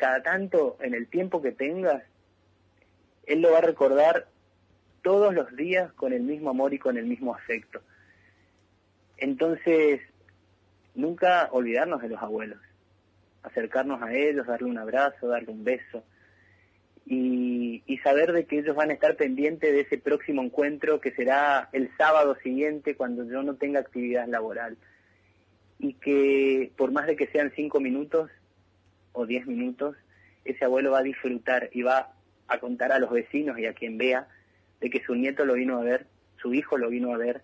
cada 0.00 0.22
tanto 0.22 0.78
en 0.80 0.94
el 0.94 1.08
tiempo 1.08 1.42
que 1.42 1.52
tengas, 1.52 2.02
él 3.26 3.42
lo 3.42 3.52
va 3.52 3.58
a 3.58 3.60
recordar 3.72 4.28
todos 5.02 5.34
los 5.34 5.54
días 5.54 5.92
con 5.92 6.14
el 6.14 6.22
mismo 6.22 6.48
amor 6.48 6.72
y 6.72 6.78
con 6.78 6.96
el 6.96 7.04
mismo 7.04 7.34
afecto. 7.34 7.82
Entonces, 9.18 10.00
nunca 10.94 11.50
olvidarnos 11.52 12.00
de 12.00 12.08
los 12.08 12.22
abuelos, 12.22 12.58
acercarnos 13.42 14.00
a 14.02 14.14
ellos, 14.14 14.46
darle 14.46 14.68
un 14.68 14.78
abrazo, 14.78 15.28
darle 15.28 15.52
un 15.52 15.64
beso. 15.64 16.02
Y, 17.04 17.82
y, 17.86 17.98
saber 17.98 18.32
de 18.32 18.46
que 18.46 18.60
ellos 18.60 18.76
van 18.76 18.90
a 18.90 18.94
estar 18.94 19.16
pendientes 19.16 19.72
de 19.72 19.80
ese 19.80 19.98
próximo 19.98 20.42
encuentro 20.42 21.00
que 21.00 21.10
será 21.10 21.68
el 21.72 21.90
sábado 21.98 22.36
siguiente 22.36 22.94
cuando 22.94 23.24
yo 23.24 23.42
no 23.42 23.56
tenga 23.56 23.80
actividad 23.80 24.28
laboral. 24.28 24.78
Y 25.78 25.94
que 25.94 26.70
por 26.76 26.92
más 26.92 27.06
de 27.06 27.16
que 27.16 27.26
sean 27.26 27.52
cinco 27.56 27.80
minutos 27.80 28.30
o 29.12 29.26
diez 29.26 29.46
minutos, 29.46 29.96
ese 30.44 30.64
abuelo 30.64 30.92
va 30.92 31.00
a 31.00 31.02
disfrutar 31.02 31.70
y 31.72 31.82
va 31.82 32.12
a 32.48 32.58
contar 32.58 32.92
a 32.92 32.98
los 32.98 33.10
vecinos 33.10 33.58
y 33.58 33.66
a 33.66 33.74
quien 33.74 33.98
vea 33.98 34.28
de 34.80 34.90
que 34.90 35.02
su 35.04 35.14
nieto 35.14 35.44
lo 35.44 35.54
vino 35.54 35.78
a 35.78 35.84
ver, 35.84 36.06
su 36.40 36.54
hijo 36.54 36.78
lo 36.78 36.88
vino 36.88 37.14
a 37.14 37.18
ver 37.18 37.42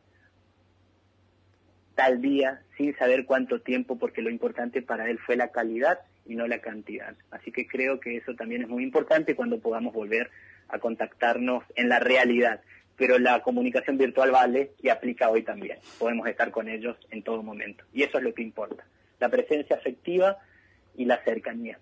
tal 1.94 2.20
día 2.20 2.62
sin 2.76 2.96
saber 2.96 3.24
cuánto 3.24 3.60
tiempo, 3.60 3.98
porque 3.98 4.22
lo 4.22 4.30
importante 4.30 4.82
para 4.82 5.10
él 5.10 5.18
fue 5.18 5.34
la 5.34 5.50
calidad 5.50 6.00
y 6.26 6.36
no 6.36 6.46
la 6.46 6.60
cantidad. 6.60 7.14
Así 7.30 7.50
que 7.50 7.66
creo 7.66 8.00
que 8.00 8.16
eso 8.16 8.34
también 8.34 8.62
es 8.62 8.68
muy 8.68 8.82
importante 8.82 9.34
cuando 9.34 9.58
podamos 9.58 9.94
volver 9.94 10.30
a 10.68 10.78
contactarnos 10.78 11.64
en 11.74 11.88
la 11.88 11.98
realidad. 11.98 12.60
Pero 12.96 13.18
la 13.18 13.42
comunicación 13.42 13.98
virtual 13.98 14.30
vale 14.30 14.72
y 14.82 14.88
aplica 14.88 15.30
hoy 15.30 15.42
también. 15.42 15.78
Podemos 15.98 16.28
estar 16.28 16.50
con 16.50 16.68
ellos 16.68 16.96
en 17.10 17.22
todo 17.22 17.42
momento. 17.42 17.84
Y 17.92 18.02
eso 18.02 18.18
es 18.18 18.24
lo 18.24 18.34
que 18.34 18.42
importa. 18.42 18.84
La 19.18 19.28
presencia 19.28 19.76
afectiva 19.76 20.38
y 20.96 21.04
la 21.04 21.22
cercanía. 21.24 21.78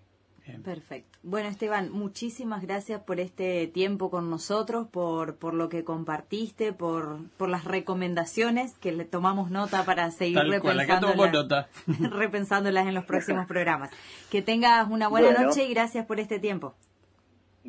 Perfecto. 0.63 1.19
Bueno, 1.23 1.49
Esteban, 1.49 1.91
muchísimas 1.91 2.63
gracias 2.63 3.01
por 3.01 3.19
este 3.19 3.67
tiempo 3.67 4.11
con 4.11 4.29
nosotros, 4.29 4.87
por, 4.89 5.37
por 5.37 5.55
lo 5.55 5.71
que 5.71 5.85
compartiste, 5.85 6.75
por, 6.75 7.19
por 7.39 7.49
las 7.49 7.65
recomendaciones 7.65 8.75
que 8.79 8.93
le 8.93 9.07
tomamos 9.07 9.51
nota 9.51 9.85
para 9.85 10.11
seguir 10.11 10.39
repensándolas, 10.39 11.67
repensándolas 12.11 12.87
en 12.87 12.95
los 12.95 13.07
próximos 13.07 13.47
programas. 13.47 13.91
Que 14.31 14.43
tengas 14.43 14.87
una 14.91 15.09
buena 15.09 15.33
noche 15.33 15.65
y 15.65 15.73
gracias 15.73 16.05
por 16.05 16.21
este 16.21 16.39
tiempo. 16.39 16.75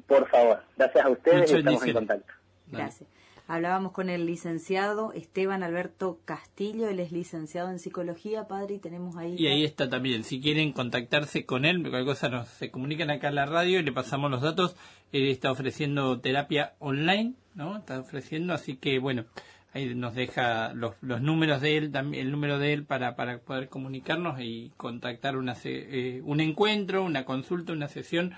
Por 0.06 0.28
favor, 0.28 0.62
gracias 0.76 1.06
a 1.06 1.10
ustedes 1.10 1.52
y 1.52 1.56
estamos 1.56 1.86
en 1.86 1.94
contacto. 1.94 2.34
Gracias. 2.68 3.10
Hablábamos 3.48 3.92
con 3.92 4.10
el 4.10 4.26
licenciado 4.26 5.14
Esteban 5.14 5.62
Alberto 5.62 6.20
Castillo, 6.26 6.90
él 6.90 7.00
es 7.00 7.12
licenciado 7.12 7.70
en 7.70 7.78
psicología, 7.78 8.48
padre, 8.48 8.76
y 8.76 8.80
tenemos 8.80 9.16
ahí... 9.18 9.36
Y 9.38 9.46
ahí 9.46 9.64
está 9.64 9.88
también, 9.88 10.24
si 10.24 10.42
quieren 10.42 10.72
contactarse 10.72 11.46
con 11.46 11.64
él, 11.64 11.82
cualquier 11.82 12.06
cosa 12.06 12.30
nos 12.30 12.48
se 12.48 12.72
comunican 12.72 13.12
acá 13.12 13.28
en 13.28 13.36
la 13.36 13.46
radio 13.46 13.80
y 13.80 13.84
le 13.84 13.92
pasamos 13.92 14.32
los 14.32 14.42
datos. 14.42 14.76
Él 15.12 15.28
está 15.28 15.52
ofreciendo 15.52 16.20
terapia 16.20 16.74
online, 16.80 17.36
¿no? 17.54 17.78
Está 17.78 18.00
ofreciendo, 18.00 18.52
así 18.54 18.78
que 18.78 18.98
bueno, 18.98 19.26
ahí 19.74 19.94
nos 19.94 20.16
deja 20.16 20.74
los, 20.74 20.96
los 21.02 21.22
números 21.22 21.62
de 21.62 21.78
él, 21.78 21.92
también 21.92 22.26
el 22.26 22.32
número 22.32 22.58
de 22.58 22.74
él 22.74 22.84
para, 22.84 23.16
para 23.16 23.38
poder 23.38 23.70
comunicarnos 23.70 24.40
y 24.42 24.72
contactar 24.76 25.38
una, 25.38 25.56
eh, 25.66 26.22
un 26.24 26.40
encuentro, 26.40 27.04
una 27.04 27.26
consulta, 27.26 27.74
una 27.74 27.90
sesión 27.90 28.34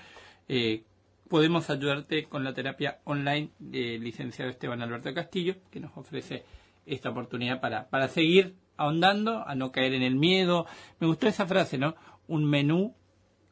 eh, 0.48 0.82
podemos 1.28 1.70
ayudarte 1.70 2.24
con 2.24 2.44
la 2.44 2.54
terapia 2.54 3.00
online 3.04 3.50
del 3.58 4.02
licenciado 4.02 4.50
Esteban 4.50 4.82
Alberto 4.82 5.12
Castillo, 5.14 5.56
que 5.70 5.80
nos 5.80 5.96
ofrece 5.96 6.44
esta 6.86 7.10
oportunidad 7.10 7.60
para, 7.60 7.88
para 7.88 8.08
seguir 8.08 8.56
ahondando, 8.76 9.46
a 9.46 9.54
no 9.54 9.72
caer 9.72 9.94
en 9.94 10.02
el 10.02 10.16
miedo. 10.16 10.66
Me 11.00 11.06
gustó 11.06 11.28
esa 11.28 11.46
frase, 11.46 11.78
¿no? 11.78 11.94
Un 12.26 12.44
menú. 12.44 12.94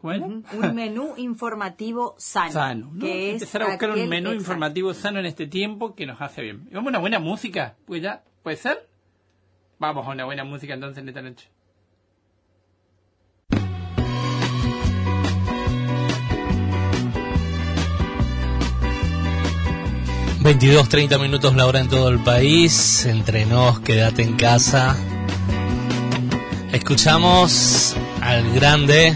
Bueno. 0.00 0.42
Un 0.52 0.74
menú 0.74 1.14
informativo 1.16 2.14
sano. 2.18 2.52
Sano. 2.52 2.92
Que 3.00 3.32
Empezar 3.32 3.62
a 3.62 3.66
buscar 3.68 3.90
un 3.90 4.08
menú 4.08 4.32
informativo 4.32 4.94
sano 4.94 5.18
en 5.18 5.26
este 5.26 5.46
tiempo 5.46 5.94
que 5.94 6.06
nos 6.06 6.20
hace 6.20 6.42
bien. 6.42 6.68
vamos 6.70 6.88
a 6.88 6.90
una 6.90 6.98
buena 6.98 7.18
música? 7.18 7.76
Pues 7.86 8.02
ya, 8.02 8.22
¿puede 8.42 8.56
ser? 8.56 8.88
Vamos 9.78 10.06
a 10.06 10.10
una 10.10 10.24
buena 10.24 10.44
música 10.44 10.74
entonces 10.74 11.02
en 11.02 11.08
esta 11.08 11.22
noche. 11.22 11.48
22, 20.46 20.88
30 20.88 21.18
minutos 21.18 21.56
la 21.56 21.66
hora 21.66 21.80
en 21.80 21.88
todo 21.88 22.08
el 22.08 22.20
país. 22.20 23.04
Entre 23.04 23.46
nos, 23.46 23.80
quédate 23.80 24.22
en 24.22 24.36
casa. 24.36 24.96
Escuchamos 26.70 27.96
al 28.20 28.52
grande, 28.52 29.12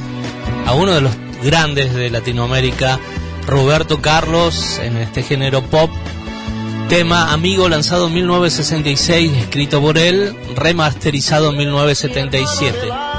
a 0.67 0.75
uno 0.75 0.91
de 0.91 1.01
los 1.03 1.13
grandes 1.45 1.95
de 1.95 2.11
Latinoamérica, 2.11 2.99
Roberto 3.47 4.03
Carlos, 4.03 4.81
en 4.83 4.97
este 4.97 5.23
género 5.23 5.63
pop. 5.63 5.89
Tema 6.89 7.33
Amigo 7.33 7.69
lanzado 7.69 8.09
en 8.09 8.15
1966, 8.15 9.37
escrito 9.37 9.81
por 9.81 9.99
él, 9.99 10.35
remasterizado 10.57 11.51
en 11.51 11.59
1977 11.59 13.10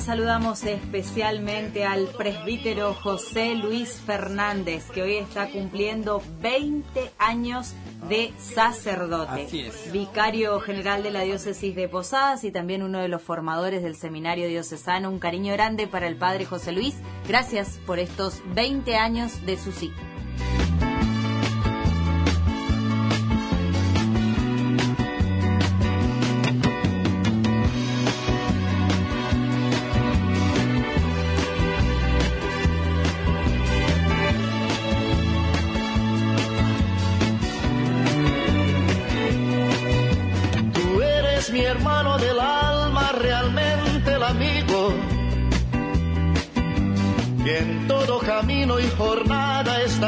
saludamos 0.00 0.64
especialmente 0.64 1.84
al 1.84 2.06
presbítero 2.06 2.94
José 2.94 3.54
Luis 3.54 4.00
Fernández, 4.00 4.90
que 4.90 5.02
hoy 5.02 5.16
está 5.16 5.48
cumpliendo 5.50 6.22
20 6.40 7.12
años 7.18 7.74
de 8.08 8.32
sacerdote. 8.38 9.46
Vicario 9.92 10.58
general 10.60 11.02
de 11.02 11.10
la 11.10 11.20
diócesis 11.20 11.74
de 11.76 11.88
Posadas 11.88 12.44
y 12.44 12.50
también 12.50 12.82
uno 12.82 12.98
de 12.98 13.08
los 13.08 13.22
formadores 13.22 13.82
del 13.82 13.96
seminario 13.96 14.48
diocesano. 14.48 15.10
Un 15.10 15.18
cariño 15.18 15.52
grande 15.52 15.86
para 15.86 16.08
el 16.08 16.16
padre 16.16 16.44
José 16.44 16.72
Luis. 16.72 16.96
Gracias 17.28 17.78
por 17.86 17.98
estos 17.98 18.42
20 18.54 18.96
años 18.96 19.44
de 19.46 19.56
su 19.56 19.70
ciclo. 19.72 20.13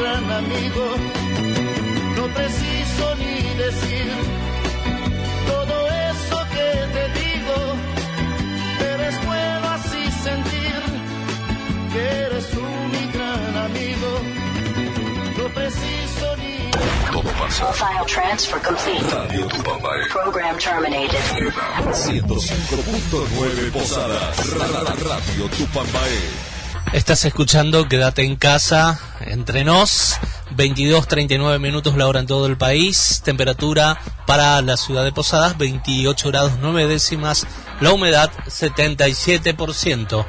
Gran 0.00 0.24
amigo. 0.30 0.84
No 2.16 2.26
preciso 2.34 3.14
ni 3.16 3.54
decir 3.64 4.06
todo 5.46 5.76
eso 6.10 6.38
que 6.54 6.68
te 6.96 7.04
digo, 7.20 7.56
pero 8.78 9.02
es 9.04 9.16
bueno 9.26 9.68
así 9.70 10.02
sentir 10.22 10.74
que 11.92 12.02
eres 12.26 12.50
tú 12.50 12.60
mi 12.62 13.04
gran 13.12 13.56
amigo. 13.68 14.10
No 15.38 15.44
preciso 15.54 16.36
ni 16.38 16.70
Todo 17.12 17.30
pasa. 17.38 17.72
File 17.72 18.04
transfer 18.06 18.60
complete. 18.62 19.04
Radio 19.14 19.46
Tupambae. 19.48 20.08
Program 20.12 20.56
terminated. 20.58 21.18
105.9 21.92 23.70
Posadas. 23.72 24.36
Ra- 24.58 24.66
ra- 24.66 24.94
Radio 25.08 25.48
Tupambae. 25.56 26.49
Estás 26.92 27.24
escuchando 27.24 27.86
Quédate 27.86 28.24
en 28.24 28.34
casa, 28.34 28.98
entre 29.20 29.62
nos, 29.62 30.18
22.39 30.56 31.60
minutos 31.60 31.96
la 31.96 32.08
hora 32.08 32.18
en 32.18 32.26
todo 32.26 32.46
el 32.46 32.56
país, 32.56 33.22
temperatura 33.24 34.00
para 34.26 34.60
la 34.60 34.76
ciudad 34.76 35.04
de 35.04 35.12
Posadas 35.12 35.56
28 35.56 36.28
grados 36.30 36.54
9 36.60 36.88
décimas, 36.88 37.46
la 37.80 37.92
humedad 37.92 38.32
77%. 38.46 40.26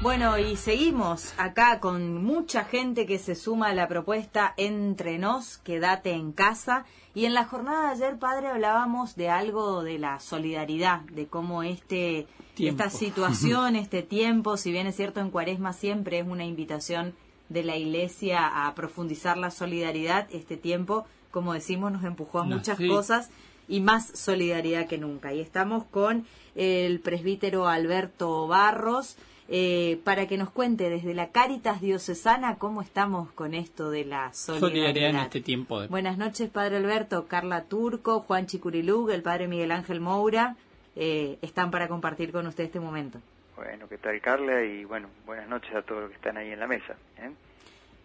Bueno, 0.00 0.38
y 0.38 0.56
seguimos 0.56 1.34
acá 1.38 1.80
con 1.80 2.22
mucha 2.22 2.64
gente 2.64 3.04
que 3.04 3.18
se 3.18 3.34
suma 3.34 3.70
a 3.70 3.74
la 3.74 3.88
propuesta 3.88 4.54
Entre 4.56 5.18
nos, 5.18 5.58
quédate 5.58 6.12
en 6.12 6.30
casa. 6.30 6.84
Y 7.14 7.24
en 7.24 7.34
la 7.34 7.44
jornada 7.44 7.88
de 7.94 8.04
ayer, 8.04 8.18
padre, 8.18 8.48
hablábamos 8.48 9.16
de 9.16 9.28
algo 9.28 9.82
de 9.82 9.98
la 9.98 10.20
solidaridad, 10.20 11.00
de 11.00 11.26
cómo 11.26 11.62
este 11.64 12.26
Tiempo. 12.54 12.84
esta 12.84 12.96
situación, 12.96 13.74
este 13.76 14.02
tiempo, 14.02 14.56
si 14.56 14.70
bien 14.70 14.86
es 14.86 14.96
cierto 14.96 15.20
en 15.20 15.30
Cuaresma 15.30 15.72
siempre 15.72 16.20
es 16.20 16.26
una 16.26 16.44
invitación 16.44 17.14
de 17.48 17.64
la 17.64 17.76
Iglesia 17.76 18.66
a 18.66 18.72
profundizar 18.76 19.36
la 19.36 19.50
solidaridad, 19.50 20.28
este 20.30 20.56
tiempo, 20.56 21.04
como 21.32 21.52
decimos, 21.52 21.90
nos 21.90 22.04
empujó 22.04 22.40
a 22.40 22.46
No, 22.46 22.56
muchas 22.56 22.78
sí. 22.78 22.86
cosas 22.86 23.30
y 23.68 23.80
más 23.80 24.06
solidaridad 24.06 24.86
que 24.86 24.98
nunca. 24.98 25.32
Y 25.34 25.40
estamos 25.40 25.84
con 25.84 26.26
el 26.54 27.00
presbítero 27.00 27.66
Alberto 27.68 28.46
Barros 28.46 29.16
eh, 29.52 30.00
para 30.04 30.28
que 30.28 30.38
nos 30.38 30.50
cuente 30.50 30.88
desde 30.88 31.12
la 31.12 31.30
Cáritas 31.30 31.80
Diocesana 31.80 32.56
cómo 32.56 32.82
estamos 32.82 33.32
con 33.32 33.52
esto 33.52 33.90
de 33.90 34.04
la 34.04 34.32
solidaridad. 34.32 34.68
Solidaridad 34.68 35.10
en 35.10 35.16
este 35.16 35.40
tiempo 35.40 35.80
de 35.80 35.88
Buenas 35.88 36.18
noches, 36.18 36.48
Padre 36.48 36.76
Alberto, 36.76 37.26
Carla 37.26 37.64
Turco, 37.64 38.20
Juan 38.20 38.46
Chicurilug, 38.46 39.10
el 39.10 39.22
Padre 39.22 39.48
Miguel 39.48 39.72
Ángel 39.72 40.00
Moura, 40.00 40.54
eh, 40.94 41.36
están 41.42 41.72
para 41.72 41.88
compartir 41.88 42.30
con 42.30 42.46
usted 42.46 42.62
este 42.62 42.78
momento. 42.78 43.18
Bueno, 43.56 43.88
¿qué 43.88 43.98
tal 43.98 44.20
Carla? 44.20 44.62
Y 44.62 44.84
bueno, 44.84 45.08
buenas 45.26 45.48
noches 45.48 45.74
a 45.74 45.82
todos 45.82 46.02
los 46.02 46.10
que 46.10 46.16
están 46.16 46.36
ahí 46.36 46.52
en 46.52 46.60
la 46.60 46.68
mesa. 46.68 46.94
¿eh? 47.18 47.30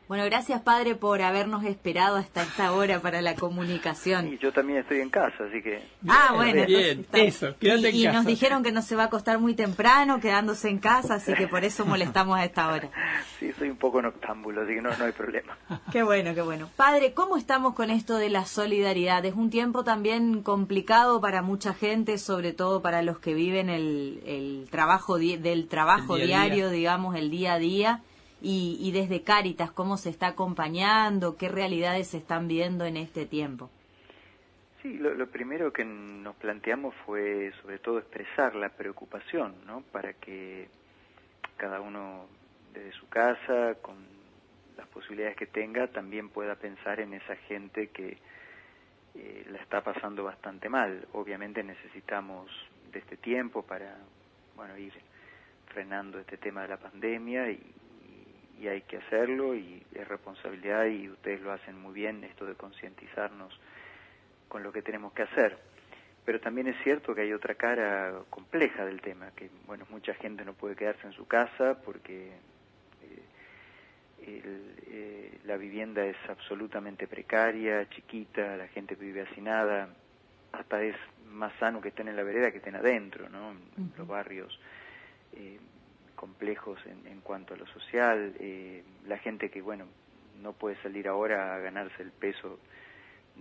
Bueno, 0.08 0.24
gracias 0.26 0.62
Padre 0.62 0.94
por 0.94 1.22
habernos 1.24 1.64
esperado 1.64 2.18
hasta 2.18 2.44
esta 2.44 2.72
hora 2.74 3.00
para 3.00 3.22
la 3.24 3.34
comunicación. 3.36 4.32
Y 4.34 4.38
yo 4.38 4.52
también 4.52 4.80
estoy 4.80 5.00
en 5.00 5.10
casa, 5.10 5.46
así 5.50 5.64
que... 5.64 5.82
Ah, 6.08 6.34
bueno, 6.36 6.64
Bien, 6.68 7.00
está- 7.00 7.18
eso, 7.20 7.56
quédate 7.60 7.90
en 7.90 7.96
y, 7.96 8.02
y 8.02 8.04
casa. 8.06 8.18
nos 8.18 8.26
dijeron 8.28 8.62
que 8.64 8.72
no 8.72 8.84
se 8.84 8.96
va 8.96 9.04
a 9.04 9.06
acostar 9.08 9.40
muy 9.40 9.56
temprano, 9.56 10.20
quedándose 10.20 10.70
en 10.70 10.78
casa, 10.78 11.16
así 11.16 11.34
que 11.34 11.48
por 11.48 11.64
eso 11.66 11.86
molestamos 11.88 12.38
a 12.38 12.46
esta 12.46 12.68
hora. 12.72 12.90
Sí, 13.40 13.52
soy 13.58 13.70
un 13.70 13.76
poco 13.78 14.02
noctámbulo, 14.02 14.62
así 14.62 14.76
que 14.76 14.82
no, 14.82 14.96
no 14.96 15.06
hay 15.06 15.12
problema. 15.12 15.58
Qué 15.92 16.04
bueno, 16.04 16.34
qué 16.34 16.42
bueno. 16.42 16.70
Padre, 16.78 17.14
¿cómo 17.14 17.36
estamos 17.36 17.74
con 17.74 17.90
esto 17.90 18.18
de 18.18 18.30
la 18.30 18.46
solidaridad? 18.46 19.26
Es 19.26 19.34
un 19.36 19.50
tiempo 19.50 19.84
también 19.84 20.42
complicado 20.42 21.20
para 21.20 21.42
mucha 21.42 21.74
gente, 21.74 22.18
sobre 22.18 22.54
todo 22.54 22.82
para 22.82 23.02
los 23.02 23.20
que 23.20 23.34
viven 23.34 23.70
el, 23.70 24.22
el 24.26 24.68
trabajo 24.72 25.18
di- 25.18 25.36
del 25.38 25.68
trabajo 25.68 26.16
El 26.16 26.28
día 26.28 26.44
diario, 26.44 26.70
digamos, 26.70 27.16
el 27.16 27.30
día 27.30 27.54
a 27.56 27.60
día. 27.60 28.02
Y, 28.48 28.78
y 28.80 28.92
desde 28.92 29.24
Cáritas, 29.24 29.72
¿cómo 29.72 29.98
se 29.98 30.12
está 30.12 30.28
acompañando? 30.28 31.36
¿Qué 31.36 31.50
realidades 31.50 32.10
se 32.10 32.18
están 32.18 32.48
viendo 32.48 32.86
en 32.86 32.96
este 32.96 33.26
tiempo? 33.26 33.72
Sí, 34.84 35.00
lo, 35.00 35.26
primero 35.26 35.74
que 35.74 35.84
nos 35.84 36.36
planteamos 36.36 36.94
fue 37.08 37.52
sobre 37.64 37.80
todo 37.80 37.98
expresar 37.98 38.54
la 38.54 38.70
preocupación, 38.70 39.56
¿no? 39.66 39.82
Para 39.92 40.14
que 40.14 40.68
cada 41.58 41.82
uno 41.82 42.28
desde 42.72 42.92
su 42.92 43.10
casa, 43.10 43.78
con 43.82 43.96
las 44.78 44.88
posibilidades 44.90 45.38
que 45.38 45.48
tenga, 45.48 45.88
también 45.88 46.30
pueda 46.30 46.54
pensar 46.54 47.00
en 47.00 47.16
esa 47.16 47.36
gente 47.48 47.88
que 47.88 48.20
eh, 49.16 49.46
la 49.50 49.58
está 49.58 49.82
pasando 49.82 50.24
bastante 50.24 50.70
mal. 50.70 51.08
Obviamente 51.14 51.64
necesitamos 51.64 52.52
de 52.92 53.00
este 53.00 53.18
tiempo 53.18 53.64
para, 53.64 53.98
bueno, 54.56 54.78
ir 54.78 54.94
frenando 55.66 56.20
este 56.20 56.38
tema 56.38 56.62
de 56.62 56.68
la 56.68 56.78
pandemia 56.78 57.50
y, 57.50 57.74
y 58.60 58.68
hay 58.68 58.82
que 58.82 58.98
hacerlo 58.98 59.56
y 59.56 59.84
es 59.94 60.08
responsabilidad 60.08 60.86
y 60.86 61.10
ustedes 61.10 61.42
lo 61.42 61.52
hacen 61.52 61.80
muy 61.80 61.94
bien, 61.94 62.24
esto 62.24 62.46
de 62.46 62.56
concientizarnos 62.56 63.60
con 64.48 64.64
lo 64.64 64.72
que 64.72 64.82
tenemos 64.82 65.14
que 65.14 65.24
hacer. 65.24 65.58
pero 66.26 66.40
también 66.40 66.68
es 66.68 66.76
cierto 66.84 67.14
que 67.14 67.22
hay 67.22 67.34
otra 67.34 67.54
cara 67.54 68.14
compleja 68.32 68.84
del 68.84 69.00
tema, 69.00 69.30
que 69.36 69.50
bueno, 69.68 69.86
mucha 69.92 70.16
gente 70.16 70.44
no 70.44 70.54
puede 70.54 70.76
quedarse 70.76 71.06
en 71.06 71.14
su 71.14 71.28
casa 71.28 71.80
porque 71.84 72.32
eh, 73.04 74.42
el, 74.44 74.76
eh, 74.88 75.38
la 75.44 75.58
vivienda 75.58 76.04
es 76.04 76.18
absolutamente 76.28 77.08
precaria, 77.08 77.88
chiquita, 77.90 78.58
la 78.58 78.68
gente 78.70 78.96
vive 78.96 79.22
hacinada, 79.22 79.90
hasta 80.52 80.82
es 80.82 80.96
más 81.30 81.54
sano 81.60 81.82
que 81.82 81.90
estén 81.90 82.08
en 82.08 82.16
la 82.16 82.24
vereda 82.24 82.50
que 82.52 82.58
estén 82.58 82.76
adentro, 82.76 83.30
¿no? 83.30 83.52
En 83.52 83.94
los 83.98 84.08
barrios 84.08 84.58
eh, 85.34 85.60
complejos 86.16 86.80
en, 86.86 87.12
en, 87.12 87.22
cuanto 87.22 87.54
a 87.54 87.58
lo 87.58 87.68
social, 87.68 88.34
eh, 88.40 88.84
la 89.08 89.18
gente 89.18 89.50
que, 89.50 89.62
bueno, 89.62 89.86
no 90.42 90.54
puede 90.54 90.76
salir 90.82 91.08
ahora 91.08 91.56
a 91.56 91.60
ganarse 91.60 92.02
el 92.02 92.12
peso 92.12 92.60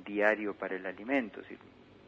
diario 0.05 0.55
para 0.55 0.77
el 0.77 0.87
alimento, 0.87 1.41
es 1.41 1.49
decir, 1.49 1.59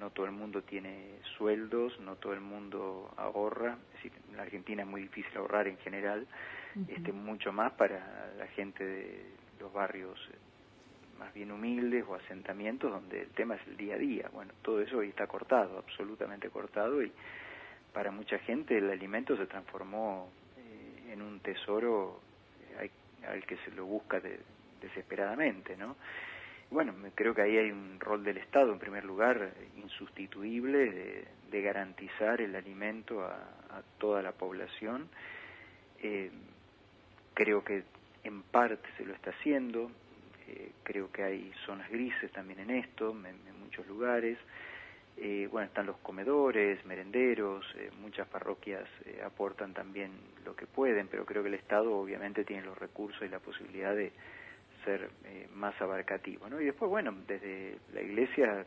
no 0.01 0.11
todo 0.11 0.27
el 0.27 0.33
mundo 0.33 0.63
tiene 0.63 1.19
sueldos, 1.37 1.99
no 2.01 2.17
todo 2.17 2.35
el 2.35 2.41
mundo 2.41 3.13
ahorra, 3.17 3.79
es 3.89 4.03
decir, 4.03 4.13
en 4.31 4.37
la 4.37 4.43
Argentina 4.43 4.83
es 4.83 4.89
muy 4.89 5.03
difícil 5.03 5.37
ahorrar 5.37 5.69
en 5.69 5.79
general, 5.79 6.27
uh 6.75 6.81
-huh. 6.81 6.97
este, 6.97 7.13
mucho 7.13 7.53
más 7.53 7.73
para 7.73 8.33
la 8.37 8.47
gente 8.49 8.85
de 8.85 9.27
los 9.59 9.73
barrios 9.73 10.19
más 11.19 11.33
bien 11.33 11.51
humildes 11.51 12.05
o 12.07 12.15
asentamientos 12.15 12.91
donde 12.91 13.23
el 13.23 13.31
tema 13.31 13.55
es 13.55 13.67
el 13.67 13.77
día 13.77 13.95
a 13.95 13.99
día. 13.99 14.29
Bueno, 14.33 14.53
todo 14.63 14.81
eso 14.81 14.99
hoy 14.99 15.09
está 15.09 15.27
cortado, 15.27 15.79
absolutamente 15.79 16.51
cortado 16.51 17.03
y 17.03 17.11
para 17.93 18.11
mucha 18.11 18.39
gente 18.39 18.77
el 18.77 18.91
alimento 18.91 19.37
se 19.37 19.47
transformó 19.47 20.29
en 21.11 21.23
un 21.23 21.41
tesoro 21.41 22.21
eh, 22.81 22.91
al 23.27 23.45
que 23.45 23.57
se 23.59 23.71
lo 23.73 23.87
busca 23.87 24.21
de, 24.21 24.41
desesperadamente, 24.81 25.77
¿no? 25.77 25.97
Bueno, 26.71 26.95
creo 27.15 27.35
que 27.35 27.43
ahí 27.43 27.57
hay 27.57 27.71
un 27.71 28.01
rol 28.01 28.25
del 28.25 28.39
Estado, 28.39 28.73
en 28.73 28.79
primer 28.81 29.05
lugar, 29.05 29.53
insustituible, 29.77 31.25
de, 31.51 31.63
garantizar 31.63 32.41
el 32.43 32.55
alimento 32.55 33.25
a, 33.25 33.39
toda 33.99 34.21
la 34.21 34.33
población. 34.33 35.09
Eh, 36.03 36.31
creo 37.35 37.65
que 37.65 37.83
en 38.25 38.43
parte 38.43 38.89
se 38.97 39.05
lo 39.05 39.15
está 39.15 39.31
haciendo, 39.31 39.91
eh, 40.49 40.73
creo 40.83 41.11
que 41.11 41.23
hay 41.23 41.53
zonas 41.65 41.91
grises 41.91 42.31
también 42.33 42.61
en 42.61 42.71
esto, 42.71 43.11
en 43.11 43.61
muchos 43.61 43.87
lugares. 43.87 44.39
Eh, 45.19 45.49
bueno, 45.51 45.67
están 45.69 45.87
los 45.87 45.97
comedores, 45.99 46.85
merenderos, 46.85 47.65
eh, 47.77 47.91
muchas 48.01 48.29
parroquias 48.29 48.87
eh, 49.07 49.23
aportan 49.25 49.73
también 49.73 50.13
lo 50.45 50.55
que 50.55 50.67
pueden, 50.67 51.09
pero 51.09 51.25
creo 51.25 51.43
que 51.43 51.49
el 51.49 51.55
Estado 51.55 51.97
obviamente 51.97 52.45
tiene 52.45 52.63
los 52.65 52.77
recursos 52.77 53.23
y 53.23 53.29
la 53.29 53.39
posibilidad 53.39 53.95
de 53.95 54.13
ser 54.85 55.09
eh, 55.25 55.49
más 55.55 55.81
abarcativo, 55.81 56.51
¿no? 56.51 56.61
Y 56.61 56.67
después, 56.67 56.91
bueno, 56.91 57.15
desde 57.27 57.79
la 57.95 58.03
Iglesia 58.03 58.67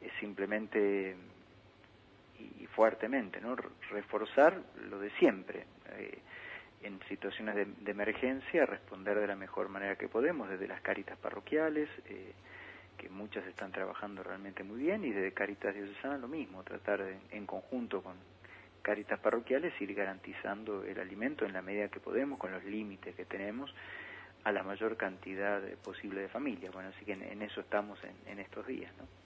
es 0.00 0.12
simplemente 0.18 1.16
y, 2.38 2.66
fuertemente, 2.66 3.40
¿no? 3.40 3.54
Reforzar 3.90 4.60
lo 4.90 4.98
de 4.98 5.10
siempre. 5.10 5.66
En 6.82 7.00
situaciones 7.08 7.54
de, 7.54 7.64
de, 7.64 7.90
emergencia 7.92 8.66
responder 8.66 9.18
de 9.18 9.28
la 9.28 9.36
mejor 9.36 9.68
manera 9.68 9.96
que 9.96 10.08
podemos, 10.08 10.50
desde 10.50 10.66
las 10.66 10.82
caritas 10.82 11.16
parroquiales, 11.16 11.88
eh, 12.06 12.32
que 12.96 13.08
muchas 13.08 13.46
están 13.46 13.72
trabajando 13.72 14.22
realmente 14.22 14.62
muy 14.62 14.78
bien, 14.80 15.04
y 15.04 15.10
desde 15.10 15.32
Caritas 15.32 15.74
Diocesanas 15.74 16.20
lo 16.20 16.28
mismo, 16.28 16.62
tratar 16.62 17.04
de, 17.04 17.18
en 17.30 17.46
conjunto 17.46 18.02
con 18.02 18.14
caritas 18.82 19.18
parroquiales 19.20 19.72
ir 19.80 19.94
garantizando 19.94 20.84
el 20.84 20.98
alimento 21.00 21.46
en 21.46 21.52
la 21.52 21.62
medida 21.62 21.88
que 21.88 22.00
podemos, 22.00 22.38
con 22.38 22.52
los 22.52 22.64
límites 22.64 23.14
que 23.14 23.24
tenemos, 23.24 23.74
a 24.44 24.52
la 24.52 24.62
mayor 24.62 24.96
cantidad 24.96 25.62
posible 25.82 26.20
de 26.20 26.28
familias. 26.28 26.72
Bueno, 26.72 26.90
así 26.90 27.04
que 27.04 27.12
en, 27.12 27.22
en 27.22 27.42
eso 27.42 27.60
estamos 27.60 27.98
en, 28.04 28.14
en 28.30 28.40
estos 28.40 28.66
días, 28.66 28.92
¿no? 28.98 29.23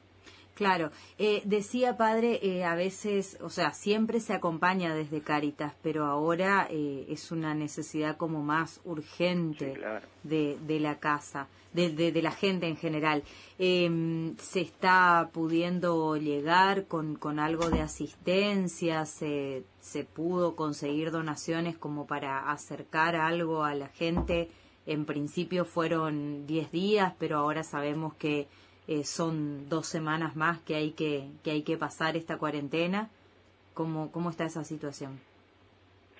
Claro, 0.59 0.91
eh, 1.19 1.41
decía 1.45 1.97
padre, 1.97 2.41
eh, 2.43 2.65
a 2.65 2.75
veces, 2.75 3.39
o 3.41 3.49
sea, 3.49 3.73
siempre 3.73 4.19
se 4.19 4.33
acompaña 4.33 4.93
desde 4.93 5.21
Caritas, 5.21 5.73
pero 5.85 6.05
ahora 6.05 6.67
eh, 6.69 7.07
es 7.09 7.31
una 7.31 7.55
necesidad 7.55 8.17
como 8.17 8.43
más 8.43 8.81
urgente 8.85 9.75
sí, 9.75 9.79
claro. 9.79 10.09
de, 10.25 10.59
de, 10.67 10.81
la 10.81 10.99
casa, 10.99 11.47
de, 11.73 11.91
de, 11.91 12.11
de, 12.11 12.23
la 12.23 12.33
gente 12.33 12.67
en 12.67 12.77
general. 12.77 13.23
Em, 13.61 14.37
¿Se 14.39 14.61
está 14.61 15.31
pudiendo 15.33 16.17
llegar 16.17 16.87
con, 16.87 17.15
con 17.15 17.39
algo 17.39 17.71
de 17.71 17.81
asistencia? 17.81 19.07
¿Se, 19.07 19.63
¿Se 19.79 20.03
pudo 20.03 20.57
conseguir 20.57 21.13
donaciones 21.13 21.79
como 21.79 22.09
para 22.09 22.51
acercar 22.51 23.15
algo 23.15 23.63
a 23.63 23.77
la 23.77 23.91
gente? 23.91 24.51
En 24.87 25.05
principio 25.05 25.65
fueron 25.65 26.49
10 26.49 26.73
días, 26.73 27.15
pero 27.17 27.39
ahora 27.39 27.63
sabemos 27.63 28.15
que 28.15 28.49
eh, 28.89 29.05
son 29.05 29.69
dos 29.69 29.87
semanas 29.87 30.35
más 30.35 30.59
que 30.61 30.75
hay 30.75 30.93
que, 30.93 31.29
que 31.45 31.53
hay 31.53 31.63
que 31.63 31.77
pasar 31.77 32.17
esta 32.17 32.39
cuarentena. 32.39 33.11
¿Cómo, 33.75 34.11
cómo 34.11 34.31
está 34.31 34.45
esa 34.45 34.65
situación? 34.65 35.21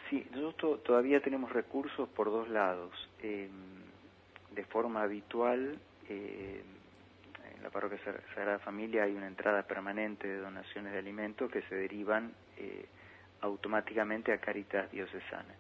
Sí, 0.09 0.25
nosotros 0.31 0.83
todavía 0.85 1.21
tenemos 1.21 1.53
recursos 1.53 2.09
por 2.11 2.31
dos 2.31 2.49
lados. 2.49 2.93
Eh, 3.21 3.49
de 4.55 4.65
forma 4.65 5.03
habitual, 5.03 5.79
eh, 6.09 6.63
en 7.57 7.63
la 7.63 7.71
parroquia 7.71 7.99
Sagrada 8.35 8.59
Familia 8.59 9.05
hay 9.05 9.15
una 9.15 9.27
entrada 9.27 9.63
permanente 9.63 10.27
de 10.27 10.39
donaciones 10.39 10.93
de 10.93 10.99
alimentos 10.99 11.51
que 11.51 11.63
se 11.63 11.75
derivan 11.75 12.33
eh, 12.57 12.87
automáticamente 13.41 14.33
a 14.33 14.39
Caritas 14.39 14.91
Diocesana. 14.91 15.55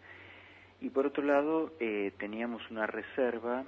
Y 0.80 0.90
por 0.90 1.06
otro 1.06 1.22
lado, 1.24 1.72
eh, 1.80 2.12
teníamos 2.18 2.68
una 2.70 2.86
reserva, 2.86 3.64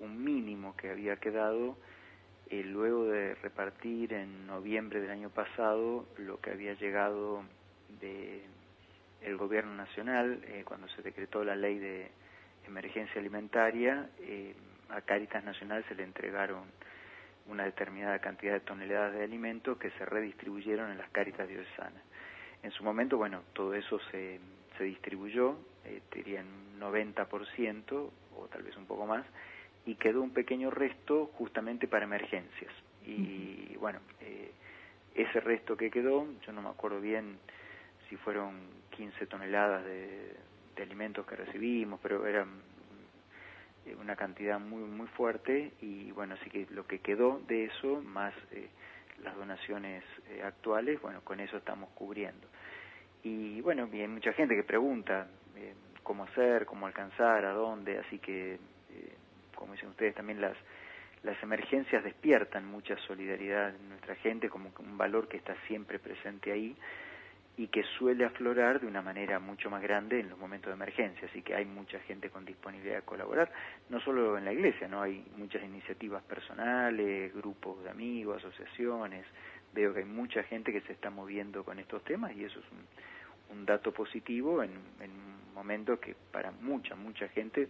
un 0.00 0.22
mínimo 0.22 0.76
que 0.76 0.90
había 0.90 1.16
quedado 1.16 1.76
eh, 2.50 2.62
luego 2.64 3.04
de 3.06 3.34
repartir 3.36 4.12
en 4.12 4.46
noviembre 4.46 5.00
del 5.00 5.10
año 5.10 5.30
pasado 5.30 6.06
lo 6.16 6.40
que 6.40 6.50
había 6.50 6.74
llegado 6.74 7.42
de 8.00 8.42
el 9.22 9.36
gobierno 9.36 9.74
nacional 9.74 10.40
eh, 10.46 10.62
cuando 10.64 10.88
se 10.88 11.02
decretó 11.02 11.44
la 11.44 11.56
ley 11.56 11.78
de 11.78 12.10
emergencia 12.66 13.20
alimentaria 13.20 14.08
eh, 14.20 14.54
a 14.90 15.00
Caritas 15.02 15.44
Nacional 15.44 15.84
se 15.88 15.94
le 15.94 16.04
entregaron 16.04 16.62
una 17.46 17.64
determinada 17.64 18.18
cantidad 18.18 18.52
de 18.52 18.60
toneladas 18.60 19.14
de 19.14 19.24
alimentos 19.24 19.78
que 19.78 19.90
se 19.92 20.04
redistribuyeron 20.04 20.90
en 20.90 20.98
las 20.98 21.10
Caritas 21.10 21.48
diocesanas. 21.48 22.02
En 22.62 22.70
su 22.72 22.84
momento, 22.84 23.16
bueno, 23.16 23.42
todo 23.52 23.74
eso 23.74 23.98
se, 24.10 24.38
se 24.76 24.84
distribuyó, 24.84 25.56
eh, 25.84 26.02
diría 26.12 26.40
en 26.40 26.80
90% 26.80 28.10
o 28.36 28.48
tal 28.50 28.62
vez 28.62 28.76
un 28.76 28.86
poco 28.86 29.06
más, 29.06 29.24
y 29.88 29.94
quedó 29.94 30.22
un 30.22 30.30
pequeño 30.30 30.70
resto 30.70 31.30
justamente 31.38 31.88
para 31.88 32.04
emergencias. 32.04 32.72
Y 33.06 33.12
uh 33.12 33.16
-huh. 33.16 33.78
bueno, 33.78 34.00
eh, 34.20 34.52
ese 35.14 35.40
resto 35.40 35.76
que 35.76 35.90
quedó, 35.90 36.26
yo 36.46 36.52
no 36.52 36.60
me 36.60 36.68
acuerdo 36.68 37.00
bien 37.00 37.38
si 38.08 38.16
fueron 38.16 38.52
15 38.90 39.26
toneladas 39.26 39.84
de, 39.84 40.34
de 40.76 40.82
alimentos 40.82 41.26
que 41.26 41.36
recibimos, 41.36 42.00
pero 42.02 42.26
era 42.26 42.46
una 44.00 44.16
cantidad 44.16 44.60
muy 44.60 44.82
muy 44.82 45.06
fuerte 45.06 45.72
y 45.80 46.10
bueno, 46.12 46.34
así 46.34 46.50
que 46.50 46.66
lo 46.70 46.86
que 46.86 46.98
quedó 46.98 47.40
de 47.48 47.64
eso 47.64 48.02
más 48.02 48.34
eh, 48.52 48.68
las 49.22 49.34
donaciones 49.36 50.04
eh, 50.28 50.42
actuales, 50.44 51.00
bueno, 51.00 51.22
con 51.24 51.40
eso 51.40 51.56
estamos 51.56 51.88
cubriendo. 51.94 52.46
Y 53.22 53.60
bueno, 53.62 53.88
y 53.90 54.00
hay 54.00 54.08
mucha 54.08 54.32
gente 54.34 54.54
que 54.54 54.62
pregunta 54.62 55.26
eh, 55.56 55.74
cómo 56.02 56.24
hacer, 56.24 56.66
cómo 56.66 56.86
alcanzar, 56.86 57.44
a 57.44 57.52
dónde, 57.52 57.98
así 57.98 58.18
que 58.18 58.54
eh, 58.54 58.58
como 59.58 59.72
dicen 59.72 59.88
ustedes, 59.90 60.14
también 60.14 60.40
las, 60.40 60.56
las 61.24 61.42
emergencias 61.42 62.04
despiertan 62.04 62.64
mucha 62.64 62.96
solidaridad 62.98 63.74
en 63.74 63.88
nuestra 63.88 64.14
gente, 64.16 64.48
como 64.48 64.70
un 64.78 64.96
valor 64.96 65.26
que 65.26 65.36
está 65.36 65.56
siempre 65.66 65.98
presente 65.98 66.52
ahí 66.52 66.76
y 67.56 67.66
que 67.66 67.82
suele 67.98 68.24
aflorar 68.24 68.80
de 68.80 68.86
una 68.86 69.02
manera 69.02 69.40
mucho 69.40 69.68
más 69.68 69.82
grande 69.82 70.20
en 70.20 70.30
los 70.30 70.38
momentos 70.38 70.68
de 70.68 70.74
emergencia, 70.74 71.26
así 71.28 71.42
que 71.42 71.56
hay 71.56 71.64
mucha 71.64 71.98
gente 72.00 72.30
con 72.30 72.44
disponibilidad 72.44 72.98
de 72.98 73.02
colaborar, 73.02 73.50
no 73.88 74.00
solo 74.00 74.38
en 74.38 74.44
la 74.44 74.52
iglesia, 74.52 74.86
no 74.86 75.02
hay 75.02 75.26
muchas 75.36 75.64
iniciativas 75.64 76.22
personales, 76.22 77.34
grupos 77.34 77.82
de 77.82 77.90
amigos, 77.90 78.44
asociaciones, 78.44 79.26
veo 79.74 79.92
que 79.92 80.00
hay 80.00 80.06
mucha 80.06 80.44
gente 80.44 80.72
que 80.72 80.82
se 80.82 80.92
está 80.92 81.10
moviendo 81.10 81.64
con 81.64 81.80
estos 81.80 82.04
temas 82.04 82.30
y 82.36 82.44
eso 82.44 82.60
es 82.60 82.66
un, 82.70 83.58
un 83.58 83.66
dato 83.66 83.92
positivo 83.92 84.62
en, 84.62 84.70
en 85.00 85.10
un 85.10 85.52
momento 85.52 85.98
que 85.98 86.14
para 86.30 86.52
mucha, 86.52 86.94
mucha 86.94 87.26
gente 87.26 87.68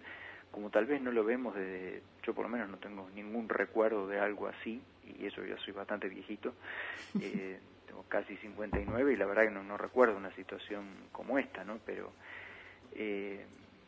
como 0.50 0.70
tal 0.70 0.86
vez 0.86 1.00
no 1.00 1.12
lo 1.12 1.24
vemos 1.24 1.54
desde, 1.54 2.02
yo 2.22 2.34
por 2.34 2.44
lo 2.44 2.48
menos 2.48 2.68
no 2.68 2.78
tengo 2.78 3.08
ningún 3.14 3.48
recuerdo 3.48 4.06
de 4.06 4.18
algo 4.18 4.48
así, 4.48 4.82
y 5.04 5.26
eso 5.26 5.44
ya 5.44 5.56
soy 5.58 5.72
bastante 5.72 6.08
viejito, 6.08 6.54
eh, 7.20 7.58
tengo 7.86 8.04
casi 8.08 8.36
59 8.36 9.12
y 9.12 9.16
la 9.16 9.26
verdad 9.26 9.44
que 9.44 9.50
no, 9.50 9.62
no 9.62 9.76
recuerdo 9.76 10.16
una 10.16 10.34
situación 10.34 10.86
como 11.12 11.38
esta, 11.38 11.64
¿no? 11.64 11.78
Pero 11.84 12.12
eh, 12.94 13.44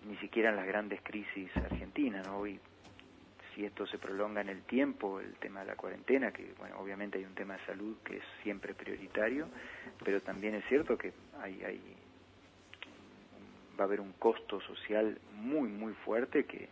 ni 0.06 0.16
siquiera 0.16 0.50
en 0.50 0.56
las 0.56 0.66
grandes 0.66 1.00
crisis 1.02 1.54
argentinas, 1.56 2.26
¿no? 2.26 2.38
Hoy, 2.38 2.58
si 3.54 3.64
esto 3.64 3.86
se 3.86 3.98
prolonga 3.98 4.40
en 4.40 4.48
el 4.48 4.62
tiempo, 4.62 5.20
el 5.20 5.34
tema 5.34 5.60
de 5.60 5.66
la 5.66 5.76
cuarentena, 5.76 6.30
que 6.30 6.54
bueno, 6.58 6.78
obviamente 6.78 7.18
hay 7.18 7.24
un 7.24 7.34
tema 7.34 7.56
de 7.56 7.66
salud 7.66 7.96
que 8.04 8.18
es 8.18 8.22
siempre 8.42 8.74
prioritario, 8.74 9.48
pero 10.04 10.20
también 10.20 10.54
es 10.54 10.64
cierto 10.66 10.96
que 10.96 11.12
hay, 11.42 11.62
hay 11.64 11.80
va 13.80 13.84
a 13.84 13.86
haber 13.86 14.00
un 14.02 14.12
costo 14.12 14.60
social 14.60 15.18
muy, 15.32 15.70
muy 15.70 15.94
fuerte 15.94 16.44
que, 16.44 16.68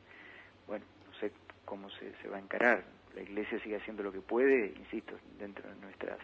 bueno, 0.66 0.84
no 1.06 1.18
sé 1.18 1.32
cómo 1.64 1.88
se, 1.90 2.12
se 2.20 2.28
va 2.28 2.36
a 2.36 2.40
encarar. 2.40 2.84
La 3.14 3.22
Iglesia 3.22 3.58
sigue 3.60 3.76
haciendo 3.76 4.02
lo 4.02 4.12
que 4.12 4.20
puede, 4.20 4.74
insisto, 4.76 5.14
dentro 5.38 5.66
de 5.66 5.74
nuestras 5.80 6.18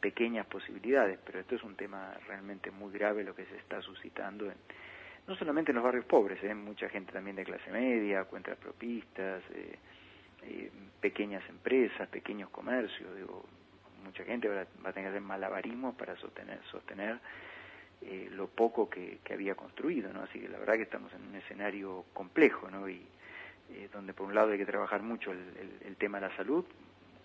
pequeñas 0.00 0.46
posibilidades, 0.46 1.18
pero 1.24 1.40
esto 1.40 1.54
es 1.54 1.62
un 1.62 1.74
tema 1.74 2.14
realmente 2.26 2.70
muy 2.70 2.92
grave 2.92 3.24
lo 3.24 3.34
que 3.34 3.46
se 3.46 3.56
está 3.56 3.80
suscitando 3.80 4.44
en, 4.46 4.56
no 5.26 5.36
solamente 5.36 5.72
en 5.72 5.76
los 5.76 5.84
barrios 5.84 6.04
pobres, 6.04 6.42
¿eh? 6.44 6.54
mucha 6.54 6.88
gente 6.90 7.12
también 7.12 7.36
de 7.36 7.44
clase 7.44 7.70
media, 7.70 8.24
cuentas 8.24 8.58
propistas, 8.58 9.42
eh, 9.54 9.78
eh, 10.42 10.70
pequeñas 11.00 11.42
empresas, 11.48 12.08
pequeños 12.08 12.50
comercios, 12.50 13.14
digo, 13.16 13.44
mucha 14.04 14.24
gente 14.24 14.48
va 14.48 14.62
a 14.62 14.92
tener 14.92 14.92
que 14.92 15.08
hacer 15.08 15.20
malabarismos 15.20 15.94
para 15.94 16.16
sostener, 16.16 16.60
sostener 16.70 17.18
eh, 18.02 18.28
lo 18.32 18.48
poco 18.48 18.88
que, 18.88 19.18
que, 19.24 19.34
había 19.34 19.54
construido, 19.54 20.12
¿no? 20.12 20.22
Así 20.22 20.40
que 20.40 20.48
la 20.48 20.58
verdad 20.58 20.74
que 20.74 20.82
estamos 20.82 21.12
en 21.12 21.22
un 21.28 21.34
escenario 21.36 22.04
complejo, 22.12 22.70
¿no? 22.70 22.88
Y 22.88 23.06
eh, 23.70 23.88
donde 23.92 24.14
por 24.14 24.26
un 24.26 24.34
lado 24.34 24.52
hay 24.52 24.58
que 24.58 24.66
trabajar 24.66 25.02
mucho 25.02 25.32
el, 25.32 25.38
el, 25.38 25.88
el, 25.88 25.96
tema 25.96 26.20
de 26.20 26.28
la 26.28 26.36
salud, 26.36 26.64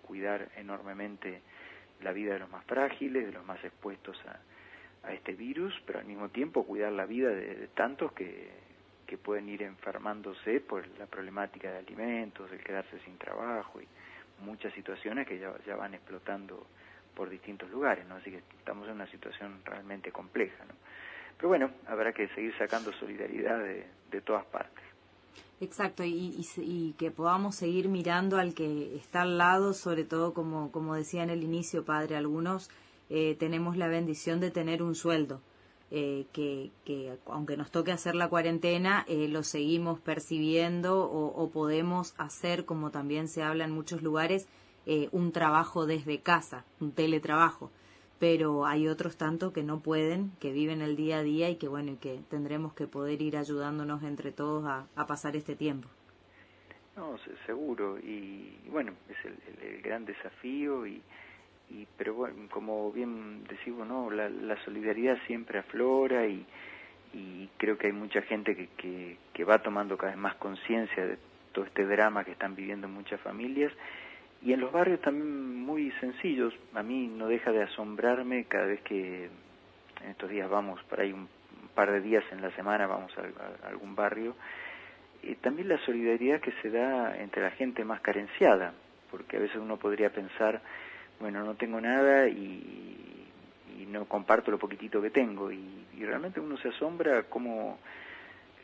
cuidar 0.02 0.48
enormemente 0.56 1.40
la 2.02 2.12
vida 2.12 2.34
de 2.34 2.40
los 2.40 2.50
más 2.50 2.64
frágiles, 2.64 3.26
de 3.26 3.32
los 3.32 3.44
más 3.44 3.62
expuestos 3.64 4.20
a, 4.26 4.40
este 5.12 5.34
virus, 5.34 5.72
pero 5.86 6.00
al 6.00 6.04
mismo 6.04 6.30
tiempo 6.30 6.64
cuidar 6.64 6.90
la 6.90 7.06
vida 7.06 7.28
de, 7.28 7.54
de 7.54 7.68
tantos 7.68 8.10
que, 8.10 8.50
que 9.06 9.16
pueden 9.16 9.48
ir 9.48 9.62
enfermándose 9.62 10.60
por 10.60 10.86
la 10.98 11.06
problemática 11.06 11.70
de 11.70 11.78
alimentos, 11.78 12.50
el 12.50 12.58
quedarse 12.58 12.98
sin 13.04 13.16
trabajo 13.16 13.80
y 13.80 13.86
muchas 14.44 14.74
situaciones 14.74 15.26
que 15.26 15.38
ya, 15.38 15.54
ya 15.64 15.76
van 15.76 15.94
explotando 15.94 16.66
por 17.16 17.30
distintos 17.30 17.68
lugares, 17.70 18.06
¿no? 18.06 18.16
Así 18.16 18.30
que 18.30 18.42
estamos 18.58 18.86
en 18.86 18.94
una 18.94 19.10
situación 19.10 19.60
realmente 19.64 20.12
compleja, 20.12 20.64
¿no? 20.66 20.74
Pero 21.36 21.48
bueno, 21.48 21.70
habrá 21.86 22.12
que 22.12 22.28
seguir 22.28 22.54
sacando 22.56 22.92
solidaridad 22.92 23.58
de, 23.58 24.20
todas 24.24 24.46
partes. 24.46 24.82
Exacto, 25.60 26.02
y, 26.02 26.08
y, 26.10 26.46
y, 26.56 26.94
que 26.94 27.10
podamos 27.10 27.54
seguir 27.54 27.88
mirando 27.88 28.38
al 28.38 28.54
que 28.54 28.96
está 28.96 29.22
al 29.22 29.36
lado, 29.36 29.74
sobre 29.74 30.04
todo 30.04 30.32
como, 30.32 30.72
como 30.72 30.94
decía 30.94 31.22
en 31.22 31.28
el 31.28 31.42
inicio, 31.42 31.84
padre, 31.84 32.16
algunos 32.16 32.70
eh, 33.10 33.36
tenemos 33.38 33.76
la 33.76 33.88
bendición 33.88 34.40
de 34.40 34.50
tener 34.50 34.82
un 34.82 34.94
sueldo. 34.94 35.42
Eh, 35.92 36.26
que, 36.32 36.72
que, 36.84 37.16
aunque 37.26 37.56
nos 37.56 37.70
toque 37.70 37.92
hacer 37.92 38.16
la 38.16 38.28
cuarentena, 38.28 39.04
eh, 39.06 39.28
lo 39.28 39.44
seguimos 39.44 40.00
percibiendo 40.00 41.04
o, 41.04 41.26
o, 41.26 41.50
podemos 41.50 42.14
hacer, 42.18 42.64
como 42.64 42.90
también 42.90 43.28
se 43.28 43.44
habla 43.44 43.64
en 43.64 43.70
muchos 43.70 44.02
lugares, 44.02 44.48
eh, 44.86 45.08
un 45.10 45.32
trabajo 45.32 45.84
desde 45.84 46.20
casa, 46.20 46.64
un 46.80 46.92
teletrabajo. 46.92 47.72
Pero 48.18 48.64
hay 48.64 48.88
otros 48.88 49.18
tanto 49.18 49.52
que 49.52 49.62
no 49.62 49.80
pueden, 49.80 50.30
que 50.40 50.52
viven 50.52 50.80
el 50.80 50.96
día 50.96 51.18
a 51.18 51.22
día 51.22 51.50
y 51.50 51.56
que 51.56 51.68
bueno, 51.68 51.92
y 51.92 51.96
que 51.96 52.20
tendremos 52.30 52.72
que 52.72 52.86
poder 52.86 53.20
ir 53.20 53.36
ayudándonos 53.36 54.02
entre 54.04 54.32
todos 54.32 54.64
a, 54.64 54.86
pasar 55.06 55.36
este 55.36 55.54
tiempo. 55.54 55.88
No, 56.96 57.16
seguro. 57.44 57.98
Y, 57.98 58.56
bueno, 58.70 58.92
es 59.10 59.16
el, 59.24 59.36
el, 59.48 59.74
el 59.74 59.82
gran 59.82 60.06
desafío 60.06 60.86
y, 60.86 61.02
y 61.68 61.86
pero 61.98 62.14
bueno, 62.14 62.48
como 62.50 62.90
bien 62.92 63.44
decimos, 63.48 63.86
¿no? 63.86 64.10
La, 64.10 64.30
la 64.30 64.56
solidaridad 64.64 65.18
siempre 65.26 65.58
aflora 65.58 66.26
y, 66.26 66.46
y 67.12 67.48
creo 67.58 67.76
que 67.76 67.88
hay 67.88 67.92
mucha 67.92 68.22
gente 68.22 68.54
que, 68.56 68.68
que, 68.78 69.18
que 69.34 69.44
va 69.44 69.58
tomando 69.62 69.98
cada 69.98 70.12
vez 70.12 70.20
más 70.20 70.36
conciencia 70.36 71.04
de 71.04 71.18
todo 71.52 71.64
este 71.64 71.84
drama 71.84 72.24
que 72.24 72.32
están 72.32 72.54
viviendo 72.54 72.88
muchas 72.88 73.20
familias 73.20 73.72
y 74.46 74.52
en 74.52 74.60
los 74.60 74.70
barrios 74.70 75.00
también 75.00 75.56
muy 75.64 75.90
sencillos. 75.98 76.54
A 76.72 76.82
mí 76.84 77.08
no 77.08 77.26
deja 77.26 77.50
de 77.50 77.64
asombrarme 77.64 78.44
cada 78.44 78.66
vez 78.66 78.80
que 78.82 79.24
en 79.24 80.10
estos 80.10 80.30
días 80.30 80.48
vamos, 80.48 80.80
por 80.84 81.00
ahí 81.00 81.12
un, 81.12 81.28
par 81.74 81.90
de 81.90 82.00
días 82.00 82.22
en 82.30 82.40
la 82.40 82.52
semana 82.52 82.86
vamos 82.86 83.12
a, 83.18 83.66
algún 83.66 83.96
barrio, 83.96 84.36
y 85.22 85.34
también 85.34 85.68
la 85.68 85.78
solidaridad 85.78 86.40
que 86.40 86.52
se 86.62 86.70
da 86.70 87.18
entre 87.18 87.42
la 87.42 87.50
gente 87.50 87.84
más 87.84 88.00
carenciada, 88.00 88.72
porque 89.10 89.36
a 89.36 89.40
veces 89.40 89.56
uno 89.56 89.78
podría 89.78 90.10
pensar 90.10 90.62
bueno, 91.18 91.42
no 91.42 91.56
tengo 91.56 91.80
nada 91.80 92.28
y, 92.28 93.02
no 93.88 94.04
comparto 94.06 94.50
lo 94.50 94.58
poquitito 94.58 95.02
que 95.02 95.10
tengo. 95.10 95.50
Y, 95.50 95.86
y, 95.96 96.04
realmente 96.04 96.38
uno 96.40 96.56
se 96.58 96.68
asombra 96.68 97.24
como 97.24 97.78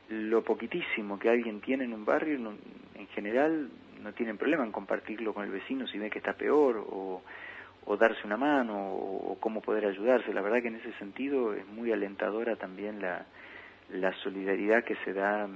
lo 0.09 0.43
poquitísimo 0.43 1.19
que 1.19 1.29
alguien 1.29 1.61
tiene 1.61 1.85
en 1.85 1.93
un 1.93 2.05
barrio, 2.05 2.37
en 2.95 3.07
general 3.09 3.69
no 4.03 4.13
tienen 4.13 4.37
problema 4.39 4.65
en 4.65 4.73
compartirlo 4.73 5.33
con 5.33 5.45
el 5.45 5.51
vecino 5.51 5.87
si 5.87 5.99
ve 5.99 6.11
que 6.11 6.19
está 6.19 6.35
peor 6.35 6.77
o, 6.77 7.23
o 7.85 7.97
darse 7.97 8.27
una 8.27 8.37
mano 8.37 8.95
o, 8.95 9.33
o, 9.33 9.41
cómo 9.41 9.61
poder 9.61 9.87
ayudarse. 9.87 10.33
La 10.33 10.43
verdad 10.43 10.61
que 10.63 10.69
en 10.69 10.77
ese 10.77 10.93
sentido 10.95 11.55
es 11.55 11.67
muy 11.67 11.93
alentadora 11.93 12.57
también 12.57 13.01
la, 13.01 13.25
la 13.91 14.13
solidaridad 14.23 14.85
que 14.85 14.97
se 15.05 15.13
da 15.13 15.49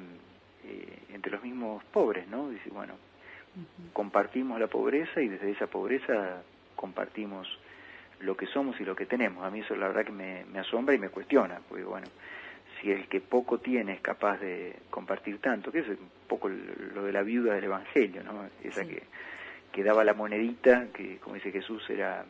eh, 0.64 0.98
entre 1.12 1.32
los 1.32 1.42
mismos 1.42 1.84
pobres, 1.84 2.26
¿no? 2.28 2.48
Dice, 2.50 2.70
bueno, 2.70 2.94
uh 2.94 3.60
-huh. 3.60 3.92
compartimos 3.92 4.58
la 4.60 4.66
pobreza 4.66 5.20
y 5.20 5.28
desde 5.28 5.50
esa 5.50 5.66
pobreza 5.66 6.42
compartimos 6.74 7.46
lo 8.20 8.36
que 8.36 8.46
somos 8.46 8.80
y 8.80 8.84
lo 8.84 8.96
que 8.96 9.06
tenemos. 9.06 9.44
A 9.44 9.50
mí 9.50 9.60
eso 9.60 9.76
la 9.76 9.88
verdad 9.88 10.04
que 10.04 10.12
me, 10.12 10.44
me 10.46 10.58
asombra 10.58 10.94
y 10.94 10.98
me 10.98 11.10
cuestiona, 11.10 11.60
porque 11.68 11.84
bueno, 11.84 12.06
si 12.80 12.90
el 12.90 13.08
que 13.08 13.20
poco 13.20 13.58
tiene 13.58 13.94
es 13.94 14.00
capaz 14.00 14.38
de 14.38 14.76
compartir 14.90 15.38
tanto, 15.38 15.72
que 15.72 15.80
es 15.80 15.88
un 15.88 16.10
poco 16.26 16.48
lo 16.48 17.04
de 17.04 17.12
la 17.12 17.22
viuda 17.22 17.54
del 17.54 17.64
Evangelio, 17.64 18.22
¿no? 18.22 18.48
Esa 18.62 18.82
sí. 18.82 18.88
que, 18.88 19.02
que 19.72 19.84
daba 19.84 20.04
la 20.04 20.14
monedita, 20.14 20.88
que 20.92 21.18
como 21.18 21.34
dice 21.34 21.52
Jesús 21.52 21.88
era 21.90 22.24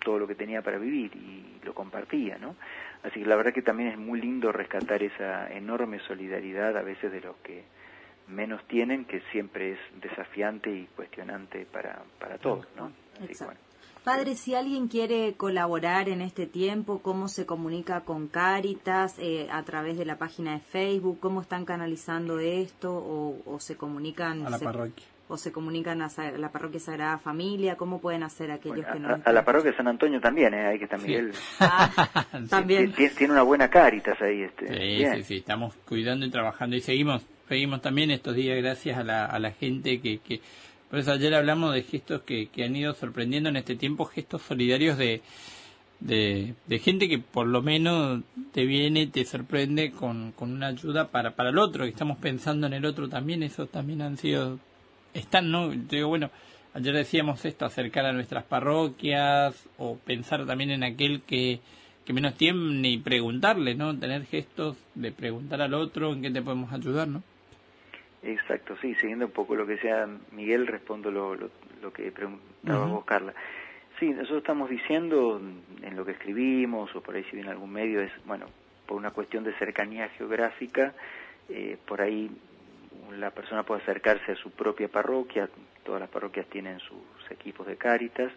todo 0.00 0.18
lo 0.18 0.26
que 0.26 0.34
tenía 0.34 0.62
para 0.62 0.78
vivir 0.78 1.14
y 1.16 1.64
lo 1.64 1.74
compartía, 1.74 2.38
¿no? 2.38 2.56
Así 3.02 3.20
que 3.20 3.26
la 3.26 3.36
verdad 3.36 3.52
que 3.52 3.62
también 3.62 3.90
es 3.90 3.98
muy 3.98 4.20
lindo 4.20 4.52
rescatar 4.52 5.02
esa 5.02 5.50
enorme 5.52 5.98
solidaridad 6.00 6.76
a 6.76 6.82
veces 6.82 7.12
de 7.12 7.20
los 7.20 7.36
que 7.36 7.64
menos 8.28 8.66
tienen, 8.66 9.04
que 9.04 9.20
siempre 9.32 9.72
es 9.72 9.78
desafiante 10.00 10.70
y 10.70 10.86
cuestionante 10.96 11.64
para, 11.64 12.02
para 12.18 12.38
todos, 12.38 12.66
¿no? 12.76 12.92
Así 13.22 13.34
que, 13.34 13.44
bueno. 13.44 13.60
Padre, 14.08 14.36
si 14.36 14.54
alguien 14.54 14.88
quiere 14.88 15.34
colaborar 15.36 16.08
en 16.08 16.22
este 16.22 16.46
tiempo, 16.46 17.00
¿cómo 17.02 17.28
se 17.28 17.44
comunica 17.44 18.00
con 18.06 18.26
Cáritas 18.26 19.18
eh, 19.18 19.48
a 19.52 19.62
través 19.64 19.98
de 19.98 20.06
la 20.06 20.16
página 20.16 20.54
de 20.54 20.60
Facebook? 20.60 21.20
¿Cómo 21.20 21.42
están 21.42 21.66
canalizando 21.66 22.40
esto 22.40 22.90
o, 22.90 23.36
o 23.44 23.60
se 23.60 23.76
comunican? 23.76 24.46
A 24.46 24.48
la 24.48 24.58
se, 24.58 24.64
parroquia. 24.64 25.04
¿O 25.28 25.36
se 25.36 25.52
comunican 25.52 26.00
a 26.00 26.08
la 26.38 26.50
parroquia 26.50 26.80
Sagrada 26.80 27.18
Familia? 27.18 27.76
¿Cómo 27.76 28.00
pueden 28.00 28.22
hacer 28.22 28.50
aquellos 28.50 28.86
bueno, 28.86 28.92
que 28.94 28.98
no? 28.98 29.08
A, 29.10 29.28
a, 29.28 29.30
la 29.34 29.44
parroquia 29.44 29.76
San 29.76 29.88
Antonio 29.88 30.22
también, 30.22 30.54
¿eh? 30.54 30.68
Ahí 30.68 30.78
que 30.78 30.84
está 30.84 30.96
Miguel. 30.96 31.34
Sí. 31.34 31.56
Ah, 31.60 32.24
también. 32.48 32.94
Tiene, 32.94 33.12
tiene, 33.14 33.34
una 33.34 33.42
buena 33.42 33.68
Cáritas 33.68 34.18
ahí. 34.22 34.40
Este. 34.40 34.68
Sí, 34.68 34.96
bien. 34.96 35.16
sí, 35.16 35.22
sí, 35.22 35.36
estamos 35.36 35.74
cuidando 35.86 36.24
y 36.24 36.30
trabajando 36.30 36.76
y 36.76 36.80
seguimos, 36.80 37.26
seguimos 37.46 37.82
también 37.82 38.10
estos 38.10 38.34
días 38.34 38.56
gracias 38.56 38.96
a 38.96 39.04
la, 39.04 39.26
a 39.26 39.38
la 39.38 39.50
gente 39.50 40.00
que... 40.00 40.20
que 40.20 40.40
por 40.90 40.98
eso 40.98 41.12
ayer 41.12 41.34
hablamos 41.34 41.74
de 41.74 41.82
gestos 41.82 42.22
que, 42.22 42.48
que 42.48 42.64
han 42.64 42.74
ido 42.76 42.94
sorprendiendo 42.94 43.48
en 43.48 43.56
este 43.56 43.76
tiempo, 43.76 44.06
gestos 44.06 44.42
solidarios 44.42 44.96
de, 44.96 45.22
de, 46.00 46.78
gente 46.78 47.08
que 47.08 47.18
por 47.18 47.46
lo 47.46 47.62
menos 47.62 48.22
te 48.52 48.64
viene, 48.64 49.06
te 49.06 49.24
sorprende 49.24 49.90
con, 49.90 50.32
con 50.32 50.52
una 50.52 50.68
ayuda 50.68 51.08
para, 51.08 51.32
para 51.32 51.50
el 51.50 51.58
otro, 51.58 51.84
que 51.84 51.90
estamos 51.90 52.18
pensando 52.18 52.66
en 52.66 52.74
el 52.74 52.84
otro 52.84 53.08
también, 53.08 53.42
esos 53.42 53.68
también 53.70 54.02
han 54.02 54.16
sido, 54.16 54.58
están, 55.14 55.50
¿no? 55.50 55.72
Yo 55.72 55.80
digo, 55.90 56.08
bueno, 56.08 56.30
ayer 56.74 56.94
decíamos 56.94 57.44
esto, 57.44 57.66
acercar 57.66 58.06
a 58.06 58.12
nuestras 58.12 58.44
parroquias 58.44 59.68
o 59.76 59.96
pensar 59.96 60.46
también 60.46 60.70
en 60.70 60.84
aquel 60.84 61.22
que, 61.22 61.60
que 62.04 62.12
menos 62.12 62.34
tiene 62.34 62.88
y 62.88 62.98
preguntarle, 62.98 63.74
¿no? 63.74 63.98
Tener 63.98 64.24
gestos 64.26 64.76
de 64.94 65.12
preguntar 65.12 65.60
al 65.60 65.74
otro 65.74 66.12
en 66.12 66.22
qué 66.22 66.30
te 66.30 66.42
podemos 66.42 66.72
ayudar, 66.72 67.08
¿no? 67.08 67.22
Exacto, 68.22 68.76
sí, 68.80 68.94
siguiendo 68.96 69.26
un 69.26 69.32
poco 69.32 69.54
lo 69.54 69.66
que 69.66 69.74
decía 69.74 70.08
Miguel, 70.32 70.66
respondo 70.66 71.10
lo, 71.10 71.34
lo, 71.34 71.50
lo 71.80 71.92
que 71.92 72.10
preguntaba 72.10 72.84
uh 72.84 72.88
-huh. 72.88 72.92
vos, 72.94 73.04
Carla. 73.04 73.32
Sí, 73.98 74.10
nosotros 74.10 74.38
estamos 74.38 74.70
diciendo 74.70 75.40
en 75.82 75.96
lo 75.96 76.04
que 76.04 76.12
escribimos, 76.12 76.94
o 76.94 77.00
por 77.00 77.14
ahí 77.14 77.24
si 77.24 77.36
viene 77.36 77.50
algún 77.50 77.72
medio, 77.72 78.00
es, 78.00 78.12
bueno, 78.26 78.46
por 78.86 78.96
una 78.96 79.10
cuestión 79.10 79.44
de 79.44 79.52
cercanía 79.54 80.08
geográfica, 80.10 80.94
eh, 81.48 81.76
por 81.86 82.00
ahí 82.00 82.30
la 83.18 83.30
persona 83.30 83.62
puede 83.62 83.82
acercarse 83.82 84.32
a 84.32 84.36
su 84.36 84.50
propia 84.50 84.88
parroquia, 84.88 85.48
todas 85.84 86.00
las 86.00 86.10
parroquias 86.10 86.46
tienen 86.46 86.78
sus 86.80 87.30
equipos 87.30 87.66
de 87.66 87.76
cáritas, 87.76 88.32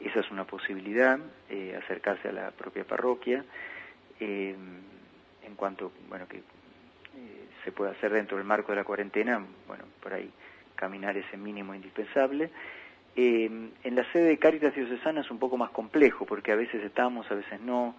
esa 0.00 0.20
es 0.20 0.30
una 0.30 0.44
posibilidad, 0.44 1.18
eh, 1.48 1.78
acercarse 1.82 2.28
a 2.28 2.32
la 2.32 2.50
propia 2.50 2.84
parroquia, 2.84 3.44
eh, 4.20 4.54
en 5.42 5.54
cuanto, 5.54 5.92
bueno, 6.08 6.26
que 6.26 6.42
se 7.64 7.72
puede 7.72 7.92
hacer 7.92 8.12
dentro 8.12 8.36
del 8.36 8.46
marco 8.46 8.72
de 8.72 8.76
la 8.76 8.84
cuarentena, 8.84 9.44
bueno, 9.66 9.84
por 10.02 10.12
ahí 10.12 10.30
caminar 10.74 11.16
ese 11.16 11.36
mínimo 11.36 11.74
indispensable. 11.74 12.50
Eh, 13.16 13.70
en 13.84 13.94
la 13.94 14.10
sede 14.12 14.24
de 14.24 14.38
Cáritas 14.38 14.74
Diocesana 14.74 15.20
es 15.20 15.30
un 15.30 15.38
poco 15.38 15.56
más 15.56 15.70
complejo, 15.70 16.26
porque 16.26 16.52
a 16.52 16.56
veces 16.56 16.82
estamos, 16.84 17.30
a 17.30 17.34
veces 17.34 17.60
no. 17.60 17.94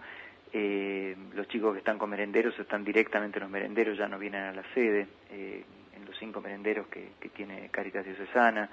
Eh, 0.52 1.16
los 1.34 1.48
chicos 1.48 1.72
que 1.72 1.78
están 1.80 1.98
con 1.98 2.10
merenderos 2.10 2.58
están 2.58 2.84
directamente 2.84 3.38
en 3.38 3.42
los 3.42 3.50
merenderos, 3.50 3.98
ya 3.98 4.08
no 4.08 4.18
vienen 4.18 4.42
a 4.42 4.52
la 4.52 4.62
sede, 4.74 5.06
eh, 5.30 5.64
en 5.94 6.04
los 6.06 6.16
cinco 6.18 6.40
merenderos 6.40 6.86
que, 6.86 7.10
que 7.18 7.30
tiene 7.30 7.68
Cáritas 7.70 8.04
Diocesana. 8.04 8.70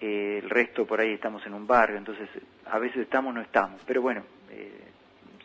el 0.00 0.48
resto 0.48 0.86
por 0.86 1.00
ahí 1.00 1.12
estamos 1.12 1.44
en 1.46 1.54
un 1.54 1.66
barrio, 1.66 1.96
entonces 1.96 2.28
a 2.66 2.78
veces 2.78 3.02
estamos, 3.02 3.34
no 3.34 3.40
estamos. 3.40 3.80
Pero 3.86 4.02
bueno, 4.02 4.22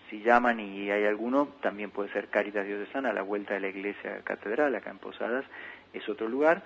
si 0.09 0.21
llaman 0.21 0.59
y 0.59 0.89
hay 0.91 1.05
alguno, 1.05 1.47
también 1.61 1.91
puede 1.91 2.11
ser 2.11 2.27
Cáritas 2.29 2.65
Diocesana, 2.65 3.09
a 3.09 3.13
la 3.13 3.21
vuelta 3.21 3.53
de 3.53 3.59
la 3.59 3.67
iglesia 3.69 4.21
catedral, 4.23 4.73
acá 4.75 4.89
en 4.91 4.97
Posadas, 4.99 5.45
es 5.93 6.07
otro 6.09 6.27
lugar. 6.27 6.63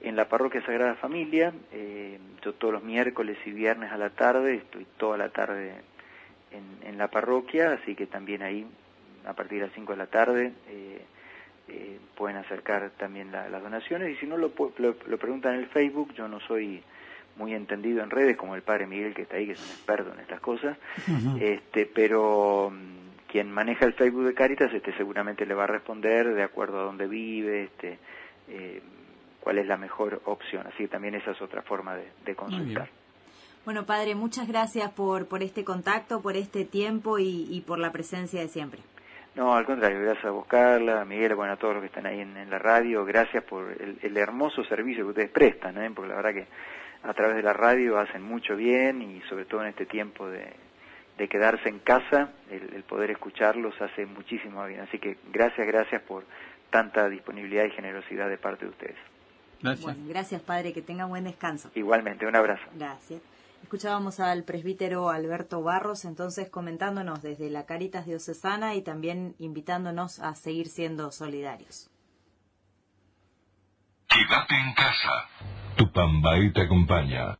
En 0.00 0.14
la 0.14 0.28
parroquia 0.28 0.64
Sagrada 0.64 0.94
Familia, 0.96 1.52
eh, 1.72 2.18
yo 2.42 2.52
todos 2.54 2.74
los 2.74 2.82
miércoles 2.82 3.38
y 3.46 3.50
viernes 3.50 3.90
a 3.92 3.96
la 3.96 4.10
tarde, 4.10 4.56
estoy 4.56 4.86
toda 4.98 5.16
la 5.16 5.30
tarde 5.30 5.72
en, 6.84 6.98
la 6.98 7.08
parroquia, 7.08 7.72
así 7.72 7.94
que 7.94 8.06
también 8.06 8.42
ahí, 8.42 8.66
a 9.26 9.32
partir 9.34 9.60
de 9.60 9.66
las 9.66 9.74
5 9.74 9.92
de 9.92 9.98
la 9.98 10.06
tarde, 10.06 10.52
eh, 10.68 11.00
eh, 11.68 11.98
pueden 12.14 12.36
acercar 12.38 12.90
también 12.96 13.32
la- 13.32 13.48
las 13.48 13.62
donaciones. 13.62 14.10
Y 14.10 14.16
si 14.16 14.26
no, 14.26 14.36
lo, 14.36 14.52
lo, 14.78 14.96
lo 15.06 15.18
preguntan 15.18 15.54
en 15.54 15.60
el 15.60 15.66
Facebook, 15.66 16.14
yo 16.14 16.28
no 16.28 16.40
soy 16.40 16.82
muy 17.36 17.54
entendido 17.54 18.02
en 18.02 18.10
redes, 18.10 18.36
como 18.36 18.54
el 18.54 18.62
padre 18.62 18.86
Miguel 18.86 19.14
que 19.14 19.22
está 19.22 19.36
ahí, 19.36 19.46
que 19.46 19.52
es 19.52 19.60
un 19.60 19.70
experto 19.70 20.12
en 20.12 20.20
estas 20.20 20.40
cosas, 20.40 20.76
este, 21.40 21.86
pero 21.86 22.70
mm, 22.70 23.26
quien 23.30 23.52
maneja 23.52 23.84
el 23.84 23.94
Facebook 23.94 24.24
de 24.24 24.34
Caritas 24.34 24.72
este, 24.72 24.96
seguramente 24.96 25.46
le 25.46 25.54
va 25.54 25.64
a 25.64 25.68
responder 25.68 26.34
de 26.34 26.42
acuerdo 26.42 26.80
a 26.80 26.84
dónde 26.84 27.06
vive, 27.06 27.64
este, 27.64 27.98
eh, 28.48 28.82
cuál 29.40 29.58
es 29.58 29.66
la 29.66 29.76
mejor 29.76 30.22
opción. 30.24 30.66
Así 30.66 30.84
que 30.84 30.88
también 30.88 31.14
esa 31.14 31.32
es 31.32 31.42
otra 31.42 31.62
forma 31.62 31.94
de, 31.94 32.08
de 32.24 32.34
consultar. 32.34 32.88
Bueno, 33.64 33.84
padre, 33.84 34.14
muchas 34.14 34.46
gracias 34.46 34.90
por, 34.92 35.26
por 35.26 35.42
este 35.42 35.64
contacto, 35.64 36.22
por 36.22 36.36
este 36.36 36.64
tiempo 36.64 37.18
y, 37.18 37.48
y 37.50 37.60
por 37.62 37.78
la 37.78 37.90
presencia 37.90 38.40
de 38.40 38.48
siempre. 38.48 38.80
No, 39.36 39.54
al 39.54 39.66
contrario, 39.66 40.00
gracias 40.00 40.24
a 40.24 40.30
vos, 40.30 40.46
Carla, 40.46 41.02
a 41.02 41.04
Miguel, 41.04 41.34
bueno, 41.34 41.52
a 41.52 41.56
todos 41.56 41.74
los 41.74 41.82
que 41.82 41.88
están 41.88 42.06
ahí 42.06 42.20
en, 42.20 42.36
en 42.38 42.48
la 42.48 42.58
radio, 42.58 43.04
gracias 43.04 43.44
por 43.44 43.70
el, 43.70 43.98
el 44.00 44.16
hermoso 44.16 44.64
servicio 44.64 45.04
que 45.04 45.10
ustedes 45.10 45.30
prestan, 45.30 45.76
¿eh? 45.76 45.90
porque 45.94 46.08
la 46.08 46.16
verdad 46.16 46.32
que 46.32 46.46
a 47.06 47.14
través 47.14 47.36
de 47.36 47.42
la 47.42 47.52
radio 47.52 47.98
hacen 47.98 48.22
mucho 48.22 48.56
bien 48.56 49.02
y 49.02 49.20
sobre 49.28 49.44
todo 49.44 49.62
en 49.62 49.68
este 49.68 49.86
tiempo 49.86 50.28
de, 50.28 50.52
de 51.18 51.28
quedarse 51.28 51.68
en 51.68 51.78
casa, 51.78 52.30
el, 52.50 52.74
el 52.74 52.82
poder 52.82 53.10
escucharlos 53.10 53.80
hace 53.80 54.06
muchísimo 54.06 54.64
bien. 54.66 54.80
Así 54.80 54.98
que 54.98 55.18
gracias, 55.32 55.66
gracias 55.66 56.02
por 56.02 56.24
tanta 56.70 57.08
disponibilidad 57.08 57.64
y 57.64 57.70
generosidad 57.70 58.28
de 58.28 58.38
parte 58.38 58.64
de 58.64 58.70
ustedes. 58.70 58.96
Bueno, 59.62 59.98
gracias, 60.06 60.42
padre, 60.42 60.72
que 60.72 60.82
tenga 60.82 61.06
buen 61.06 61.24
descanso. 61.24 61.70
Igualmente, 61.74 62.26
un 62.26 62.36
abrazo. 62.36 62.62
Gracias. 62.74 63.22
Escuchábamos 63.62 64.20
al 64.20 64.44
presbítero 64.44 65.08
Alberto 65.08 65.62
Barros, 65.62 66.04
entonces 66.04 66.48
comentándonos 66.50 67.22
desde 67.22 67.50
la 67.50 67.66
Caritas 67.66 68.06
Diocesana 68.06 68.74
y 68.74 68.82
también 68.82 69.34
invitándonos 69.38 70.20
a 70.20 70.34
seguir 70.34 70.68
siendo 70.68 71.10
solidarios. 71.10 71.90
Quédate 74.16 74.54
en 74.54 74.72
casa. 74.72 75.28
Tu 75.76 75.92
Pambay 75.92 76.50
te 76.52 76.62
acompaña. 76.62 77.36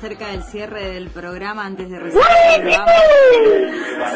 Cerca 0.00 0.28
del 0.28 0.42
cierre 0.42 0.92
del 0.92 1.08
programa, 1.10 1.64
antes 1.66 1.90
de 1.90 1.98
recibir, 1.98 2.24
saludamos, 2.24 2.90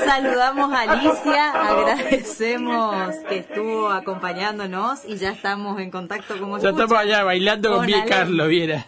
saludamos 0.04 0.72
a 0.72 0.80
Alicia, 0.82 1.52
agradecemos 1.68 3.14
que 3.28 3.38
estuvo 3.38 3.90
acompañando,nos 3.90 5.04
y 5.04 5.16
ya 5.16 5.30
estamos 5.30 5.78
en 5.80 5.90
contacto 5.90 6.38
como 6.38 6.58
Ya 6.58 6.70
estamos 6.70 6.98
allá 6.98 7.22
bailando 7.24 7.68
con, 7.68 7.78
Con 7.78 7.86
bien 7.86 8.00
Ale. 8.00 8.10
Carlos, 8.10 8.48
viera. 8.48 8.86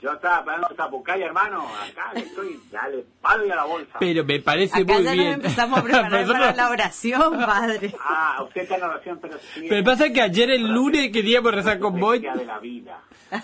Yo 0.00 0.12
estaba 0.12 0.40
esperando 0.40 0.90
bucaya, 0.90 1.24
hermano. 1.24 1.62
Acá 1.66 2.12
le 2.12 2.20
estoy, 2.20 2.60
dale 2.70 3.04
palo 3.22 3.46
y 3.46 3.50
a 3.50 3.56
la 3.56 3.64
bolsa. 3.64 3.96
Pero 3.98 4.22
me 4.24 4.38
parece 4.40 4.82
Acá 4.82 4.92
muy 4.92 5.02
ya 5.02 5.12
bien. 5.12 5.26
nos 5.28 5.34
empezamos 5.36 5.78
a 5.78 5.82
preparar 5.84 6.10
Nosotros- 6.12 6.38
para 6.40 6.56
la 6.56 6.68
oración, 6.70 7.38
padre. 7.38 7.94
Ah, 8.00 8.42
usted 8.44 8.62
está 8.62 8.74
en 8.74 8.80
la 8.82 8.88
oración, 8.88 9.18
pero 9.22 9.38
sí. 9.54 9.66
Pero 9.66 9.82
pasa 9.84 10.10
que 10.10 10.20
ayer 10.20 10.50
el 10.50 10.66
lunes 10.66 11.10
queríamos 11.10 11.54
rezar 11.54 11.78
con 11.78 11.98
vos. 11.98 12.20
de 12.20 12.44
la 12.44 12.58
vida. 12.58 13.00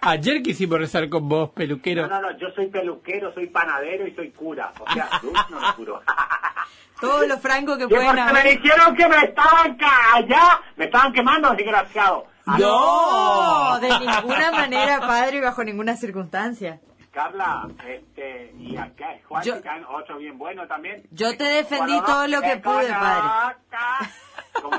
Ayer 0.00 0.42
quisimos 0.42 0.78
rezar 0.78 1.08
con 1.08 1.28
vos, 1.28 1.50
peluquero. 1.50 2.06
No, 2.06 2.20
no, 2.20 2.30
no, 2.30 2.38
yo 2.38 2.48
soy 2.54 2.66
peluquero, 2.68 3.32
soy 3.34 3.46
panadero 3.48 4.06
y 4.06 4.14
soy 4.14 4.30
cura. 4.30 4.72
O 4.78 4.92
sea, 4.92 5.08
Luz 5.22 5.32
no 5.50 5.66
es 5.68 5.74
curo. 5.74 6.02
Todo 7.00 7.26
lo 7.26 7.38
franco 7.38 7.78
que 7.78 7.86
pueden 7.86 8.06
porque 8.08 8.22
me 8.22 8.40
haber. 8.40 8.60
dijeron 8.60 8.96
que 8.96 9.08
me 9.08 9.16
estaban 9.24 9.76
ca- 9.76 10.14
allá, 10.14 10.60
me 10.76 10.86
estaban 10.86 11.12
quemando, 11.12 11.50
desgraciado. 11.54 12.26
No, 12.58 13.78
de 13.80 13.88
ninguna 14.00 14.50
manera, 14.50 15.00
padre, 15.00 15.36
y 15.36 15.40
bajo 15.40 15.62
ninguna 15.62 15.96
circunstancia. 15.96 16.80
Carla, 17.12 17.68
este, 17.86 18.52
y 18.58 18.76
acá, 18.76 19.06
Juan, 19.28 19.42
Yo- 19.44 19.54
que 19.56 19.60
caen 19.62 19.84
otro 19.84 20.18
bien 20.18 20.38
bueno 20.38 20.66
también. 20.66 21.02
Yo 21.10 21.36
te 21.36 21.44
defendí 21.44 22.00
todo 22.04 22.26
lo 22.26 22.40
que 22.42 22.56
pude, 22.56 22.88
padre. 22.88 23.56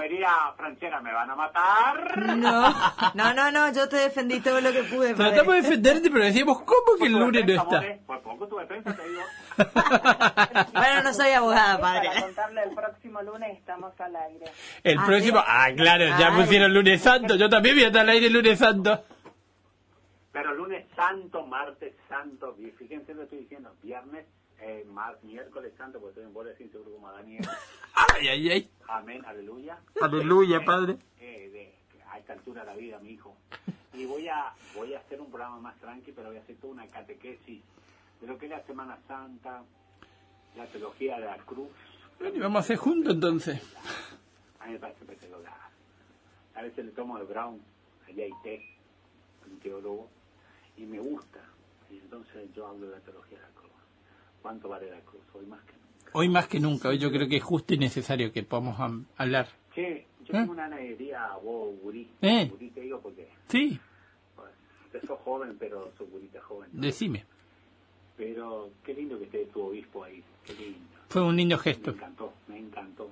Diría 0.02 0.30
Francera, 0.58 1.02
me 1.02 1.14
van 1.14 1.30
a 1.30 1.36
matar. 1.36 2.18
No, 2.36 2.74
no, 3.14 3.34
no, 3.34 3.52
no, 3.52 3.72
yo 3.74 3.88
te 3.90 3.98
defendí 3.98 4.40
todo 4.42 4.60
lo 4.62 4.72
que 4.72 4.84
pude, 4.84 5.16
padre. 5.16 5.32
Tratamos 5.32 5.56
de 5.56 5.62
defenderte, 5.62 6.10
pero 6.10 6.26
decíamos, 6.26 6.62
¿cómo 6.64 6.98
que 7.00 7.06
el 7.08 7.14
lunes 7.14 7.46
no 7.46 7.54
está? 7.54 7.84
Pues 8.06 8.20
pongo 8.22 8.48
tu 8.48 8.58
defensa, 8.58 8.96
te 8.96 9.08
digo. 9.08 9.22
Bueno, 10.74 11.04
no 11.04 11.14
soy 11.14 11.32
abogada, 11.32 11.80
padre. 11.80 12.08
Para 12.10 12.22
contarle 12.22 12.64
el 12.64 12.76
próximo 12.76 13.22
lunes 13.22 13.58
estamos 13.58 14.00
al 14.00 14.16
aire. 14.16 14.46
El 14.84 14.98
Ah, 14.98 15.04
próximo, 15.06 15.40
ah, 15.46 15.68
claro, 15.76 16.06
ya 16.18 16.32
pusieron 16.36 16.74
lunes 16.74 17.02
santo. 17.02 17.36
Yo 17.36 17.50
también 17.50 17.76
voy 17.76 17.84
a 17.84 17.88
estar 17.88 18.02
al 18.02 18.10
aire 18.10 18.28
el 18.28 18.34
lunes 18.34 18.58
santo. 18.60 19.04
Pero 20.32 20.54
lunes 20.54 20.86
santo, 20.96 21.46
martes 21.46 21.94
santo, 22.08 22.56
fíjense 22.78 23.14
lo 23.14 23.20
que 23.20 23.24
estoy 23.24 23.40
diciendo, 23.40 23.74
viernes, 23.82 24.26
eh, 24.62 24.86
mar- 24.88 25.18
miércoles 25.24 25.74
santo, 25.78 26.00
porque 26.00 26.12
estoy 26.12 26.26
en 26.26 26.34
boletín 26.34 26.72
seguro 26.72 26.92
como 26.92 27.12
Daniel. 27.12 27.46
Ay, 28.16 28.28
ay, 28.30 28.50
ay. 28.52 28.70
Amén, 28.90 29.24
aleluya. 29.26 29.78
Aleluya, 30.02 30.58
Eh, 30.58 30.66
padre. 30.66 30.98
eh, 31.20 31.50
de- 31.52 31.74
a 32.12 32.18
esta 32.18 32.34
altura 32.34 32.62
de 32.62 32.68
la 32.72 32.76
vida, 32.76 33.00
mi 33.00 33.12
hijo. 33.12 33.36
Y 33.94 34.06
voy 34.06 34.28
a, 34.28 34.52
voy 34.76 34.94
a 34.94 35.00
hacer 35.00 35.22
un 35.22 35.30
programa 35.30 35.60
más 35.60 35.76
tranqui, 35.80 36.12
pero 36.12 36.30
voy 36.30 36.38
a 36.38 36.42
hacer 36.42 36.56
toda 36.58 36.74
una 36.74 36.88
catequesis 36.88 37.62
de 38.22 38.28
lo 38.28 38.38
que 38.38 38.46
es 38.48 38.52
la 38.52 38.64
Semana 38.66 38.98
Santa, 39.08 39.64
la 40.56 40.66
teología 40.68 41.20
de 41.20 41.26
la 41.26 41.38
cruz. 41.38 41.70
Bueno, 42.20 42.36
y 42.36 42.40
vamos 42.40 42.58
a 42.58 42.60
hacer 42.62 42.78
juntos 42.78 43.14
entonces. 43.14 43.62
A 44.60 44.66
mí 44.66 44.74
me 44.74 44.80
parece 44.80 45.02
espectacular. 45.04 45.54
A 46.56 46.62
veces 46.64 46.86
le 46.86 46.92
tomo 46.92 47.18
de 47.20 47.26
Brown, 47.26 47.62
allá 48.08 48.24
hay 48.24 48.32
té, 48.44 48.66
un 49.50 49.60
teólogo, 49.60 50.10
y 50.78 50.84
me 50.84 51.00
gusta. 51.00 51.40
Y 51.90 51.98
entonces 51.98 52.52
yo 52.54 52.68
hablo 52.68 52.88
de 52.88 52.94
la 52.94 53.00
teología 53.02 53.38
de 53.38 53.44
la 53.44 53.50
cruz. 53.52 53.72
¿Cuánto 54.42 54.68
vale 54.70 54.90
la 54.90 55.00
cruz? 55.02 55.22
Hoy 55.34 55.46
más 55.46 55.62
que. 55.64 55.79
Hoy 56.14 56.30
más 56.30 56.48
que 56.48 56.60
nunca, 56.60 56.90
hoy 56.90 56.98
yo 56.98 57.12
creo 57.12 57.28
que 57.28 57.38
es 57.38 57.44
justo 57.44 57.74
y 57.74 57.78
necesario 57.78 58.32
que 58.32 58.44
podamos 58.44 58.80
am- 58.80 59.06
hablar. 59.18 59.48
Che, 59.74 60.06
yo 60.26 60.34
¿Eh? 60.34 60.40
tengo 60.40 60.52
una 60.54 60.66
alegría 60.66 61.26
a 61.26 61.38
vos, 61.38 61.76
gurí. 61.82 62.10
¿Eh? 62.22 62.48
Gurí 62.50 62.70
te 62.72 62.82
digo 62.82 63.00
porque 63.00 63.28
Sí, 63.48 63.80
pues, 64.36 65.04
sos 65.06 65.20
joven, 65.20 65.56
pero 65.60 65.92
sos 65.98 66.10
gurita 66.10 66.42
joven. 66.42 66.70
¿no? 66.74 66.82
decime. 66.82 67.26
Pero 68.18 68.70
qué 68.84 68.94
lindo 68.94 69.18
que 69.18 69.26
esté 69.26 69.46
tu 69.46 69.62
obispo 69.62 70.04
ahí. 70.04 70.24
Qué 70.46 70.54
lindo. 70.54 70.80
Fue 71.10 71.22
un 71.24 71.36
lindo 71.38 71.58
Me 71.58 71.64
gesto. 71.64 71.92
encantó, 71.92 72.34
me 72.48 72.58
encantó. 72.60 73.10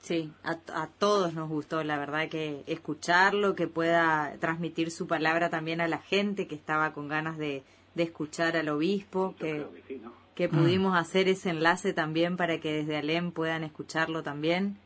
Sí, 0.00 0.30
a, 0.42 0.58
a 0.82 0.86
todos 0.86 1.32
nos 1.32 1.48
gustó, 1.48 1.82
la 1.82 1.98
verdad, 1.98 2.28
que 2.28 2.62
escucharlo, 2.66 3.54
que 3.54 3.66
pueda 3.68 4.36
transmitir 4.38 4.90
su 4.90 5.06
palabra 5.06 5.48
también 5.48 5.80
a 5.80 5.88
la 5.88 5.98
gente 5.98 6.46
que 6.46 6.54
estaba 6.54 6.92
con 6.92 7.08
ganas 7.08 7.38
de, 7.38 7.62
de 7.94 8.02
escuchar 8.02 8.54
al 8.56 8.68
obispo, 8.68 9.34
que, 9.38 9.52
Creo 9.52 9.72
que 9.72 9.82
sí, 9.88 10.00
¿no? 10.02 10.12
Que 10.34 10.48
pudimos 10.48 10.96
hacer 10.98 11.28
ese 11.28 11.50
enlace 11.50 11.92
también 11.92 12.36
para 12.36 12.58
que 12.58 12.72
desde 12.72 12.96
Alem 12.96 13.30
puedan 13.30 13.62
escucharlo 13.64 14.22
también. 14.22 14.76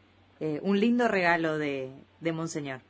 Eh, 0.41 0.61
un 0.63 0.79
lindo 0.79 1.09
regalo 1.09 1.59
de, 1.59 1.91
de 2.21 2.33
Monseñor. 2.33 2.81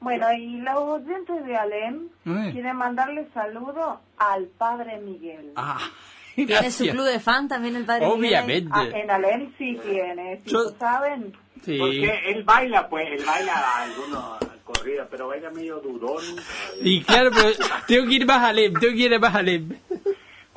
Bueno, 0.00 0.32
y 0.32 0.58
los 0.60 0.74
oyentes 0.76 1.44
de 1.44 1.56
Alem 1.56 2.08
Eh. 2.26 2.50
quieren 2.52 2.76
mandarle 2.76 3.26
saludo 3.34 4.00
al 4.16 4.44
padre 4.46 5.00
Miguel. 5.00 5.52
Ah, 5.56 5.78
¿Tiene 6.34 6.70
su 6.70 6.86
club 6.88 7.04
de 7.04 7.18
fan 7.20 7.48
también 7.48 7.74
el 7.76 7.84
padre? 7.84 8.06
Obviamente. 8.06 8.70
Ah, 8.72 8.86
en 8.92 9.10
Alem 9.10 9.52
sí 9.58 9.78
tiene, 9.84 10.40
si 10.44 10.50
Yo- 10.50 10.64
lo 10.64 10.70
saben. 10.78 11.32
Sí. 11.64 11.76
Porque 11.78 12.12
él 12.30 12.44
baila, 12.44 12.88
pues, 12.88 13.06
él 13.10 13.24
baila 13.26 13.82
algunos 13.82 14.38
corridas, 14.64 15.08
pero 15.10 15.26
baila 15.28 15.50
medio 15.50 15.80
durón. 15.80 16.22
Y 16.82 17.02
claro, 17.02 17.30
pero 17.34 17.48
tengo 17.88 18.06
que 18.06 18.14
ir 18.14 18.26
más 18.26 18.42
a 18.44 18.52
Lem, 18.52 18.74
tengo 18.74 18.94
que 18.94 19.00
ir 19.02 19.18
más 19.18 19.34
a 19.34 19.42
Lem. 19.42 19.76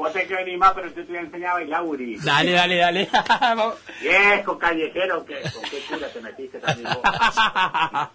Vos 0.02 0.12
tenés 0.12 0.30
que 0.30 0.34
venir 0.34 0.58
más, 0.58 0.74
pero 0.74 0.88
yo 0.88 0.96
te 0.96 1.04
voy 1.04 1.18
a 1.18 1.22
enseñar 1.22 1.52
a 1.52 1.54
bailar, 1.54 1.84
Uri. 1.84 2.16
Dale, 2.16 2.52
dale, 2.54 2.76
dale. 2.78 3.10
Vamos. 3.40 3.76
Viejo 4.02 4.58
callejero, 4.58 5.24
que, 5.24 5.36
¿con 5.42 5.62
qué 5.70 5.78
cura 5.88 6.08
te 6.12 6.22
metiste 6.22 6.60
también 6.60 6.90
vos? 6.92 7.04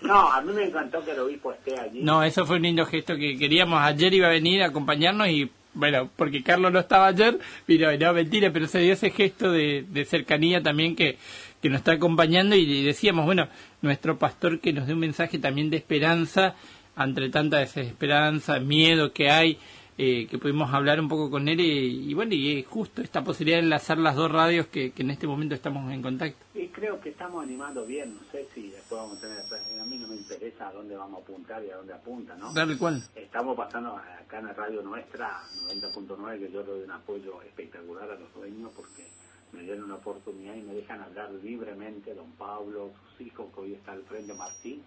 No, 0.00 0.32
a 0.32 0.42
mí 0.42 0.52
me 0.52 0.64
encantó 0.64 1.02
que 1.04 1.12
el 1.12 1.20
obispo 1.20 1.52
esté 1.52 1.78
allí. 1.78 2.02
No, 2.02 2.24
eso 2.24 2.44
fue 2.44 2.56
un 2.56 2.62
lindo 2.62 2.84
gesto 2.84 3.16
que 3.16 3.38
queríamos. 3.38 3.80
Ayer 3.80 4.12
iba 4.12 4.26
a 4.26 4.30
venir 4.30 4.62
a 4.62 4.66
acompañarnos 4.66 5.28
y, 5.28 5.50
bueno, 5.72 6.10
porque 6.16 6.42
Carlos 6.42 6.72
no 6.72 6.80
estaba 6.80 7.06
ayer, 7.06 7.38
vino, 7.66 7.96
no, 7.96 8.12
mentira, 8.12 8.52
pero 8.52 8.66
se 8.66 8.80
dio 8.80 8.92
ese 8.92 9.10
gesto 9.10 9.52
de, 9.52 9.86
de 9.88 10.04
cercanía 10.04 10.62
también 10.62 10.96
que, 10.96 11.16
que 11.62 11.70
nos 11.70 11.78
está 11.78 11.92
acompañando 11.92 12.56
y 12.56 12.82
decíamos, 12.82 13.24
bueno, 13.24 13.48
nuestro 13.82 14.18
pastor 14.18 14.58
que 14.58 14.72
nos 14.72 14.88
dé 14.88 14.94
un 14.94 14.98
mensaje 14.98 15.38
también 15.38 15.70
de 15.70 15.76
esperanza 15.76 16.56
entre 16.96 17.30
tanta 17.30 17.58
desesperanza, 17.58 18.60
miedo 18.60 19.12
que 19.12 19.30
hay, 19.30 19.58
eh, 19.96 20.26
que 20.26 20.38
pudimos 20.38 20.72
hablar 20.72 21.00
un 21.00 21.08
poco 21.08 21.30
con 21.30 21.48
él 21.48 21.60
y, 21.60 22.10
y 22.10 22.14
bueno, 22.14 22.34
y 22.34 22.62
justo 22.64 23.00
esta 23.00 23.22
posibilidad 23.22 23.58
de 23.58 23.64
enlazar 23.64 23.98
las 23.98 24.16
dos 24.16 24.30
radios 24.30 24.66
que, 24.66 24.90
que 24.90 25.02
en 25.02 25.10
este 25.10 25.26
momento 25.26 25.54
estamos 25.54 25.92
en 25.92 26.02
contacto. 26.02 26.44
Y 26.54 26.68
creo 26.68 27.00
que 27.00 27.10
estamos 27.10 27.42
animando 27.42 27.84
bien, 27.86 28.14
no 28.14 28.20
sé 28.32 28.46
si 28.54 28.70
después 28.70 29.00
vamos 29.00 29.18
a 29.18 29.20
tener, 29.20 29.38
a 29.80 29.84
mí 29.84 29.96
no 29.98 30.08
me 30.08 30.16
interesa 30.16 30.68
a 30.68 30.72
dónde 30.72 30.96
vamos 30.96 31.20
a 31.20 31.22
apuntar 31.22 31.64
y 31.64 31.70
a 31.70 31.76
dónde 31.76 31.92
apunta, 31.92 32.34
¿no? 32.34 32.52
Dale 32.52 32.76
cual. 32.76 33.02
Estamos 33.14 33.56
pasando 33.56 33.96
acá 33.96 34.40
en 34.40 34.46
la 34.46 34.52
radio 34.52 34.82
nuestra, 34.82 35.40
90.9, 35.70 36.38
que 36.38 36.52
yo 36.52 36.60
le 36.60 36.66
doy 36.66 36.82
un 36.82 36.90
apoyo 36.90 37.42
espectacular 37.42 38.10
a 38.10 38.14
los 38.16 38.34
dueños 38.34 38.72
porque 38.74 39.06
me 39.52 39.62
dieron 39.62 39.84
una 39.84 39.94
oportunidad 39.94 40.54
y 40.56 40.62
me 40.62 40.74
dejan 40.74 41.00
hablar 41.00 41.30
libremente, 41.42 42.14
don 42.14 42.32
Pablo, 42.32 42.90
sus 43.10 43.26
hijos, 43.26 43.46
que 43.54 43.60
hoy 43.60 43.74
está 43.74 43.92
al 43.92 44.02
frente, 44.02 44.34
Martín, 44.34 44.82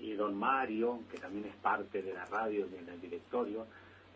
y 0.00 0.12
don 0.14 0.36
Mario, 0.36 1.00
que 1.10 1.18
también 1.18 1.46
es 1.46 1.54
parte 1.56 2.02
de 2.02 2.12
la 2.12 2.24
radio, 2.24 2.66
del 2.66 3.00
directorio, 3.00 3.66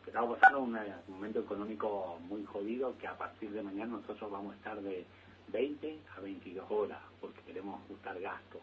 estamos 0.09 0.39
pasando 0.39 0.61
un, 0.61 0.77
eh, 0.77 0.95
momento 1.09 1.41
económico 1.41 2.19
muy 2.29 2.45
jodido, 2.45 2.97
que 2.99 3.07
a 3.07 3.17
partir 3.17 3.51
de 3.51 3.63
mañana 3.63 3.97
nosotros 3.97 4.31
vamos 4.31 4.55
a 4.55 4.57
estar 4.57 4.81
de 4.81 5.05
20 5.53 5.99
a 6.17 6.21
22 6.21 6.71
horas, 6.71 6.99
porque 7.21 7.41
queremos 7.43 7.81
ajustar 7.85 8.21
gastos. 8.21 8.61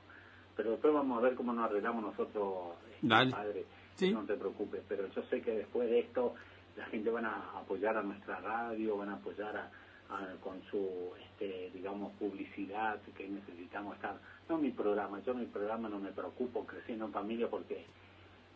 Pero 0.55 0.71
después 0.71 0.93
vamos 0.93 1.17
a 1.17 1.21
ver 1.21 1.35
cómo 1.35 1.53
nos 1.53 1.69
arreglamos 1.69 2.03
nosotros, 2.03 2.75
este, 2.93 3.07
Dale. 3.07 3.31
padre, 3.31 3.65
Sí. 3.95 4.11
no 4.11 4.23
te 4.25 4.35
preocupes, 4.35 4.83
pero 4.87 5.07
yo 5.07 5.23
sé 5.23 5.41
que 5.41 5.51
después 5.51 5.89
de 5.89 5.99
esto 5.99 6.35
la 6.75 6.85
gente 6.87 7.09
van 7.09 7.25
a 7.25 7.57
apoyar 7.59 7.97
a 7.97 8.03
nuestra 8.03 8.39
radio, 8.39 8.97
van 8.97 9.09
a 9.09 9.13
apoyar 9.15 9.55
a, 9.55 9.71
a- 10.13 10.35
con 10.41 10.61
su, 10.69 11.11
este, 11.23 11.71
digamos, 11.73 12.11
publicidad 12.13 12.99
que 13.17 13.27
necesitamos 13.27 13.95
estar. 13.95 14.17
No 14.49 14.57
mi 14.57 14.71
programa, 14.71 15.19
yo 15.21 15.33
mi 15.33 15.45
programa 15.45 15.89
no 15.89 15.99
me 15.99 16.11
preocupo 16.11 16.65
creciendo 16.65 17.05
en 17.05 17.11
familia 17.13 17.49
porque 17.49 17.85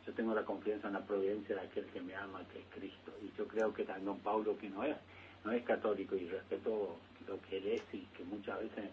yo 0.10 0.15
tengo 0.15 0.34
la 0.34 0.44
confianza 0.44 0.88
en 0.88 0.94
la 0.94 1.06
providencia 1.06 1.56
de 1.56 1.61
aquel 1.61 1.86
que 1.86 2.02
me 2.02 2.15
ama, 2.15 2.41
que 2.52 2.60
es 2.60 2.65
Cristo. 2.73 3.11
Y 3.22 3.38
yo 3.38 3.48
creo 3.48 3.72
que 3.72 3.84
también 3.84 4.06
don 4.06 4.19
Pablo, 4.19 4.57
que 4.57 4.68
no 4.68 4.84
es, 4.84 4.98
no 5.45 5.52
es 5.52 5.64
católico 5.64 6.15
y 6.15 6.27
respeto 6.27 6.98
lo 7.27 7.40
que 7.41 7.57
él 7.57 7.68
es 7.68 7.84
y 7.94 7.99
que 8.18 8.23
muchas 8.23 8.60
veces 8.60 8.86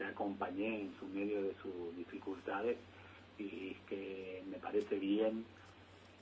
le 0.00 0.06
acompañé 0.06 0.80
en 0.80 0.94
su 0.98 1.06
medio 1.06 1.40
de 1.40 1.54
sus 1.62 1.96
dificultades 1.96 2.76
y 3.38 3.74
que 3.88 4.42
me 4.50 4.56
parece 4.56 4.98
bien 4.98 5.44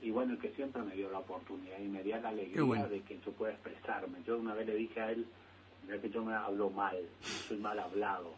y 0.03 0.11
bueno, 0.11 0.39
que 0.39 0.51
siempre 0.51 0.83
me 0.83 0.95
dio 0.95 1.11
la 1.11 1.21
oportunidad 1.21 1.79
y 1.79 1.89
me 1.89 2.03
dio 2.03 2.21
la 2.21 2.29
alegría 2.29 2.63
bueno. 2.65 2.87
de 2.89 3.01
que 3.01 3.19
yo 3.25 3.33
pueda 3.33 3.55
expresarme. 3.55 4.19
Yo 4.27 4.37
una 4.37 4.53
vez 4.53 4.67
le 4.67 4.75
dije 4.75 5.01
a 5.01 5.11
él, 5.11 5.25
mira 5.87 5.99
que 6.03 6.11
yo 6.11 6.23
me 6.23 6.35
hablo 6.35 6.69
mal, 6.69 6.99
soy 7.49 7.57
mal 7.57 7.79
hablado. 7.79 8.35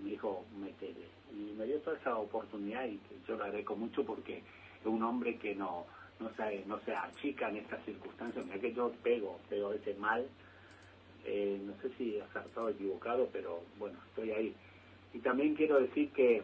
Y 0.00 0.02
me 0.02 0.10
dijo, 0.10 0.44
métele. 0.60 1.06
Y 1.32 1.52
me 1.56 1.66
dio 1.66 1.78
toda 1.82 1.96
esa 1.96 2.16
oportunidad 2.16 2.84
y 2.86 2.98
yo 3.28 3.36
le 3.36 3.44
agradezco 3.44 3.76
mucho 3.76 4.04
porque 4.04 4.42
un 4.88 5.02
hombre 5.02 5.36
que 5.36 5.54
no 5.54 5.86
no 6.20 6.30
se, 6.36 6.64
no 6.66 6.78
se 6.84 6.94
achica 6.94 7.48
en 7.48 7.56
estas 7.56 7.84
circunstancias. 7.84 8.44
Mira 8.46 8.58
que 8.60 8.72
yo 8.72 8.92
pego, 9.02 9.40
pego 9.48 9.72
ese 9.72 9.94
mal. 9.94 10.24
Eh, 11.26 11.60
no 11.64 11.72
sé 11.82 11.90
si 11.98 12.20
acertado 12.20 12.66
o 12.66 12.70
equivocado, 12.70 13.28
pero 13.32 13.62
bueno, 13.78 13.98
estoy 14.08 14.30
ahí. 14.30 14.54
Y 15.12 15.18
también 15.18 15.54
quiero 15.54 15.80
decir 15.80 16.10
que 16.10 16.42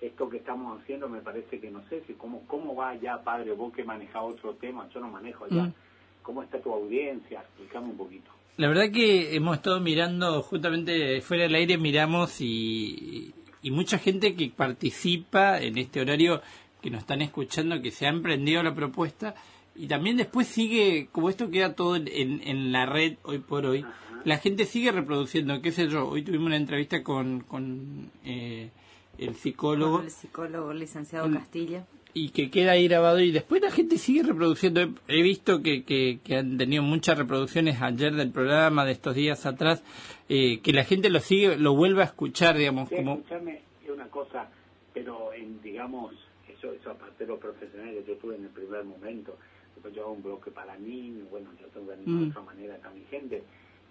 esto 0.00 0.28
que 0.28 0.38
estamos 0.38 0.80
haciendo 0.80 1.08
me 1.08 1.20
parece 1.20 1.60
que 1.60 1.70
no 1.70 1.82
sé 1.88 2.02
si 2.06 2.14
cómo 2.14 2.42
cómo 2.48 2.74
va 2.74 2.94
ya 2.96 3.22
padre 3.22 3.52
vos 3.52 3.72
que 3.72 3.84
manejás 3.84 4.22
otro 4.24 4.54
tema 4.54 4.88
yo 4.92 4.98
no 5.00 5.08
manejo 5.08 5.46
ya 5.48 5.62
Mm. 5.62 5.74
cómo 6.22 6.42
está 6.42 6.58
tu 6.60 6.72
audiencia 6.72 7.38
explícame 7.40 7.86
un 7.90 7.96
poquito 7.96 8.28
La 8.56 8.66
verdad 8.66 8.90
que 8.92 9.36
hemos 9.36 9.56
estado 9.58 9.78
mirando, 9.80 10.42
justamente 10.42 11.20
fuera 11.20 11.44
del 11.44 11.54
aire 11.54 11.78
miramos 11.78 12.40
y, 12.40 13.32
y 13.62 13.70
mucha 13.70 13.96
gente 13.96 14.34
que 14.34 14.50
participa 14.50 15.60
en 15.60 15.78
este 15.78 16.00
horario 16.00 16.42
que 16.82 16.90
nos 16.90 17.00
están 17.00 17.22
escuchando, 17.22 17.80
que 17.80 17.90
se 17.90 18.06
ha 18.06 18.10
emprendido 18.10 18.62
la 18.62 18.74
propuesta 18.74 19.34
y 19.74 19.86
también 19.86 20.16
después 20.18 20.46
sigue, 20.48 21.08
como 21.12 21.30
esto 21.30 21.50
queda 21.50 21.74
todo 21.74 21.96
en, 21.96 22.08
en- 22.08 22.72
la 22.72 22.84
red 22.86 23.14
hoy 23.22 23.38
por 23.38 23.64
hoy, 23.64 23.84
la 24.24 24.36
gente 24.38 24.66
sigue 24.66 24.92
reproduciendo, 24.92 25.62
qué 25.62 25.72
sé 25.72 25.88
yo, 25.88 26.08
hoy 26.08 26.22
tuvimos 26.22 26.46
una 26.46 26.56
entrevista 26.56 27.02
con, 27.02 27.40
con 27.40 28.10
eh, 28.24 28.70
el 29.18 29.34
psicólogo 29.34 29.96
Con 29.98 30.04
el 30.06 30.10
psicólogo 30.10 30.72
licenciado 30.74 31.24
Con- 31.24 31.34
Castilla. 31.34 31.86
y 32.14 32.28
que 32.30 32.50
queda 32.50 32.72
ahí 32.72 32.86
grabado 32.88 33.20
y 33.20 33.30
después 33.32 33.62
la 33.62 33.70
gente 33.70 33.96
sigue 33.98 34.22
reproduciendo. 34.22 34.80
He, 34.82 34.90
he 35.08 35.22
visto 35.22 35.62
que, 35.62 35.82
que, 35.84 36.18
que 36.22 36.36
han 36.36 36.58
tenido 36.58 36.82
muchas 36.82 37.16
reproducciones 37.16 37.80
ayer 37.80 38.14
del 38.14 38.30
programa, 38.30 38.84
de 38.84 38.92
estos 38.92 39.14
días 39.14 39.46
atrás, 39.46 39.82
eh, 40.28 40.60
que 40.60 40.72
la 40.72 40.84
gente 40.84 41.08
lo 41.10 41.20
sigue, 41.20 41.56
lo 41.56 41.74
vuelve 41.74 42.02
a 42.02 42.06
escuchar, 42.06 42.56
digamos, 42.58 42.88
Sí, 42.90 42.96
como... 42.96 43.14
escuchame 43.14 43.62
es 43.84 43.90
una 43.90 44.06
cosa 44.08 44.48
pero 44.94 45.32
en 45.32 45.62
digamos 45.62 46.14
eso 46.62 46.72
eso 46.72 46.90
aparte 46.90 47.24
de 47.24 47.28
lo 47.28 47.38
profesional 47.38 47.90
que 47.94 48.04
yo 48.04 48.16
tuve 48.16 48.36
en 48.36 48.44
el 48.44 48.50
primer 48.50 48.84
momento 48.84 49.36
después 49.74 49.94
yo 49.94 50.02
hago 50.02 50.12
un 50.12 50.22
bloque 50.22 50.50
para 50.50 50.76
niños 50.76 51.28
bueno 51.30 51.50
yo 51.60 51.66
tengo 51.68 51.88
que 51.88 51.94
animar 51.94 52.20
de 52.20 52.26
Mm. 52.26 52.30
otra 52.30 52.42
manera 52.42 52.78
a 52.82 52.90
mi 52.90 53.04
gente 53.06 53.42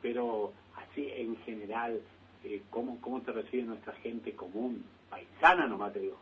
pero 0.01 0.53
así 0.75 1.07
en 1.11 1.35
general 1.37 1.99
eh, 2.43 2.61
cómo 2.69 2.99
cómo 3.01 3.21
te 3.21 3.31
recibe 3.31 3.63
nuestra 3.63 3.93
gente 3.95 4.33
común 4.33 4.83
paisana 5.09 5.67
nomás 5.67 5.91
te 5.93 5.99
digo 5.99 6.17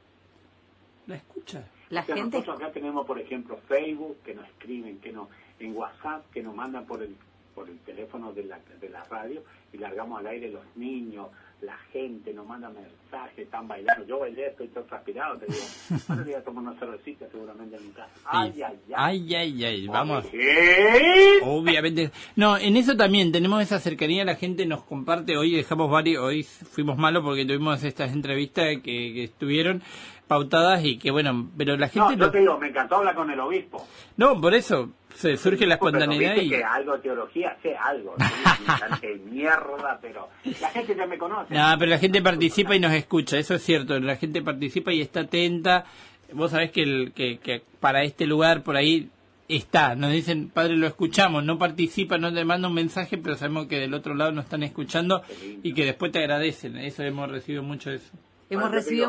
La 1.07 1.15
escucha. 1.15 1.67
La 1.89 2.01
O 2.01 2.05
sea, 2.05 2.15
gente 2.15 2.38
nosotros 2.38 2.61
acá 2.61 2.71
tenemos, 2.71 3.05
por 3.07 3.19
ejemplo, 3.19 3.57
Facebook, 3.67 4.17
que 4.23 4.35
nos 4.35 4.47
escriben, 4.47 4.99
que 4.99 5.11
nos, 5.11 5.27
en 5.59 5.76
WhatsApp, 5.76 6.30
que 6.31 6.43
nos 6.43 6.53
mandan 6.53 6.85
por 6.85 7.01
el, 7.01 7.15
por 7.55 7.67
el 7.67 7.80
teléfono 7.80 8.31
de 8.31 8.43
la, 8.43 8.59
de 8.80 8.89
la 8.89 9.03
radio 9.05 9.41
y 9.73 9.77
largamos 9.80 10.19
al 10.19 10.27
aire 10.27 10.51
los 10.51 10.63
niños, 10.76 11.30
la 11.61 11.77
gente 11.91 12.34
nos 12.34 12.48
manda 12.48 12.69
mensajes, 12.69 13.40
están 13.40 13.68
bailando. 13.68 14.06
Yo 14.06 14.19
bailé, 14.19 14.48
estoy 14.48 14.68
todo 14.69 14.86
transpirado, 14.86 15.38
te 15.38 15.48
digo. 15.48 15.60
Ahora 16.07 16.23
voy 16.23 16.34
a 16.34 16.44
tomar 16.44 16.64
una 16.64 16.80
cervecita 16.80 17.27
seguramente 17.31 17.76
en 17.76 17.88
mi 17.88 17.91
casa. 17.91 18.11
Ay, 18.26 18.61
ay, 18.61 18.80
ay. 18.88 18.94
Ay, 18.95 19.36
ay, 19.36 19.65
ay, 19.65 19.88
vamos. 19.88 20.26
¿Qué? 20.27 21.40
Obviamente. 21.44 22.11
No, 22.36 22.57
en 22.57 22.77
eso 22.77 22.95
también 22.95 23.31
tenemos 23.31 23.61
esa 23.61 23.80
cercanía, 23.80 24.23
la 24.23 24.36
gente 24.36 24.65
nos 24.65 24.84
comparte, 24.84 25.38
hoy 25.38 25.52
dejamos 25.52 25.91
varios, 25.91 26.23
hoy 26.23 26.44
fuimos 26.44 26.98
malos 26.98 27.23
porque 27.23 27.45
tuvimos 27.45 27.84
estas 27.84 28.14
entrevistas 28.14 28.65
que, 28.77 28.81
que 28.81 29.23
estuvieron 29.26 29.81
pautadas 30.30 30.85
y 30.85 30.97
que 30.99 31.10
bueno, 31.11 31.49
pero 31.57 31.76
la 31.76 31.88
No, 31.93 32.07
gente... 32.07 32.19
yo 32.22 32.26
lo- 32.27 32.31
te 32.31 32.38
digo, 32.39 32.57
me 32.60 32.68
encantó 32.69 32.97
hablar 32.97 33.15
con 33.15 33.30
el 33.31 33.39
obispo. 33.39 33.85
No, 34.15 34.39
por 34.39 34.53
eso 34.53 34.91
se 35.15 35.35
surge 35.38 35.65
la 35.65 35.73
espontaneidad 35.73 36.35
y... 36.38 36.49
que 36.49 36.64
algo 36.64 36.93
de 36.93 36.99
teología 36.99 37.57
sé 37.64 37.76
algo. 37.76 38.15
¿sí? 38.19 39.01
de 39.07 39.15
mierda, 39.15 39.97
pero 40.01 40.30
la 40.61 40.69
gente 40.69 40.95
ya 40.95 41.07
me 41.07 41.18
conoce. 41.18 41.53
No, 41.53 41.65
pero 41.80 41.89
la 41.89 41.97
gente 41.97 42.22
participa 42.22 42.76
y 42.76 42.80
nos 42.80 42.93
escucha, 42.93 43.38
eso 43.38 43.56
es 43.56 43.64
cierto. 43.64 43.99
La 43.99 44.15
gente 44.18 44.41
participa 44.43 44.93
y 44.93 45.01
está 45.01 45.22
atenta. 45.22 45.85
Vos 46.31 46.51
sabés 46.51 46.72
que, 46.72 46.84
el, 46.84 47.11
que, 47.14 47.39
que 47.39 47.64
para 47.80 48.03
este 48.03 48.27
lugar 48.27 48.61
por 48.61 48.76
ahí 48.77 49.10
está. 49.47 49.95
Nos 49.95 50.11
dicen, 50.11 50.49
padre, 50.49 50.77
lo 50.77 50.85
escuchamos. 50.85 51.43
No 51.43 51.57
participa, 51.57 52.19
no 52.19 52.31
te 52.31 52.45
manda 52.45 52.68
un 52.68 52.76
mensaje, 52.76 53.18
pero 53.18 53.35
sabemos 53.35 53.65
que 53.65 53.80
del 53.80 53.95
otro 53.95 54.14
lado 54.14 54.31
nos 54.31 54.45
están 54.45 54.61
escuchando 54.61 55.23
y 55.64 55.73
que 55.73 55.85
después 55.85 56.11
te 56.11 56.19
agradecen. 56.19 56.77
Eso 56.77 57.01
hemos 57.01 57.31
recibido 57.31 57.64
mucho 57.64 57.89
de 57.89 57.95
eso. 57.95 58.11
hemos 58.51 58.69
recibido 58.69 59.07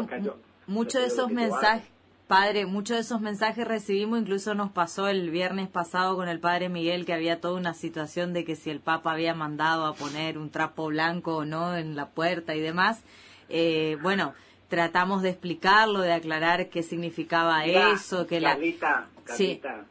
muchos 0.70 1.02
de 1.02 1.08
esos 1.08 1.30
mensajes. 1.30 1.88
Padre, 2.26 2.64
muchos 2.64 2.96
de 2.96 3.00
esos 3.00 3.20
mensajes 3.20 3.66
recibimos, 3.66 4.20
incluso 4.20 4.54
nos 4.54 4.70
pasó 4.70 5.08
el 5.08 5.30
viernes 5.30 5.68
pasado 5.68 6.14
con 6.14 6.28
el 6.28 6.38
padre 6.38 6.68
Miguel 6.68 7.04
que 7.04 7.12
había 7.12 7.40
toda 7.40 7.58
una 7.58 7.74
situación 7.74 8.32
de 8.32 8.44
que 8.44 8.54
si 8.54 8.70
el 8.70 8.78
Papa 8.78 9.10
había 9.10 9.34
mandado 9.34 9.84
a 9.84 9.94
poner 9.94 10.38
un 10.38 10.48
trapo 10.48 10.86
blanco 10.86 11.38
o 11.38 11.44
no 11.44 11.76
en 11.76 11.96
la 11.96 12.10
puerta 12.10 12.54
y 12.54 12.60
demás. 12.60 13.02
Eh, 13.48 13.98
bueno, 14.00 14.32
tratamos 14.68 15.22
de 15.22 15.30
explicarlo, 15.30 16.02
de 16.02 16.12
aclarar 16.12 16.68
qué 16.68 16.84
significaba 16.84 17.64
Mira, 17.64 17.90
eso, 17.90 18.28
que 18.28 18.40
la... 18.40 18.50
Carlita, 18.50 19.08
Sí. 19.34 19.58
Carlita, 19.60 19.84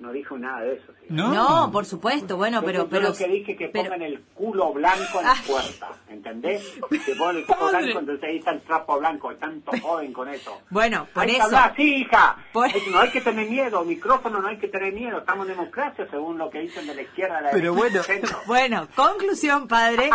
no 0.00 0.10
dijo 0.10 0.36
nada 0.36 0.62
de 0.62 0.74
eso. 0.74 0.92
¿Sí? 1.08 1.14
No, 1.14 1.70
por 1.72 1.84
supuesto, 1.86 2.36
bueno, 2.36 2.60
Yo- 2.60 2.66
pero... 2.66 2.78
yo 2.84 2.88
pero 2.88 3.08
lo 3.08 3.14
que 3.14 3.28
dije 3.28 3.56
que 3.56 3.68
pero- 3.68 3.84
pongan 3.84 4.02
el 4.02 4.20
culo 4.34 4.72
blanco 4.72 5.20
en 5.20 5.26
la 5.26 5.34
puerta, 5.46 5.88
¿entendés? 6.08 6.62
Que 7.04 7.14
ponen 7.16 7.38
el 7.42 7.46
culo 7.46 7.58
Padre. 7.58 7.82
blanco, 7.84 7.98
entonces 8.00 8.24
ahí 8.28 8.36
está 8.38 8.50
el 8.52 8.60
trapo 8.62 8.98
blanco, 8.98 9.34
tanto 9.36 9.72
joden 9.82 10.12
con 10.12 10.28
eso. 10.28 10.60
Bueno, 10.70 11.06
por 11.12 11.22
hay 11.24 11.30
que 11.30 11.36
eso... 11.36 11.44
hablar 11.46 11.72
así, 11.72 11.94
hija. 11.96 12.36
Por- 12.52 12.68
Es- 12.68 12.86
No 12.88 13.00
hay 13.00 13.10
que 13.10 13.20
tener 13.20 13.48
miedo, 13.50 13.84
micrófono 13.84 14.40
no 14.40 14.48
hay 14.48 14.58
que 14.58 14.68
tener 14.68 14.92
miedo, 14.92 15.18
estamos 15.18 15.46
en 15.48 15.56
democracia 15.56 16.06
según 16.10 16.38
lo 16.38 16.48
que 16.50 16.60
dicen 16.60 16.86
de 16.86 16.94
la 16.94 17.02
izquierda. 17.02 17.40
La 17.40 17.50
Pero 17.50 17.74
bueno. 17.74 18.00
Bueno, 18.46 18.88
conclusión, 18.94 19.68
padre. 19.68 20.10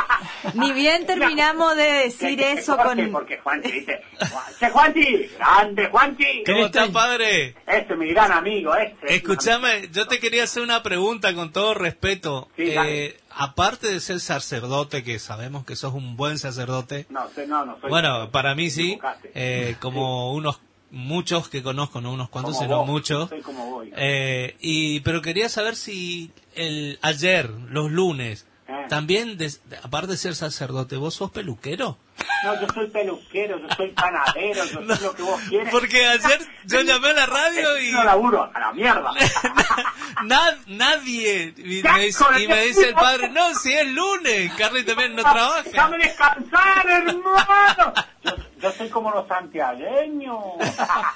Ni 0.54 0.72
bien 0.72 1.06
terminamos 1.06 1.76
de 1.76 1.84
decir 1.84 2.30
Que- 2.30 2.38
que 2.38 2.52
eso 2.54 2.76
corte, 2.78 3.04
con... 3.04 3.12
Porque 3.12 3.38
Juanchi 3.40 3.72
dice, 3.72 4.02
¡Che 4.60 4.70
Juanchi! 4.70 5.30
¡Grande 5.38 5.88
Juanchi! 5.90 6.44
¿Cómo 6.46 6.66
está, 6.66 6.88
padre? 6.92 7.56
Este 7.68 7.94
es 7.94 8.00
mi 8.00 8.10
gran 8.14 8.32
amigo, 8.32 8.76
este. 8.76 9.16
Escúchame, 9.16 9.88
yo 9.92 10.08
te 10.08 10.20
quería 10.20 10.44
hacer 10.44 10.64
una 10.64 10.79
pregunta 10.84 11.34
con 11.34 11.52
todo 11.52 11.74
respeto. 11.74 12.50
Sí. 12.56 12.64
Eh, 12.70 13.18
aparte 13.30 13.88
de 13.92 14.00
ser 14.00 14.20
sacerdote, 14.20 15.04
que 15.04 15.20
sabemos 15.20 15.66
que 15.66 15.76
sos 15.76 15.94
un 15.94 16.16
buen 16.18 16.38
sacerdote, 16.40 17.06
No, 17.10 17.28
sé, 17.30 17.48
no, 17.48 17.66
no 17.66 17.80
soy. 17.80 17.90
bueno, 17.90 18.30
para 18.32 18.56
mí 18.56 18.70
sí, 18.70 19.00
eh, 19.34 19.76
como 19.80 20.34
unos 20.34 20.60
muchos 20.92 21.50
que 21.50 21.62
conozco, 21.62 22.02
no 22.02 22.12
unos 22.12 22.30
cuantos, 22.30 22.56
Como 22.56 22.66
sino 22.66 22.78
vos, 22.80 22.88
muchos. 22.88 23.30
Soy 23.30 23.42
como 23.42 23.70
vos. 23.70 23.86
hija. 23.88 23.96
Eh, 24.00 24.56
y 24.60 25.00
pero 25.02 25.22
quería 25.22 25.48
saber 25.50 25.76
si 25.76 26.32
el 26.56 26.98
ayer, 27.02 27.50
los 27.70 27.92
lunes, 27.92 28.48
Eh. 28.72 28.86
También, 28.88 29.36
des- 29.38 29.62
aparte 29.84 30.08
de 30.12 30.18
ser 30.18 30.36
sacerdote, 30.36 30.96
¿vos 30.96 31.16
sos 31.16 31.32
peluquero? 31.32 31.98
No, 32.44 32.62
yo 32.62 32.68
soy 32.74 32.88
peluquero, 32.90 33.58
yo 33.60 33.68
soy 33.76 33.90
panadero, 33.94 34.64
yo 34.66 34.86
soy 34.96 34.98
lo 35.04 35.16
que 35.16 35.24
vos 35.24 35.42
quieras. 35.50 35.70
Porque 35.72 36.06
ayer 36.06 36.40
yo 36.66 36.82
llamé 36.84 37.10
a 37.10 37.14
la 37.14 37.26
radio 37.26 37.80
y 37.80 37.92
No 37.92 38.04
laburo, 38.04 38.50
a 38.54 38.60
la 38.60 38.72
mierda. 38.74 39.12
na- 40.24 40.58
nadie 40.68 41.54
y 41.58 41.82
me, 41.82 42.00
dice, 42.06 42.24
y 42.40 42.48
me 42.48 42.66
dice 42.66 42.90
el 42.90 42.94
padre, 42.94 43.30
no, 43.30 43.56
si 43.56 43.74
es 43.74 43.88
lunes, 43.88 44.52
Carly 44.54 44.84
también 44.84 45.16
no 45.16 45.24
trabaja. 45.24 45.64
Déjame 45.64 45.98
descansar, 45.98 46.88
hermano. 46.88 47.94
Yo, 48.24 48.32
yo 48.62 48.72
soy 48.74 48.90
como 48.90 49.10
los 49.12 49.28
santiagueños. 49.28 50.38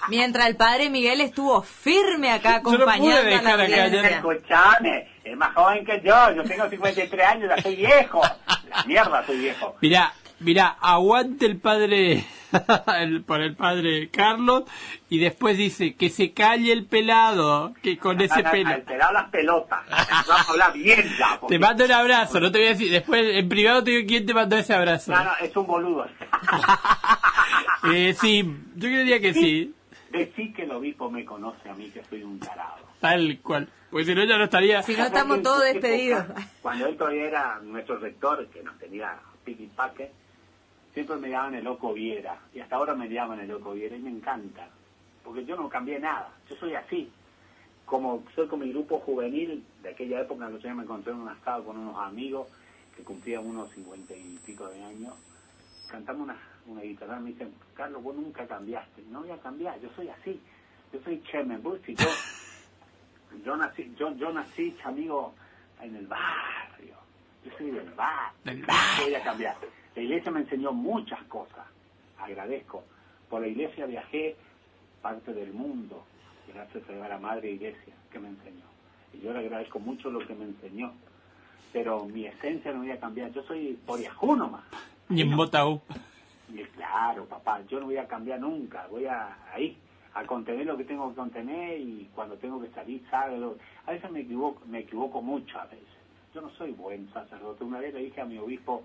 Mientras 0.09 0.47
el 0.47 0.55
padre 0.55 0.89
Miguel 0.89 1.21
estuvo 1.21 1.61
firme 1.61 2.31
acá 2.31 2.61
Yo 2.63 2.71
no 2.71 2.85
pude 2.85 2.91
acompañando 2.91 3.49
a 3.51 3.57
la 3.57 3.63
acá. 3.63 4.07
Escuchame, 4.09 5.12
es 5.23 5.37
más 5.37 5.53
joven 5.53 5.85
que 5.85 6.01
yo. 6.03 6.31
Yo 6.35 6.43
tengo 6.43 6.69
53 6.69 7.25
años, 7.25 7.49
ya 7.55 7.61
soy 7.61 7.75
viejo. 7.75 8.21
La 8.69 8.83
mierda, 8.85 9.25
soy 9.25 9.37
viejo. 9.39 9.75
Mirá, 9.81 10.13
mirá, 10.39 10.77
aguante 10.81 11.45
el 11.45 11.57
padre 11.59 12.25
el- 12.99 13.23
por 13.23 13.41
el 13.41 13.55
padre 13.55 14.09
Carlos 14.09 14.63
y 15.09 15.19
después 15.19 15.57
dice 15.57 15.95
que 15.95 16.09
se 16.09 16.33
calle 16.33 16.71
el 16.71 16.85
pelado 16.85 17.73
que 17.81 17.97
con 17.97 18.19
ese 18.21 18.43
pelo. 18.43 18.69
Alterado 18.69 19.13
las 19.13 19.29
pelotas. 19.29 19.79
Vamos 20.27 20.47
a 20.47 20.51
hablar 20.51 20.73
bien 20.73 21.03
ya. 21.17 21.37
porque- 21.39 21.55
Te 21.55 21.59
mando 21.59 21.85
un 21.85 21.91
abrazo, 21.91 22.39
no 22.39 22.51
te 22.51 22.59
voy 22.59 22.67
a 22.67 22.71
decir. 22.71 22.91
Después 22.91 23.23
en 23.35 23.47
privado 23.49 23.83
te 23.83 23.91
digo 23.91 24.07
quién 24.07 24.25
te 24.25 24.33
mandó 24.33 24.57
ese 24.57 24.73
abrazo. 24.73 25.11
No, 25.11 25.23
no, 25.23 25.31
es 25.41 25.55
un 25.55 25.67
boludo. 25.67 26.05
Eh, 27.93 28.13
sí, 28.19 28.43
yo 28.75 28.87
creería 28.87 29.19
que 29.19 29.33
sí, 29.33 29.73
Decir 30.09 30.53
que 30.53 30.63
el 30.63 30.71
obispo 30.71 31.09
me 31.09 31.25
conoce 31.25 31.69
a 31.69 31.73
mí, 31.73 31.89
que 31.89 32.01
soy 32.05 32.23
un 32.23 32.39
tarado. 32.39 32.77
tal 33.01 33.39
cual. 33.41 33.67
Porque 33.93 34.05
si 34.07 34.15
no 34.15 34.23
ya 34.23 34.39
no 34.39 34.45
estaría. 34.45 34.81
Si 34.81 34.95
no 34.95 35.03
estamos 35.03 35.37
En 35.37 35.43
todos 35.43 35.61
despedidos. 35.65 36.25
Cuando 36.63 36.87
él 36.87 36.97
todavía 36.97 37.25
era 37.25 37.59
nuestro 37.61 37.99
rector, 37.99 38.47
que 38.47 38.63
nos 38.63 38.75
tenía 38.79 39.19
piqui 39.45 39.67
paque, 39.67 40.11
siempre 40.95 41.17
me 41.17 41.29
llamaban 41.29 41.53
el 41.53 41.63
loco 41.63 41.93
Viera. 41.93 42.39
Y 42.55 42.59
hasta 42.59 42.77
ahora 42.77 42.95
me 42.95 43.07
llaman 43.07 43.41
el 43.41 43.49
loco 43.49 43.73
Viera 43.73 43.95
y 43.95 43.99
me 43.99 44.09
encanta. 44.09 44.67
Porque 45.23 45.45
yo 45.45 45.55
no 45.55 45.69
cambié 45.69 45.99
nada. 45.99 46.31
Yo 46.49 46.55
soy 46.55 46.73
así. 46.73 47.11
Como 47.85 48.23
soy 48.33 48.47
con 48.47 48.61
mi 48.61 48.71
grupo 48.71 48.97
juvenil 48.97 49.63
de 49.83 49.89
aquella 49.91 50.21
época, 50.21 50.49
los 50.49 50.63
días 50.63 50.75
me 50.75 50.81
encontré 50.81 51.11
en 51.11 51.19
un 51.19 51.29
asado 51.29 51.63
con 51.63 51.77
unos 51.77 51.99
amigos 51.99 52.47
que 52.97 53.03
cumplían 53.03 53.45
unos 53.45 53.71
cincuenta 53.73 54.15
y 54.15 54.39
pico 54.43 54.69
de 54.69 54.83
años. 54.83 55.13
Cantamos 55.91 56.23
una, 56.23 56.37
una 56.65 56.81
guitarra 56.81 57.19
y 57.19 57.23
me 57.25 57.29
dicen, 57.29 57.53
Carlos, 57.75 58.01
vos 58.01 58.15
nunca 58.15 58.47
cambiaste. 58.47 59.03
No 59.11 59.19
voy 59.19 59.29
a 59.29 59.37
cambiar, 59.37 59.79
yo 59.81 59.89
soy 59.95 60.09
así. 60.09 60.41
Yo 60.91 60.99
soy 61.03 61.21
Chemen 61.29 61.61
Bush 61.61 61.81
y 61.85 61.93
yo 61.93 62.07
yo 63.45 63.55
nací, 63.55 63.93
yo, 63.97 64.15
yo 64.15 64.31
nací, 64.31 64.75
amigo, 64.83 65.33
en 65.81 65.95
el 65.95 66.07
barrio. 66.07 66.95
Yo 67.43 67.51
soy 67.57 67.71
del 67.71 67.89
barrio. 67.91 68.65
No 68.67 69.03
voy 69.03 69.15
a 69.15 69.23
cambiar. 69.23 69.55
La 69.95 70.01
iglesia 70.01 70.31
me 70.31 70.41
enseñó 70.41 70.71
muchas 70.71 71.21
cosas. 71.23 71.65
Agradezco. 72.17 72.83
Por 73.29 73.41
la 73.41 73.47
iglesia 73.47 73.85
viajé 73.85 74.35
parte 75.01 75.33
del 75.33 75.53
mundo. 75.53 76.03
Gracias 76.53 76.83
a 76.89 77.07
la 77.07 77.17
madre 77.17 77.51
iglesia 77.51 77.93
que 78.11 78.19
me 78.19 78.29
enseñó. 78.29 78.65
Y 79.13 79.19
yo 79.19 79.33
le 79.33 79.39
agradezco 79.39 79.79
mucho 79.79 80.09
lo 80.09 80.25
que 80.25 80.33
me 80.33 80.45
enseñó. 80.45 80.93
Pero 81.71 82.05
mi 82.05 82.25
esencia 82.25 82.71
no 82.71 82.79
voy 82.79 82.91
a 82.91 82.99
cambiar. 82.99 83.31
Yo 83.31 83.43
soy 83.43 83.77
poriajú 83.85 84.35
nomás. 84.35 84.63
Y 85.09 85.21
en 85.21 85.35
Botaú. 85.35 85.81
Y 86.49 86.63
claro, 86.63 87.25
papá, 87.25 87.61
yo 87.67 87.79
no 87.79 87.87
voy 87.87 87.97
a 87.97 88.07
cambiar 88.07 88.39
nunca, 88.39 88.85
voy 88.87 89.05
a 89.05 89.37
ahí 89.53 89.75
a 90.15 90.25
contener 90.25 90.65
lo 90.65 90.77
que 90.77 90.83
tengo 90.83 91.09
que 91.09 91.15
contener 91.15 91.79
y 91.79 92.09
cuando 92.13 92.35
tengo 92.37 92.61
que 92.61 92.69
salir, 92.69 93.03
salgo. 93.09 93.57
A 93.85 93.91
veces 93.91 94.11
me 94.11 94.21
equivoco, 94.21 94.61
me 94.67 94.79
equivoco 94.79 95.21
mucho 95.21 95.59
a 95.59 95.65
veces. 95.65 95.87
Yo 96.33 96.41
no 96.41 96.49
soy 96.51 96.71
buen 96.71 97.11
sacerdote. 97.13 97.63
Una 97.63 97.79
vez 97.79 97.93
le 97.93 98.01
dije 98.01 98.21
a 98.21 98.25
mi 98.25 98.37
obispo, 98.37 98.83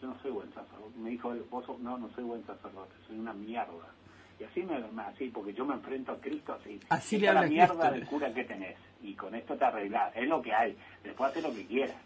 yo 0.00 0.08
no 0.08 0.18
soy 0.20 0.30
buen 0.30 0.48
sacerdote. 0.54 0.96
Me 0.98 1.10
dijo, 1.10 1.34
vos 1.50 1.64
sos- 1.64 1.78
no, 1.80 1.98
no 1.98 2.08
soy 2.14 2.24
buen 2.24 2.44
sacerdote, 2.46 2.92
soy 3.06 3.18
una 3.18 3.32
mierda. 3.32 3.92
Y 4.40 4.44
así 4.44 4.62
me, 4.62 4.76
así, 5.02 5.28
porque 5.30 5.52
yo 5.52 5.64
me 5.64 5.74
enfrento 5.74 6.12
a 6.12 6.20
Cristo 6.20 6.56
así. 6.60 6.78
Así 6.90 7.16
Esta 7.16 7.18
le 7.24 7.26
es 7.28 7.34
la 7.34 7.40
habla 7.40 7.50
mierda 7.50 7.74
Cristo. 7.74 7.90
del 7.94 8.06
cura 8.06 8.32
que 8.34 8.44
tenés. 8.44 8.76
Y 9.02 9.14
con 9.14 9.34
esto 9.34 9.56
te 9.56 9.64
arreglás. 9.64 10.12
Es 10.16 10.28
lo 10.28 10.40
que 10.40 10.52
hay. 10.54 10.76
Después 11.02 11.30
hace 11.30 11.42
lo 11.42 11.52
que 11.52 11.66
quieras. 11.66 11.96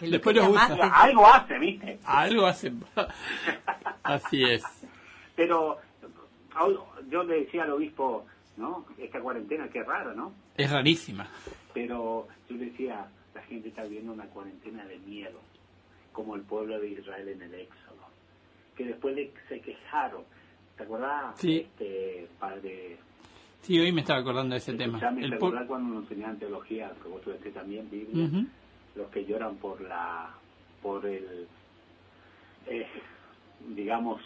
Después 0.00 0.34
nos 0.36 0.48
gusta. 0.48 1.02
Algo 1.02 1.26
hace, 1.26 1.58
¿viste? 1.58 1.98
Algo 2.04 2.46
hacen. 2.46 2.82
Así 4.02 4.42
es. 4.44 4.62
Pero 5.36 5.78
yo 7.10 7.24
le 7.24 7.40
decía 7.40 7.64
al 7.64 7.72
obispo, 7.72 8.26
¿no? 8.56 8.86
Esta 8.98 9.20
cuarentena, 9.20 9.68
qué 9.68 9.82
raro, 9.82 10.14
¿no? 10.14 10.32
Es 10.56 10.70
rarísima. 10.70 11.28
Pero 11.72 12.28
yo 12.48 12.56
le 12.56 12.66
decía, 12.66 13.06
la 13.34 13.42
gente 13.42 13.68
está 13.68 13.82
viviendo 13.84 14.12
una 14.12 14.26
cuarentena 14.26 14.84
de 14.84 14.98
miedo, 14.98 15.40
como 16.12 16.36
el 16.36 16.42
pueblo 16.42 16.78
de 16.78 16.90
Israel 16.90 17.28
en 17.28 17.42
el 17.42 17.54
Éxodo, 17.54 18.06
que 18.76 18.84
después 18.86 19.14
le, 19.16 19.32
se 19.48 19.60
quejaron. 19.60 20.22
¿Te 20.76 20.82
acordás, 20.84 21.38
Sí. 21.40 21.58
este 21.60 22.28
padre? 22.38 22.98
Sí, 23.62 23.78
hoy 23.80 23.92
me 23.92 24.02
estaba 24.02 24.20
acordando 24.20 24.54
de 24.54 24.58
ese 24.58 24.74
tema. 24.74 24.98
Escuchame, 24.98 25.24
El 25.24 25.30
¿Te 25.30 25.36
po- 25.38 25.46
acordás 25.46 25.66
cuando 25.68 25.94
nos 25.94 26.02
enseñaban 26.04 26.38
teología, 26.38 26.92
que 27.02 27.08
vos 27.08 27.18
estudiaste 27.18 27.50
también 27.50 27.88
Biblia? 27.90 28.28
Los 28.94 29.08
que 29.10 29.24
lloran 29.24 29.56
por 29.56 29.80
la, 29.80 30.30
por 30.82 31.04
el, 31.06 31.48
eh, 32.66 32.86
digamos, 33.70 34.20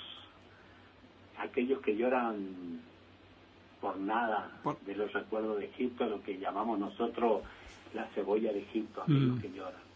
aquellos 1.41 1.81
que 1.81 1.97
lloran 1.97 2.81
por 3.81 3.97
nada 3.99 4.51
de 4.87 4.95
los 4.97 5.13
recuerdos 5.13 5.59
de 5.59 5.67
Egipto, 5.67 6.07
lo 6.07 6.23
que 6.23 6.39
llamamos 6.39 6.79
nosotros 6.79 7.43
la 7.95 8.05
cebolla 8.15 8.53
de 8.53 8.61
Egipto, 8.61 9.03
aquellos 9.03 9.37
Mm. 9.39 9.41
que 9.41 9.51
lloran. 9.53 9.89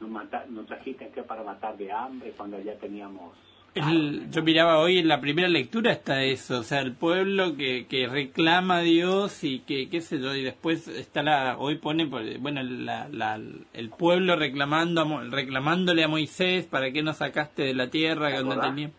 Nos, 0.00 0.10
mata- 0.10 0.44
nos 0.48 0.66
trajiste 0.66 1.06
acá 1.06 1.22
para 1.24 1.42
matar 1.42 1.76
de 1.76 1.90
hambre 1.90 2.32
cuando 2.36 2.60
ya 2.60 2.74
teníamos... 2.76 3.34
El- 3.74 4.30
yo 4.30 4.42
miraba 4.42 4.78
hoy 4.78 4.98
en 4.98 5.08
la 5.08 5.20
primera 5.20 5.48
lectura 5.48 5.92
está 5.92 6.22
eso, 6.22 6.60
o 6.60 6.62
sea, 6.62 6.80
el 6.80 6.92
pueblo 6.94 7.56
que, 7.56 7.86
que 7.86 8.06
reclama 8.06 8.78
a 8.78 8.80
Dios 8.80 9.44
y 9.44 9.58
que, 9.60 9.90
qué 9.90 10.00
sé 10.00 10.18
yo, 10.18 10.34
y 10.34 10.42
después 10.42 10.88
está 10.88 11.22
la, 11.22 11.58
hoy 11.58 11.76
pone, 11.76 12.06
por- 12.06 12.38
bueno, 12.38 12.62
la, 12.62 13.06
la- 13.10 13.38
el 13.74 13.90
pueblo 13.90 14.34
reclamando, 14.36 15.04
reclamándole 15.30 16.04
a 16.04 16.08
Moisés, 16.08 16.64
¿para 16.64 16.90
qué 16.90 17.02
nos 17.02 17.18
sacaste 17.18 17.64
de 17.64 17.74
la 17.74 17.88
tierra 17.90 18.28
¿Te 18.28 18.34
cuando 18.34 18.52
acordás? 18.52 18.70
teníamos? 18.70 18.96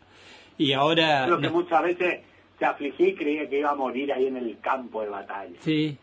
Y 0.58 0.74
ahora, 0.74 1.28
Lo 1.28 1.40
que 1.40 1.48
no- 1.48 1.54
muchas 1.54 1.84
veces 1.84 2.22
se 2.58 2.66
afligí 2.66 3.10
y 3.10 3.16
creía 3.16 3.48
que 3.50 3.60
iba 3.60 3.70
a 3.72 3.76
morir 3.76 4.12
ahí 4.12 4.28
en 4.28 4.38
el 4.38 4.60
campo 4.60 5.02
de 5.02 5.10
batalla. 5.10 5.56
sí, 5.60 5.98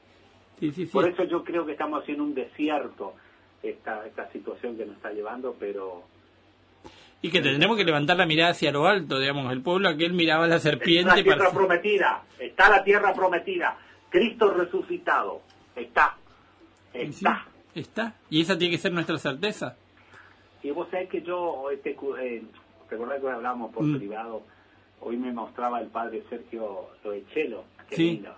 sí, 0.60 0.70
sí, 0.72 0.86
sí. 0.86 0.92
Por 0.92 1.08
eso 1.08 1.24
yo 1.24 1.42
creo 1.44 1.66
que 1.66 1.72
estamos 1.72 2.02
haciendo 2.02 2.22
un 2.24 2.34
desierto 2.34 3.14
esta, 3.62 4.06
esta 4.06 4.30
situación 4.30 4.76
que 4.76 4.84
nos 4.86 4.96
está 4.96 5.10
llevando, 5.10 5.56
pero 5.58 6.04
Y 7.22 7.30
que 7.30 7.40
tendremos 7.40 7.76
que 7.76 7.84
levantar 7.84 8.16
la 8.18 8.26
mirada 8.26 8.50
hacia 8.52 8.70
lo 8.70 8.86
alto, 8.86 9.18
digamos, 9.18 9.50
el 9.52 9.62
pueblo 9.62 9.88
aquel 9.88 10.12
miraba 10.12 10.44
a 10.44 10.48
la 10.48 10.56
es 10.56 10.64
la 10.64 10.70
serpiente 10.70 11.22
tierra 11.22 11.38
para... 11.38 11.50
prometida, 11.50 12.22
está 12.38 12.68
la 12.68 12.84
tierra 12.84 13.12
prometida, 13.14 13.78
Cristo 14.10 14.52
resucitado, 14.52 15.40
está, 15.74 16.16
está. 16.92 17.46
Está, 17.74 18.14
y 18.30 18.40
esa 18.42 18.56
tiene 18.56 18.76
que 18.76 18.78
ser 18.80 18.92
nuestra 18.92 19.18
certeza. 19.18 19.76
Y 20.62 20.70
vos 20.70 20.86
sabés 20.92 21.08
que 21.08 21.22
yo, 21.22 21.70
este, 21.72 21.94
cu- 21.96 22.14
recordás 22.94 23.20
que 23.20 23.26
hoy 23.26 23.32
hablábamos 23.34 23.72
por 23.72 23.84
Mm. 23.84 23.98
privado, 23.98 24.42
hoy 25.00 25.16
me 25.16 25.32
mostraba 25.32 25.80
el 25.80 25.88
padre 25.88 26.22
Sergio 26.30 26.88
Loechelo, 27.04 27.64
qué 27.88 27.96
Sí. 27.96 28.02
lindo. 28.12 28.34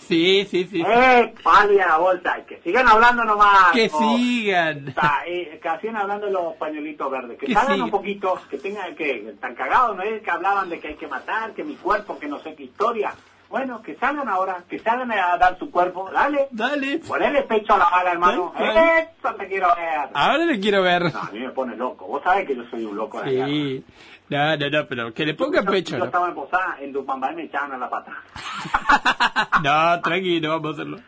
Sí, 0.00 0.46
sí, 0.50 0.64
sí. 0.64 0.82
¡Eh, 0.86 1.34
padre 1.42 1.82
a 1.82 1.88
la 1.88 1.98
bolsa! 1.98 2.42
Que 2.46 2.58
sigan 2.62 2.88
hablando 2.88 3.24
nomás. 3.24 3.72
Que 3.72 3.90
sigan. 3.90 4.88
Está, 4.88 5.20
eh, 5.26 5.60
que 5.62 5.68
sigan 5.82 5.96
hablando 5.96 6.30
los 6.30 6.54
pañuelitos 6.54 7.10
verdes. 7.10 7.38
Que 7.38 7.46
Que 7.46 7.52
salgan 7.52 7.72
sigan. 7.74 7.84
un 7.86 7.90
poquito, 7.90 8.40
que 8.48 8.56
tengan 8.58 8.94
que, 8.96 9.28
están 9.28 9.54
cagados, 9.54 9.96
¿no 9.96 10.02
es? 10.02 10.22
Que 10.22 10.30
hablaban 10.30 10.70
de 10.70 10.80
que 10.80 10.88
hay 10.88 10.94
que 10.94 11.06
matar, 11.08 11.52
que 11.52 11.62
mi 11.62 11.74
cuerpo, 11.76 12.18
que 12.18 12.26
no 12.26 12.38
sé 12.38 12.54
qué 12.54 12.62
historia. 12.64 13.12
Bueno, 13.48 13.80
que 13.82 13.94
salgan 13.96 14.28
ahora, 14.28 14.62
que 14.68 14.78
salgan 14.78 15.10
a 15.12 15.36
dar 15.38 15.58
su 15.58 15.70
cuerpo, 15.70 16.10
dale. 16.12 16.48
Dale. 16.50 16.98
Ponele 16.98 17.42
pecho 17.44 17.74
a 17.74 17.78
la 17.78 17.88
bala, 17.90 18.12
hermano. 18.12 18.52
Dale, 18.58 18.74
dale. 18.74 19.08
Eso 19.18 19.34
te 19.36 19.48
quiero 19.48 19.68
ver. 19.74 20.10
Ahora 20.12 20.44
le 20.44 20.60
quiero 20.60 20.82
ver. 20.82 21.12
No, 21.12 21.18
a 21.20 21.30
mí 21.32 21.38
me 21.40 21.50
pone 21.50 21.74
loco. 21.76 22.06
Vos 22.06 22.22
sabés 22.22 22.46
que 22.46 22.54
yo 22.56 22.64
soy 22.70 22.84
un 22.84 22.96
loco 22.96 23.22
de. 23.22 23.30
Sí. 23.46 23.84
No, 24.28 24.56
no, 24.58 24.68
no, 24.70 24.86
pero 24.86 25.14
que 25.14 25.24
le 25.24 25.32
ponga 25.34 25.64
Yo- 25.64 25.70
pecho. 25.70 25.92
Yo 25.92 25.98
¿no? 26.00 26.04
estaba 26.04 26.28
en 26.28 26.34
Posada, 26.34 26.76
en 26.80 26.92
Tupambay 26.92 27.34
me 27.34 27.44
echaban 27.44 27.72
a 27.72 27.78
la 27.78 27.88
pata. 27.88 28.12
No, 29.62 30.00
tranquilo, 30.02 30.50
vamos 30.50 30.68
a 30.70 30.72
hacerlo. 30.74 30.98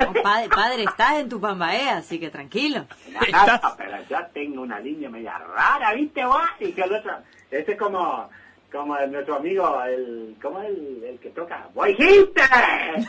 No, 0.00 0.12
padre, 0.22 0.48
padre, 0.48 0.82
estás 0.84 1.14
en 1.18 1.28
tu 1.28 1.40
pambaé, 1.40 1.90
así 1.90 2.18
que 2.18 2.30
tranquilo. 2.30 2.84
Nada, 3.30 3.74
pero 3.76 3.96
ya 4.08 4.28
tengo 4.28 4.62
una 4.62 4.78
línea 4.80 5.10
media 5.10 5.36
rara, 5.38 5.92
¿viste 5.94 6.24
vos? 6.24 6.40
Y 6.60 6.72
que 6.72 6.82
el 6.82 6.92
otro, 6.94 7.12
ese 7.50 7.72
es 7.72 7.78
como, 7.78 8.30
como 8.72 8.96
el- 8.96 9.10
nuestro 9.12 9.36
amigo, 9.36 9.82
el, 9.84 10.36
¿cómo 10.42 10.60
es 10.60 10.68
el, 10.68 11.04
el 11.04 11.18
que 11.18 11.30
toca? 11.30 11.68
¡Voy 11.74 11.96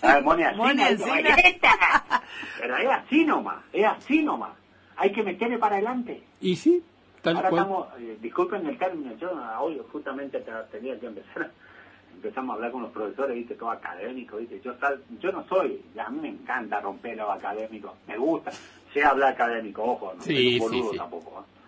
Ah, 0.00 0.20
Moni 0.22 0.44
Alcina, 0.44 0.64
Moni 0.64 0.84
dice, 0.84 1.02
"Voy 1.02 1.10
Alcina". 1.18 1.36
Hitler". 1.38 1.72
Pero 2.60 2.76
es 2.76 2.88
así 2.88 3.24
nomás, 3.24 3.64
es 3.72 3.84
así 3.84 4.22
nomás. 4.22 4.52
Hay 4.96 5.12
que 5.12 5.22
meterle 5.24 5.58
para 5.58 5.74
adelante. 5.76 6.22
Y 6.40 6.54
sí, 6.56 6.82
tal 7.20 7.36
Ahora 7.36 7.50
cual. 7.50 7.62
estamos, 7.62 7.88
eh, 7.98 8.16
disculpen 8.20 8.66
el 8.66 8.78
término, 8.78 9.12
yo 9.16 9.30
hoy 9.60 9.80
justamente 9.90 10.40
te- 10.40 10.52
tenía 10.70 10.98
que 11.00 11.06
empezar, 11.06 11.50
empezamos 12.14 12.50
a 12.50 12.54
hablar 12.54 12.70
con 12.70 12.82
los 12.82 12.92
profesores, 12.92 13.34
viste, 13.36 13.54
todo 13.56 13.70
académico, 13.72 14.36
viste, 14.36 14.60
yo, 14.60 14.72
sal- 14.78 15.02
yo 15.18 15.32
no 15.32 15.44
soy, 15.48 15.82
a 15.98 16.08
mí 16.10 16.20
me 16.20 16.28
encanta 16.28 16.80
romper 16.80 17.16
lo 17.16 17.32
académico, 17.32 17.96
me 18.06 18.16
gusta, 18.16 18.52
sé 18.94 19.02
hablar 19.04 19.32
académico, 19.32 19.82
ojo, 19.82 20.14
no 20.16 20.22
Sí, 20.22 20.32
soy 20.32 20.46
un 20.46 20.52
sí, 20.52 20.58
boludo 20.60 20.92
sí. 20.92 20.98
tampoco, 20.98 21.40
¿eh? 21.40 21.58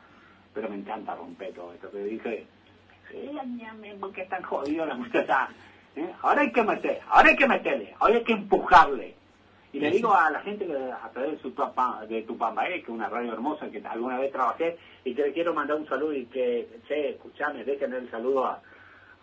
pero 0.55 0.69
me 0.69 0.77
encanta 0.77 1.15
romper 1.16 1.52
todo 1.52 1.73
esto. 1.73 1.89
Pero 1.93 2.05
dije, 2.05 2.47
sí, 3.11 3.31
ñame, 3.57 3.95
¿por 3.97 4.12
qué 4.12 4.24
tan 4.24 4.43
jodido 4.43 4.87
la 4.87 4.95
muchacha? 4.95 5.49
¿Eh? 5.97 6.09
Ahora 6.23 6.43
hay 6.43 6.53
que 6.53 6.62
meter, 6.62 7.01
ahora 7.09 7.31
hay 7.31 7.37
que 7.37 7.47
meterle, 7.49 7.95
ahora 7.99 8.15
hay 8.16 8.24
que 8.24 8.32
empujarle. 8.32 9.15
Y 9.73 9.78
le 9.81 9.91
digo 9.93 10.12
a 10.12 10.31
la 10.31 10.41
gente 10.41 10.66
que 10.66 10.74
a 10.74 11.09
través 11.12 11.32
de, 11.32 11.39
su 11.39 11.53
Tuapa- 11.53 12.05
de 12.09 12.23
Tupambaé, 12.23 12.74
que 12.74 12.82
es 12.82 12.89
una 12.89 13.09
radio 13.09 13.32
hermosa 13.32 13.70
que 13.70 13.78
alguna 13.87 14.19
vez 14.19 14.32
trabajé, 14.32 14.77
y 15.05 15.15
que 15.15 15.23
le 15.23 15.32
quiero 15.32 15.55
mandar 15.55 15.77
un 15.77 15.87
saludo 15.89 16.12
y 16.12 16.27
que, 16.27 16.69
che, 16.89 17.11
escuchame, 17.11 17.62
déjenle 17.65 17.99
el 17.99 18.11
saludo 18.11 18.47
a, 18.47 18.61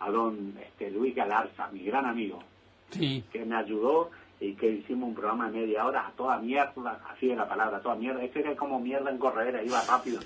a 0.00 0.10
don 0.10 0.54
este, 0.62 0.90
Luis 0.90 1.14
Galarza, 1.14 1.68
mi 1.68 1.82
gran 1.84 2.06
amigo, 2.06 2.42
Sí. 2.90 3.22
que 3.30 3.44
me 3.44 3.56
ayudó 3.56 4.10
y 4.40 4.54
que 4.54 4.68
hicimos 4.70 5.08
un 5.10 5.14
programa 5.14 5.50
de 5.50 5.58
media 5.60 5.84
hora 5.84 6.06
a 6.06 6.10
toda 6.12 6.38
mierda, 6.38 7.00
así 7.14 7.28
de 7.28 7.36
la 7.36 7.46
palabra, 7.48 7.76
a 7.78 7.80
toda 7.82 7.96
mierda. 7.96 8.22
Este 8.22 8.40
era 8.40 8.56
como 8.56 8.80
mierda 8.80 9.10
en 9.10 9.18
corredera, 9.18 9.62
iba 9.62 9.82
rápido. 9.86 10.20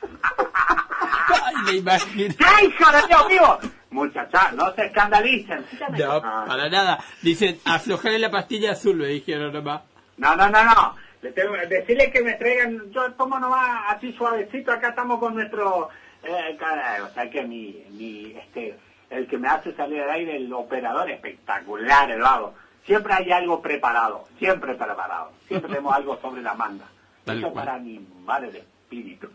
Ay, 1.28 1.54
me 1.66 1.72
imagino. 1.78 2.34
¡Qué 2.36 2.66
hija 2.66 2.92
de 3.00 3.06
Dios 3.08 3.28
mío! 3.28 3.58
Muchachas, 3.90 4.52
no 4.54 4.74
se 4.74 4.86
escandalicen. 4.86 5.66
No, 5.98 6.20
para 6.22 6.68
nada. 6.70 6.98
Dicen, 7.20 7.58
aflojarle 7.64 8.18
la 8.18 8.30
pastilla 8.30 8.72
azul, 8.72 8.96
me 8.96 9.06
dijeron 9.08 9.52
nomás. 9.52 9.82
No, 10.16 10.34
no, 10.34 10.48
no, 10.48 10.64
no. 10.64 10.96
Le 11.20 11.30
tengo, 11.32 11.52
decirle 11.68 12.10
que 12.10 12.22
me 12.22 12.32
traigan, 12.34 12.90
yo 12.90 13.12
tomo 13.12 13.38
nomás 13.38 13.82
así 13.88 14.12
suavecito, 14.14 14.72
acá 14.72 14.88
estamos 14.88 15.20
con 15.20 15.34
nuestro, 15.34 15.88
eh, 16.24 16.58
o 17.02 17.14
sea 17.14 17.30
que 17.30 17.42
mi, 17.42 17.84
mi, 17.90 18.32
este, 18.36 18.76
el 19.10 19.28
que 19.28 19.38
me 19.38 19.46
hace 19.48 19.72
salir 19.74 20.00
al 20.02 20.10
aire, 20.10 20.36
el 20.36 20.52
operador 20.52 21.08
espectacular, 21.10 22.10
el 22.10 22.20
vago. 22.20 22.54
Siempre 22.84 23.14
hay 23.14 23.30
algo 23.30 23.62
preparado, 23.62 24.24
siempre 24.38 24.74
preparado. 24.74 25.30
Siempre 25.46 25.68
tenemos 25.68 25.94
algo 25.94 26.18
sobre 26.20 26.42
la 26.42 26.54
manga. 26.54 26.86
Tal 27.24 27.38
Eso 27.38 27.52
cual. 27.52 27.66
para 27.66 27.76
animar 27.76 28.44
el 28.44 28.56
espíritu. 28.92 29.28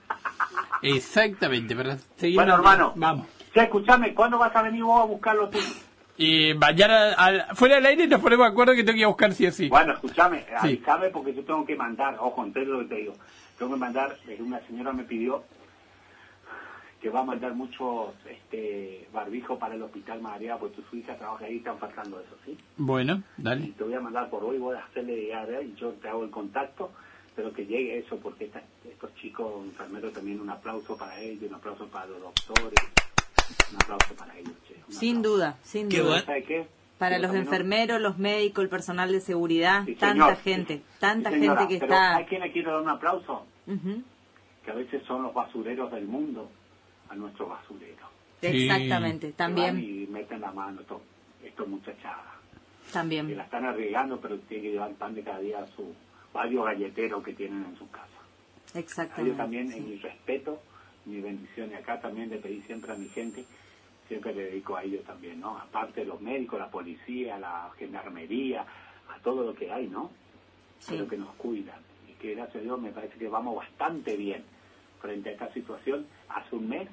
Exactamente, 0.82 1.76
seguir. 2.16 2.36
Bueno, 2.36 2.56
hermano. 2.56 2.94
Vamos. 2.96 3.28
Che, 3.54 3.64
escuchame, 3.64 4.14
¿cuándo 4.14 4.38
vas 4.38 4.56
a 4.56 4.62
venir 4.62 4.84
vos 4.84 5.02
a 5.02 5.06
buscarlo 5.06 5.50
tú? 5.50 5.58
Y 6.18 6.54
mañana, 6.56 7.14
al- 7.14 7.46
fuera 7.56 7.76
del 7.76 7.86
aire, 7.88 8.08
nos 8.08 8.22
ponemos 8.22 8.46
de 8.46 8.52
acuerdo 8.52 8.74
que 8.74 8.84
tengo 8.84 8.94
que 8.94 9.00
ir 9.00 9.06
a 9.06 9.10
buscar 9.10 9.34
sí 9.34 9.46
o 9.48 9.52
sí. 9.52 9.70
Bueno, 9.70 9.94
escúchame, 9.94 10.40
Sí. 10.62 10.78
avísame 10.78 11.10
porque 11.10 11.34
yo 11.34 11.44
tengo 11.44 11.66
que 11.66 11.76
mandar, 11.76 12.18
ojo, 12.20 12.44
entero 12.44 12.74
lo 12.74 12.80
que 12.80 12.86
te 12.86 12.96
digo, 13.02 13.14
tengo 13.58 13.74
que 13.74 13.80
mandar, 13.80 14.18
eh, 14.28 14.38
una 14.40 14.60
señora 14.68 14.94
me 14.94 15.04
pidió 15.04 15.44
que 17.02 17.10
va 17.12 17.20
a 17.20 17.24
mandar 17.24 17.54
muchos 17.54 18.16
este, 18.28 19.08
barbijos 19.14 19.60
para 19.60 19.76
el 19.76 19.84
hospital 19.84 20.20
María, 20.20 20.58
porque 20.58 20.82
su 20.90 20.96
hija 20.98 21.16
trabaja 21.16 21.46
ahí 21.46 21.56
y 21.56 21.58
están 21.58 21.78
faltando 21.78 22.20
eso, 22.20 22.36
¿sí? 22.44 22.58
Bueno, 22.78 23.22
Y 23.38 23.42
dale. 23.44 23.68
te 23.78 23.84
voy 23.84 23.94
a 23.94 24.00
mandar 24.00 24.30
por 24.32 24.44
hoy, 24.44 24.58
voy 24.58 24.76
a 24.76 24.80
hacerle 24.84 25.16
llegar 25.16 25.48
y 25.64 25.76
yo 25.76 25.92
te 25.94 26.08
hago 26.10 26.24
el 26.24 26.32
contacto, 26.32 26.92
pero 27.38 27.54
que 27.54 27.68
llegue 27.68 28.00
eso, 28.00 28.18
porque 28.18 28.46
esta- 28.46 28.64
estos 28.90 29.14
chicos 29.16 29.64
enfermeros 29.64 30.12
también 30.12 30.42
un 30.42 30.50
aplauso 30.50 30.98
para 30.98 31.22
ellos, 31.22 31.44
un 31.50 31.54
aplauso 31.56 31.86
para 31.88 32.08
los 32.08 32.20
doctores, 32.20 32.74
un 33.72 33.76
aplauso 33.78 34.16
para 34.16 34.36
ellos, 34.40 34.54
che. 34.68 34.76
Sin 34.90 35.22
duda, 35.22 35.56
sin 35.62 35.88
Qué 35.88 36.00
duda. 36.00 36.10
bueno. 36.10 36.26
¿Sabe 36.26 36.44
qué? 36.44 36.68
Para 36.98 37.20
los 37.20 37.36
enfermeros, 37.36 38.02
los 38.02 38.18
médicos, 38.18 38.64
el 38.64 38.70
personal 38.70 39.12
de 39.12 39.20
seguridad, 39.22 39.86
Sí, 39.86 39.94
tanta 39.94 40.24
señor. 40.26 40.38
gente, 40.44 40.82
tanta 41.00 41.30
Sí, 41.30 41.36
señora, 41.40 41.60
gente 41.62 41.74
que 41.76 41.80
pero 41.82 41.94
está... 41.94 42.16
¿A 42.18 42.26
quién 42.26 42.42
le 42.42 42.52
quiero 42.52 42.72
dar 42.74 42.82
un 42.82 42.90
aplauso? 42.90 43.46
Ujú, 43.68 44.02
Que 44.66 44.72
a 44.72 44.74
veces 44.74 45.04
son 45.04 45.22
los 45.22 45.32
basureros 45.34 45.92
del 45.92 46.08
mundo 46.08 46.50
a 47.10 47.16
nuestro 47.16 47.48
basurero. 47.48 48.08
Exactamente, 48.42 49.28
Que 49.28 49.34
van 49.34 49.38
también, 49.56 49.80
y 49.80 50.08
meten 50.08 50.42
la 50.42 50.52
mano 50.52 50.82
estos, 50.82 51.02
estos 51.44 51.68
muchachadas. 51.68 52.26
Que 52.88 52.92
también. 52.94 53.38
la 53.38 53.44
están 53.44 53.64
arriesgando, 53.66 54.20
pero 54.20 54.38
tienen 54.40 54.66
que 54.66 54.72
llevar 54.72 54.92
pan 54.96 55.14
de 55.14 55.22
cada 55.22 55.40
día 55.40 55.60
a 55.60 55.68
su 55.68 55.94
varios 56.38 56.66
galleteros 56.66 57.24
que 57.24 57.34
tienen 57.34 57.66
en 57.66 57.76
su 57.78 57.90
casa. 57.90 58.06
Exactamente. 58.76 59.36
también, 59.36 59.72
en 59.72 59.90
mi 59.90 59.96
respeto, 59.96 60.62
mi 61.06 61.20
bendición. 61.20 61.72
Y 61.72 61.74
acá 61.74 62.00
también 62.00 62.30
le 62.30 62.38
pedí 62.38 62.62
siempre 62.62 62.94
a 62.94 62.96
mi 62.96 63.10
gente, 63.10 63.44
siempre 64.08 64.36
le 64.36 64.44
dedico 64.44 64.76
a 64.76 64.84
ellos 64.84 65.04
también, 65.04 65.40
¿no? 65.40 65.58
Aparte 65.58 66.02
de 66.02 66.06
los 66.06 66.22
médicos, 66.22 66.60
la 66.60 66.70
policía, 66.70 67.40
la 67.40 67.72
gendarmería, 67.80 68.62
a 68.62 69.20
todo 69.24 69.44
lo 69.44 69.56
que 69.56 69.72
hay, 69.72 69.88
¿no? 69.88 70.12
Sí. 70.78 70.92
Pero 70.92 71.08
que 71.08 71.18
nos 71.18 71.34
cuidan. 71.38 71.80
Y 72.08 72.14
que 72.14 72.36
gracias 72.36 72.58
a 72.58 72.66
Dios 72.66 72.80
me 72.80 72.92
parece 72.92 73.18
que 73.18 73.28
vamos 73.28 73.56
bastante 73.56 74.16
bien 74.16 74.44
frente 75.02 75.30
a 75.30 75.32
esta 75.32 75.52
situación. 75.54 76.06
Hace 76.30 76.56
un 76.56 76.70
mes, 76.70 76.88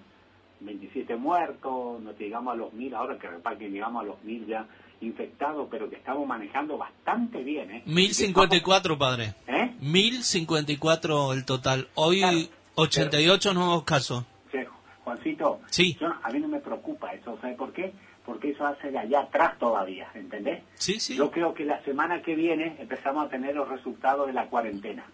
27 0.61 1.17
muertos, 1.17 2.01
no 2.01 2.13
llegamos 2.13 2.55
a 2.55 2.57
los 2.57 2.73
mil, 2.73 2.95
ahora 2.95 3.19
que 3.19 3.29
repara 3.29 3.59
que 3.59 3.69
llegamos 3.69 4.05
a 4.05 4.07
los 4.07 4.25
mil 4.25 4.47
ya 4.47 4.67
infectados, 5.05 5.69
pero 5.71 5.89
que 5.89 5.97
estamos 5.97 6.27
manejando 6.27 6.77
bastante 6.79 7.43
bien, 7.43 7.71
¿eh? 7.71 7.83
1054, 7.87 8.99
padre. 8.99 9.35
¿Eh? 9.47 9.75
1054 9.81 11.33
el 11.33 11.45
total. 11.45 11.89
Hoy 11.95 12.19
Claro. 12.21 12.39
88 12.77 13.55
nuevos 13.55 13.85
casos. 13.85 14.25
Sí, 14.51 14.59
Juancito, 15.05 15.61
Sí. 15.71 15.97
yo- 16.01 16.13
a 16.23 16.31
mí 16.31 16.41
no 16.41 16.49
me 16.49 16.61
preocupa 16.61 17.13
eso, 17.13 17.39
¿sabe 17.41 17.55
por 17.55 17.73
qué? 17.73 17.93
Porque 18.25 18.51
eso 18.51 18.67
hace 18.67 18.91
de 18.91 18.99
allá 18.99 19.21
atrás 19.21 19.59
todavía, 19.59 20.09
¿entendés? 20.15 20.63
Sí, 20.75 20.99
sí. 20.99 21.15
Yo 21.17 21.31
creo 21.31 21.53
que 21.55 21.65
la 21.65 21.83
semana 21.85 22.23
que 22.23 22.35
viene 22.35 22.77
empezamos 22.81 23.27
a 23.27 23.29
tener 23.29 23.55
los 23.55 23.69
resultados 23.69 24.27
de 24.27 24.33
la 24.33 24.47
cuarentena. 24.47 25.05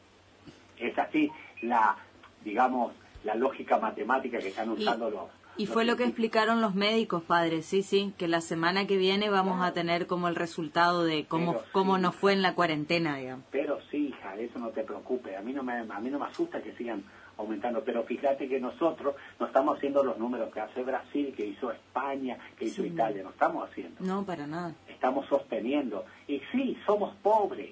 Es 0.78 0.96
así 0.96 1.28
la, 1.62 1.96
digamos, 2.44 2.92
la 3.24 3.34
lógica 3.34 3.78
matemática 3.78 4.38
que 4.38 4.48
están 4.48 4.70
Y- 4.70 4.82
usando 4.82 5.10
los... 5.10 5.24
Y 5.56 5.66
fue 5.66 5.84
lo 5.84 5.96
que 5.96 6.04
explicaron 6.04 6.60
los 6.62 6.74
médicos, 6.74 7.22
padre, 7.22 7.62
sí, 7.62 7.82
sí, 7.82 8.14
que 8.16 8.28
la 8.28 8.40
semana 8.40 8.86
que 8.86 8.96
viene 8.96 9.28
vamos 9.28 9.60
a 9.62 9.72
tener 9.72 10.06
como 10.06 10.28
el 10.28 10.34
resultado 10.36 11.04
de 11.04 11.26
cómo, 11.26 11.52
Pero 11.52 11.64
sí. 11.64 11.70
cómo 11.72 11.98
nos 11.98 12.14
fue 12.14 12.32
en 12.32 12.40
la 12.40 12.54
cuarentena, 12.54 13.16
digamos. 13.16 13.44
Pero 13.50 13.78
sí, 13.90 14.08
hija, 14.08 14.36
eso 14.36 14.58
no 14.58 14.68
te 14.70 14.84
preocupes. 14.84 15.36
A 15.36 15.42
mí 15.42 15.52
no 15.52 15.62
me, 15.62 15.74
a 15.74 16.00
mí 16.00 16.08
no 16.08 16.18
me 16.18 16.26
asusta 16.26 16.62
que 16.62 16.72
sigan 16.76 17.02
aumentando. 17.36 17.82
Pero 17.84 18.04
fíjate 18.04 18.48
que 18.48 18.58
nosotros 18.58 19.14
no 19.38 19.46
estamos 19.46 19.76
haciendo 19.76 20.02
los 20.02 20.16
números 20.18 20.50
que 20.52 20.60
hace 20.60 20.82
Brasil, 20.82 21.34
que 21.36 21.44
hizo 21.46 21.70
España, 21.70 22.38
que 22.56 22.64
hizo 22.66 22.82
Sí. 22.82 22.88
Italia. 22.88 23.22
No 23.22 23.30
estamos 23.30 23.68
haciendo. 23.68 23.96
No, 24.00 24.24
para 24.24 24.46
nada. 24.46 24.74
estamos 24.88 25.26
sosteniendo. 25.26 26.06
Y 26.26 26.40
sí, 26.52 26.76
somos 26.86 27.14
pobres. 27.16 27.70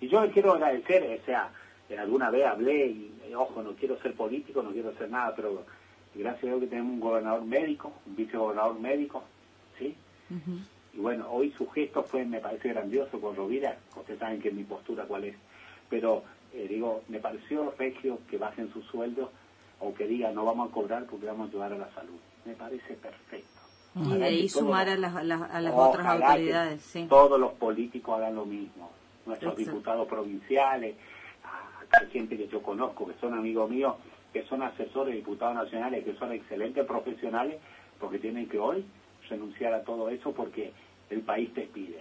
Y 0.00 0.08
yo 0.08 0.20
le 0.24 0.30
quiero 0.30 0.52
agradecer, 0.52 1.20
o 1.20 1.24
sea, 1.24 1.50
alguna 1.98 2.30
vez 2.30 2.46
hablé, 2.46 2.86
y 2.86 3.34
ojo, 3.36 3.60
no 3.62 3.72
quiero 3.72 4.00
ser 4.02 4.14
político, 4.14 4.62
no 4.62 4.70
quiero 4.70 4.92
ser 4.96 5.10
nada, 5.10 5.34
pero 5.34 5.64
gracias 6.14 6.44
a 6.44 6.46
Dios 6.46 6.60
que 6.60 6.66
tenemos 6.66 6.92
un 6.94 7.00
gobernador 7.00 7.44
médico, 7.44 7.92
un 8.06 8.16
vicegobernador 8.16 8.78
médico, 8.78 9.22
¿sí? 9.78 9.94
Y 10.94 10.98
bueno, 11.00 11.26
hoy 11.30 11.52
su 11.52 11.68
gesto 11.70 12.02
fue, 12.02 12.24
me 12.24 12.40
parece 12.40 12.68
grandioso 12.70 13.20
con 13.20 13.36
Rovira, 13.36 13.76
ustedes 13.96 14.18
saben 14.18 14.40
que 14.40 14.50
mi 14.50 14.64
postura 14.64 15.04
cuál 15.04 15.24
es, 15.24 15.36
pero 15.88 16.22
eh, 16.52 16.66
digo, 16.68 17.02
me 17.08 17.18
pareció 17.20 17.72
regio 17.78 18.18
que 18.30 18.36
bajen 18.38 18.72
sus 18.72 18.84
sueldos 18.86 19.28
o 19.80 19.94
que 19.94 20.06
digan 20.06 20.34
no 20.34 20.44
vamos 20.44 20.70
a 20.70 20.72
cobrar 20.72 21.04
porque 21.04 21.26
vamos 21.26 21.46
a 21.46 21.50
ayudar 21.50 21.72
a 21.74 21.78
la 21.78 21.90
salud. 21.94 22.18
Me 22.44 22.54
parece 22.54 22.94
perfecto. 22.94 23.60
Y 23.94 24.14
de 24.18 24.24
ahí 24.24 24.48
sumar 24.48 24.86
los- 24.88 24.96
a 24.96 24.98
las, 24.98 25.16
a 25.16 25.22
las, 25.22 25.50
a 25.50 25.60
las 25.60 25.74
otras 25.74 26.06
autoridades, 26.06 26.82
sí. 26.82 27.06
Todos 27.08 27.38
los 27.38 27.52
políticos 27.52 28.16
hagan 28.18 28.34
lo 28.34 28.44
mismo. 28.46 28.90
Nuestros 29.26 29.52
Exacto. 29.52 29.70
diputados 29.70 30.08
provinciales, 30.08 30.96
hay 32.00 32.06
gente 32.10 32.36
que 32.36 32.48
yo 32.48 32.62
conozco, 32.62 33.06
que 33.06 33.14
son 33.20 33.34
amigos 33.34 33.70
míos, 33.70 33.94
que 34.32 34.44
son 34.44 34.62
asesores, 34.62 35.14
diputados 35.14 35.54
nacionales, 35.54 36.04
que 36.04 36.14
son 36.14 36.32
excelentes 36.32 36.84
profesionales, 36.86 37.56
porque 37.98 38.18
tienen 38.18 38.48
que 38.48 38.58
hoy 38.58 38.84
renunciar 39.28 39.74
a 39.74 39.82
todo 39.82 40.08
eso 40.10 40.32
porque 40.32 40.72
el 41.10 41.20
país 41.22 41.52
te 41.54 41.62
pide. 41.62 42.00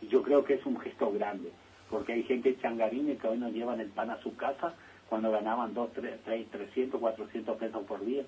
Y 0.00 0.08
yo 0.08 0.22
creo 0.22 0.44
que 0.44 0.54
es 0.54 0.66
un 0.66 0.78
gesto 0.80 1.12
grande, 1.12 1.50
porque 1.90 2.12
hay 2.12 2.22
gente 2.24 2.56
changarines 2.60 3.20
que 3.20 3.28
hoy 3.28 3.38
no 3.38 3.48
llevan 3.48 3.80
el 3.80 3.88
pan 3.88 4.10
a 4.10 4.20
su 4.20 4.34
casa 4.36 4.74
cuando 5.08 5.30
ganaban 5.30 5.74
2, 5.74 5.90
3, 5.92 6.46
300, 6.50 7.00
400 7.00 7.58
pesos 7.58 7.84
por 7.84 8.04
día 8.04 8.22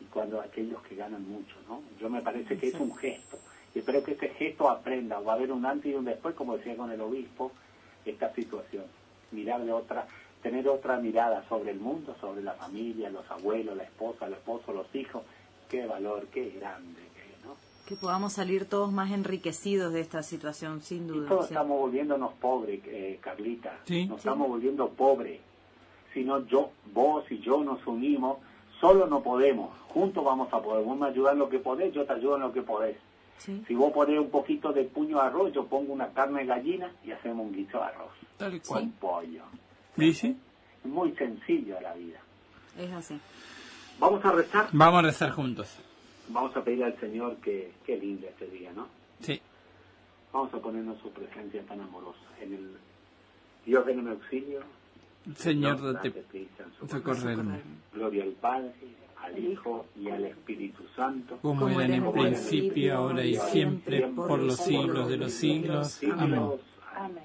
y 0.00 0.04
cuando 0.04 0.40
aquellos 0.40 0.82
que 0.82 0.96
ganan 0.96 1.28
mucho, 1.28 1.56
¿no? 1.68 1.82
Yo 2.00 2.08
me 2.08 2.22
parece 2.22 2.56
que 2.56 2.68
es 2.68 2.74
un 2.74 2.96
gesto. 2.96 3.36
Y 3.74 3.80
espero 3.80 4.02
que 4.02 4.12
ese 4.12 4.30
gesto 4.30 4.68
aprenda, 4.68 5.20
va 5.20 5.32
a 5.32 5.36
haber 5.36 5.52
un 5.52 5.66
antes 5.66 5.92
y 5.92 5.94
un 5.94 6.04
después, 6.04 6.34
como 6.34 6.56
decía 6.56 6.76
con 6.76 6.90
el 6.90 7.00
obispo, 7.00 7.52
esta 8.04 8.32
situación. 8.34 8.84
Mirar 9.30 9.64
de 9.64 9.72
otra, 9.72 10.06
tener 10.42 10.68
otra 10.68 10.96
mirada 10.98 11.44
sobre 11.48 11.70
el 11.72 11.78
mundo, 11.80 12.16
sobre 12.20 12.42
la 12.42 12.52
familia, 12.54 13.10
los 13.10 13.28
abuelos, 13.30 13.76
la 13.76 13.84
esposa, 13.84 14.26
el 14.26 14.34
esposo, 14.34 14.72
los 14.72 14.92
hijos. 14.94 15.22
Qué 15.68 15.86
valor, 15.86 16.26
qué 16.32 16.50
grande 16.50 17.00
¿no? 17.44 17.54
Que 17.86 17.94
podamos 17.96 18.32
salir 18.32 18.66
todos 18.68 18.90
más 18.92 19.10
enriquecidos 19.12 19.92
de 19.92 20.00
esta 20.00 20.22
situación, 20.22 20.80
sin 20.80 21.04
Y 21.04 21.08
duda. 21.08 21.28
todos 21.28 21.46
sí. 21.48 21.52
estamos 21.54 21.78
volviéndonos 21.78 22.32
pobres, 22.34 22.80
eh, 22.86 23.18
Carlita. 23.20 23.78
Sí. 23.84 24.06
Nos 24.06 24.20
Sí. 24.22 24.28
estamos 24.28 24.48
volviendo 24.48 24.88
pobres. 24.90 25.40
Si 26.14 26.24
no, 26.24 26.44
yo, 26.46 26.70
vos 26.92 27.24
y 27.30 27.38
yo 27.40 27.62
nos 27.62 27.86
unimos, 27.86 28.38
solo 28.80 29.06
no 29.06 29.22
podemos. 29.22 29.70
Juntos 29.88 30.24
vamos 30.24 30.52
a 30.52 30.60
poder. 30.60 30.84
Vos 30.84 30.98
me 30.98 31.06
ayudas 31.08 31.34
en 31.34 31.38
lo 31.38 31.48
que 31.48 31.58
podés, 31.60 31.92
yo 31.94 32.04
te 32.04 32.12
ayudo 32.14 32.36
en 32.36 32.42
lo 32.42 32.52
que 32.52 32.62
podés. 32.62 32.96
Sí. 33.38 33.62
Si 33.68 33.74
vos 33.74 33.92
ponés 33.92 34.18
un 34.18 34.28
poquito 34.30 34.72
de 34.72 34.84
puño 34.84 35.16
de 35.18 35.22
arroz, 35.22 35.52
yo 35.52 35.66
pongo 35.66 35.92
una 35.92 36.08
carne 36.08 36.40
de 36.40 36.46
gallina 36.46 36.92
y 37.04 37.10
hacemos 37.12 37.46
un 37.46 37.52
guiso 37.52 37.78
de 37.78 37.84
arroz. 37.84 38.10
Tal 38.36 38.50
Con 38.62 38.68
cual. 38.68 38.92
pollo. 39.00 39.42
¿Dice? 40.00 40.36
Muy 40.84 41.12
sencillo 41.12 41.80
la 41.80 41.94
vida. 41.94 42.20
Es 42.78 42.90
así. 42.92 43.20
Vamos 43.98 44.24
a 44.24 44.32
rezar. 44.32 44.68
Vamos 44.72 44.98
a 44.98 45.02
rezar 45.02 45.30
juntos. 45.30 45.78
Vamos 46.28 46.56
a 46.56 46.64
pedirle 46.64 46.86
al 46.86 47.00
Señor 47.00 47.36
que, 47.36 47.72
que 47.84 47.96
lindo 47.96 48.26
este 48.26 48.46
día, 48.46 48.72
¿no? 48.72 48.88
Sí. 49.20 49.40
Vamos 50.32 50.54
a 50.54 50.58
ponernos 50.58 50.98
su 51.00 51.10
presencia 51.10 51.62
tan 51.66 51.80
amorosa. 51.80 52.20
En 52.40 52.54
el 52.54 52.76
Dios 53.66 53.84
ven 53.84 53.98
en 53.98 54.04
mi 54.04 54.10
auxilio, 54.10 54.60
Señor, 55.36 55.80
Dios, 55.80 55.94
date 55.94 56.10
prisa 56.10 56.64
en 56.80 56.88
socorrerme. 56.88 57.60
Gloria 57.92 58.24
al 58.24 58.32
Padre, 58.32 58.72
al 59.22 59.38
Hijo 59.38 59.86
y 59.96 60.08
al 60.08 60.24
Espíritu 60.24 60.84
Santo. 60.96 61.38
Como 61.42 61.68
era 61.80 61.94
en 61.94 62.04
el 62.04 62.12
principio, 62.12 62.96
ahora 62.96 63.24
y 63.24 63.36
siempre, 63.36 64.06
por 64.08 64.40
los 64.40 64.56
siglos 64.56 65.08
de 65.08 65.16
los 65.18 65.32
siglos. 65.32 66.00
Amén. 66.16 66.50
Amén. 66.96 67.24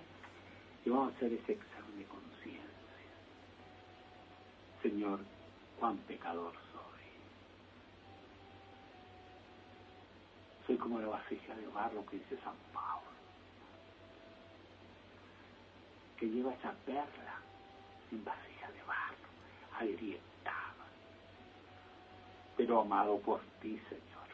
Y 0.86 0.90
vamos 0.90 1.14
a 1.14 1.16
hacer 1.16 1.34
ese 1.34 1.54
examen 1.54 1.98
de 1.98 2.06
conciencia. 2.06 2.62
Señor, 4.86 5.20
cuán 5.80 5.98
pecador 6.06 6.54
soy. 6.54 7.02
Soy 10.68 10.78
como 10.78 11.00
la 11.00 11.08
vasija 11.08 11.56
de 11.56 11.66
barro 11.70 12.06
que 12.06 12.18
dice 12.18 12.38
San 12.44 12.54
Pablo, 12.72 13.10
que 16.20 16.28
lleva 16.28 16.54
esa 16.54 16.72
perla 16.86 17.42
en 18.12 18.24
vasija 18.24 18.72
de 18.74 18.84
barro, 18.84 19.28
agrietada, 19.80 20.86
pero 22.56 22.82
amado 22.82 23.18
por 23.22 23.42
ti, 23.64 23.82
Señor. 23.90 24.30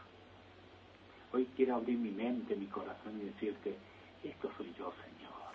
Hoy 1.32 1.50
quiero 1.56 1.76
abrir 1.76 1.98
mi 1.98 2.12
mente, 2.12 2.58
mi 2.58 2.68
corazón 2.68 3.22
y 3.22 3.26
decirte, 3.28 3.78
esto 4.22 4.52
soy 4.58 4.74
yo, 4.78 4.92
Señor. 5.02 5.54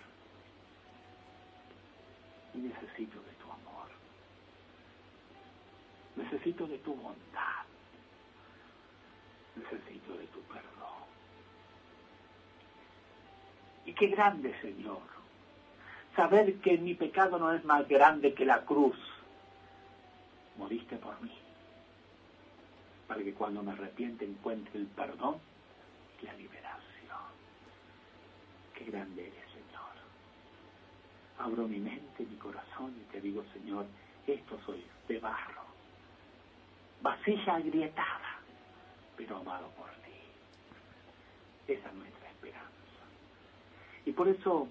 Y 2.55 2.67
necesito 2.67 3.21
de. 3.21 3.36
Necesito 6.17 6.67
de 6.67 6.77
tu 6.79 6.93
bondad. 6.95 7.65
Necesito 9.55 10.17
de 10.17 10.25
tu 10.27 10.41
perdón. 10.41 10.67
Y 13.85 13.93
qué 13.93 14.07
grande, 14.07 14.59
Señor, 14.61 15.01
saber 16.15 16.55
que 16.55 16.77
mi 16.77 16.95
pecado 16.95 17.39
no 17.39 17.53
es 17.53 17.63
más 17.63 17.87
grande 17.87 18.33
que 18.33 18.45
la 18.45 18.65
cruz. 18.65 18.97
Moriste 20.57 20.97
por 20.97 21.21
mí, 21.21 21.31
para 23.07 23.23
que 23.23 23.33
cuando 23.33 23.61
me 23.61 23.71
arrepiente 23.71 24.25
encuentre 24.25 24.79
el 24.79 24.87
perdón 24.87 25.37
y 26.21 26.25
la 26.25 26.33
liberación. 26.33 26.77
Qué 28.73 28.85
grande 28.85 29.21
eres, 29.27 29.45
Señor. 29.51 29.93
Abro 31.37 31.67
mi 31.67 31.77
mente, 31.77 32.25
mi 32.25 32.37
corazón 32.37 32.95
y 32.99 33.11
te 33.11 33.21
digo, 33.21 33.45
Señor, 33.53 33.85
esto 34.25 34.59
soy 34.65 34.83
de 35.07 35.19
barro, 35.19 35.66
vasija 37.01 37.55
agrietada, 37.55 38.39
pero 39.15 39.37
amado 39.37 39.69
por 39.77 39.89
ti. 40.03 41.73
Esa 41.73 41.87
es 41.89 41.95
nuestra 41.95 42.29
esperanza. 42.29 43.03
Y 44.05 44.11
por 44.11 44.27
eso, 44.27 44.67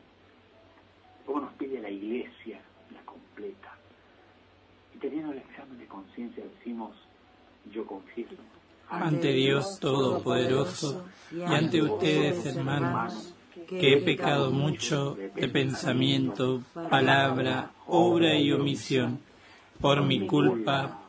como 1.24 1.40
nos 1.40 1.52
pide 1.54 1.80
la 1.80 1.90
iglesia, 1.90 2.60
la 2.92 3.02
completa, 3.02 3.76
y 4.94 4.98
teniendo 4.98 5.32
el 5.32 5.38
examen 5.38 5.78
de 5.78 5.86
conciencia 5.86 6.44
decimos, 6.58 6.96
yo 7.72 7.86
confieso. 7.86 8.34
Ante 8.88 9.32
Dios 9.32 9.78
Todopoderoso 9.80 11.06
y 11.32 11.42
ante 11.42 11.82
ustedes, 11.82 12.46
hermanos, 12.46 13.34
que 13.68 13.94
he 13.94 14.02
pecado 14.02 14.52
mucho 14.52 15.16
de 15.16 15.48
pensamiento, 15.48 16.62
palabra, 16.88 17.72
obra 17.86 18.36
y 18.36 18.52
omisión, 18.52 19.20
por 19.80 20.02
mi 20.04 20.26
culpa, 20.26 21.05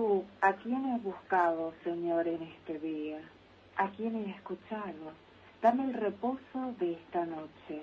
Tú, 0.00 0.24
¿a 0.40 0.54
quién 0.54 0.86
has 0.86 1.02
buscado, 1.02 1.74
Señor, 1.84 2.26
en 2.26 2.42
este 2.42 2.78
día? 2.78 3.20
¿A 3.76 3.90
quién 3.90 4.16
he 4.16 4.30
escuchado? 4.30 5.12
Dame 5.60 5.84
el 5.84 5.92
reposo 5.92 6.74
de 6.78 6.94
esta 6.94 7.26
noche. 7.26 7.82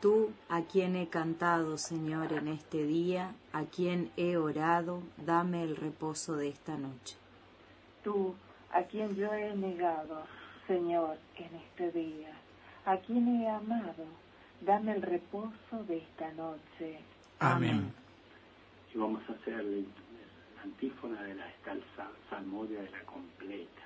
Tú, 0.00 0.32
a 0.48 0.62
quien 0.62 0.96
he 0.96 1.08
cantado, 1.08 1.78
Señor, 1.78 2.32
en 2.32 2.48
este 2.48 2.84
día, 2.84 3.32
a 3.52 3.62
quien 3.66 4.10
he 4.16 4.36
orado, 4.36 5.04
dame 5.24 5.62
el 5.62 5.76
reposo 5.76 6.34
de 6.34 6.48
esta 6.48 6.76
noche. 6.76 7.16
Tú, 8.02 8.34
a 8.72 8.82
quien 8.82 9.14
yo 9.14 9.32
he 9.32 9.54
negado, 9.54 10.24
Señor, 10.66 11.16
en 11.36 11.54
este 11.60 11.92
día, 11.92 12.32
a 12.86 12.96
quien 12.96 13.40
he 13.40 13.48
amado, 13.48 14.04
dame 14.62 14.96
el 14.96 15.02
reposo 15.02 15.84
de 15.86 15.98
esta 15.98 16.32
noche. 16.32 16.98
Amén. 17.38 17.92
Y 18.92 18.98
vamos 18.98 19.22
a 19.28 19.32
hacer 19.34 19.62
la 19.62 19.62
la 19.62 20.07
antífona 20.64 21.22
de 21.22 21.34
la 21.34 21.48
estalza 21.48 22.08
salmodia 22.30 22.80
de 22.82 22.90
la 22.90 23.00
completa. 23.04 23.82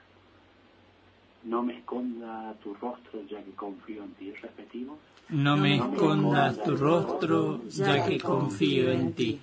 No 1.45 1.63
me 1.63 1.79
esconda 1.79 2.55
tu 2.63 2.75
rostro 2.75 3.23
ya 3.29 3.43
que 3.43 3.51
confío 3.53 4.05
en 4.05 4.13
ti. 4.15 4.33
Repetimos. 4.33 4.99
No 5.29 5.57
me 5.57 5.77
escondas 5.77 6.63
tu 6.63 6.77
rostro, 6.77 7.63
ya 7.69 8.07
que 8.07 8.19
confío 8.21 8.91
en 8.93 9.13
ti. 9.15 9.41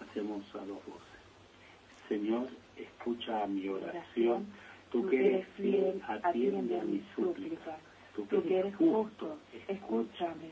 Hacemos 0.00 0.42
a 0.54 0.58
dos 0.58 0.78
voces. 0.86 2.08
Señor, 2.08 2.48
escucha 2.76 3.46
mi 3.46 3.68
oración. 3.68 4.46
Tú 4.90 5.06
que 5.08 5.26
eres 5.26 5.48
fiel, 5.56 6.00
atiende 6.06 6.80
a 6.80 6.84
mis 6.84 7.02
súplicas. 7.16 7.78
Tú 8.14 8.26
Tú 8.30 8.42
que 8.42 8.58
eres 8.58 8.76
justo, 8.76 9.38
escúchame. 9.68 10.50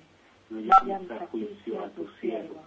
no 0.48 0.60
llames 0.60 1.10
a 1.10 1.26
juicio 1.26 1.84
a 1.84 1.88
tu 1.90 2.08
siervo, 2.20 2.62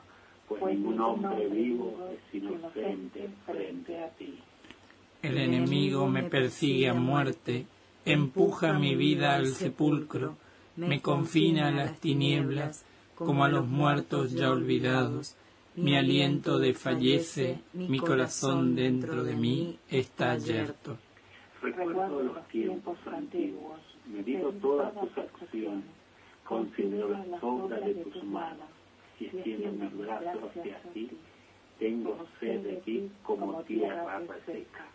pues 0.60 0.76
ningún 0.76 1.00
hombre 1.00 1.48
vivo 1.48 2.10
es 2.12 2.36
inocente 2.36 3.30
frente 3.46 4.04
a 4.04 4.10
ti. 4.10 4.40
El 5.22 5.38
enemigo 5.38 6.08
me 6.08 6.24
persigue 6.24 6.90
a 6.90 6.94
muerte, 6.94 7.66
empuja 8.06 8.74
mi 8.74 8.96
vida 8.96 9.36
al 9.36 9.48
sepulcro, 9.48 10.36
me 10.76 11.02
confina 11.02 11.70
a 11.70 11.72
las 11.72 12.00
tinieblas, 12.00 12.86
como 13.16 13.44
a 13.46 13.50
los 13.50 13.68
muertos 13.68 14.34
ya 14.34 14.52
olvidados. 14.52 15.36
Mi 15.76 15.96
aliento 15.96 16.60
desfallece, 16.60 17.60
mi 17.74 18.00
corazón 18.00 18.76
dentro 18.76 19.24
de 19.24 19.36
mí 19.36 19.80
está 19.90 20.38
yerto. 20.38 20.98
Recuerdo 21.62 22.22
los 22.22 22.48
tiempos 22.50 22.98
antiguos, 23.08 23.80
medito 24.06 24.52
todas 24.62 24.94
tus 24.94 25.18
acciones, 25.18 25.86
considero 26.44 27.10
las 27.10 27.42
obras 27.42 27.86
de 27.86 27.94
tus 27.94 28.24
manos, 28.26 28.68
y 29.20 29.26
extiendo 29.26 29.72
mis 29.72 29.98
brazos 29.98 30.52
hacia 30.56 30.80
ti, 30.94 31.10
tengo 31.80 32.26
sed 32.40 32.62
de 32.62 32.76
ti 32.78 33.10
como 33.24 33.62
tierra 33.64 34.20
reseca. 34.20 34.86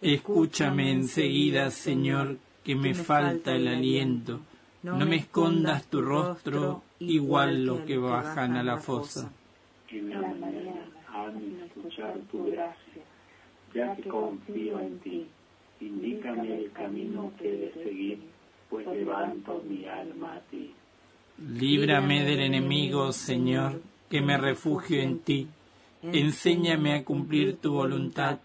Escúchame 0.00 0.92
enseguida, 0.92 1.70
Señor, 1.70 2.36
que 2.64 2.74
me 2.76 2.94
falta 2.94 3.54
el 3.54 3.66
aliento. 3.68 4.40
No 4.82 5.04
me 5.06 5.16
escondas 5.16 5.86
tu 5.86 6.00
rostro, 6.00 6.82
igual 7.00 7.64
lo 7.64 7.84
que 7.84 7.98
bajan 7.98 8.56
a 8.56 8.62
la 8.62 8.78
fosa. 8.78 9.32
En 9.90 10.10
la 10.10 10.20
mañana, 10.20 10.86
hazme 11.12 11.66
escuchar 11.66 12.16
tu 12.30 12.46
gracia, 12.50 13.02
ya 13.74 13.96
que 13.96 14.08
confío 14.08 14.78
en 14.78 14.98
ti. 15.00 15.26
Indícame 15.80 16.58
el 16.58 16.72
camino 16.72 17.32
que 17.38 17.48
he 17.48 17.56
de 17.56 17.84
seguir, 17.84 18.18
pues 18.70 18.86
levanto 18.86 19.62
mi 19.68 19.84
alma 19.86 20.34
a 20.34 20.40
ti. 20.50 20.72
Líbrame 21.40 22.24
del 22.24 22.40
enemigo, 22.40 23.12
Señor, 23.12 23.80
que 24.10 24.20
me 24.20 24.36
refugio 24.36 25.00
en 25.00 25.20
ti. 25.20 25.46
Enséñame 26.02 26.94
a 26.94 27.04
cumplir 27.04 27.58
tu 27.58 27.74
voluntad, 27.74 28.40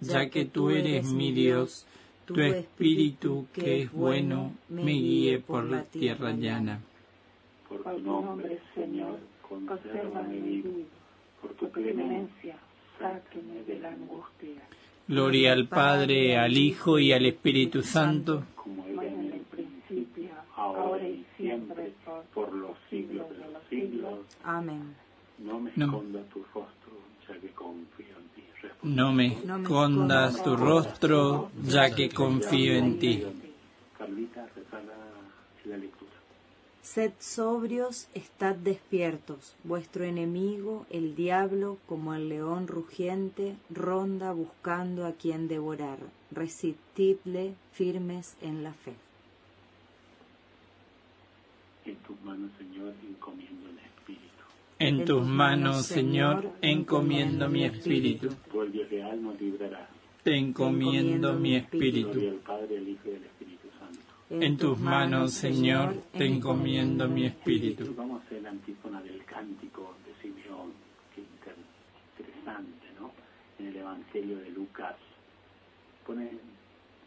ya 0.00 0.28
que 0.28 0.44
tú 0.44 0.68
eres 0.68 1.10
mi 1.10 1.32
Dios. 1.32 1.86
Tu 2.26 2.40
espíritu, 2.40 3.46
que 3.52 3.82
es 3.82 3.92
bueno, 3.92 4.52
me 4.68 4.92
guíe 4.92 5.38
por 5.38 5.64
la 5.64 5.84
tierra 5.84 6.32
llana. 6.32 6.80
Por 7.68 7.82
tu 7.82 7.98
nombre, 8.00 8.60
Señor, 8.74 9.18
consérvame 9.42 10.38
vivo. 10.40 10.70
Por 11.40 11.52
tu 11.54 11.70
clemencia, 11.70 12.56
sáqueme 12.98 13.62
de 13.66 13.78
la 13.78 13.88
angustia. 13.88 14.62
Gloria 15.06 15.52
al 15.52 15.66
Padre, 15.66 16.38
al 16.38 16.56
Hijo 16.56 16.98
y 16.98 17.12
al 17.12 17.26
Espíritu 17.26 17.82
Santo. 17.82 18.44
Como 18.54 18.86
era 18.86 19.04
en 19.04 19.32
el 19.32 19.40
principio, 19.40 20.30
ahora 20.64 21.06
y 21.06 21.24
siempre, 21.36 21.92
por 22.32 22.52
los 22.52 22.76
siglos 22.90 23.28
de 23.30 23.52
los 23.52 23.62
siglos. 23.68 24.18
Amén. 24.42 24.94
No 25.38 25.60
me 25.60 25.70
esconda 25.70 26.22
tu 26.32 26.44
rostro, 26.54 26.92
ya 27.28 27.40
que 27.40 27.50
confío 27.50 28.16
en 28.16 28.28
ti. 28.34 28.44
No 28.82 29.12
me 29.12 29.26
escondas 29.26 30.42
tu 30.42 30.56
rostro, 30.56 31.50
ya 31.62 31.94
que 31.94 32.08
confío 32.08 32.74
en 32.74 32.98
ti. 32.98 33.24
Carlita, 33.98 34.46
rezala 34.54 34.94
en 35.64 35.70
la 35.70 35.76
lectura. 35.76 36.12
Sed 36.82 37.12
sobrios, 37.18 38.08
estad 38.14 38.54
despiertos. 38.56 39.56
Vuestro 39.64 40.04
enemigo, 40.04 40.84
el 40.90 41.16
diablo, 41.16 41.78
como 41.86 42.14
el 42.14 42.28
león 42.28 42.68
rugiente, 42.68 43.56
ronda 43.70 44.32
buscando 44.32 45.06
a 45.06 45.12
quien 45.12 45.48
devorar. 45.48 45.98
Resistidle 46.30 47.54
firmes 47.72 48.36
en 48.42 48.62
la 48.62 48.74
fe. 48.74 48.92
En 51.86 51.96
tus 51.96 52.13
manos, 52.24 52.50
Señor, 52.58 52.94
encomiendo 53.08 53.68
el 53.70 53.78
espíritu. 53.78 54.44
En 54.78 55.04
tus 55.04 55.26
manos, 55.26 55.86
Señor, 55.86 56.52
encomiendo 56.62 57.48
mi 57.48 57.64
espíritu. 57.64 58.28
Dios 58.72 58.90
real, 58.90 59.22
nos 59.22 59.40
librarás. 59.40 59.88
Te 60.22 60.36
encomiendo 60.36 61.34
mi 61.34 61.56
espíritu. 61.56 62.10
Gloria 62.12 62.30
al 62.30 62.36
Padre, 62.38 62.78
al 62.78 62.88
Hijo 62.88 63.02
y 63.08 63.14
al 63.16 63.24
Espíritu 63.24 63.68
Santo. 63.78 64.44
En 64.44 64.56
tus 64.56 64.78
manos, 64.78 65.32
Señor, 65.34 65.94
te 66.12 66.24
encomiendo 66.26 67.08
mi 67.08 67.26
espíritu. 67.26 67.94
vamos 67.94 68.22
a 68.22 68.26
hacer 68.26 68.42
la 68.42 68.50
antífona 68.50 69.02
del 69.02 69.22
cántico 69.24 69.94
de 70.06 70.14
Simeón, 70.22 70.72
que 71.14 71.20
inter- 71.20 71.56
interesante, 72.18 72.86
¿no? 72.98 73.12
En 73.58 73.66
el 73.68 73.76
Evangelio 73.76 74.38
de 74.38 74.50
Lucas 74.50 74.96
pone 76.06 76.30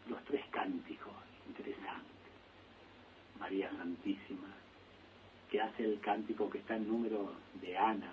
los 0.08 0.24
tres 0.24 0.44
cánticos, 0.50 1.12
interesante. 1.48 2.06
María 3.38 3.70
Santísima, 3.76 4.48
que 5.50 5.60
hace 5.60 5.84
el 5.84 6.00
cántico 6.00 6.50
que 6.50 6.58
está 6.58 6.76
en 6.76 6.88
número 6.88 7.32
de 7.60 7.76
Ana. 7.76 8.12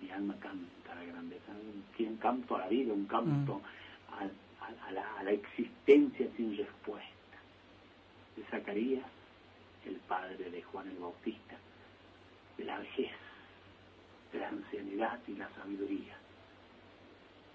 Mi 0.00 0.10
alma 0.10 0.34
canta 0.40 0.94
la 0.94 1.04
grandeza. 1.04 1.52
Un, 1.52 2.06
un 2.06 2.16
canto 2.16 2.56
a 2.56 2.60
la 2.60 2.68
vida, 2.68 2.92
un 2.92 3.06
canto 3.06 3.60
a, 4.10 4.22
a- 4.64 4.86
a 4.88 4.92
la, 4.92 5.16
a 5.18 5.22
la 5.24 5.32
existencia 5.32 6.26
sin 6.36 6.56
respuesta. 6.56 7.08
De 8.36 8.42
Zacarías, 8.44 9.04
el 9.84 9.96
padre 9.96 10.50
de 10.50 10.62
Juan 10.62 10.88
el 10.88 10.96
Bautista, 10.98 11.56
de 12.56 12.64
la 12.64 12.78
vejez, 12.78 13.10
de 14.32 14.38
la 14.38 14.48
ancianidad 14.48 15.18
y 15.26 15.32
la 15.32 15.48
sabiduría. 15.54 16.16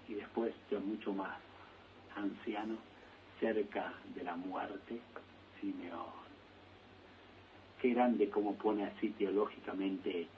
Y 0.08 0.14
después 0.14 0.54
ya 0.70 0.78
mucho 0.78 1.12
más 1.12 1.36
anciano, 2.14 2.76
cerca 3.40 3.92
de 4.14 4.22
la 4.22 4.36
muerte, 4.36 5.00
Simeón. 5.60 6.25
Qué 7.80 7.90
grande 7.90 8.30
como 8.30 8.54
pone 8.54 8.84
así 8.84 9.10
teológicamente 9.10 10.28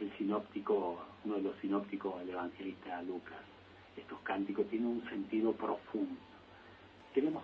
el 0.00 0.12
sinóptico, 0.18 0.98
uno 1.24 1.36
de 1.36 1.42
los 1.42 1.56
sinópticos 1.60 2.18
del 2.20 2.30
evangelista 2.30 3.00
Lucas. 3.02 3.38
Estos 3.96 4.18
cánticos 4.20 4.66
tienen 4.68 4.88
un 4.88 5.04
sentido 5.08 5.52
profundo. 5.52 6.20
Queremos 7.14 7.42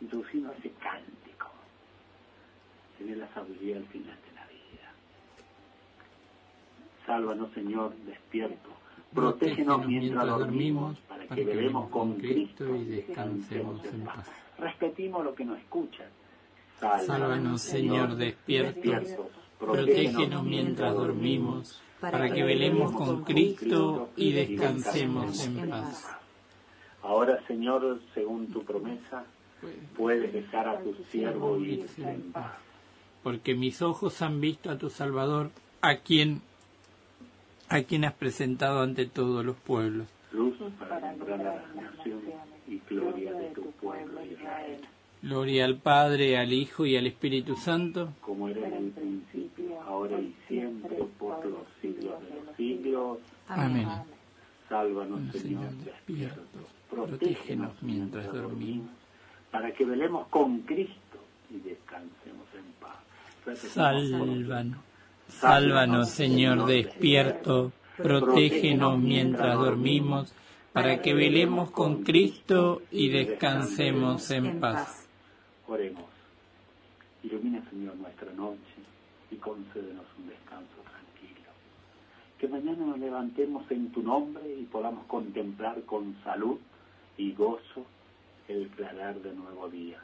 introducirnos 0.00 0.54
a 0.54 0.58
ese 0.58 0.70
cántico, 0.80 1.48
tener 2.98 3.18
la 3.18 3.28
sabiduría 3.34 3.76
al 3.76 3.86
final 3.86 4.16
de 4.16 4.34
la 4.34 4.46
vida. 4.46 4.92
Sálvanos, 7.04 7.52
Señor, 7.52 7.94
despierto. 8.06 8.70
Protégenos 9.12 9.86
mientras 9.86 10.26
dormimos, 10.26 10.98
para 11.00 11.26
que 11.26 11.44
velemos 11.44 11.90
con 11.90 12.14
Cristo 12.14 12.74
y 12.76 12.84
descansemos 12.84 13.84
en 13.84 14.04
paz. 14.04 14.30
Repetimos 14.56 15.24
lo 15.24 15.34
que 15.34 15.44
nos 15.44 15.58
escuchan. 15.58 16.06
Sálvanos, 16.80 17.60
Señor, 17.60 18.16
despiertos. 18.16 19.16
Protégenos 19.58 20.42
mientras 20.42 20.94
dormimos, 20.94 21.82
para 22.00 22.32
que 22.32 22.42
velemos 22.42 22.92
con 22.92 23.24
Cristo 23.24 24.08
y 24.16 24.32
descansemos 24.32 25.46
en 25.46 25.68
paz. 25.68 26.08
Ahora, 27.02 27.44
Señor, 27.46 28.00
según 28.14 28.46
tu 28.46 28.64
promesa, 28.64 29.24
puedes 29.94 30.32
dejar 30.32 30.68
a 30.68 30.80
tu 30.80 30.94
siervo 31.10 31.58
irse 31.58 32.02
en 32.02 32.32
paz. 32.32 32.52
Porque 33.22 33.54
mis 33.54 33.82
ojos 33.82 34.22
han 34.22 34.40
visto 34.40 34.70
a 34.70 34.78
tu 34.78 34.88
Salvador, 34.88 35.50
a 35.82 35.96
quien, 35.96 36.40
a 37.68 37.82
quien 37.82 38.06
has 38.06 38.14
presentado 38.14 38.80
ante 38.80 39.04
todos 39.04 39.44
los 39.44 39.56
pueblos. 39.56 40.06
Luz 40.32 40.56
para 40.78 41.00
las 41.00 41.18
naciones 41.74 42.34
y 42.66 42.80
gloria 42.88 43.34
de 43.34 43.50
tu 43.50 43.70
pueblo 43.72 44.24
Israel. 44.24 44.80
Gloria 45.22 45.66
al 45.66 45.76
Padre, 45.76 46.38
al 46.38 46.52
Hijo 46.52 46.86
y 46.86 46.96
al 46.96 47.06
Espíritu 47.06 47.54
Santo. 47.54 48.14
como 48.22 48.48
era 48.48 48.66
en 48.68 48.74
el 48.74 48.90
principio, 48.90 49.80
ahora 49.82 50.18
y 50.18 50.34
siempre, 50.48 50.96
por 51.18 51.44
los 51.44 51.66
siglos 51.82 52.14
de 52.22 52.40
los 52.42 52.56
siglos. 52.56 53.18
Amén. 53.48 53.86
Sálvanos, 54.68 55.20
Señor, 55.32 55.72
despiertos. 55.84 56.62
Protégenos 56.90 57.72
mientras 57.82 58.32
dormimos, 58.32 58.90
para 59.50 59.72
que 59.72 59.84
velemos 59.84 60.26
con 60.28 60.60
Cristo 60.60 61.18
y 61.50 61.58
descansemos 61.58 62.46
en 62.54 62.72
paz. 62.80 63.58
Sálvanos. 63.58 64.78
Sálvanos, 65.28 66.10
Señor, 66.10 66.66
despierto. 66.66 67.72
Protégenos 67.96 68.98
mientras 68.98 69.58
dormimos, 69.58 70.32
para 70.72 71.02
que 71.02 71.12
velemos 71.12 71.70
con 71.70 72.02
Cristo 72.04 72.82
y 72.90 73.10
descansemos 73.10 74.30
en 74.30 74.60
paz. 74.60 74.99
Oremos. 75.70 76.10
Ilumina, 77.22 77.62
Señor, 77.70 77.94
nuestra 77.94 78.32
noche 78.32 78.58
y 79.30 79.36
concédenos 79.36 80.04
un 80.18 80.28
descanso 80.28 80.74
tranquilo. 80.82 81.48
Que 82.40 82.48
mañana 82.48 82.86
nos 82.86 82.98
levantemos 82.98 83.70
en 83.70 83.92
tu 83.92 84.02
nombre 84.02 84.42
y 84.52 84.64
podamos 84.64 85.06
contemplar 85.06 85.80
con 85.82 86.16
salud 86.24 86.58
y 87.16 87.32
gozo 87.34 87.86
el 88.48 88.66
clarar 88.70 89.20
de 89.20 89.32
nuevo 89.32 89.68
día. 89.68 90.00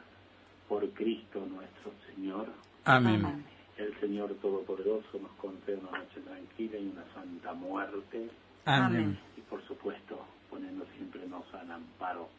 Por 0.69 0.89
Cristo 0.91 1.45
nuestro 1.45 1.91
Señor. 2.15 2.47
Amén. 2.85 3.43
El 3.75 3.93
Señor 3.99 4.35
Todopoderoso 4.35 5.19
nos 5.21 5.31
concede 5.31 5.75
una 5.75 5.99
noche 5.99 6.21
tranquila 6.21 6.77
y 6.77 6.87
una 6.87 7.03
santa 7.13 7.53
muerte. 7.53 8.29
Amén. 8.63 9.19
Y 9.35 9.41
por 9.41 9.61
supuesto, 9.67 10.17
poniendo 10.49 10.85
siempre 10.95 11.27
nos 11.27 11.43
al 11.53 11.69
amparo 11.69 12.29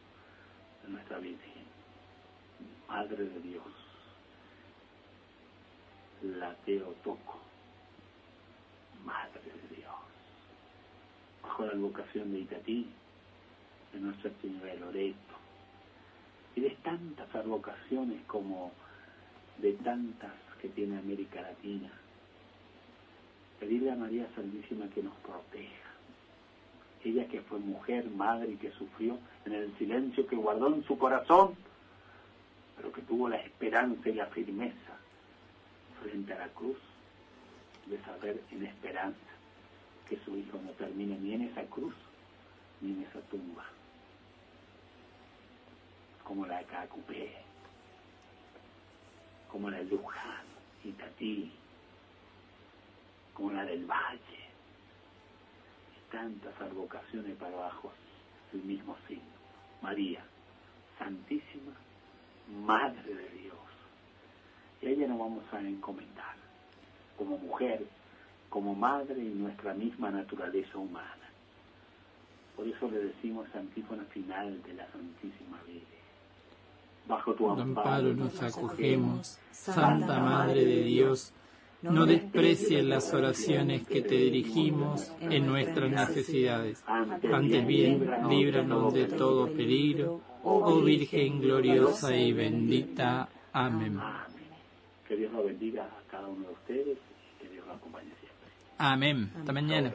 de 0.83 0.93
nuestra 0.93 1.19
Virgen, 1.19 1.68
Madre 2.89 3.23
de 3.23 3.39
Dios. 3.41 3.63
La 6.23 6.53
Teotoco, 6.65 7.39
Madre 9.05 9.41
de 9.43 9.75
Dios. 9.77 9.93
Bajo 11.43 11.65
la 11.65 11.71
advocación 11.71 12.31
de 12.31 12.39
Itatí, 12.39 12.87
de 13.93 13.99
Nuestra 13.99 14.31
Señora 14.41 14.73
de 14.73 14.79
Loreto, 14.79 15.35
y 16.55 16.61
de 16.61 16.71
tantas 16.83 17.33
advocaciones 17.35 18.21
como 18.25 18.71
de 19.59 19.73
tantas 19.73 20.33
que 20.61 20.69
tiene 20.69 20.97
América 20.97 21.41
Latina. 21.41 21.91
Pedirle 23.59 23.91
a 23.91 23.95
María 23.95 24.27
Santísima 24.35 24.89
que 24.89 25.03
nos 25.03 25.15
proteja. 25.17 25.89
Ella 27.03 27.27
que 27.27 27.41
fue 27.41 27.59
mujer, 27.59 28.09
madre 28.09 28.51
y 28.51 28.55
que 28.57 28.71
sufrió 28.71 29.17
en 29.45 29.53
el 29.53 29.77
silencio 29.77 30.27
que 30.27 30.35
guardó 30.35 30.67
en 30.67 30.83
su 30.83 30.97
corazón, 30.97 31.55
pero 32.79 32.93
que 32.93 33.01
tuvo 33.01 33.27
la 33.27 33.35
esperanza 33.35 34.07
y 34.07 34.13
la 34.13 34.27
firmeza 34.27 34.97
frente 36.01 36.31
a 36.31 36.39
la 36.39 36.47
cruz 36.47 36.77
de 37.87 37.99
saber 38.03 38.41
en 38.51 38.65
esperanza 38.65 39.19
que 40.07 40.17
su 40.23 40.37
hijo 40.37 40.57
no 40.63 40.71
termine 40.71 41.17
ni 41.19 41.33
en 41.33 41.41
esa 41.41 41.63
cruz 41.65 41.93
ni 42.79 42.93
en 42.93 43.03
esa 43.03 43.19
tumba, 43.23 43.65
como 46.23 46.45
la 46.45 46.59
de 46.59 46.65
Cacupé, 46.65 47.33
como 49.51 49.69
la 49.69 49.79
de 49.79 49.83
Luján, 49.83 50.45
Itatí, 50.85 51.51
como 53.33 53.51
la 53.51 53.65
del 53.65 53.85
Valle, 53.85 54.39
y 55.97 56.11
tantas 56.11 56.53
advocaciones 56.61 57.35
para 57.35 57.57
abajo, 57.57 57.91
el 58.53 58.61
mismo 58.61 58.95
signo, 59.05 59.23
María, 59.81 60.23
Santísima, 60.97 61.73
Madre 62.65 63.13
de 63.13 63.29
Dios. 63.41 63.55
Y 64.81 64.87
a 64.87 64.89
ella 64.89 65.07
nos 65.07 65.19
vamos 65.19 65.43
a 65.51 65.59
encomendar, 65.59 66.35
como 67.17 67.37
mujer, 67.37 67.85
como 68.49 68.75
madre 68.75 69.19
y 69.19 69.29
nuestra 69.35 69.73
misma 69.73 70.09
naturaleza 70.09 70.77
humana. 70.77 71.15
Por 72.55 72.67
eso 72.67 72.89
le 72.89 72.99
decimos 72.99 73.47
antífona 73.55 74.03
final 74.05 74.61
de 74.63 74.73
la 74.73 74.85
Santísima 74.91 75.61
Virgen. 75.65 75.99
Bajo 77.07 77.33
tu 77.33 77.49
amparo 77.49 78.13
nos 78.13 78.41
acogemos, 78.43 79.39
Santa 79.51 80.19
Madre 80.19 80.65
de 80.65 80.83
Dios. 80.83 81.33
No 81.81 82.05
desprecies 82.05 82.83
las 82.83 83.13
oraciones 83.13 83.87
que 83.87 84.01
te 84.01 84.15
dirigimos 84.15 85.11
en 85.21 85.47
nuestras 85.47 85.89
necesidades. 85.89 86.83
Antes 86.85 87.65
bien, 87.65 88.05
líbranos 88.29 88.93
de 88.93 89.05
todo 89.05 89.47
peligro, 89.47 90.19
oh 90.43 90.81
Virgen 90.81 91.41
gloriosa 91.41 92.15
y 92.15 92.33
bendita. 92.33 93.27
Amén. 93.53 93.99
Que 95.07 95.15
Dios 95.15 95.31
lo 95.33 95.43
bendiga 95.43 95.83
a 95.83 96.11
cada 96.11 96.27
uno 96.27 96.45
de 96.47 96.53
ustedes 96.53 96.97
y 96.97 97.43
que 97.43 97.49
Dios 97.51 97.65
lo 97.65 97.73
acompañe 97.73 98.09
siempre. 98.19 98.49
Amén. 98.77 99.31
Hasta 99.37 99.51
mañana. 99.53 99.93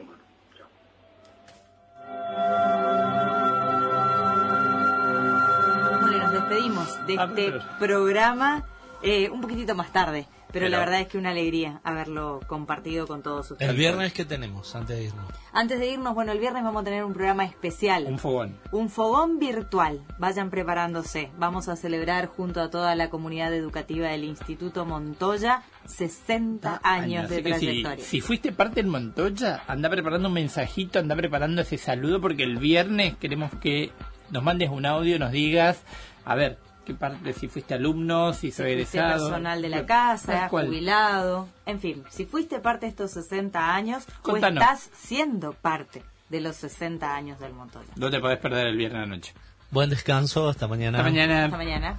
Bueno, 6.01 6.17
nos 6.19 6.31
despedimos 6.31 7.07
de 7.07 7.17
Ah, 7.17 7.25
este 7.25 7.53
programa 7.79 8.63
eh, 9.01 9.29
un 9.29 9.41
poquitito 9.41 9.75
más 9.75 9.91
tarde. 9.91 10.27
Pero, 10.51 10.69
la 10.69 10.79
verdad 10.79 11.01
es 11.01 11.07
que 11.07 11.17
una 11.17 11.31
alegría 11.31 11.81
haberlo 11.83 12.39
compartido 12.47 13.07
con 13.07 13.21
todos 13.21 13.51
ustedes. 13.51 13.69
El 13.69 13.77
viernes 13.77 14.13
que 14.13 14.25
tenemos 14.25 14.75
antes 14.75 14.97
de 14.97 15.03
irnos. 15.05 15.25
Antes 15.51 15.79
de 15.79 15.87
irnos, 15.87 16.13
bueno, 16.13 16.31
el 16.31 16.39
viernes 16.39 16.63
vamos 16.63 16.81
a 16.81 16.85
tener 16.85 17.03
un 17.03 17.13
programa 17.13 17.45
especial. 17.45 18.05
Un 18.07 18.19
fogón. 18.19 18.57
Un 18.71 18.89
fogón 18.89 19.39
virtual. 19.39 20.01
Vayan 20.17 20.49
preparándose. 20.49 21.29
Vamos 21.37 21.67
a 21.67 21.75
celebrar 21.75 22.27
junto 22.27 22.61
a 22.61 22.69
toda 22.69 22.95
la 22.95 23.09
comunidad 23.09 23.53
educativa 23.53 24.07
del 24.07 24.23
Instituto 24.23 24.85
Montoya 24.85 25.63
60 25.87 26.81
años 26.83 27.29
de 27.29 27.37
si, 27.37 27.43
trayectoria. 27.43 28.03
si 28.03 28.21
fuiste 28.21 28.51
parte 28.51 28.75
del 28.75 28.87
Montoya, 28.87 29.63
anda 29.67 29.89
preparando 29.89 30.27
un 30.27 30.33
mensajito, 30.33 30.99
anda 30.99 31.15
preparando 31.15 31.61
ese 31.61 31.77
saludo, 31.77 32.19
porque 32.21 32.43
el 32.43 32.57
viernes 32.57 33.15
queremos 33.17 33.51
que 33.61 33.91
nos 34.31 34.43
mandes 34.43 34.69
un 34.69 34.85
audio, 34.85 35.19
nos 35.19 35.31
digas, 35.31 35.83
a 36.23 36.35
ver, 36.35 36.57
qué 36.85 36.93
parte, 36.93 37.33
si 37.33 37.47
fuiste 37.47 37.73
alumno, 37.73 38.31
si 38.33 38.51
Si 38.51 38.51
soy 38.53 38.75
fuiste 38.75 38.97
egresado. 38.99 39.25
personal 39.27 39.61
de 39.61 39.69
la 39.69 39.85
casa, 39.85 40.47
jubilado, 40.49 41.47
en 41.65 41.79
fin, 41.79 42.03
si 42.09 42.25
fuiste 42.25 42.59
parte 42.59 42.85
de 42.85 42.91
estos 42.91 43.11
60 43.11 43.73
años 43.75 44.05
Contanos. 44.21 44.61
o 44.61 44.63
estás 44.63 44.89
siendo 44.97 45.53
parte 45.53 46.03
de 46.29 46.41
los 46.41 46.55
60 46.55 47.13
años 47.15 47.39
del 47.39 47.53
Montoya. 47.53 47.91
No 47.97 48.09
te 48.09 48.19
podés 48.19 48.37
perder 48.39 48.67
el 48.67 48.77
viernes 48.77 48.97
a 48.99 49.01
la 49.01 49.15
noche. 49.15 49.33
Buen 49.71 49.89
descanso, 49.89 50.47
hasta 50.47 50.67
mañana. 50.67 50.99
Hasta 50.99 51.09
mañana. 51.09 51.45
Hasta 51.45 51.57
mañana. 51.57 51.97